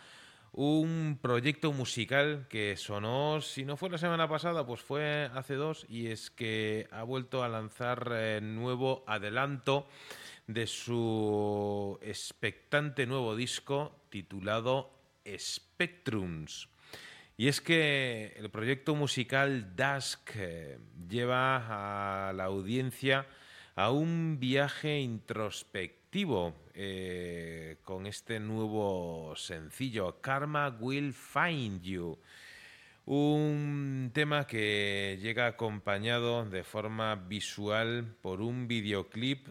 un 0.57 1.19
proyecto 1.21 1.71
musical 1.73 2.47
que 2.49 2.79
sonó, 2.79 3.43
si 3.43 3.67
no 3.67 3.77
fue 3.77 3.91
la 3.91 3.99
semana 3.99 4.27
pasada, 4.27 4.67
pues 4.67 4.81
fue 4.81 5.31
hace 5.35 5.55
dos, 5.55 5.85
y 5.87 6.07
es 6.07 6.31
que 6.31 6.89
ha 6.91 7.03
vuelto 7.03 7.45
a 7.45 7.49
lanzar 7.49 8.11
eh, 8.13 8.41
nuevo 8.41 9.05
adelanto 9.07 9.87
de 10.47 10.67
su 10.67 11.99
expectante 12.01 13.07
nuevo 13.07 13.37
disco 13.37 14.01
titulado 14.09 14.91
Spectrums. 15.27 16.71
Y 17.37 17.49
es 17.49 17.61
que 17.61 18.33
el 18.39 18.49
proyecto 18.51 18.95
musical 18.95 19.77
Dusk 19.77 20.31
eh, 20.37 20.79
lleva 21.07 22.29
a 22.29 22.33
la 22.33 22.45
audiencia 22.45 23.27
a 23.75 23.91
un 23.91 24.39
viaje 24.41 25.01
introspectivo 25.01 26.06
eh, 26.73 27.77
con 27.85 28.07
este 28.07 28.41
nuevo 28.41 29.35
sencillo, 29.37 30.19
Karma 30.23 30.75
Will 30.81 31.13
Find 31.13 31.83
You. 31.83 32.19
Un 33.05 34.11
tema 34.15 34.47
que 34.47 35.19
llega 35.21 35.47
acompañado 35.47 36.47
de 36.47 36.65
forma 36.65 37.17
visual 37.17 38.17
por 38.23 38.41
un 38.41 38.67
videoclip 38.67 39.49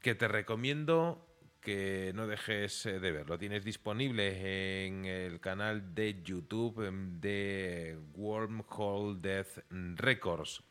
que 0.00 0.14
te 0.14 0.28
recomiendo 0.28 1.26
que 1.60 2.12
no 2.14 2.28
dejes 2.28 2.86
eh, 2.86 3.00
de 3.00 3.10
ver. 3.10 3.28
Lo 3.28 3.36
tienes 3.36 3.64
disponible 3.64 4.86
en 4.86 5.06
el 5.06 5.40
canal 5.40 5.96
de 5.96 6.22
YouTube 6.22 6.86
em, 6.86 7.18
de 7.20 7.98
Wormhole 8.14 9.18
Death 9.20 9.64
Records. 9.96 10.62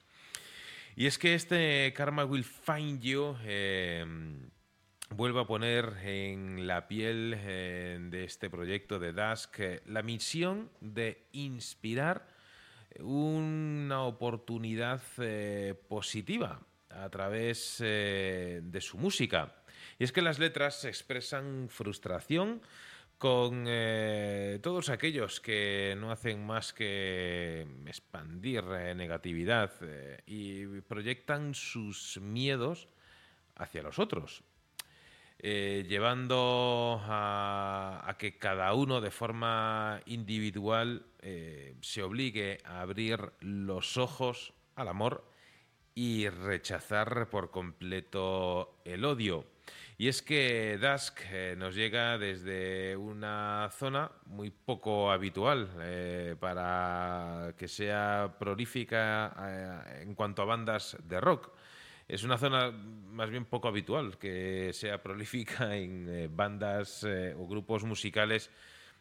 Y 0.96 1.08
es 1.08 1.18
que 1.18 1.34
este 1.34 1.92
Karma 1.94 2.24
Will 2.24 2.46
Find 2.46 3.02
You 3.02 3.36
em, 3.44 4.53
vuelvo 5.16 5.40
a 5.40 5.48
poner 5.48 5.98
en 6.04 6.66
la 6.66 6.88
piel 6.88 7.36
eh, 7.38 8.00
de 8.02 8.24
este 8.24 8.50
proyecto 8.50 8.98
de 9.00 9.14
Dusk 9.14 9.60
eh, 9.60 9.82
la 9.86 10.02
misión 10.02 10.70
de 10.82 11.28
inspirar 11.34 12.28
una 13.00 14.04
oportunidad 14.04 15.02
eh, 15.20 15.76
positiva 15.88 16.62
a 16.90 17.10
través 17.10 17.80
de 17.80 18.80
su 18.80 19.00
música. 19.00 19.56
Y 19.98 20.04
es 20.04 20.12
que 20.12 20.22
las 20.22 20.38
letras 20.38 20.86
expresan 20.86 21.70
frustración 21.70 22.62
con 23.18 23.66
todos 24.62 24.90
aquellos 24.90 25.40
que 25.40 25.96
no 25.98 26.12
hacen 26.12 26.46
más 26.46 26.72
que 26.72 27.66
expandir 27.88 28.64
negatividad 28.96 29.72
y 30.28 30.66
proyectan 30.82 31.56
sus 31.56 32.20
miedos 32.22 32.90
hacia 33.56 33.82
los 33.82 33.98
otros. 33.98 34.44
Eh, 35.46 35.84
llevando 35.90 37.02
a, 37.04 38.16
que 38.18 38.38
cada 38.38 38.74
uno 38.74 39.02
de 39.02 39.12
forma 39.12 40.00
individual 40.06 41.06
eh, 41.20 41.76
se 41.82 42.02
obligue 42.02 42.60
a 42.64 42.80
abrir 42.80 43.20
los 43.42 43.98
ojos 43.98 44.54
al 44.78 44.88
amor 44.88 45.28
y 45.96 46.30
rechazar 46.30 47.28
por 47.30 47.52
completo 47.52 48.80
el 48.86 49.04
odio. 49.04 49.46
Y 49.98 50.08
es 50.08 50.22
que 50.22 50.78
Dusk 50.78 51.20
eh, 51.30 51.56
nos 51.58 51.76
llega 51.76 52.18
desde 52.18 52.96
una 52.96 53.70
zona 53.74 54.14
muy 54.28 54.50
poco 54.50 55.12
habitual 55.12 55.68
para 56.40 57.54
que 57.58 57.68
sea 57.68 58.34
prolífica 58.40 59.84
en 60.00 60.16
cuanto 60.16 60.42
a 60.42 60.46
bandas 60.46 60.96
de 61.04 61.20
rock 61.20 61.52
es 62.14 62.24
una 62.24 62.38
zona 62.38 62.70
más 62.70 63.32
bien 63.32 63.46
poco 63.46 63.68
habitual 63.68 64.20
que 64.20 64.72
sea 64.74 65.02
prolífica 65.02 65.76
en 65.76 66.08
eh, 66.10 66.30
bandas 66.32 67.04
eh, 67.04 67.34
o 67.36 67.48
grupos 67.48 67.84
musicales 67.84 68.52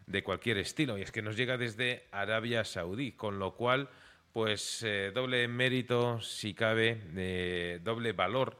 de 0.06 0.22
cualquier 0.22 0.58
estilo. 0.58 0.96
Y 0.96 1.02
es 1.02 1.12
que 1.12 1.22
nos 1.22 1.36
llega 1.36 1.58
desde 1.58 2.06
Arabia 2.10 2.64
Saudí, 2.64 3.12
con 3.12 3.38
lo 3.38 3.54
cual, 3.54 3.90
pues 4.32 4.82
eh, 4.82 5.12
doble 5.14 5.46
mérito, 5.46 6.20
si 6.20 6.54
cabe, 6.54 7.78
doble 7.84 8.12
valor. 8.12 8.56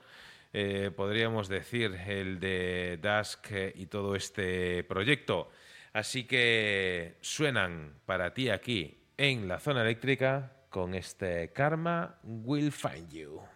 podríamos 0.94 1.48
decir, 1.48 1.94
el 2.06 2.38
de 2.38 2.98
Dusk 3.00 3.50
y 3.74 3.86
todo 3.86 4.14
este 4.14 4.84
proyecto. 4.84 5.50
Así 5.94 6.24
que 6.24 7.16
suenan 7.22 7.94
para 8.04 8.34
ti 8.34 8.50
aquí 8.50 8.98
en 9.16 9.48
la 9.48 9.58
zona 9.58 9.82
eléctrica 9.82 10.52
con 10.68 10.94
este 10.94 11.52
Karma 11.52 12.18
Will 12.22 12.70
Find 12.70 13.10
You. 13.10 13.51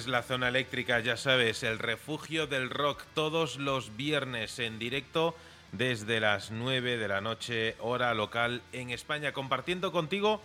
Es 0.00 0.06
la 0.06 0.22
zona 0.22 0.48
eléctrica, 0.48 0.98
ya 1.00 1.18
sabes, 1.18 1.62
el 1.62 1.78
refugio 1.78 2.46
del 2.46 2.70
rock 2.70 3.02
todos 3.12 3.58
los 3.58 3.98
viernes 3.98 4.58
en 4.58 4.78
directo 4.78 5.36
desde 5.72 6.20
las 6.20 6.50
9 6.50 6.96
de 6.96 7.06
la 7.06 7.20
noche, 7.20 7.76
hora 7.80 8.14
local 8.14 8.62
en 8.72 8.88
España, 8.88 9.32
compartiendo 9.32 9.92
contigo 9.92 10.40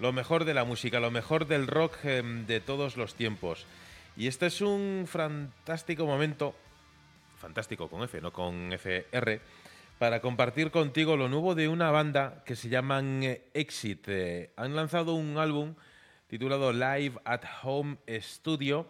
lo 0.00 0.12
mejor 0.12 0.44
de 0.44 0.52
la 0.52 0.64
música, 0.64 0.98
lo 0.98 1.12
mejor 1.12 1.46
del 1.46 1.68
rock 1.68 1.94
em, 2.02 2.44
de 2.46 2.58
todos 2.58 2.96
los 2.96 3.14
tiempos. 3.14 3.66
Y 4.16 4.26
este 4.26 4.46
es 4.46 4.60
un 4.62 5.04
fantástico 5.06 6.04
momento, 6.04 6.56
fantástico 7.38 7.88
con 7.88 8.02
F, 8.02 8.20
no 8.20 8.32
con 8.32 8.72
FR, 8.72 9.40
para 10.00 10.20
compartir 10.20 10.72
contigo 10.72 11.16
lo 11.16 11.28
nuevo 11.28 11.54
de 11.54 11.68
una 11.68 11.92
banda 11.92 12.42
que 12.44 12.56
se 12.56 12.68
llaman 12.68 13.22
Exit. 13.54 14.08
Eh, 14.08 14.50
han 14.56 14.74
lanzado 14.74 15.14
un 15.14 15.38
álbum 15.38 15.76
titulado 16.28 16.72
Live 16.72 17.18
at 17.24 17.42
Home 17.64 17.98
Studio. 18.20 18.86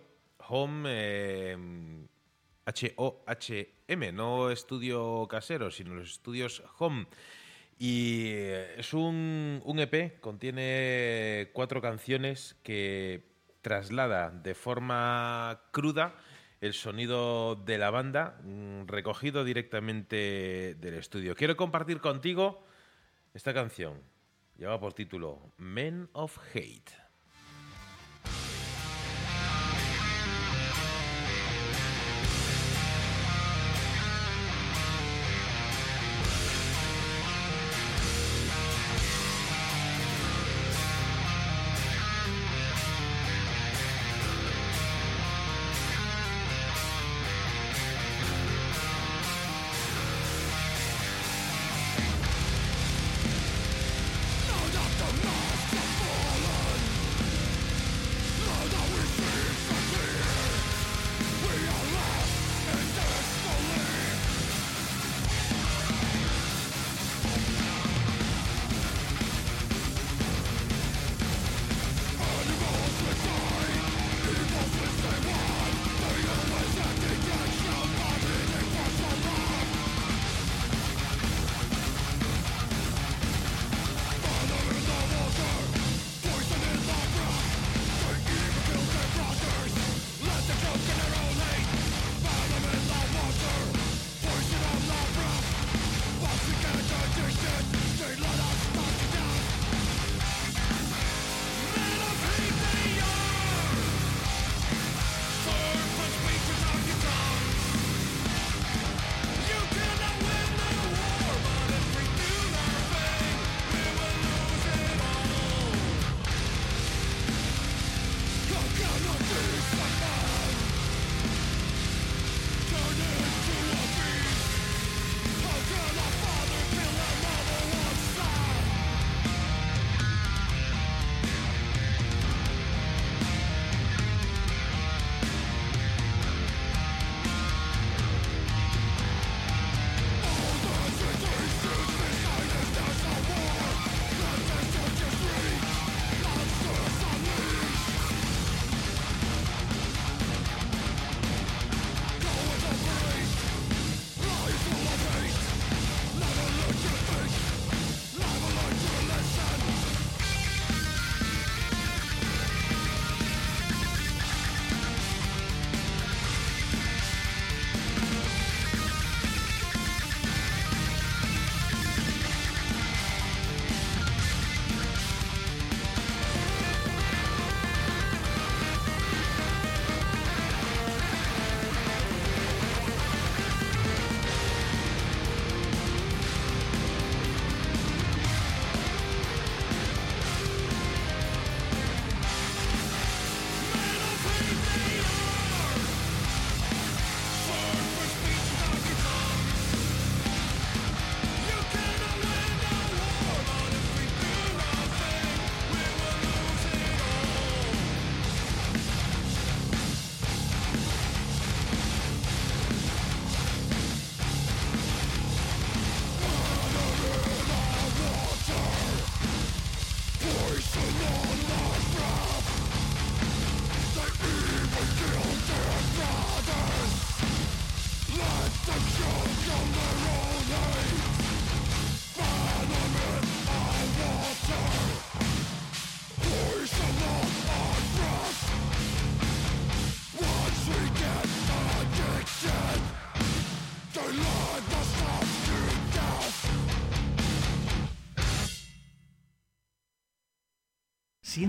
Home 0.51 2.07
H-O-H-M, 2.67 4.13
no 4.13 4.51
estudio 4.51 5.27
casero, 5.29 5.71
sino 5.71 5.95
los 5.95 6.11
estudios 6.11 6.63
Home. 6.79 7.07
Y 7.79 8.33
es 8.77 8.93
un, 8.93 9.63
un 9.65 9.79
EP, 9.79 10.21
contiene 10.21 11.51
cuatro 11.53 11.81
canciones 11.81 12.57
que 12.63 13.25
traslada 13.63 14.31
de 14.31 14.55
forma 14.55 15.63
cruda 15.71 16.15
el 16.61 16.75
sonido 16.75 17.55
de 17.55 17.79
la 17.79 17.91
banda 17.91 18.41
mm, 18.43 18.87
recogido 18.87 19.45
directamente 19.45 20.75
del 20.75 20.95
estudio. 20.95 21.35
Quiero 21.37 21.57
compartir 21.57 22.01
contigo 22.01 22.65
esta 23.33 23.55
canción. 23.55 24.03
Lleva 24.57 24.81
por 24.81 24.93
título 24.93 25.53
Men 25.57 26.09
of 26.13 26.37
Hate. 26.53 27.08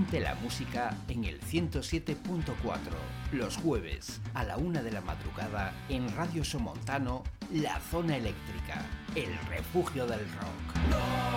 Siente 0.09 0.27
la 0.27 0.33
música 0.41 0.97
en 1.07 1.23
el 1.23 1.39
107.4, 1.39 2.15
los 3.31 3.57
jueves 3.57 4.19
a 4.33 4.43
la 4.43 4.57
una 4.57 4.81
de 4.81 4.91
la 4.91 5.01
madrugada 5.01 5.71
en 5.87 6.11
Radio 6.15 6.43
Somontano, 6.43 7.23
La 7.53 7.79
Zona 7.79 8.17
Eléctrica, 8.17 8.83
el 9.13 9.37
refugio 9.47 10.07
del 10.07 10.21
rock. 10.21 11.28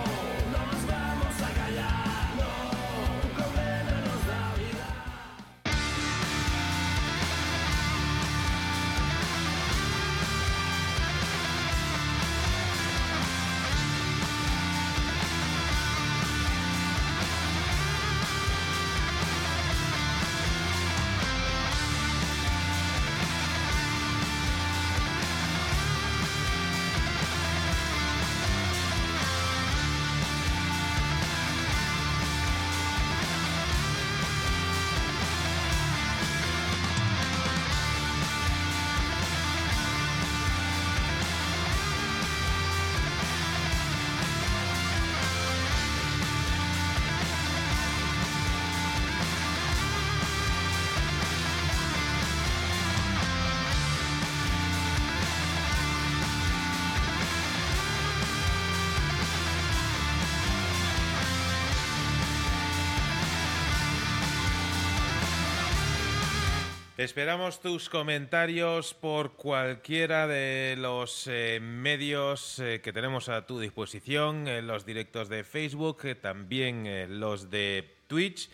Esperamos 67.03 67.59
tus 67.59 67.89
comentarios 67.89 68.93
por 68.93 69.33
cualquiera 69.33 70.25
de 70.25 70.75
los 70.77 71.27
eh, 71.27 71.59
medios 71.61 72.59
eh, 72.59 72.79
que 72.81 72.93
tenemos 72.93 73.27
a 73.27 73.45
tu 73.45 73.59
disposición, 73.59 74.47
en 74.47 74.67
los 74.67 74.85
directos 74.85 75.27
de 75.27 75.43
Facebook, 75.43 76.05
eh, 76.05 76.15
también 76.15 77.19
los 77.19 77.49
de 77.49 77.93
Twitch. 78.07 78.49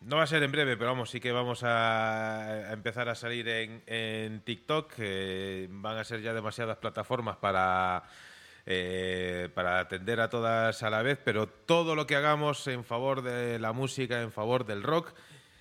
no 0.00 0.16
va 0.16 0.24
a 0.24 0.26
ser 0.26 0.42
en 0.42 0.50
breve, 0.50 0.76
pero 0.76 0.90
vamos, 0.90 1.10
sí 1.10 1.20
que 1.20 1.30
vamos 1.30 1.62
a, 1.62 2.72
empezar 2.72 3.08
a 3.08 3.14
salir 3.14 3.46
en, 3.46 3.80
en 3.86 4.40
TikTok. 4.40 4.94
van 5.68 5.96
a 5.96 6.02
ser 6.02 6.22
ya 6.22 6.34
demasiadas 6.34 6.78
plataformas 6.78 7.36
para... 7.36 8.02
para 9.54 9.78
atender 9.78 10.20
a 10.20 10.28
todas 10.28 10.82
a 10.82 10.90
la 10.90 11.02
vez, 11.02 11.20
pero 11.24 11.46
todo 11.46 11.94
lo 11.94 12.08
que 12.08 12.16
hagamos 12.16 12.66
en 12.66 12.82
favor 12.84 13.22
de 13.22 13.60
la 13.60 13.72
música, 13.72 14.22
en 14.22 14.32
favor 14.32 14.66
del 14.66 14.82
rock, 14.82 15.14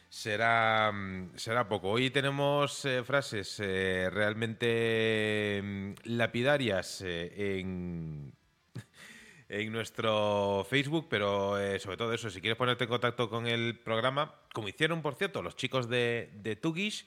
será, 0.09 0.91
mm, 0.91 1.38
será 1.38 1.69
poco. 1.69 1.89
Hoy 1.89 2.09
tenemos 2.09 2.83
eh, 2.85 3.03
frases 3.03 3.59
eh, 3.59 4.09
realmente 4.11 5.61
mm, 5.63 5.91
lapidarias 6.05 7.01
eh, 7.05 7.59
en, 7.59 8.33
en 9.49 9.71
nuestro 9.71 10.65
Facebook, 10.69 11.07
pero 11.09 11.55
sobre 11.79 11.97
todo 11.97 12.13
eso, 12.13 12.29
si 12.29 12.41
quieres 12.41 12.57
ponerte 12.57 12.83
en 12.85 12.89
contacto 12.89 13.29
con 13.29 13.47
el 13.47 13.77
programa, 13.79 14.35
como 14.53 14.67
hicieron, 14.67 15.01
por 15.01 15.15
cierto, 15.15 15.41
los 15.41 15.55
chicos 15.55 15.89
de, 15.89 16.29
de 16.33 16.55
Tugish, 16.55 17.05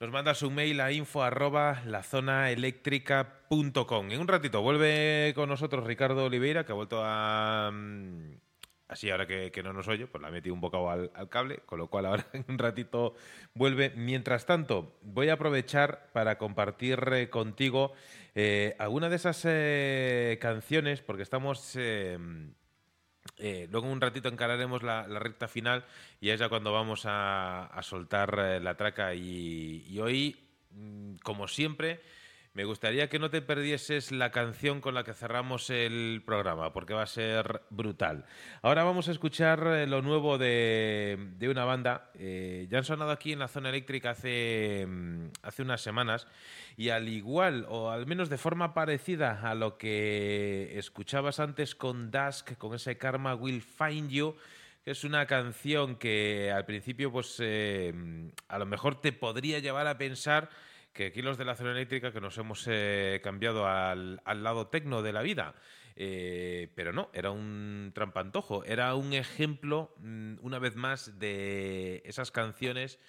nos 0.00 0.10
mandas 0.10 0.42
un 0.42 0.54
mail 0.54 0.80
a 0.80 0.92
info 0.92 1.22
arroba 1.24 1.82
lazonaeléctrica.com. 1.84 4.12
En 4.12 4.20
un 4.20 4.28
ratito 4.28 4.62
vuelve 4.62 5.32
con 5.34 5.48
nosotros 5.48 5.84
Ricardo 5.84 6.26
Oliveira, 6.26 6.64
que 6.64 6.70
ha 6.72 6.76
vuelto 6.76 7.00
a... 7.02 7.70
Mm, 7.72 8.47
Así 8.88 9.10
ahora 9.10 9.26
que, 9.26 9.52
no 9.62 9.74
nos 9.74 9.86
oye, 9.86 10.06
pues 10.06 10.22
la 10.22 10.30
metí 10.30 10.48
un 10.48 10.62
bocado 10.62 10.90
al, 10.90 11.10
cable, 11.28 11.58
con 11.66 11.78
lo 11.78 11.88
cual 11.88 12.06
ahora 12.06 12.26
en 12.32 12.46
un 12.48 12.58
ratito 12.58 13.14
vuelve. 13.54 13.90
Mientras 13.90 14.46
tanto, 14.46 14.96
voy 15.02 15.28
a 15.28 15.34
aprovechar 15.34 16.08
para 16.14 16.38
compartir 16.38 16.98
eh, 17.12 17.28
contigo 17.28 17.92
eh, 18.34 18.74
alguna 18.78 19.10
de 19.10 19.16
esas 19.16 19.42
eh, 19.44 20.38
canciones, 20.40 21.02
porque 21.02 21.22
estamos... 21.22 21.76
luego 23.36 23.86
en 23.86 23.92
un 23.92 24.00
ratito 24.00 24.30
encararemos 24.30 24.82
la, 24.82 25.02
recta 25.06 25.48
final 25.48 25.84
y 26.18 26.30
es 26.30 26.40
ya 26.40 26.48
cuando 26.48 26.72
vamos 26.72 27.02
a, 27.04 27.78
soltar 27.82 28.38
la 28.38 28.74
traca 28.76 29.14
y 29.14 30.00
hoy, 30.00 30.34
mm, 30.70 31.16
como 31.22 31.46
siempre, 31.46 32.00
me 32.58 32.64
gustaría 32.64 33.08
que 33.08 33.20
no 33.20 33.30
te 33.30 33.40
perdieses 33.40 34.10
la 34.10 34.32
canción 34.32 34.80
con 34.80 34.92
la 34.92 35.04
que 35.04 35.14
cerramos 35.14 35.70
el 35.70 36.24
programa, 36.26 36.72
porque 36.72 36.92
va 36.92 37.04
a 37.04 37.06
ser 37.06 37.62
brutal. 37.70 38.24
Ahora 38.62 38.82
vamos 38.82 39.06
a 39.06 39.12
escuchar 39.12 39.64
eh, 39.64 39.86
lo 39.86 40.02
nuevo 40.02 40.38
de, 40.38 41.36
una 41.48 41.64
banda. 41.64 42.10
Eh, 42.14 42.66
ya 42.68 42.78
han 42.78 42.84
sonado 42.84 43.12
aquí 43.12 43.32
en 43.32 43.38
la 43.38 43.46
zona 43.46 43.68
eléctrica 43.68 44.10
hace, 44.10 44.84
mm, 44.88 45.28
hace 45.42 45.62
unas 45.62 45.82
semanas 45.82 46.26
y 46.76 46.88
al 46.88 47.08
igual, 47.08 47.64
o 47.68 47.90
al 47.90 48.06
menos 48.06 48.28
de 48.28 48.38
forma 48.38 48.74
parecida 48.74 49.40
a 49.48 49.54
lo 49.54 49.78
que 49.78 50.76
escuchabas 50.76 51.38
antes 51.38 51.76
con 51.76 52.10
Dusk, 52.10 52.58
con 52.58 52.74
ese 52.74 52.98
Karma 52.98 53.36
Will 53.36 53.62
Find 53.62 54.10
You, 54.10 54.34
es 54.84 55.04
una 55.04 55.26
canción 55.26 55.94
que 55.94 56.50
al 56.50 56.64
principio, 56.64 57.12
pues 57.12 57.36
eh, 57.38 57.94
a 58.48 58.58
lo 58.58 58.66
mejor 58.66 59.00
te 59.00 59.12
podría 59.12 59.60
llevar 59.60 59.86
a 59.86 59.96
pensar 59.96 60.50
que 60.92 61.06
aquí 61.06 61.22
los 61.22 61.38
de 61.38 61.44
la 61.44 61.54
zona 61.54 61.72
eléctrica 61.72 62.12
que 62.12 62.20
nos 62.20 62.36
hemos 62.38 62.64
eh, 62.66 63.20
cambiado 63.22 63.66
al, 63.66 64.20
lado 64.24 64.68
tecno 64.68 65.02
de 65.02 65.12
la 65.12 65.22
vida. 65.22 65.54
Eh, 66.00 66.70
pero 66.76 66.92
no, 66.92 67.10
era 67.12 67.30
un 67.30 67.90
trampantojo, 67.94 68.64
era 68.64 68.94
un 68.94 69.12
ejemplo, 69.12 69.94
mm, 69.98 70.36
una 70.42 70.58
vez 70.58 70.76
más, 70.76 71.18
de 71.18 72.02
esas 72.04 72.30
canciones 72.30 73.00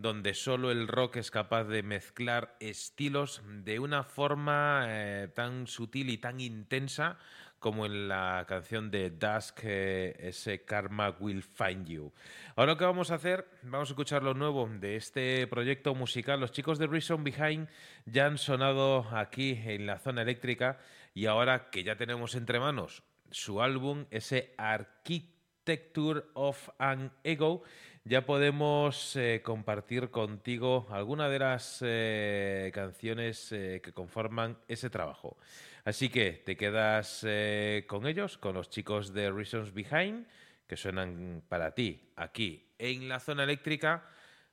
donde 0.00 0.32
solo 0.32 0.70
el 0.70 0.88
rock 0.88 1.16
es 1.16 1.30
capaz 1.30 1.64
de 1.64 1.82
mezclar 1.82 2.56
estilos 2.60 3.42
de 3.46 3.78
una 3.78 4.02
forma 4.02 4.86
eh, 4.88 5.28
tan 5.34 5.66
sutil 5.66 6.08
y 6.08 6.16
tan 6.16 6.40
intensa 6.40 7.18
como 7.60 7.86
en 7.86 8.08
la 8.08 8.44
canción 8.48 8.90
de 8.90 9.10
Dusk, 9.10 9.60
ese 9.64 10.64
Karma 10.64 11.10
Will 11.20 11.42
Find 11.42 11.86
You. 11.86 12.12
Ahora 12.56 12.72
lo 12.72 12.78
que 12.78 12.84
vamos 12.84 13.12
a 13.12 13.14
hacer, 13.14 13.46
vamos 13.62 13.90
a 13.90 13.92
escuchar 13.92 14.24
lo 14.24 14.34
nuevo 14.34 14.68
de 14.68 14.96
este 14.96 15.46
proyecto 15.46 15.94
musical. 15.94 16.40
Los 16.40 16.50
chicos 16.50 16.78
de 16.78 16.88
Reason 16.88 17.22
Behind 17.22 17.68
ya 18.06 18.26
han 18.26 18.38
sonado 18.38 19.06
aquí 19.12 19.60
en 19.64 19.86
la 19.86 19.98
zona 19.98 20.22
eléctrica 20.22 20.78
y 21.14 21.26
ahora 21.26 21.70
que 21.70 21.84
ya 21.84 21.96
tenemos 21.96 22.34
entre 22.34 22.58
manos 22.58 23.04
su 23.30 23.62
álbum, 23.62 24.06
ese 24.10 24.54
Architecture 24.56 26.22
of 26.34 26.70
an 26.78 27.12
Ego, 27.22 27.62
ya 28.04 28.24
podemos 28.24 29.14
eh, 29.16 29.42
compartir 29.44 30.10
contigo 30.10 30.86
alguna 30.90 31.28
de 31.28 31.38
las 31.38 31.78
eh, 31.82 32.70
canciones 32.74 33.52
eh, 33.52 33.80
que 33.82 33.92
conforman 33.92 34.58
ese 34.68 34.90
trabajo. 34.90 35.36
Así 35.84 36.08
que 36.08 36.32
te 36.32 36.56
quedas 36.56 37.24
eh, 37.26 37.84
con 37.88 38.06
ellos, 38.06 38.38
con 38.38 38.54
los 38.54 38.68
chicos 38.70 39.12
de 39.12 39.30
Reasons 39.30 39.72
Behind, 39.72 40.26
que 40.66 40.76
suenan 40.76 41.42
para 41.48 41.74
ti 41.74 42.12
aquí 42.16 42.74
en 42.78 43.08
la 43.08 43.18
zona 43.20 43.44
eléctrica 43.44 44.08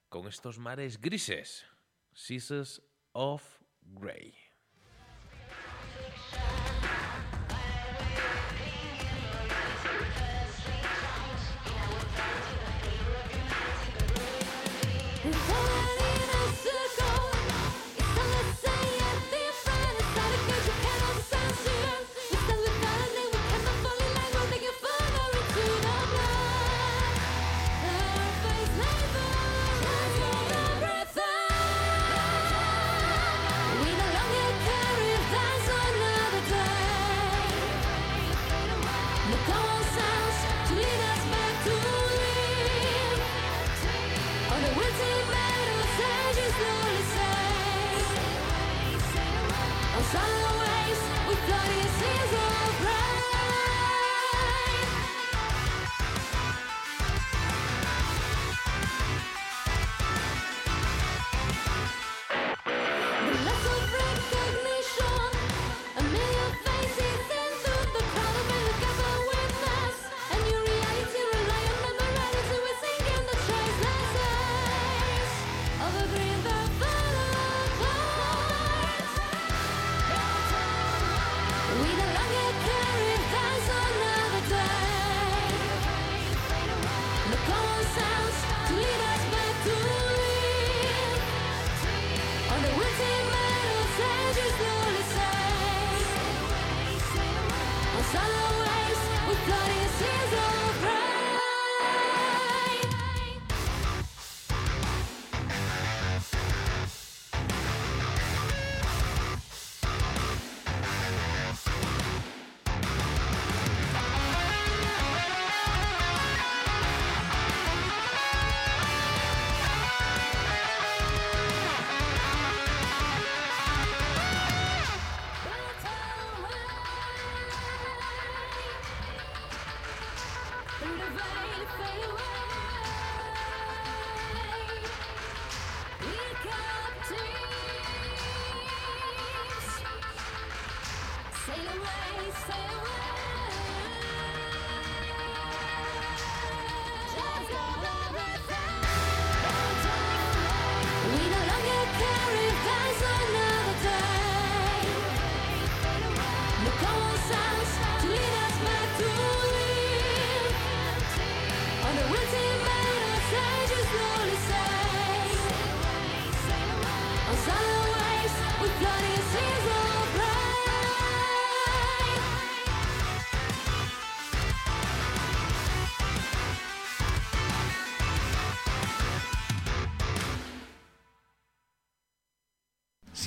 con 0.09 0.27
estos 0.27 0.57
mares 0.57 0.99
grises. 0.99 1.65
Seasons 2.13 2.81
of 3.11 3.43
Grey. 3.81 4.46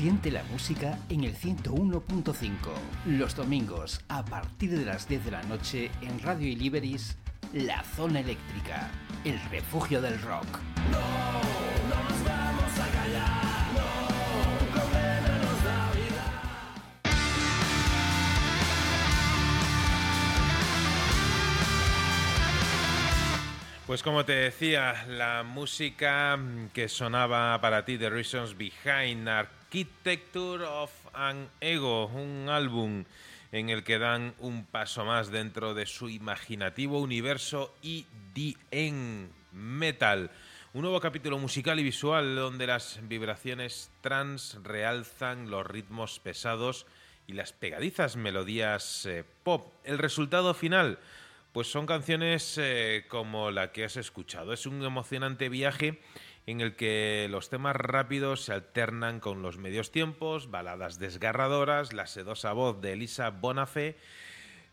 Siente 0.00 0.30
la 0.30 0.42
música 0.44 0.98
en 1.10 1.24
el 1.24 1.36
101.5. 1.36 2.54
Los 3.04 3.36
domingos, 3.36 4.00
a 4.08 4.24
partir 4.24 4.70
de 4.70 4.86
las 4.86 5.06
10 5.06 5.26
de 5.26 5.30
la 5.30 5.42
noche, 5.42 5.90
en 6.00 6.18
Radio 6.20 6.48
Iliberis, 6.48 7.18
La 7.52 7.84
Zona 7.84 8.20
Eléctrica, 8.20 8.90
el 9.26 9.38
refugio 9.50 10.00
del 10.00 10.18
rock. 10.22 10.46
Pues 23.86 24.02
como 24.02 24.24
te 24.24 24.32
decía, 24.32 25.04
la 25.08 25.42
música 25.42 26.38
que 26.72 26.88
sonaba 26.88 27.60
para 27.60 27.84
ti, 27.84 27.98
The 27.98 28.08
Reasons 28.08 28.56
Behind 28.56 29.28
Architecture 29.70 30.65
of 30.65 30.90
an 31.12 31.49
Ego, 31.60 32.07
un 32.07 32.49
álbum 32.49 33.05
en 33.52 33.70
el 33.70 33.84
que 33.84 34.00
dan 34.00 34.34
un 34.40 34.65
paso 34.65 35.05
más 35.05 35.31
dentro 35.31 35.74
de 35.74 35.86
su 35.86 36.08
imaginativo 36.08 36.99
universo 36.99 37.73
EDM 37.81 39.28
Metal. 39.52 40.32
Un 40.74 40.82
nuevo 40.82 40.99
capítulo 40.99 41.39
musical 41.39 41.78
y 41.78 41.84
visual 41.84 42.34
donde 42.34 42.66
las 42.66 42.99
vibraciones 43.07 43.92
trans 44.00 44.58
realzan 44.65 45.52
los 45.52 45.65
ritmos 45.65 46.18
pesados 46.18 46.84
y 47.28 47.34
las 47.34 47.52
pegadizas 47.52 48.16
melodías 48.16 49.07
eh, 49.07 49.23
pop. 49.44 49.73
El 49.84 49.99
resultado 49.99 50.52
final 50.52 50.99
pues 51.52 51.70
son 51.70 51.86
canciones 51.86 52.58
eh, 52.58 53.05
como 53.07 53.52
la 53.52 53.70
que 53.70 53.84
has 53.84 53.97
escuchado. 53.97 54.52
Es 54.52 54.66
un 54.66 54.82
emocionante 54.84 55.49
viaje 55.49 56.00
en 56.46 56.60
el 56.60 56.74
que 56.76 57.28
los 57.30 57.50
temas 57.50 57.76
rápidos 57.76 58.44
se 58.44 58.52
alternan 58.52 59.20
con 59.20 59.42
los 59.42 59.58
medios 59.58 59.90
tiempos, 59.90 60.50
baladas 60.50 60.98
desgarradoras, 60.98 61.92
la 61.92 62.06
sedosa 62.06 62.52
voz 62.52 62.80
de 62.80 62.92
Elisa 62.94 63.30
Bonafé, 63.30 63.96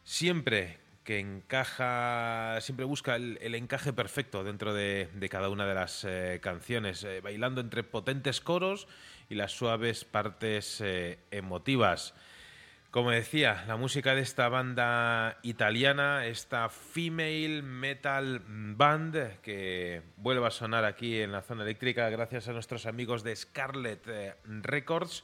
siempre 0.03 0.79
que 1.03 1.19
encaja, 1.19 2.59
siempre 2.61 2.85
busca 2.85 3.15
el, 3.15 3.55
encaje 3.55 3.93
perfecto 3.93 4.43
dentro 4.43 4.73
de, 4.73 5.09
cada 5.29 5.49
una 5.49 5.65
de 5.65 5.73
las 5.73 6.03
eh, 6.03 6.39
canciones, 6.41 7.03
eh, 7.03 7.21
bailando 7.21 7.61
entre 7.61 7.83
potentes 7.83 8.41
coros 8.41 8.87
y 9.29 9.35
las 9.35 9.51
suaves 9.51 10.03
partes 10.03 10.83
emotivas. 11.31 12.13
Como 12.97 13.11
decía, 13.11 13.63
la 13.67 13.77
música 13.77 14.15
de 14.15 14.21
esta 14.21 14.49
banda 14.49 15.37
italiana, 15.43 16.25
esta 16.25 16.67
female 16.67 17.61
metal 17.61 18.41
band 18.47 19.39
que 19.43 20.01
vuelve 20.17 20.47
a 20.47 20.49
sonar 20.49 20.83
aquí 20.83 21.21
en 21.21 21.31
la 21.31 21.43
zona 21.43 21.61
eléctrica 21.61 22.09
gracias 22.09 22.47
a 22.47 22.53
nuestros 22.53 22.87
amigos 22.87 23.21
de 23.21 23.35
Scarlet 23.35 24.03
eh, 24.07 24.33
Records, 24.45 25.23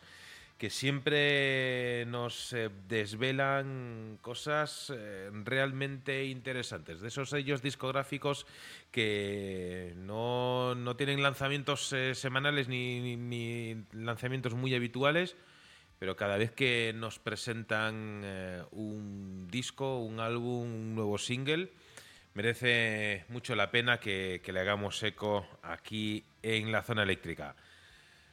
que 0.60 0.70
siempre 0.70 2.06
nos 2.06 2.54
eh, 2.54 2.70
desvelan 2.88 4.20
cosas 4.22 4.94
eh, 4.96 5.32
realmente 5.44 6.26
interesantes, 6.26 7.02
de 7.02 7.08
esos 7.08 7.32
sellos 7.32 7.64
discográficos 7.64 8.46
que 8.92 9.96
no, 9.98 10.76
tienen 10.96 11.24
lanzamientos 11.24 11.92
semanales 12.14 12.68
ni 12.68 13.84
lanzamientos 13.94 14.54
muy 14.54 14.76
habituales, 14.76 15.36
pero 16.00 16.16
cada 16.16 16.38
vez 16.38 16.52
que 16.52 16.94
nos 16.96 17.20
presentan 17.20 18.22
eh, 18.24 18.64
un 18.72 19.48
disco, 19.50 20.00
un 20.00 20.20
álbum, 20.20 20.64
un 20.64 20.96
nuevo 20.96 21.18
single, 21.18 21.72
merece 22.34 23.26
mucho 23.30 23.56
la 23.56 23.72
pena 23.72 24.00
que, 24.00 24.42
le 24.46 24.60
hagamos 24.60 25.02
eco 25.04 25.48
aquí 25.62 26.26
en 26.42 26.72
la 26.72 26.84
zona 26.84 27.04
eléctrica. 27.04 27.56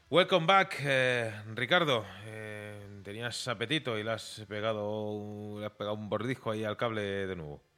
Welcome 0.08 0.46
back, 0.46 0.78
eh, 0.84 1.32
Ricardo. 1.54 2.04
Eh, 2.24 3.00
tenías 3.04 3.46
apetito 3.48 3.98
y 3.98 4.02
le 4.02 4.12
has 4.12 4.44
pegado, 4.48 5.64
has 5.64 5.72
pegado 5.72 5.94
un 5.94 6.08
bordisco 6.08 6.50
ahí 6.50 6.64
al 6.64 6.76
cable 6.76 7.02
de 7.02 7.36
nuevo. 7.36 7.69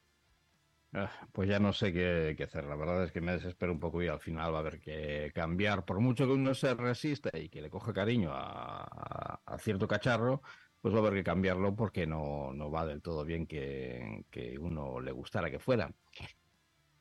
Ah, 0.94 1.10
pues 1.32 1.48
ya 1.48 1.58
no 1.58 1.72
sé 1.72 1.90
qué, 1.92 2.36
hacer. 2.44 2.64
La 2.64 2.76
verdad 2.76 3.04
es 3.04 3.12
que 3.12 3.22
me 3.22 3.32
desespero 3.32 3.72
un 3.72 3.80
poco 3.80 4.02
y 4.02 4.08
al 4.08 4.20
final 4.20 4.52
va 4.52 4.58
a 4.58 4.60
haber 4.60 4.78
que 4.78 5.32
cambiar. 5.34 5.84
Por 5.86 6.00
mucho 6.00 6.26
que 6.26 6.32
uno 6.32 6.54
se 6.54 6.74
resista 6.74 7.30
y 7.38 7.48
que 7.48 7.62
le 7.62 7.70
coja 7.70 7.94
cariño 7.94 8.30
a, 8.34 9.40
cierto 9.58 9.88
cacharro, 9.88 10.42
pues 10.80 10.92
va 10.94 10.98
a 10.98 11.00
haber 11.00 11.14
que 11.14 11.24
cambiarlo 11.24 11.74
porque 11.74 12.06
no, 12.06 12.52
no 12.52 12.70
va 12.70 12.84
del 12.86 13.00
todo 13.00 13.24
bien 13.24 13.46
que, 13.46 14.26
que 14.30 14.58
uno 14.58 15.00
le 15.00 15.12
gustara 15.12 15.50
que 15.50 15.58
fuera. 15.58 15.94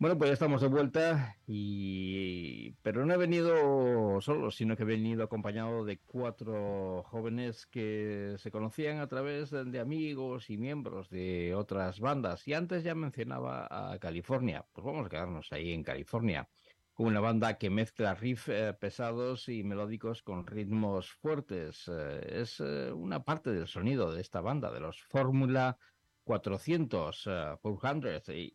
Bueno, 0.01 0.17
pues 0.17 0.29
ya 0.29 0.33
estamos 0.33 0.61
de 0.61 0.67
vuelta 0.67 1.37
y 1.45 2.71
pero 2.81 3.05
no 3.05 3.13
he 3.13 3.17
venido 3.17 4.19
solo, 4.19 4.49
sino 4.49 4.75
que 4.75 4.81
he 4.81 4.85
venido 4.87 5.23
acompañado 5.23 5.85
de 5.85 5.99
cuatro 5.99 7.03
jóvenes 7.03 7.67
que 7.67 8.33
se 8.39 8.49
conocían 8.49 8.97
a 8.97 9.07
través 9.07 9.51
de, 9.51 9.79
amigos 9.79 10.49
y 10.49 10.57
miembros 10.57 11.11
de 11.11 11.53
otras 11.53 11.99
bandas. 11.99 12.47
Y 12.47 12.55
antes 12.55 12.83
ya 12.83 12.95
mencionaba 12.95 13.67
a 13.69 13.99
California, 13.99 14.65
pues 14.73 14.83
vamos 14.83 15.05
a 15.05 15.09
quedarnos 15.09 15.51
ahí 15.51 15.71
en 15.71 15.83
California, 15.83 16.49
con 16.95 17.05
una 17.05 17.19
banda 17.19 17.59
que 17.59 17.69
mezcla 17.69 18.15
riffs 18.15 18.49
eh, 18.49 18.73
pesados 18.73 19.49
y 19.49 19.63
melódicos 19.63 20.23
con 20.23 20.47
ritmos 20.47 21.11
fuertes. 21.11 21.87
Eh, 21.87 22.41
es 22.41 22.59
eh, 22.59 22.91
una 22.91 23.23
parte 23.23 23.51
del 23.51 23.67
sonido 23.67 24.11
de 24.11 24.21
esta 24.21 24.41
banda, 24.41 24.71
de 24.71 24.79
los 24.79 24.99
Fórmula 25.03 25.77
400, 26.23 27.23
400, 27.61 28.29
eh, 28.29 28.51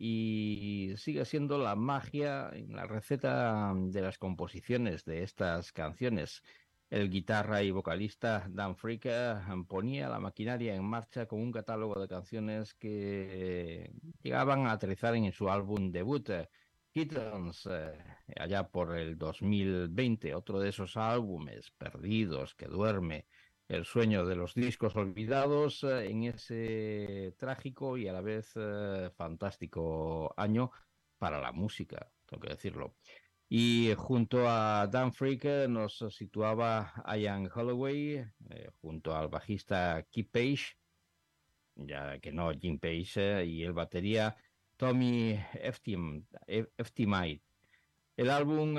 sigue 0.96 1.24
siendo 1.24 1.58
la 1.58 1.76
magia 1.76 2.50
en 2.52 2.74
la 2.74 2.86
receta 2.86 3.72
de 3.74 4.00
las 4.00 4.18
composiciones 4.18 5.04
de 5.04 5.22
estas 5.22 5.72
canciones. 5.72 6.42
El 6.88 7.10
guitarra 7.10 7.62
y 7.62 7.70
vocalista 7.70 8.46
Dan 8.48 8.76
Freaker 8.76 9.38
ponía 9.68 10.08
la 10.08 10.20
maquinaria 10.20 10.74
en 10.74 10.84
marcha 10.84 11.26
con 11.26 11.40
un 11.40 11.50
catálogo 11.50 12.00
de 12.00 12.08
canciones 12.08 12.74
que 12.74 13.90
llegaban 14.22 14.66
a 14.66 14.72
aterrizar 14.72 15.14
en 15.16 15.32
su 15.32 15.50
álbum 15.50 15.90
debut, 15.90 16.30
Kittens, 16.92 17.68
eh, 17.70 17.92
allá 18.38 18.68
por 18.68 18.96
el 18.96 19.18
2020, 19.18 20.34
otro 20.34 20.60
de 20.60 20.70
esos 20.70 20.96
álbumes 20.96 21.70
perdidos 21.72 22.54
que 22.54 22.66
duerme 22.68 23.26
el 23.68 23.84
sueño 23.84 24.24
de 24.24 24.36
los 24.36 24.54
discos 24.54 24.96
olvidados 24.96 25.84
eh, 25.84 26.08
en 26.08 26.24
ese 26.24 27.34
trágico 27.36 27.98
y 27.98 28.08
a 28.08 28.12
la 28.12 28.20
vez 28.20 28.52
eh, 28.56 29.10
fantástico 29.16 30.32
año 30.36 30.70
para 31.18 31.40
la 31.40 31.52
música, 31.52 32.10
tengo 32.26 32.42
que 32.42 32.50
decirlo. 32.50 32.96
Y 33.48 33.92
junto 33.96 34.48
a 34.48 34.88
Dan 34.88 35.12
Freak 35.12 35.44
eh, 35.44 35.66
nos 35.68 36.04
situaba 36.10 36.92
Ian 37.16 37.48
Holloway, 37.54 38.24
junto 38.80 39.14
al 39.14 39.28
bajista 39.28 40.04
Keith 40.10 40.30
Page, 40.30 40.76
ya 41.76 42.18
que 42.18 42.32
no 42.32 42.50
Jim 42.52 42.78
Page, 42.78 43.44
y 43.44 43.62
el 43.62 43.72
batería 43.72 44.36
Tommy 44.76 45.38
Eftimite. 46.76 47.44
El 48.16 48.30
álbum 48.30 48.76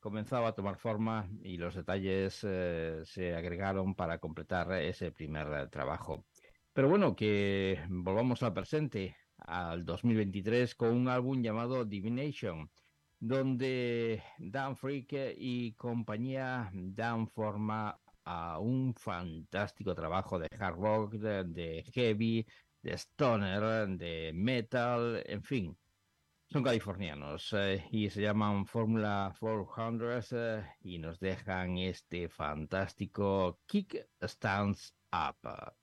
comenzaba 0.00 0.48
a 0.48 0.54
tomar 0.54 0.76
forma 0.76 1.28
y 1.42 1.56
los 1.56 1.74
detalles 1.74 2.34
se 2.34 3.34
agregaron 3.36 3.94
para 3.94 4.18
completar 4.18 4.72
ese 4.72 5.12
primer 5.12 5.68
trabajo. 5.70 6.24
Pero 6.72 6.88
bueno, 6.88 7.14
que 7.14 7.80
volvamos 7.88 8.42
al 8.42 8.52
presente, 8.52 9.16
al 9.38 9.84
2023, 9.84 10.74
con 10.74 10.90
un 10.90 11.08
álbum 11.08 11.42
llamado 11.42 11.84
Divination, 11.84 12.70
donde 13.18 14.22
Dan 14.38 14.76
Freak 14.76 15.34
y 15.36 15.72
compañía 15.74 16.70
dan 16.72 17.28
forma 17.28 17.98
a 18.24 18.58
un 18.58 18.94
fantástico 18.94 19.94
trabajo 19.94 20.38
de 20.38 20.48
hard 20.58 20.76
rock, 20.76 21.12
de, 21.14 21.84
heavy, 21.92 22.46
de 22.82 22.92
stoner, 22.94 23.88
de 23.88 24.32
metal, 24.34 25.22
en 25.26 25.42
fin. 25.42 25.78
Son 26.50 26.62
californianos 26.62 27.52
eh, 27.54 27.84
y 27.90 28.10
se 28.10 28.22
llaman 28.22 28.66
Fórmula 28.66 29.34
400 29.40 30.32
eh, 30.32 30.64
y 30.82 30.98
nos 30.98 31.18
dejan 31.18 31.78
este 31.78 32.28
fantástico 32.28 33.60
Kick 33.66 34.06
Stands 34.22 34.94
Up. 35.12 35.74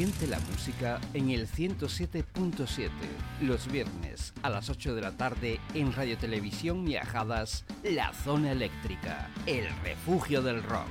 Siente 0.00 0.26
la 0.28 0.40
música 0.50 0.98
en 1.12 1.28
el 1.28 1.46
107.7, 1.46 2.88
los 3.42 3.70
viernes 3.70 4.32
a 4.40 4.48
las 4.48 4.70
8 4.70 4.94
de 4.94 5.02
la 5.02 5.12
tarde 5.12 5.60
en 5.74 5.92
Radio 5.92 6.16
Televisión 6.16 6.86
Viajadas, 6.86 7.66
La 7.84 8.10
Zona 8.14 8.52
Eléctrica, 8.52 9.28
el 9.44 9.68
refugio 9.84 10.40
del 10.40 10.62
rock. 10.62 10.88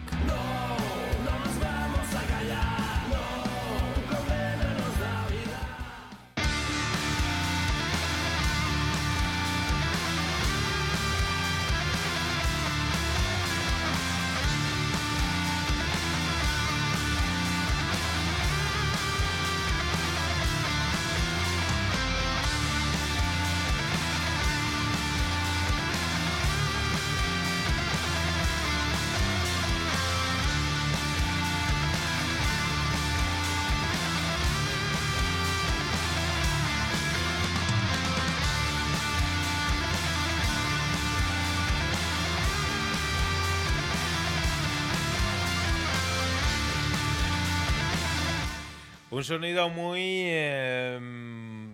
Un 49.20 49.26
sonido 49.26 49.68
muy. 49.68 50.00
Em, 50.30 51.74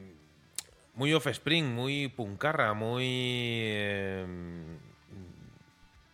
muy 0.96 1.14
offspring, 1.14 1.76
muy 1.76 2.08
puncarra, 2.08 2.74
muy. 2.74 3.06
Em, 3.06 4.80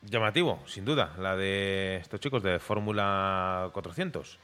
llamativo, 0.01 0.61
sin 0.65 0.83
duda, 0.83 1.15
la 1.17 1.37
de 1.37 1.95
estos 2.01 2.19
chicos 2.19 2.43
de 2.43 2.59
Fórmula 2.59 3.69
400. 3.71 4.39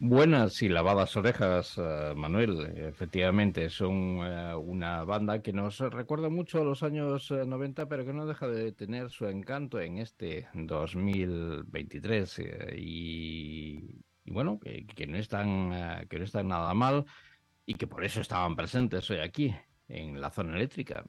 Buenas 0.00 0.60
y 0.60 0.68
lavadas 0.68 1.16
orejas, 1.16 1.78
eh, 1.78 2.14
Manuel. 2.16 2.72
Efectivamente, 2.76 3.70
son 3.70 4.18
eh, 4.24 4.56
una 4.56 5.04
banda 5.04 5.40
que 5.40 5.52
nos 5.52 5.78
recuerda 5.78 6.30
mucho 6.30 6.62
a 6.62 6.64
los 6.64 6.82
años 6.82 7.30
90, 7.30 7.82
eh, 7.82 7.86
pero 7.88 8.04
que 8.04 8.12
no 8.12 8.26
deja 8.26 8.48
de 8.48 8.72
tener 8.72 9.08
su 9.10 9.28
encanto 9.28 9.78
en 9.78 9.98
este 9.98 10.48
2023. 10.54 12.40
Y, 12.76 14.02
bueno, 14.24 14.58
que, 14.60 15.06
no 15.06 15.16
están, 15.18 16.06
que 16.08 16.18
no 16.18 16.24
están 16.24 16.48
nada 16.48 16.74
mal 16.74 17.04
y 17.66 17.74
que 17.74 17.86
por 17.86 18.04
eso 18.04 18.20
estaban 18.20 18.56
presentes 18.56 19.10
hoy 19.10 19.18
aquí, 19.18 19.54
en 19.88 20.20
la 20.20 20.30
zona 20.30 20.56
eléctrica. 20.56 21.04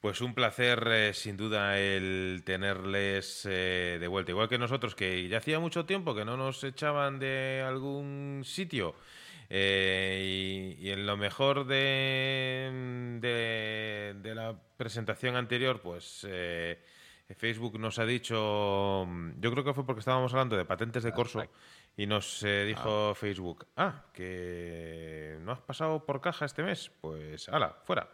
Pues 0.00 0.20
un 0.20 0.32
placer, 0.32 0.86
eh, 0.92 1.12
sin 1.12 1.36
duda, 1.36 1.76
el 1.76 2.42
tenerles 2.44 3.44
eh, 3.50 3.98
de 4.00 4.06
vuelta. 4.06 4.30
Igual 4.30 4.48
que 4.48 4.56
nosotros, 4.56 4.94
que 4.94 5.26
ya 5.28 5.38
hacía 5.38 5.58
mucho 5.58 5.86
tiempo 5.86 6.14
que 6.14 6.24
no 6.24 6.36
nos 6.36 6.62
echaban 6.62 7.18
de 7.18 7.64
algún 7.66 8.42
sitio. 8.44 8.94
Eh, 9.50 10.76
y, 10.78 10.90
en 10.90 11.04
lo 11.04 11.16
mejor 11.16 11.66
de, 11.66 12.70
de, 13.20 14.34
la 14.36 14.56
presentación 14.76 15.34
anterior, 15.34 15.80
pues 15.80 16.24
Facebook 17.34 17.78
nos 17.78 17.98
ha 17.98 18.06
dicho, 18.06 19.06
yo 19.38 19.50
creo 19.52 19.64
que 19.64 19.74
fue 19.74 19.84
porque 19.84 20.00
estábamos 20.00 20.32
hablando 20.32 20.56
de 20.56 20.64
patentes 20.64 21.02
de 21.02 21.12
corso, 21.12 21.42
y 21.96 22.06
nos 22.06 22.42
dijo 22.42 23.10
ah. 23.10 23.14
Facebook, 23.14 23.66
ah, 23.76 24.04
que 24.12 25.36
no 25.40 25.52
has 25.52 25.60
pasado 25.60 26.04
por 26.06 26.20
caja 26.20 26.46
este 26.46 26.62
mes, 26.62 26.90
pues 27.00 27.48
ala, 27.48 27.76
fuera. 27.84 28.08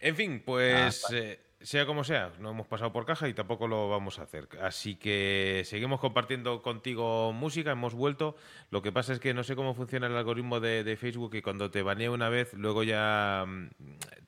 En 0.00 0.16
fin, 0.16 0.42
pues 0.44 1.04
ah, 1.10 1.16
eh, 1.16 1.40
sea 1.60 1.86
como 1.86 2.04
sea, 2.04 2.32
no 2.38 2.50
hemos 2.50 2.66
pasado 2.66 2.92
por 2.92 3.04
caja 3.04 3.28
y 3.28 3.34
tampoco 3.34 3.66
lo 3.66 3.88
vamos 3.88 4.18
a 4.18 4.22
hacer. 4.22 4.48
Así 4.62 4.94
que 4.94 5.62
seguimos 5.64 6.00
compartiendo 6.00 6.62
contigo 6.62 7.32
música, 7.32 7.72
hemos 7.72 7.94
vuelto. 7.94 8.36
Lo 8.70 8.80
que 8.80 8.92
pasa 8.92 9.12
es 9.12 9.18
que 9.18 9.34
no 9.34 9.42
sé 9.42 9.56
cómo 9.56 9.74
funciona 9.74 10.06
el 10.06 10.16
algoritmo 10.16 10.60
de, 10.60 10.96
Facebook 10.96 11.34
y 11.34 11.42
cuando 11.42 11.70
te 11.70 11.82
banea 11.82 12.10
una 12.10 12.28
vez, 12.28 12.54
luego 12.54 12.84
ya 12.84 13.44
mm, 13.46 13.68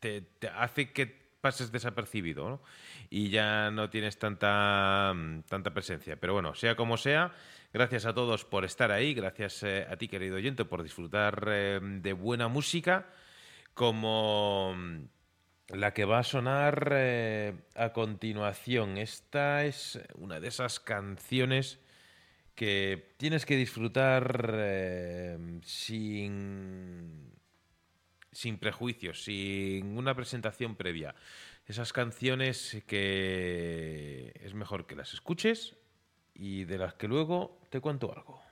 te, 0.01 0.27
hace 0.57 0.93
que 0.93 1.20
pases 1.41 1.73
desapercibido 1.73 2.63
y 3.09 3.31
ya 3.31 3.71
no 3.71 3.91
tienes 3.91 4.19
tanta, 4.19 5.13
mm, 5.15 5.43
tanta 5.43 5.73
presencia. 5.73 6.17
Pero 6.21 6.35
bueno, 6.35 6.55
sea 6.55 6.77
como 6.77 6.97
sea, 6.97 7.33
gracias 7.73 8.07
a 8.07 8.15
todos 8.15 8.45
por 8.45 8.65
estar 8.65 8.93
ahí, 8.93 9.15
gracias 9.15 9.63
eh, 9.63 9.87
a 9.89 9.97
ti 9.97 10.09
querido 10.09 10.37
oyente 10.37 10.65
por 10.65 10.83
disfrutar 10.83 11.45
eh, 11.49 11.81
de 11.83 12.13
buena 12.13 12.49
música 12.49 13.07
como 13.75 14.75
mm, 14.77 15.05
la 15.69 15.93
que 15.93 16.05
va 16.05 16.19
a 16.19 16.25
sonar 16.25 16.93
eh, 16.93 17.55
a 17.75 17.93
continuación. 17.93 18.99
Esta 18.99 19.65
es 19.65 20.01
una 20.15 20.41
de 20.41 20.49
esas 20.49 20.81
canciones 20.81 21.79
que 22.55 23.15
tienes 23.17 23.47
que 23.47 23.57
disfrutar 23.57 24.53
eh, 24.55 25.61
sin, 25.63 27.33
sin 28.33 28.59
prejuicios, 28.59 29.25
sin 29.25 29.97
una 29.97 30.15
presentación 30.15 30.77
previa. 30.77 31.15
Esas 31.67 31.93
canciones 31.93 32.83
que 32.87 34.33
es 34.43 34.55
mejor 34.55 34.87
que 34.87 34.97
las 34.97 35.15
escuches 35.15 35.77
y 36.35 36.65
de 36.65 36.79
las 36.79 36.95
que 36.95 37.09
luego 37.09 37.61
te 37.71 37.81
cuento 37.81 38.13
algo. 38.13 38.50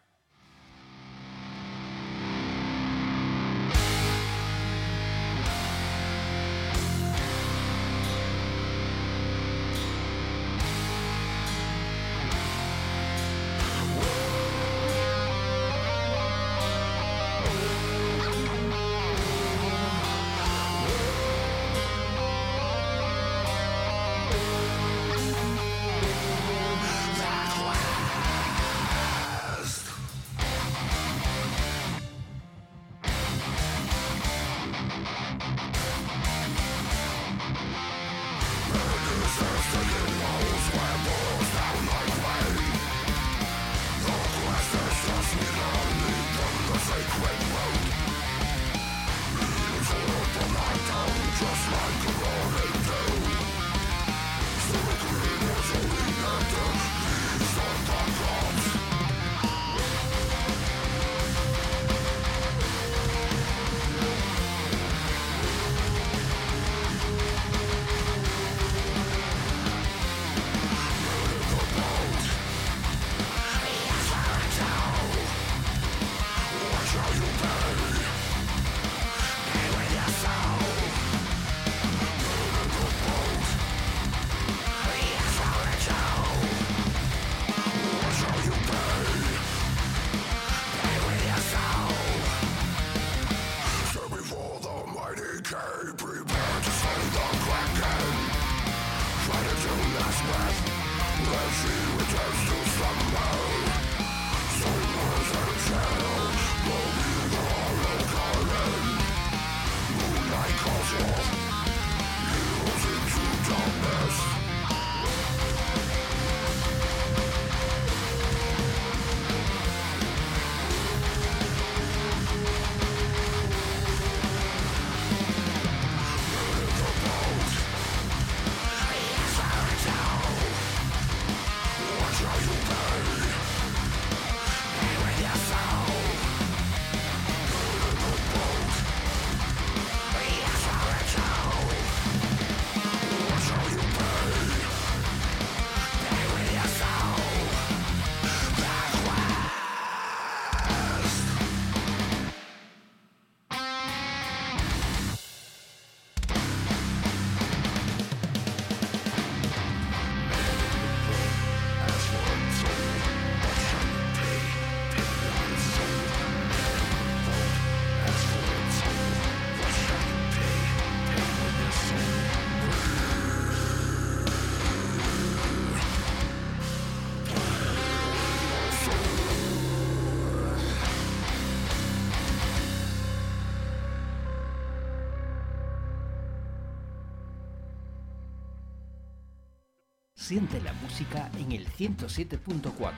Siente 190.29 190.61
la 190.61 190.75
música 190.75 191.31
en 191.39 191.53
el 191.53 191.67
107.4. 191.67 192.93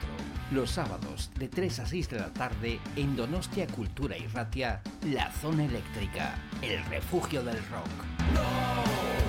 Los 0.50 0.72
sábados 0.72 1.30
de 1.38 1.46
3 1.46 1.78
a 1.78 1.86
6 1.86 2.10
de 2.10 2.18
la 2.18 2.32
tarde 2.32 2.80
en 2.96 3.14
Donostia 3.14 3.68
Cultura 3.68 4.18
y 4.18 4.26
Ratia, 4.26 4.82
La 5.06 5.30
Zona 5.30 5.64
Eléctrica, 5.64 6.34
el 6.60 6.84
refugio 6.86 7.44
del 7.44 7.58
rock. 7.68 7.86
No, 8.34 8.42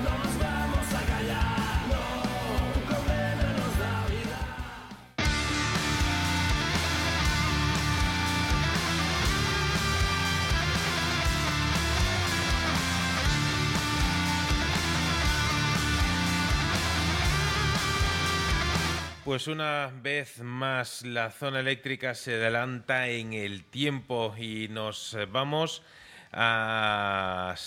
no 0.02 0.18
nos 0.18 0.38
vamos 0.40 0.94
a 0.94 1.06
callar. 1.06 2.21
Pues 19.32 19.48
una 19.48 19.90
vez 20.02 20.40
más 20.40 21.06
la 21.06 21.30
zona 21.30 21.60
eléctrica 21.60 22.14
se 22.14 22.34
adelanta 22.34 23.08
en 23.08 23.32
el 23.32 23.64
tiempo 23.64 24.34
y 24.36 24.68
nos 24.68 25.16
vamos 25.30 25.82
hasta 26.32 27.62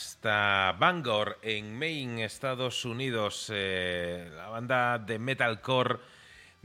Bangor, 0.78 1.40
en 1.42 1.76
Maine, 1.76 2.24
Estados 2.24 2.86
Unidos. 2.86 3.50
Eh, 3.52 4.30
la 4.36 4.50
banda 4.50 5.00
de 5.00 5.18
metalcore 5.18 5.98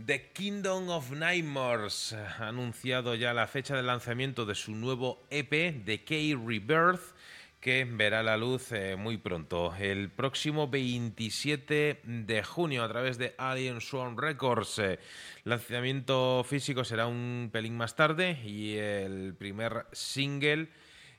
The 0.04 0.32
Kingdom 0.32 0.90
of 0.90 1.12
Nightmares 1.12 2.12
ha 2.12 2.48
anunciado 2.48 3.14
ya 3.14 3.32
la 3.32 3.46
fecha 3.46 3.74
de 3.76 3.82
lanzamiento 3.82 4.44
de 4.44 4.54
su 4.54 4.74
nuevo 4.74 5.26
EP, 5.30 5.82
The 5.82 6.04
K 6.04 6.14
Rebirth 6.46 7.14
que 7.60 7.84
verá 7.84 8.22
la 8.22 8.38
luz 8.38 8.72
eh, 8.72 8.96
muy 8.96 9.18
pronto, 9.18 9.74
el 9.78 10.10
próximo 10.10 10.68
27 10.68 12.00
de 12.04 12.42
junio 12.42 12.82
a 12.82 12.88
través 12.88 13.18
de 13.18 13.34
Alien 13.36 13.82
Swarm 13.82 14.16
Records. 14.16 14.78
El 14.78 14.92
eh, 14.92 14.98
lanzamiento 15.44 16.42
físico 16.42 16.84
será 16.84 17.06
un 17.06 17.50
pelín 17.52 17.76
más 17.76 17.94
tarde 17.94 18.40
y 18.42 18.76
el 18.76 19.34
primer 19.34 19.84
single 19.92 20.70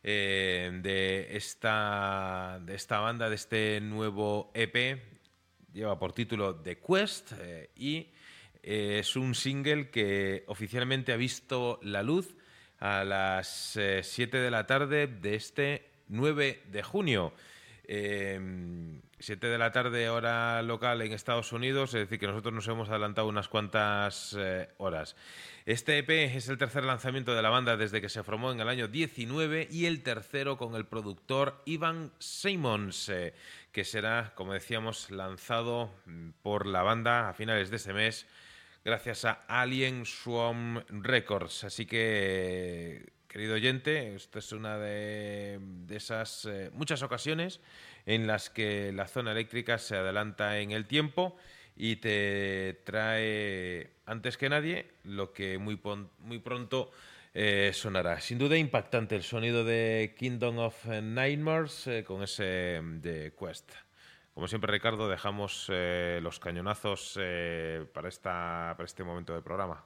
eh, 0.03 0.79
de, 0.81 1.37
esta, 1.37 2.59
de 2.65 2.73
esta 2.73 2.99
banda, 2.99 3.29
de 3.29 3.35
este 3.35 3.79
nuevo 3.79 4.51
EP, 4.55 4.99
lleva 5.71 5.99
por 5.99 6.11
título 6.11 6.55
The 6.55 6.79
Quest 6.79 7.33
y 7.75 8.09
es 8.63 9.15
un 9.15 9.35
single 9.35 9.91
que 9.91 10.43
oficialmente 10.47 11.13
ha 11.13 11.17
visto 11.17 11.79
la 11.83 12.01
luz 12.01 12.35
a 12.79 13.03
las 13.03 13.77
7 14.01 14.37
de 14.37 14.51
la 14.51 14.65
tarde 14.65 15.05
de 15.05 15.35
este 15.35 15.90
9 16.11 16.63
de 16.67 16.83
junio. 16.83 17.33
7 17.87 18.35
em, 18.37 19.01
de 19.19 19.57
la 19.57 19.71
tarde 19.71 20.09
hora 20.09 20.61
local 20.61 21.01
en 21.01 21.13
Estados 21.13 21.51
Unidos, 21.51 21.93
es 21.93 22.01
decir, 22.01 22.19
que 22.19 22.27
nosotros 22.27 22.53
nos 22.53 22.67
hemos 22.67 22.89
adelantado 22.89 23.27
unas 23.27 23.47
cuantas 23.47 24.35
eh, 24.37 24.69
horas. 24.77 25.15
Este 25.65 25.97
EP 25.97 26.09
es 26.35 26.47
el 26.47 26.57
tercer 26.57 26.83
lanzamiento 26.85 27.33
de 27.33 27.41
la 27.41 27.49
banda 27.49 27.77
desde 27.77 27.99
que 27.99 28.09
se 28.09 28.23
formó 28.23 28.51
en 28.51 28.59
el 28.59 28.69
año 28.69 28.87
19 28.87 29.67
y 29.71 29.85
el 29.85 30.03
tercero 30.03 30.57
con 30.57 30.75
el 30.75 30.85
productor 30.85 31.61
Ivan 31.65 32.11
Simons, 32.19 33.09
eh, 33.09 33.33
que 33.71 33.83
será, 33.83 34.33
como 34.35 34.53
decíamos, 34.53 35.11
lanzado 35.11 35.91
por 36.43 36.65
la 36.67 36.83
banda 36.83 37.29
a 37.29 37.33
finales 37.33 37.69
de 37.69 37.77
ese 37.77 37.93
mes 37.93 38.27
gracias 38.83 39.25
a 39.25 39.43
Alien 39.47 40.05
Swarm 40.05 40.83
Records. 40.89 41.63
Así 41.63 41.85
que 41.85 43.11
querido 43.31 43.53
oyente, 43.53 44.13
esta 44.13 44.39
es 44.39 44.51
una 44.51 44.77
de, 44.77 45.57
esas 45.89 46.43
eh, 46.43 46.69
muchas 46.73 47.01
ocasiones 47.01 47.61
en 48.05 48.27
las 48.27 48.49
que 48.49 48.91
la 48.91 49.07
zona 49.07 49.31
eléctrica 49.31 49.77
se 49.77 49.95
adelanta 49.95 50.59
en 50.59 50.71
el 50.71 50.85
tiempo 50.85 51.37
y 51.77 51.95
te 51.95 52.81
trae 52.83 53.91
antes 54.05 54.35
que 54.37 54.49
nadie 54.49 54.91
lo 55.05 55.31
que 55.31 55.57
muy, 55.59 55.79
muy 56.19 56.39
pronto 56.39 56.91
eh, 57.33 57.71
sonará. 57.73 58.19
Sin 58.19 58.37
duda 58.37 58.57
impactante 58.57 59.15
el 59.15 59.23
sonido 59.23 59.63
de 59.63 60.13
Kingdom 60.19 60.57
of 60.59 60.85
Nightmares 60.87 61.87
eh, 61.87 62.03
con 62.03 62.23
ese 62.23 62.81
de 62.83 63.33
Quest. 63.39 63.71
Como 64.33 64.49
siempre, 64.49 64.73
Ricardo, 64.73 65.07
dejamos 65.07 65.69
los 65.69 66.39
cañonazos 66.39 67.17
para, 67.93 68.09
para 68.11 68.85
este 68.85 69.03
momento 69.03 69.33
del 69.33 69.43
programa. 69.43 69.85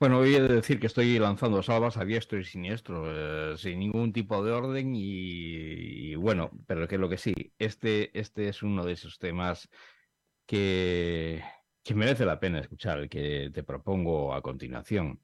Bueno, 0.00 0.16
voy 0.18 0.34
a 0.34 0.42
decir 0.42 0.80
que 0.80 0.86
estoy 0.86 1.18
lanzando 1.18 1.62
salvas 1.62 1.98
a 1.98 2.06
diestro 2.06 2.38
y 2.38 2.44
siniestro, 2.44 3.52
eh, 3.52 3.58
sin 3.58 3.78
ningún 3.78 4.14
tipo 4.14 4.42
de 4.42 4.50
orden 4.50 4.92
y, 4.94 6.14
bueno, 6.14 6.50
pero 6.66 6.88
que 6.88 6.96
lo 6.96 7.10
que 7.10 7.18
sí, 7.18 7.34
este, 7.58 8.18
este 8.18 8.48
es 8.48 8.62
uno 8.62 8.82
de 8.86 8.92
esos 8.94 9.18
temas 9.18 9.68
que, 10.46 11.42
que 11.82 11.94
merece 11.94 12.24
la 12.26 12.40
pena 12.40 12.60
escuchar, 12.60 13.00
el 13.00 13.08
que 13.10 13.50
te 13.52 13.62
propongo 13.62 14.34
a 14.34 14.42
continuación. 14.42 15.20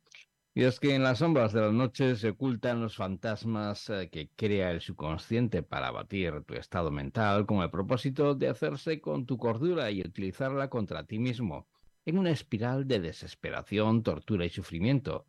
Y 0.54 0.64
es 0.64 0.80
que 0.80 0.94
en 0.94 1.02
las 1.04 1.18
sombras 1.20 1.52
de 1.54 1.62
la 1.62 1.72
noche 1.72 2.16
se 2.16 2.30
ocultan 2.30 2.82
los 2.82 2.96
fantasmas 2.96 3.88
eh, 3.90 4.10
que 4.10 4.30
crea 4.36 4.72
el 4.72 4.82
subconsciente 4.82 5.62
para 5.62 5.88
abatir 5.88 6.42
tu 6.44 6.54
estado 6.54 6.90
mental 6.90 7.46
con 7.46 7.62
el 7.62 7.70
propósito 7.70 8.34
de 8.34 8.48
hacerse 8.48 9.00
con 9.00 9.26
tu 9.26 9.38
cordura 9.38 9.90
y 9.90 10.02
utilizarla 10.02 10.68
contra 10.70 11.04
ti 11.06 11.18
mismo 11.18 11.68
en 12.06 12.18
una 12.18 12.30
espiral 12.30 12.86
de 12.88 13.00
desesperación, 13.00 14.02
tortura 14.02 14.46
y 14.46 14.50
sufrimiento. 14.50 15.26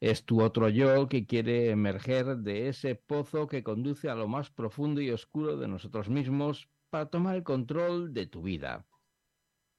Es 0.00 0.24
tu 0.24 0.42
otro 0.42 0.68
yo 0.68 1.08
que 1.08 1.26
quiere 1.26 1.70
emerger 1.70 2.38
de 2.38 2.68
ese 2.68 2.94
pozo 2.94 3.48
que 3.48 3.62
conduce 3.62 4.08
a 4.08 4.14
lo 4.14 4.28
más 4.28 4.50
profundo 4.50 5.00
y 5.00 5.10
oscuro 5.10 5.56
de 5.56 5.68
nosotros 5.68 6.08
mismos 6.08 6.68
para 6.90 7.06
tomar 7.06 7.36
el 7.36 7.42
control 7.42 8.14
de 8.14 8.26
tu 8.26 8.42
vida. 8.42 8.86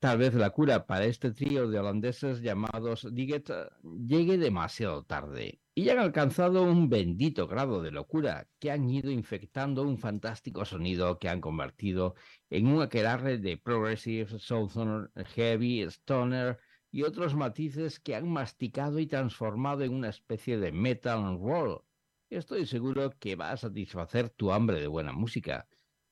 Tal 0.02 0.18
vez 0.18 0.34
la 0.34 0.50
cura 0.50 0.88
para 0.88 1.06
este 1.06 1.30
trío 1.32 1.70
de 1.70 1.78
holandeses 1.78 2.42
llamados 2.42 3.08
Diget 3.12 3.52
llegue 3.84 4.40
demasiado 4.40 5.04
tarde 5.04 5.62
y 5.76 5.90
han 5.90 6.00
alcanzado 6.00 6.64
un 6.64 6.90
bendito 6.90 7.48
grado 7.48 7.84
de 7.84 7.92
locura 7.92 8.48
que 8.58 8.72
han 8.72 8.90
ido 8.90 9.12
infectando 9.12 9.84
un 9.84 10.00
fantástico 10.00 10.66
sonido 10.66 11.20
que 11.20 11.30
han 11.30 11.40
convertido 11.40 12.16
en 12.50 12.66
un 12.66 12.82
aquelarre 12.82 13.38
de 13.38 13.58
progressive, 13.58 14.40
southern, 14.40 15.12
heavy, 15.36 15.82
stoner 15.84 16.58
y 16.90 17.04
otros 17.04 17.36
matices 17.36 18.00
que 18.00 18.16
han 18.16 18.28
masticado 18.28 18.98
y 18.98 19.06
transformado 19.06 19.84
en 19.84 19.94
una 19.94 20.10
especie 20.10 20.58
de 20.58 20.72
metal 20.72 21.38
roll. 21.40 21.84
Estoy 22.32 22.66
seguro 22.66 23.12
que 23.20 23.36
va 23.36 23.52
a 23.52 23.58
satisfacer 23.58 24.32
tu 24.32 24.52
hambre 24.52 24.80
de 24.80 24.88
buena 24.88 25.12
música. 25.12 25.68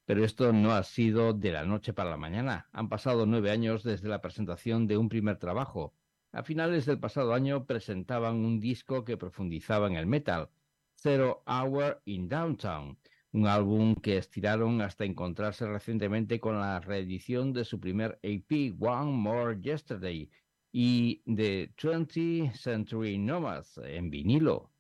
Pero 0.10 0.26
esto 0.26 0.52
no 0.52 0.72
ha 0.72 0.82
sido 0.82 1.34
de 1.34 1.52
la 1.52 1.66
noche 1.66 1.94
para 1.94 2.10
la 2.10 2.18
mañana. 2.18 2.68
Han 2.72 2.90
pasado 2.90 3.28
nueve 3.28 3.52
años 3.52 3.84
desde 3.84 4.10
la 4.10 4.22
presentación 4.22 4.88
de 4.88 4.98
un 4.98 5.08
primer 5.08 5.38
trabajo. 5.38 5.94
A 6.32 6.42
finales 6.42 6.88
del 6.88 7.00
pasado 7.00 7.32
año 7.32 7.68
presentaban 7.68 8.38
un 8.38 8.60
disco 8.60 9.06
que 9.06 9.18
profundizaba 9.18 9.86
en 9.86 9.98
el 9.98 10.08
metal, 10.08 10.50
Zero 10.96 11.44
Hour 11.46 12.02
in 12.06 12.28
Downtown, 12.28 12.98
un 13.34 13.46
álbum 13.46 13.94
que 13.94 14.18
estiraron 14.18 14.82
hasta 14.82 15.06
encontrarse 15.06 15.68
recientemente 15.68 16.40
con 16.40 16.60
la 16.60 16.80
reedición 16.80 17.54
de 17.54 17.64
su 17.64 17.80
primer 17.80 18.18
EP, 18.24 18.74
One 18.80 19.12
More 19.12 19.62
Yesterday, 19.62 20.28
y 20.72 21.22
de 21.28 21.72
20th 21.76 22.54
Century 22.54 23.20
Nomads 23.20 23.78
en 23.84 24.10
vinilo. 24.10 24.72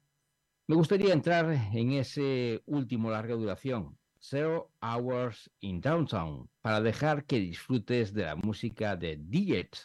Me 0.65 0.73
gustaría 0.75 1.13
entrar 1.13 1.51
en 1.71 1.91
ese 1.91 2.63
último 2.65 3.11
larga 3.11 3.35
duración, 3.35 3.98
Zero 4.21 4.69
Hours 4.81 5.49
in 5.61 5.79
Downtown 5.81 6.49
para 6.61 6.81
dejar 6.81 7.25
que 7.25 7.39
disfrutes 7.39 8.13
de 8.13 8.25
la 8.25 8.35
música 8.35 8.95
de 8.95 9.15
Diet, 9.15 9.77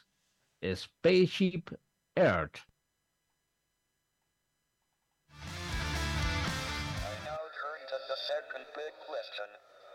Spaceship 0.62 1.70
Earth. 2.16 2.60
I 5.30 7.14
now 7.24 7.42
turn 7.54 7.80
to 7.88 7.98
the 8.08 8.16
second 8.26 8.66
big 8.74 8.94
question. 9.06 9.48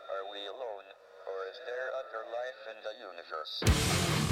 Are 0.10 0.26
we 0.32 0.40
alone, 0.48 0.88
or 1.28 1.48
is 1.52 1.60
there 1.68 1.92
other 2.00 2.24
life 2.32 2.62
in 2.72 2.78
the 2.84 2.96
universe? 3.04 4.29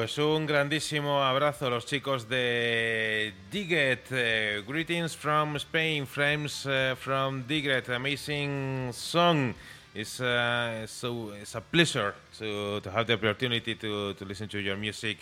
Pues 0.00 0.16
un 0.16 0.46
grandísimo 0.46 1.22
abrazo 1.22 1.66
a 1.66 1.68
los 1.68 1.84
chicos 1.84 2.26
de 2.26 3.34
Diget. 3.50 4.10
Uh, 4.10 4.66
greetings 4.66 5.14
from 5.14 5.56
Spain, 5.56 6.06
friends 6.06 6.64
uh, 6.64 6.96
from 6.96 7.46
Diget. 7.46 7.90
Amazing 7.90 8.94
song. 8.94 9.54
It's, 9.94 10.18
uh, 10.18 10.86
so, 10.86 11.32
it's 11.38 11.54
a 11.54 11.60
pleasure 11.60 12.14
to, 12.38 12.80
to 12.80 12.90
have 12.90 13.06
the 13.08 13.12
opportunity 13.12 13.74
to, 13.74 14.14
to 14.14 14.24
listen 14.24 14.48
to 14.48 14.58
your 14.58 14.78
music 14.78 15.18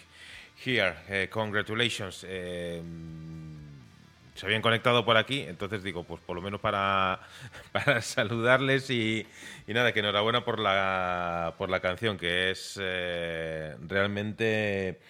here. 0.55 0.94
Uh, 1.10 1.26
congratulations. 1.28 2.24
Se 4.39 4.47
habían 4.47 4.62
conectado 4.62 5.05
por 5.05 5.17
aquí, 5.17 5.41
entonces 5.41 5.83
digo, 5.83 6.05
pues 6.05 6.20
por 6.20 6.36
lo 6.36 6.42
menos 6.42 6.60
para, 6.60 7.18
para 7.73 8.00
saludarles 8.00 8.89
y, 8.89 9.26
nada, 9.67 9.92
que 9.92 9.99
enhorabuena 9.99 10.44
por 10.44 10.60
la, 10.60 11.55
por 11.58 11.68
la 11.70 11.81
canción, 11.81 12.17
que 12.17 12.52
es 12.52 12.78
eh, 12.81 13.75
realmente 13.89 15.00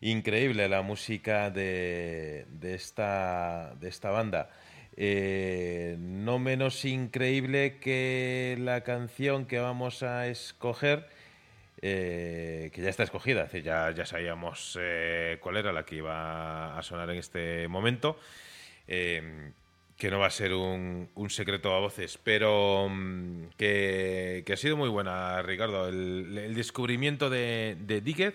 increíble 0.00 0.70
la 0.70 0.80
música 0.80 1.50
de, 1.50 2.46
de, 2.48 2.74
esta, 2.74 3.74
de 3.78 3.90
esta 3.90 4.08
banda. 4.08 4.48
Eh, 4.96 5.96
no 5.98 6.38
menos 6.38 6.86
increíble 6.86 7.76
que 7.80 8.56
la 8.58 8.84
canción 8.84 9.44
que 9.44 9.58
vamos 9.58 10.02
a 10.02 10.28
escoger, 10.28 11.06
eh, 11.82 12.70
que 12.72 12.80
ya 12.80 12.88
está 12.88 13.02
escogida, 13.02 13.50
ya, 13.52 13.90
ya 13.90 14.06
sabíamos 14.06 14.78
cuál 15.40 15.58
era 15.58 15.74
la 15.74 15.84
que 15.84 15.96
iba 15.96 16.78
a 16.78 16.82
sonar 16.82 17.10
en 17.10 17.18
este 17.18 17.68
momento. 17.68 18.18
Em, 18.88 19.52
que 19.98 20.10
no 20.10 20.20
va 20.20 20.26
a 20.26 20.30
ser 20.30 20.54
un, 20.54 21.08
secreto 21.28 21.74
a 21.74 21.80
voces, 21.80 22.18
pero 22.22 22.88
mm, 22.88 23.48
que, 23.58 24.44
ha 24.50 24.56
sido 24.56 24.76
muy 24.76 24.88
buena, 24.88 25.42
Ricardo. 25.42 25.88
El, 25.88 26.54
descubrimiento 26.54 27.28
de, 27.28 27.76
de 27.80 28.34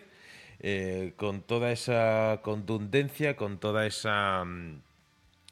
eh, 0.59 1.13
con 1.15 1.41
toda 1.41 1.71
esa 1.71 2.41
contundencia, 2.43 3.35
con 3.35 3.59
toda 3.59 3.85
esa 3.87 4.43
mm, 4.43 4.81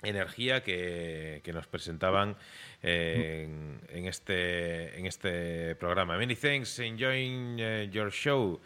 energía 0.03 0.63
que, 0.63 1.41
nos 1.53 1.67
presentaban 1.67 2.35
eh, 2.83 3.47
en, 3.89 4.05
este, 4.05 4.99
en 4.99 5.05
este 5.05 5.75
programa. 5.75 6.17
Many 6.17 6.35
thanks, 6.35 6.77
enjoying 6.79 7.59
uh, 7.61 7.89
your 7.89 8.11
show. 8.11 8.59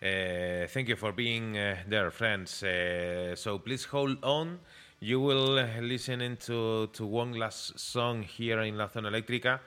Uh, 0.00 0.66
thank 0.68 0.88
you 0.88 0.96
for 0.96 1.12
being 1.12 1.56
uh, 1.56 1.76
there, 1.88 2.10
friends. 2.10 2.64
so 3.34 3.58
please 3.58 3.84
hold 3.90 4.18
on. 4.22 4.60
You 5.02 5.18
will 5.18 5.58
uh, 5.58 5.80
listen 5.80 6.20
into 6.20 6.86
to 6.92 7.04
one 7.04 7.32
last 7.32 7.76
song 7.76 8.22
here 8.22 8.60
in 8.60 8.78
La 8.78 8.86
Zona 8.86 9.08
Eléctrica 9.08 9.58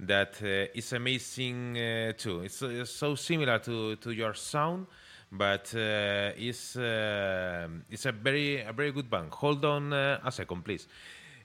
that 0.00 0.34
uh, 0.42 0.78
is 0.78 0.92
amazing 0.92 1.78
uh, 1.78 2.12
too. 2.12 2.42
It's, 2.42 2.60
it's, 2.60 2.90
so 2.90 3.14
similar 3.14 3.58
to, 3.60 3.96
to 3.96 4.10
your 4.10 4.34
sound, 4.34 4.86
but 5.32 5.74
uh, 5.74 6.32
it's, 6.36 6.76
uh, 6.76 7.66
it's 7.88 8.04
a 8.04 8.12
very, 8.12 8.60
a 8.60 8.74
very 8.74 8.92
good 8.92 9.08
band. 9.08 9.30
Hold 9.32 9.64
on 9.64 9.94
uh, 9.94 10.20
a 10.22 10.30
second, 10.30 10.62
please. 10.62 10.86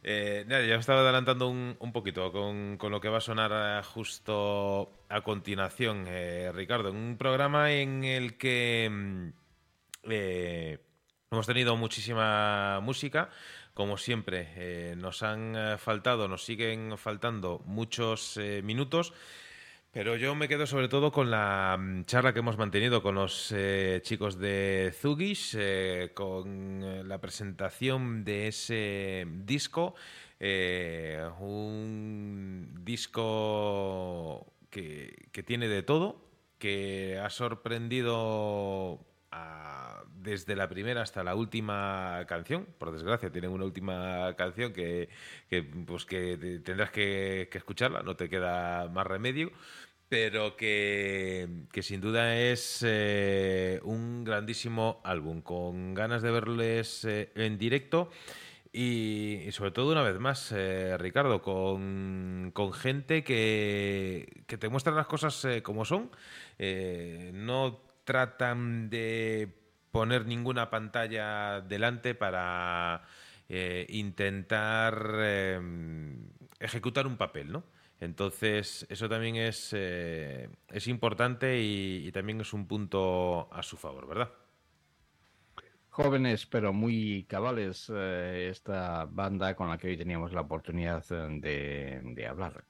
Eh, 0.04 0.44
ya 0.46 0.58
me 0.58 0.76
estaba 0.76 1.00
adelantando 1.00 1.48
un, 1.48 1.78
un 1.80 1.92
poquito 1.94 2.34
con, 2.34 2.76
con, 2.76 2.92
lo 2.92 3.00
que 3.00 3.08
va 3.08 3.20
a 3.20 3.22
sonar 3.22 3.82
justo 3.86 4.92
a 5.08 5.22
continuación, 5.22 6.04
eh, 6.10 6.52
Ricardo. 6.54 6.92
Un 6.92 7.16
programa 7.18 7.72
en 7.72 8.04
el 8.04 8.38
que 8.38 8.90
mm, 8.92 9.30
eh, 10.10 10.80
Hemos 11.32 11.46
tenido 11.46 11.78
muchísima 11.78 12.80
música, 12.82 13.30
como 13.76 13.98
siempre. 13.98 14.48
Eh, 14.56 14.96
nos 14.98 15.22
han 15.22 15.56
eh, 15.56 15.78
faltado, 15.78 16.28
nos 16.28 16.44
siguen 16.44 16.98
faltando 16.98 17.62
muchos 17.66 18.36
eh, 18.38 18.62
minutos. 18.64 19.14
Pero 19.92 20.16
yo 20.16 20.34
me 20.34 20.48
quedo 20.48 20.66
sobre 20.66 20.88
todo 20.88 21.12
con 21.12 21.30
la 21.30 21.78
mm, 21.80 22.06
charla 22.06 22.34
que 22.34 22.40
hemos 22.40 22.58
mantenido 22.58 23.04
con 23.04 23.14
los 23.14 23.54
chicos 24.02 24.40
de 24.40 24.92
Zugis, 25.00 25.56
con 26.16 27.08
la 27.08 27.22
presentación 27.22 28.24
de 28.24 28.48
ese 28.48 29.28
disco, 29.46 29.94
un 31.40 32.74
disco 32.82 34.52
que, 34.72 35.28
que, 35.32 35.44
tiene 35.44 35.68
de 35.68 35.84
todo, 35.84 36.26
que 36.58 37.20
ha 37.24 37.30
sorprendido 37.30 39.06
desde 40.22 40.56
la 40.56 40.68
primera 40.70 41.02
hasta 41.02 41.24
la 41.24 41.36
última 41.36 42.26
canción. 42.28 42.68
Por 42.78 42.92
desgracia, 42.92 43.32
tienen 43.32 43.52
una 43.52 43.66
última 43.66 44.36
canción 44.36 44.74
que, 44.74 45.10
pues 45.86 46.06
que 46.06 46.62
tendrás 46.64 46.92
que, 46.92 47.50
escucharla, 47.52 48.02
no 48.04 48.16
te 48.16 48.30
queda 48.30 48.88
más 48.90 49.08
remedio. 49.08 49.52
Pero 50.10 50.56
que, 50.56 51.48
sin 51.82 52.02
duda 52.02 52.36
es 52.36 52.84
eh, 52.86 53.80
un 53.84 54.24
grandísimo 54.24 55.02
álbum, 55.04 55.42
con 55.42 55.94
ganas 55.94 56.24
de 56.24 56.32
verles 56.32 57.06
eh, 57.06 57.32
en 57.36 57.58
directo. 57.60 58.10
Y, 58.72 59.48
sobre 59.52 59.72
todo, 59.72 59.92
una 59.92 60.04
vez 60.04 60.20
más, 60.20 60.52
eh, 60.52 60.98
Ricardo, 60.98 61.42
con, 61.42 62.52
gente 62.74 63.24
que, 63.24 64.44
que, 64.48 64.58
te 64.58 64.70
muestra 64.70 64.94
las 64.94 65.08
cosas 65.08 65.46
como 65.64 65.86
son. 65.86 66.10
no 67.34 67.89
tratan 68.10 68.90
de 68.90 69.54
poner 69.92 70.26
ninguna 70.26 70.72
pantalla 70.72 71.62
delante 71.62 72.16
para 72.16 73.04
eh, 73.48 73.86
intentar 73.90 75.12
em, 75.20 76.28
ejecutar 76.60 77.06
un 77.06 77.18
papel, 77.18 77.52
¿no? 77.52 77.64
Entonces, 78.00 78.88
eso 78.90 79.08
también 79.08 79.36
es, 79.36 79.70
eh, 79.78 80.50
es 80.70 80.88
importante 80.88 81.62
y, 81.62 82.12
también 82.12 82.42
es 82.42 82.52
un 82.52 82.66
punto 82.66 83.48
a 83.54 83.62
su 83.62 83.78
favor, 83.78 84.08
¿verdad? 84.08 84.32
Jóvenes, 85.90 86.48
pero 86.48 86.74
muy 86.74 87.26
cabales, 87.30 87.92
eh, 87.94 88.48
esta 88.50 89.06
banda 89.06 89.56
con 89.56 89.70
la 89.70 89.78
que 89.78 89.90
hoy 89.90 89.98
teníamos 89.98 90.34
la 90.34 90.42
oportunidad 90.42 91.06
de, 91.06 92.02
de 92.04 92.28
hablar. 92.28 92.64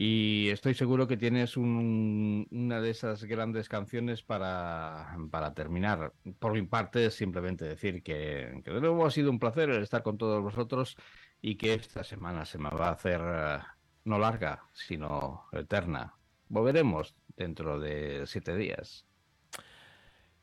Y 0.00 0.50
estoy 0.50 0.74
seguro 0.74 1.08
que 1.08 1.16
tienes 1.16 1.56
una 1.56 2.80
de 2.80 2.88
esas 2.88 3.24
grandes 3.24 3.68
canciones 3.68 4.22
para, 4.22 5.16
para, 5.28 5.54
terminar. 5.54 6.12
Por 6.38 6.52
mi 6.52 6.62
parte, 6.62 7.10
simplemente 7.10 7.64
decir 7.64 8.04
que, 8.04 8.62
que 8.64 8.70
de 8.70 8.80
nuevo 8.80 9.04
ha 9.04 9.10
sido 9.10 9.28
un 9.28 9.40
placer 9.40 9.70
estar 9.70 10.04
con 10.04 10.16
todos 10.16 10.40
vosotros 10.40 10.96
y 11.42 11.56
que 11.56 11.74
esta 11.74 12.04
semana 12.04 12.44
se 12.44 12.58
me 12.58 12.70
va 12.70 12.90
a 12.90 12.92
hacer 12.92 13.20
eh, 13.20 13.58
no 14.04 14.20
larga, 14.20 14.62
sino 14.72 15.46
eterna. 15.50 16.14
Volveremos 16.46 17.16
dentro 17.36 17.80
de 17.80 18.22
siete 18.28 18.54
días. 18.54 19.04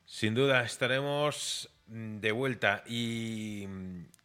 Sin 0.03 0.35
duda, 0.35 0.64
estaremos 0.64 1.74
de 1.88 2.31
vuelta. 2.31 2.83
Y, 2.88 3.67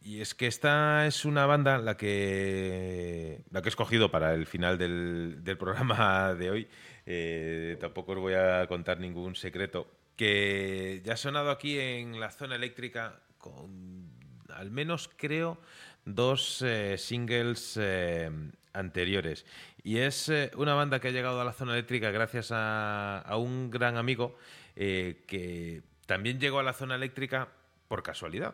es 0.03 0.33
que 0.33 0.47
esta 0.47 1.05
es 1.05 1.25
una 1.25 1.45
banda 1.45 1.77
la 1.77 1.95
que 1.95 3.41
la 3.51 3.61
que 3.61 3.67
he 3.67 3.69
escogido 3.69 4.09
para 4.09 4.33
el 4.33 4.47
final 4.47 4.77
del, 4.77 5.57
programa 5.59 6.33
de 6.33 6.49
hoy. 6.49 6.67
Eh, 7.05 7.77
tampoco 7.79 8.13
os 8.13 8.19
voy 8.19 8.33
a 8.33 8.65
contar 8.67 8.99
ningún 8.99 9.35
secreto 9.35 9.87
que 10.15 11.01
ya 11.03 11.13
ha 11.13 11.17
sonado 11.17 11.49
aquí 11.49 11.79
en 11.79 12.19
la 12.19 12.31
zona 12.31 12.55
eléctrica 12.55 13.21
con 13.37 14.11
al 14.49 14.69
menos 14.69 15.09
creo 15.15 15.59
dos 16.05 16.61
eh, 16.61 16.97
singles 16.97 17.77
eh, 17.79 18.29
anteriores. 18.73 19.45
Y 19.83 19.97
es 19.97 20.31
una 20.55 20.75
banda 20.75 20.99
que 20.99 21.07
ha 21.07 21.11
llegado 21.11 21.41
a 21.41 21.45
la 21.45 21.53
zona 21.53 21.73
eléctrica 21.73 22.11
gracias 22.11 22.51
a, 22.51 23.19
a 23.19 23.37
un 23.37 23.69
gran 23.71 23.97
amigo 23.97 24.37
que 24.75 25.83
también 26.11 26.41
llegó 26.41 26.59
a 26.59 26.63
la 26.63 26.73
zona 26.73 26.95
eléctrica 26.95 27.47
por 27.87 28.03
casualidad. 28.03 28.53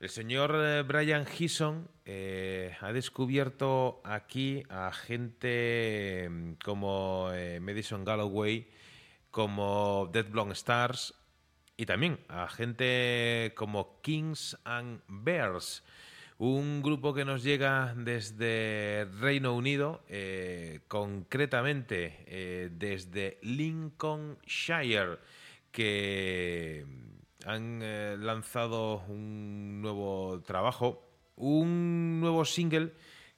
El 0.00 0.08
señor 0.08 0.54
eh, 0.56 0.82
Brian 0.84 1.26
Heeson 1.26 1.86
eh, 2.06 2.74
ha 2.80 2.94
descubierto 2.94 4.00
aquí 4.04 4.62
a 4.70 4.90
gente 4.90 6.26
mm, 6.30 6.52
como 6.64 7.28
eh, 7.34 7.60
Madison 7.60 8.06
Galloway, 8.06 8.70
como 9.30 10.08
Dead 10.14 10.24
Blonde 10.30 10.54
Stars 10.54 11.12
y 11.76 11.84
también 11.84 12.20
a 12.28 12.48
gente 12.48 13.52
como 13.54 14.00
Kings 14.00 14.56
and 14.64 15.02
Bears, 15.06 15.84
un 16.38 16.80
grupo 16.80 17.12
que 17.12 17.26
nos 17.26 17.42
llega 17.42 17.92
desde 17.98 19.04
Reino 19.20 19.54
Unido, 19.54 20.02
concretamente 20.88 22.70
desde 22.72 23.38
Lincolnshire 23.42 25.18
que 25.74 26.86
han 27.44 27.80
eh, 27.82 28.16
lanzado 28.16 29.04
un 29.08 29.82
nuevo 29.82 30.40
trabajo, 30.46 31.04
un 31.34 32.20
nuevo 32.20 32.44
single 32.44 32.92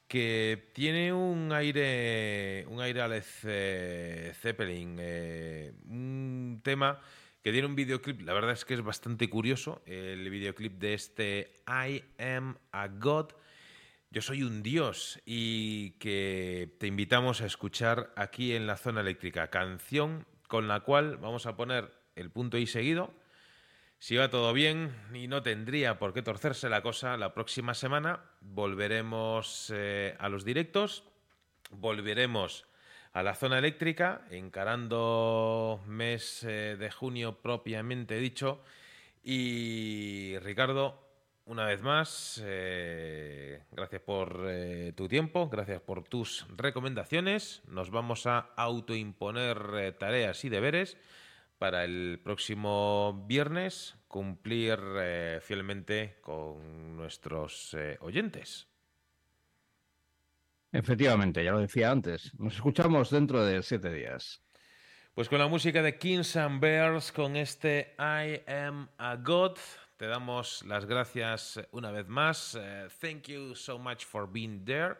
que 0.07 0.71
tiene 0.75 1.15
un 1.15 1.51
aire, 1.53 2.67
un 2.69 2.83
aire 2.83 3.01
a 3.01 3.09
Led 3.09 4.35
Zeppelin, 4.35 4.99
eh, 5.01 5.73
un 5.89 6.61
tema 6.63 7.01
que 7.43 7.53
tiene 7.53 7.67
un 7.67 7.75
videoclip, 7.75 8.21
la 8.21 8.35
verdad 8.35 8.53
es 8.53 8.67
que 8.67 8.75
es 8.75 8.83
bastante 8.83 9.31
curioso, 9.31 9.81
el 9.87 10.29
videoclip 10.29 10.79
de 10.79 10.93
este 10.93 11.63
I 11.67 12.05
Am 12.19 12.59
a 12.71 12.89
God, 12.89 13.31
yo 14.11 14.21
soy 14.21 14.43
un 14.43 14.63
dios 14.63 15.23
y 15.25 15.93
que 15.93 16.77
te 16.79 16.87
invitamos 16.87 17.41
a 17.41 17.47
escuchar 17.47 18.13
aquí 18.15 18.55
en 18.55 18.67
la 18.67 18.77
zona 18.77 19.01
eléctrica, 19.01 19.49
canción 19.49 20.27
con 20.49 20.69
la 20.69 20.81
cual 20.81 21.17
vamos 21.17 21.47
a 21.47 21.57
poner 21.57 21.96
el 22.17 22.31
punto 22.31 22.59
y 22.59 22.67
seguido. 22.67 23.15
Si 23.99 24.17
va 24.17 24.29
todo 24.29 24.53
bien 24.53 24.95
y 25.15 25.27
no 25.27 25.43
tendría 25.43 25.99
por 25.99 26.13
qué 26.13 26.23
torcerse 26.23 26.69
la 26.69 26.83
cosa, 26.83 27.17
la 27.17 27.33
próxima 27.33 27.73
semana 27.75 28.21
volveremos 28.41 29.73
eh, 29.75 30.15
a 30.19 30.29
los 30.29 30.45
directos, 30.45 31.05
volveremos 31.71 32.67
a 33.15 33.23
la 33.23 33.35
zona 33.35 33.59
eléctrica, 33.59 34.27
encarando 34.31 35.81
mes 35.87 36.45
eh, 36.45 36.77
de 36.79 36.91
junio 36.91 37.41
propiamente 37.41 38.19
dicho. 38.19 38.63
Y 39.23 40.39
Ricardo, 40.41 41.03
una 41.47 41.65
vez 41.65 41.81
más, 41.81 42.41
eh, 42.45 43.63
gracias 43.73 44.03
por 44.03 44.47
tu 44.95 45.09
tiempo, 45.09 45.49
gracias 45.49 45.81
por 45.81 46.05
tus 46.05 46.47
recomendaciones. 46.55 47.63
Nos 47.67 47.91
vamos 47.91 48.27
a 48.27 48.51
autoimponer 48.57 49.97
tareas 49.99 50.45
y 50.45 50.51
deberes 50.51 50.99
para 51.59 51.85
el 51.85 52.21
próximo 52.23 53.25
viernes 53.27 53.97
cumplir 54.09 54.79
fielmente 55.41 56.19
con 56.21 56.97
nuestros 56.97 57.77
oyentes. 58.01 58.69
Efectivamente, 60.73 61.43
ya 61.43 61.53
lo 61.53 61.61
decía 61.61 61.91
antes. 61.91 62.33
Nos 62.39 62.55
escuchamos 62.55 63.11
dentro 63.11 63.45
de 63.45 63.63
siete 63.63 63.93
días. 63.93 64.43
Pues 65.15 65.31
con 65.31 65.39
la 65.39 65.49
música 65.49 65.81
de 65.81 65.97
Kings 65.97 66.37
and 66.37 66.61
Bears, 66.61 67.11
con 67.11 67.37
este 67.37 67.95
I 67.99 68.43
Am 68.47 68.91
a 68.99 69.17
God, 69.17 69.57
te 69.97 70.07
damos 70.07 70.63
las 70.67 70.85
gracias 70.85 71.59
una 71.71 71.91
vez 71.91 72.07
más. 72.07 72.55
Eh, 72.61 72.89
thank 73.01 73.23
you 73.29 73.55
so 73.55 73.79
much 73.79 74.05
for 74.05 74.31
being 74.31 74.63
there. 74.67 74.97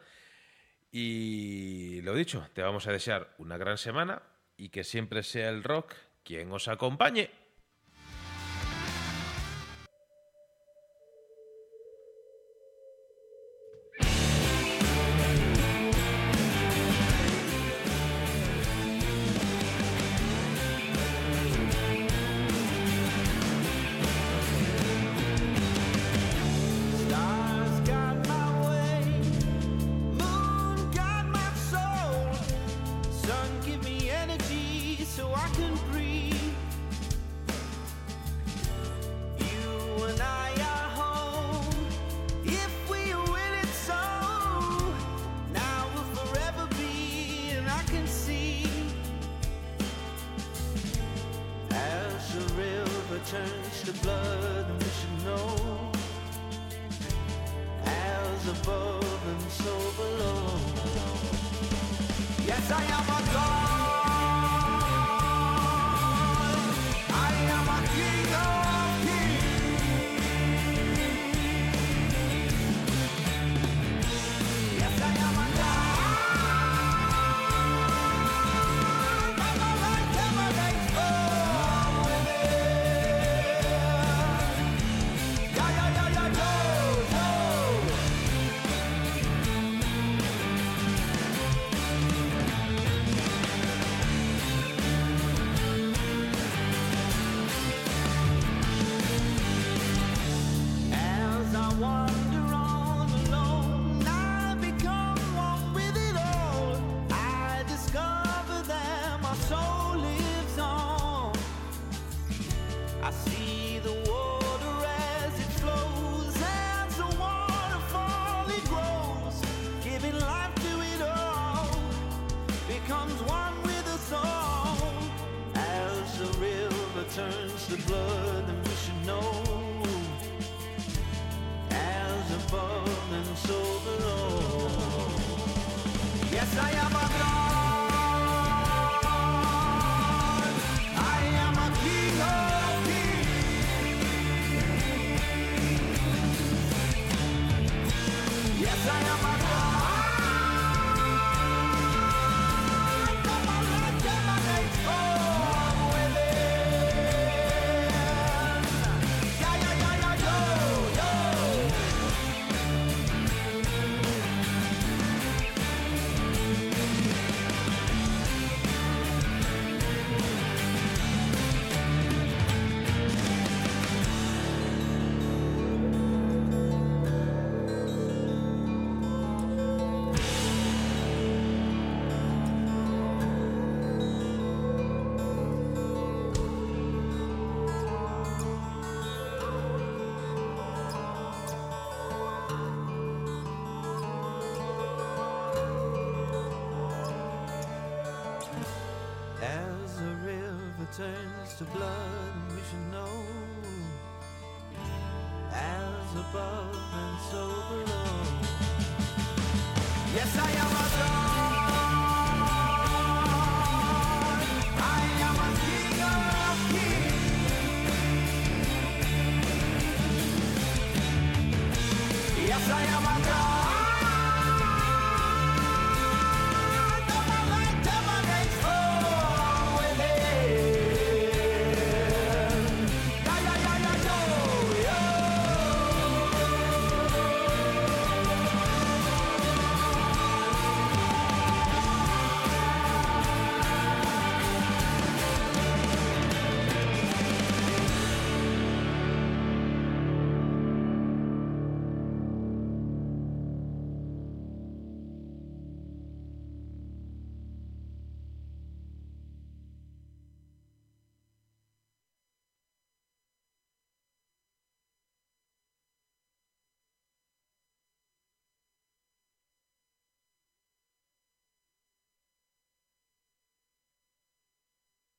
Y 0.91 2.01
lo 2.01 2.15
dicho, 2.15 2.49
te 2.55 2.63
vamos 2.63 2.87
a 2.87 2.93
desear 2.93 3.35
una 3.37 3.59
gran 3.59 3.77
semana 3.77 4.23
y 4.57 4.71
que 4.71 4.85
siempre 4.85 5.23
sea 5.23 5.51
el 5.51 5.63
rock 5.63 5.93
quien 6.27 6.51
os 6.51 6.67
acompañe. 6.67 7.31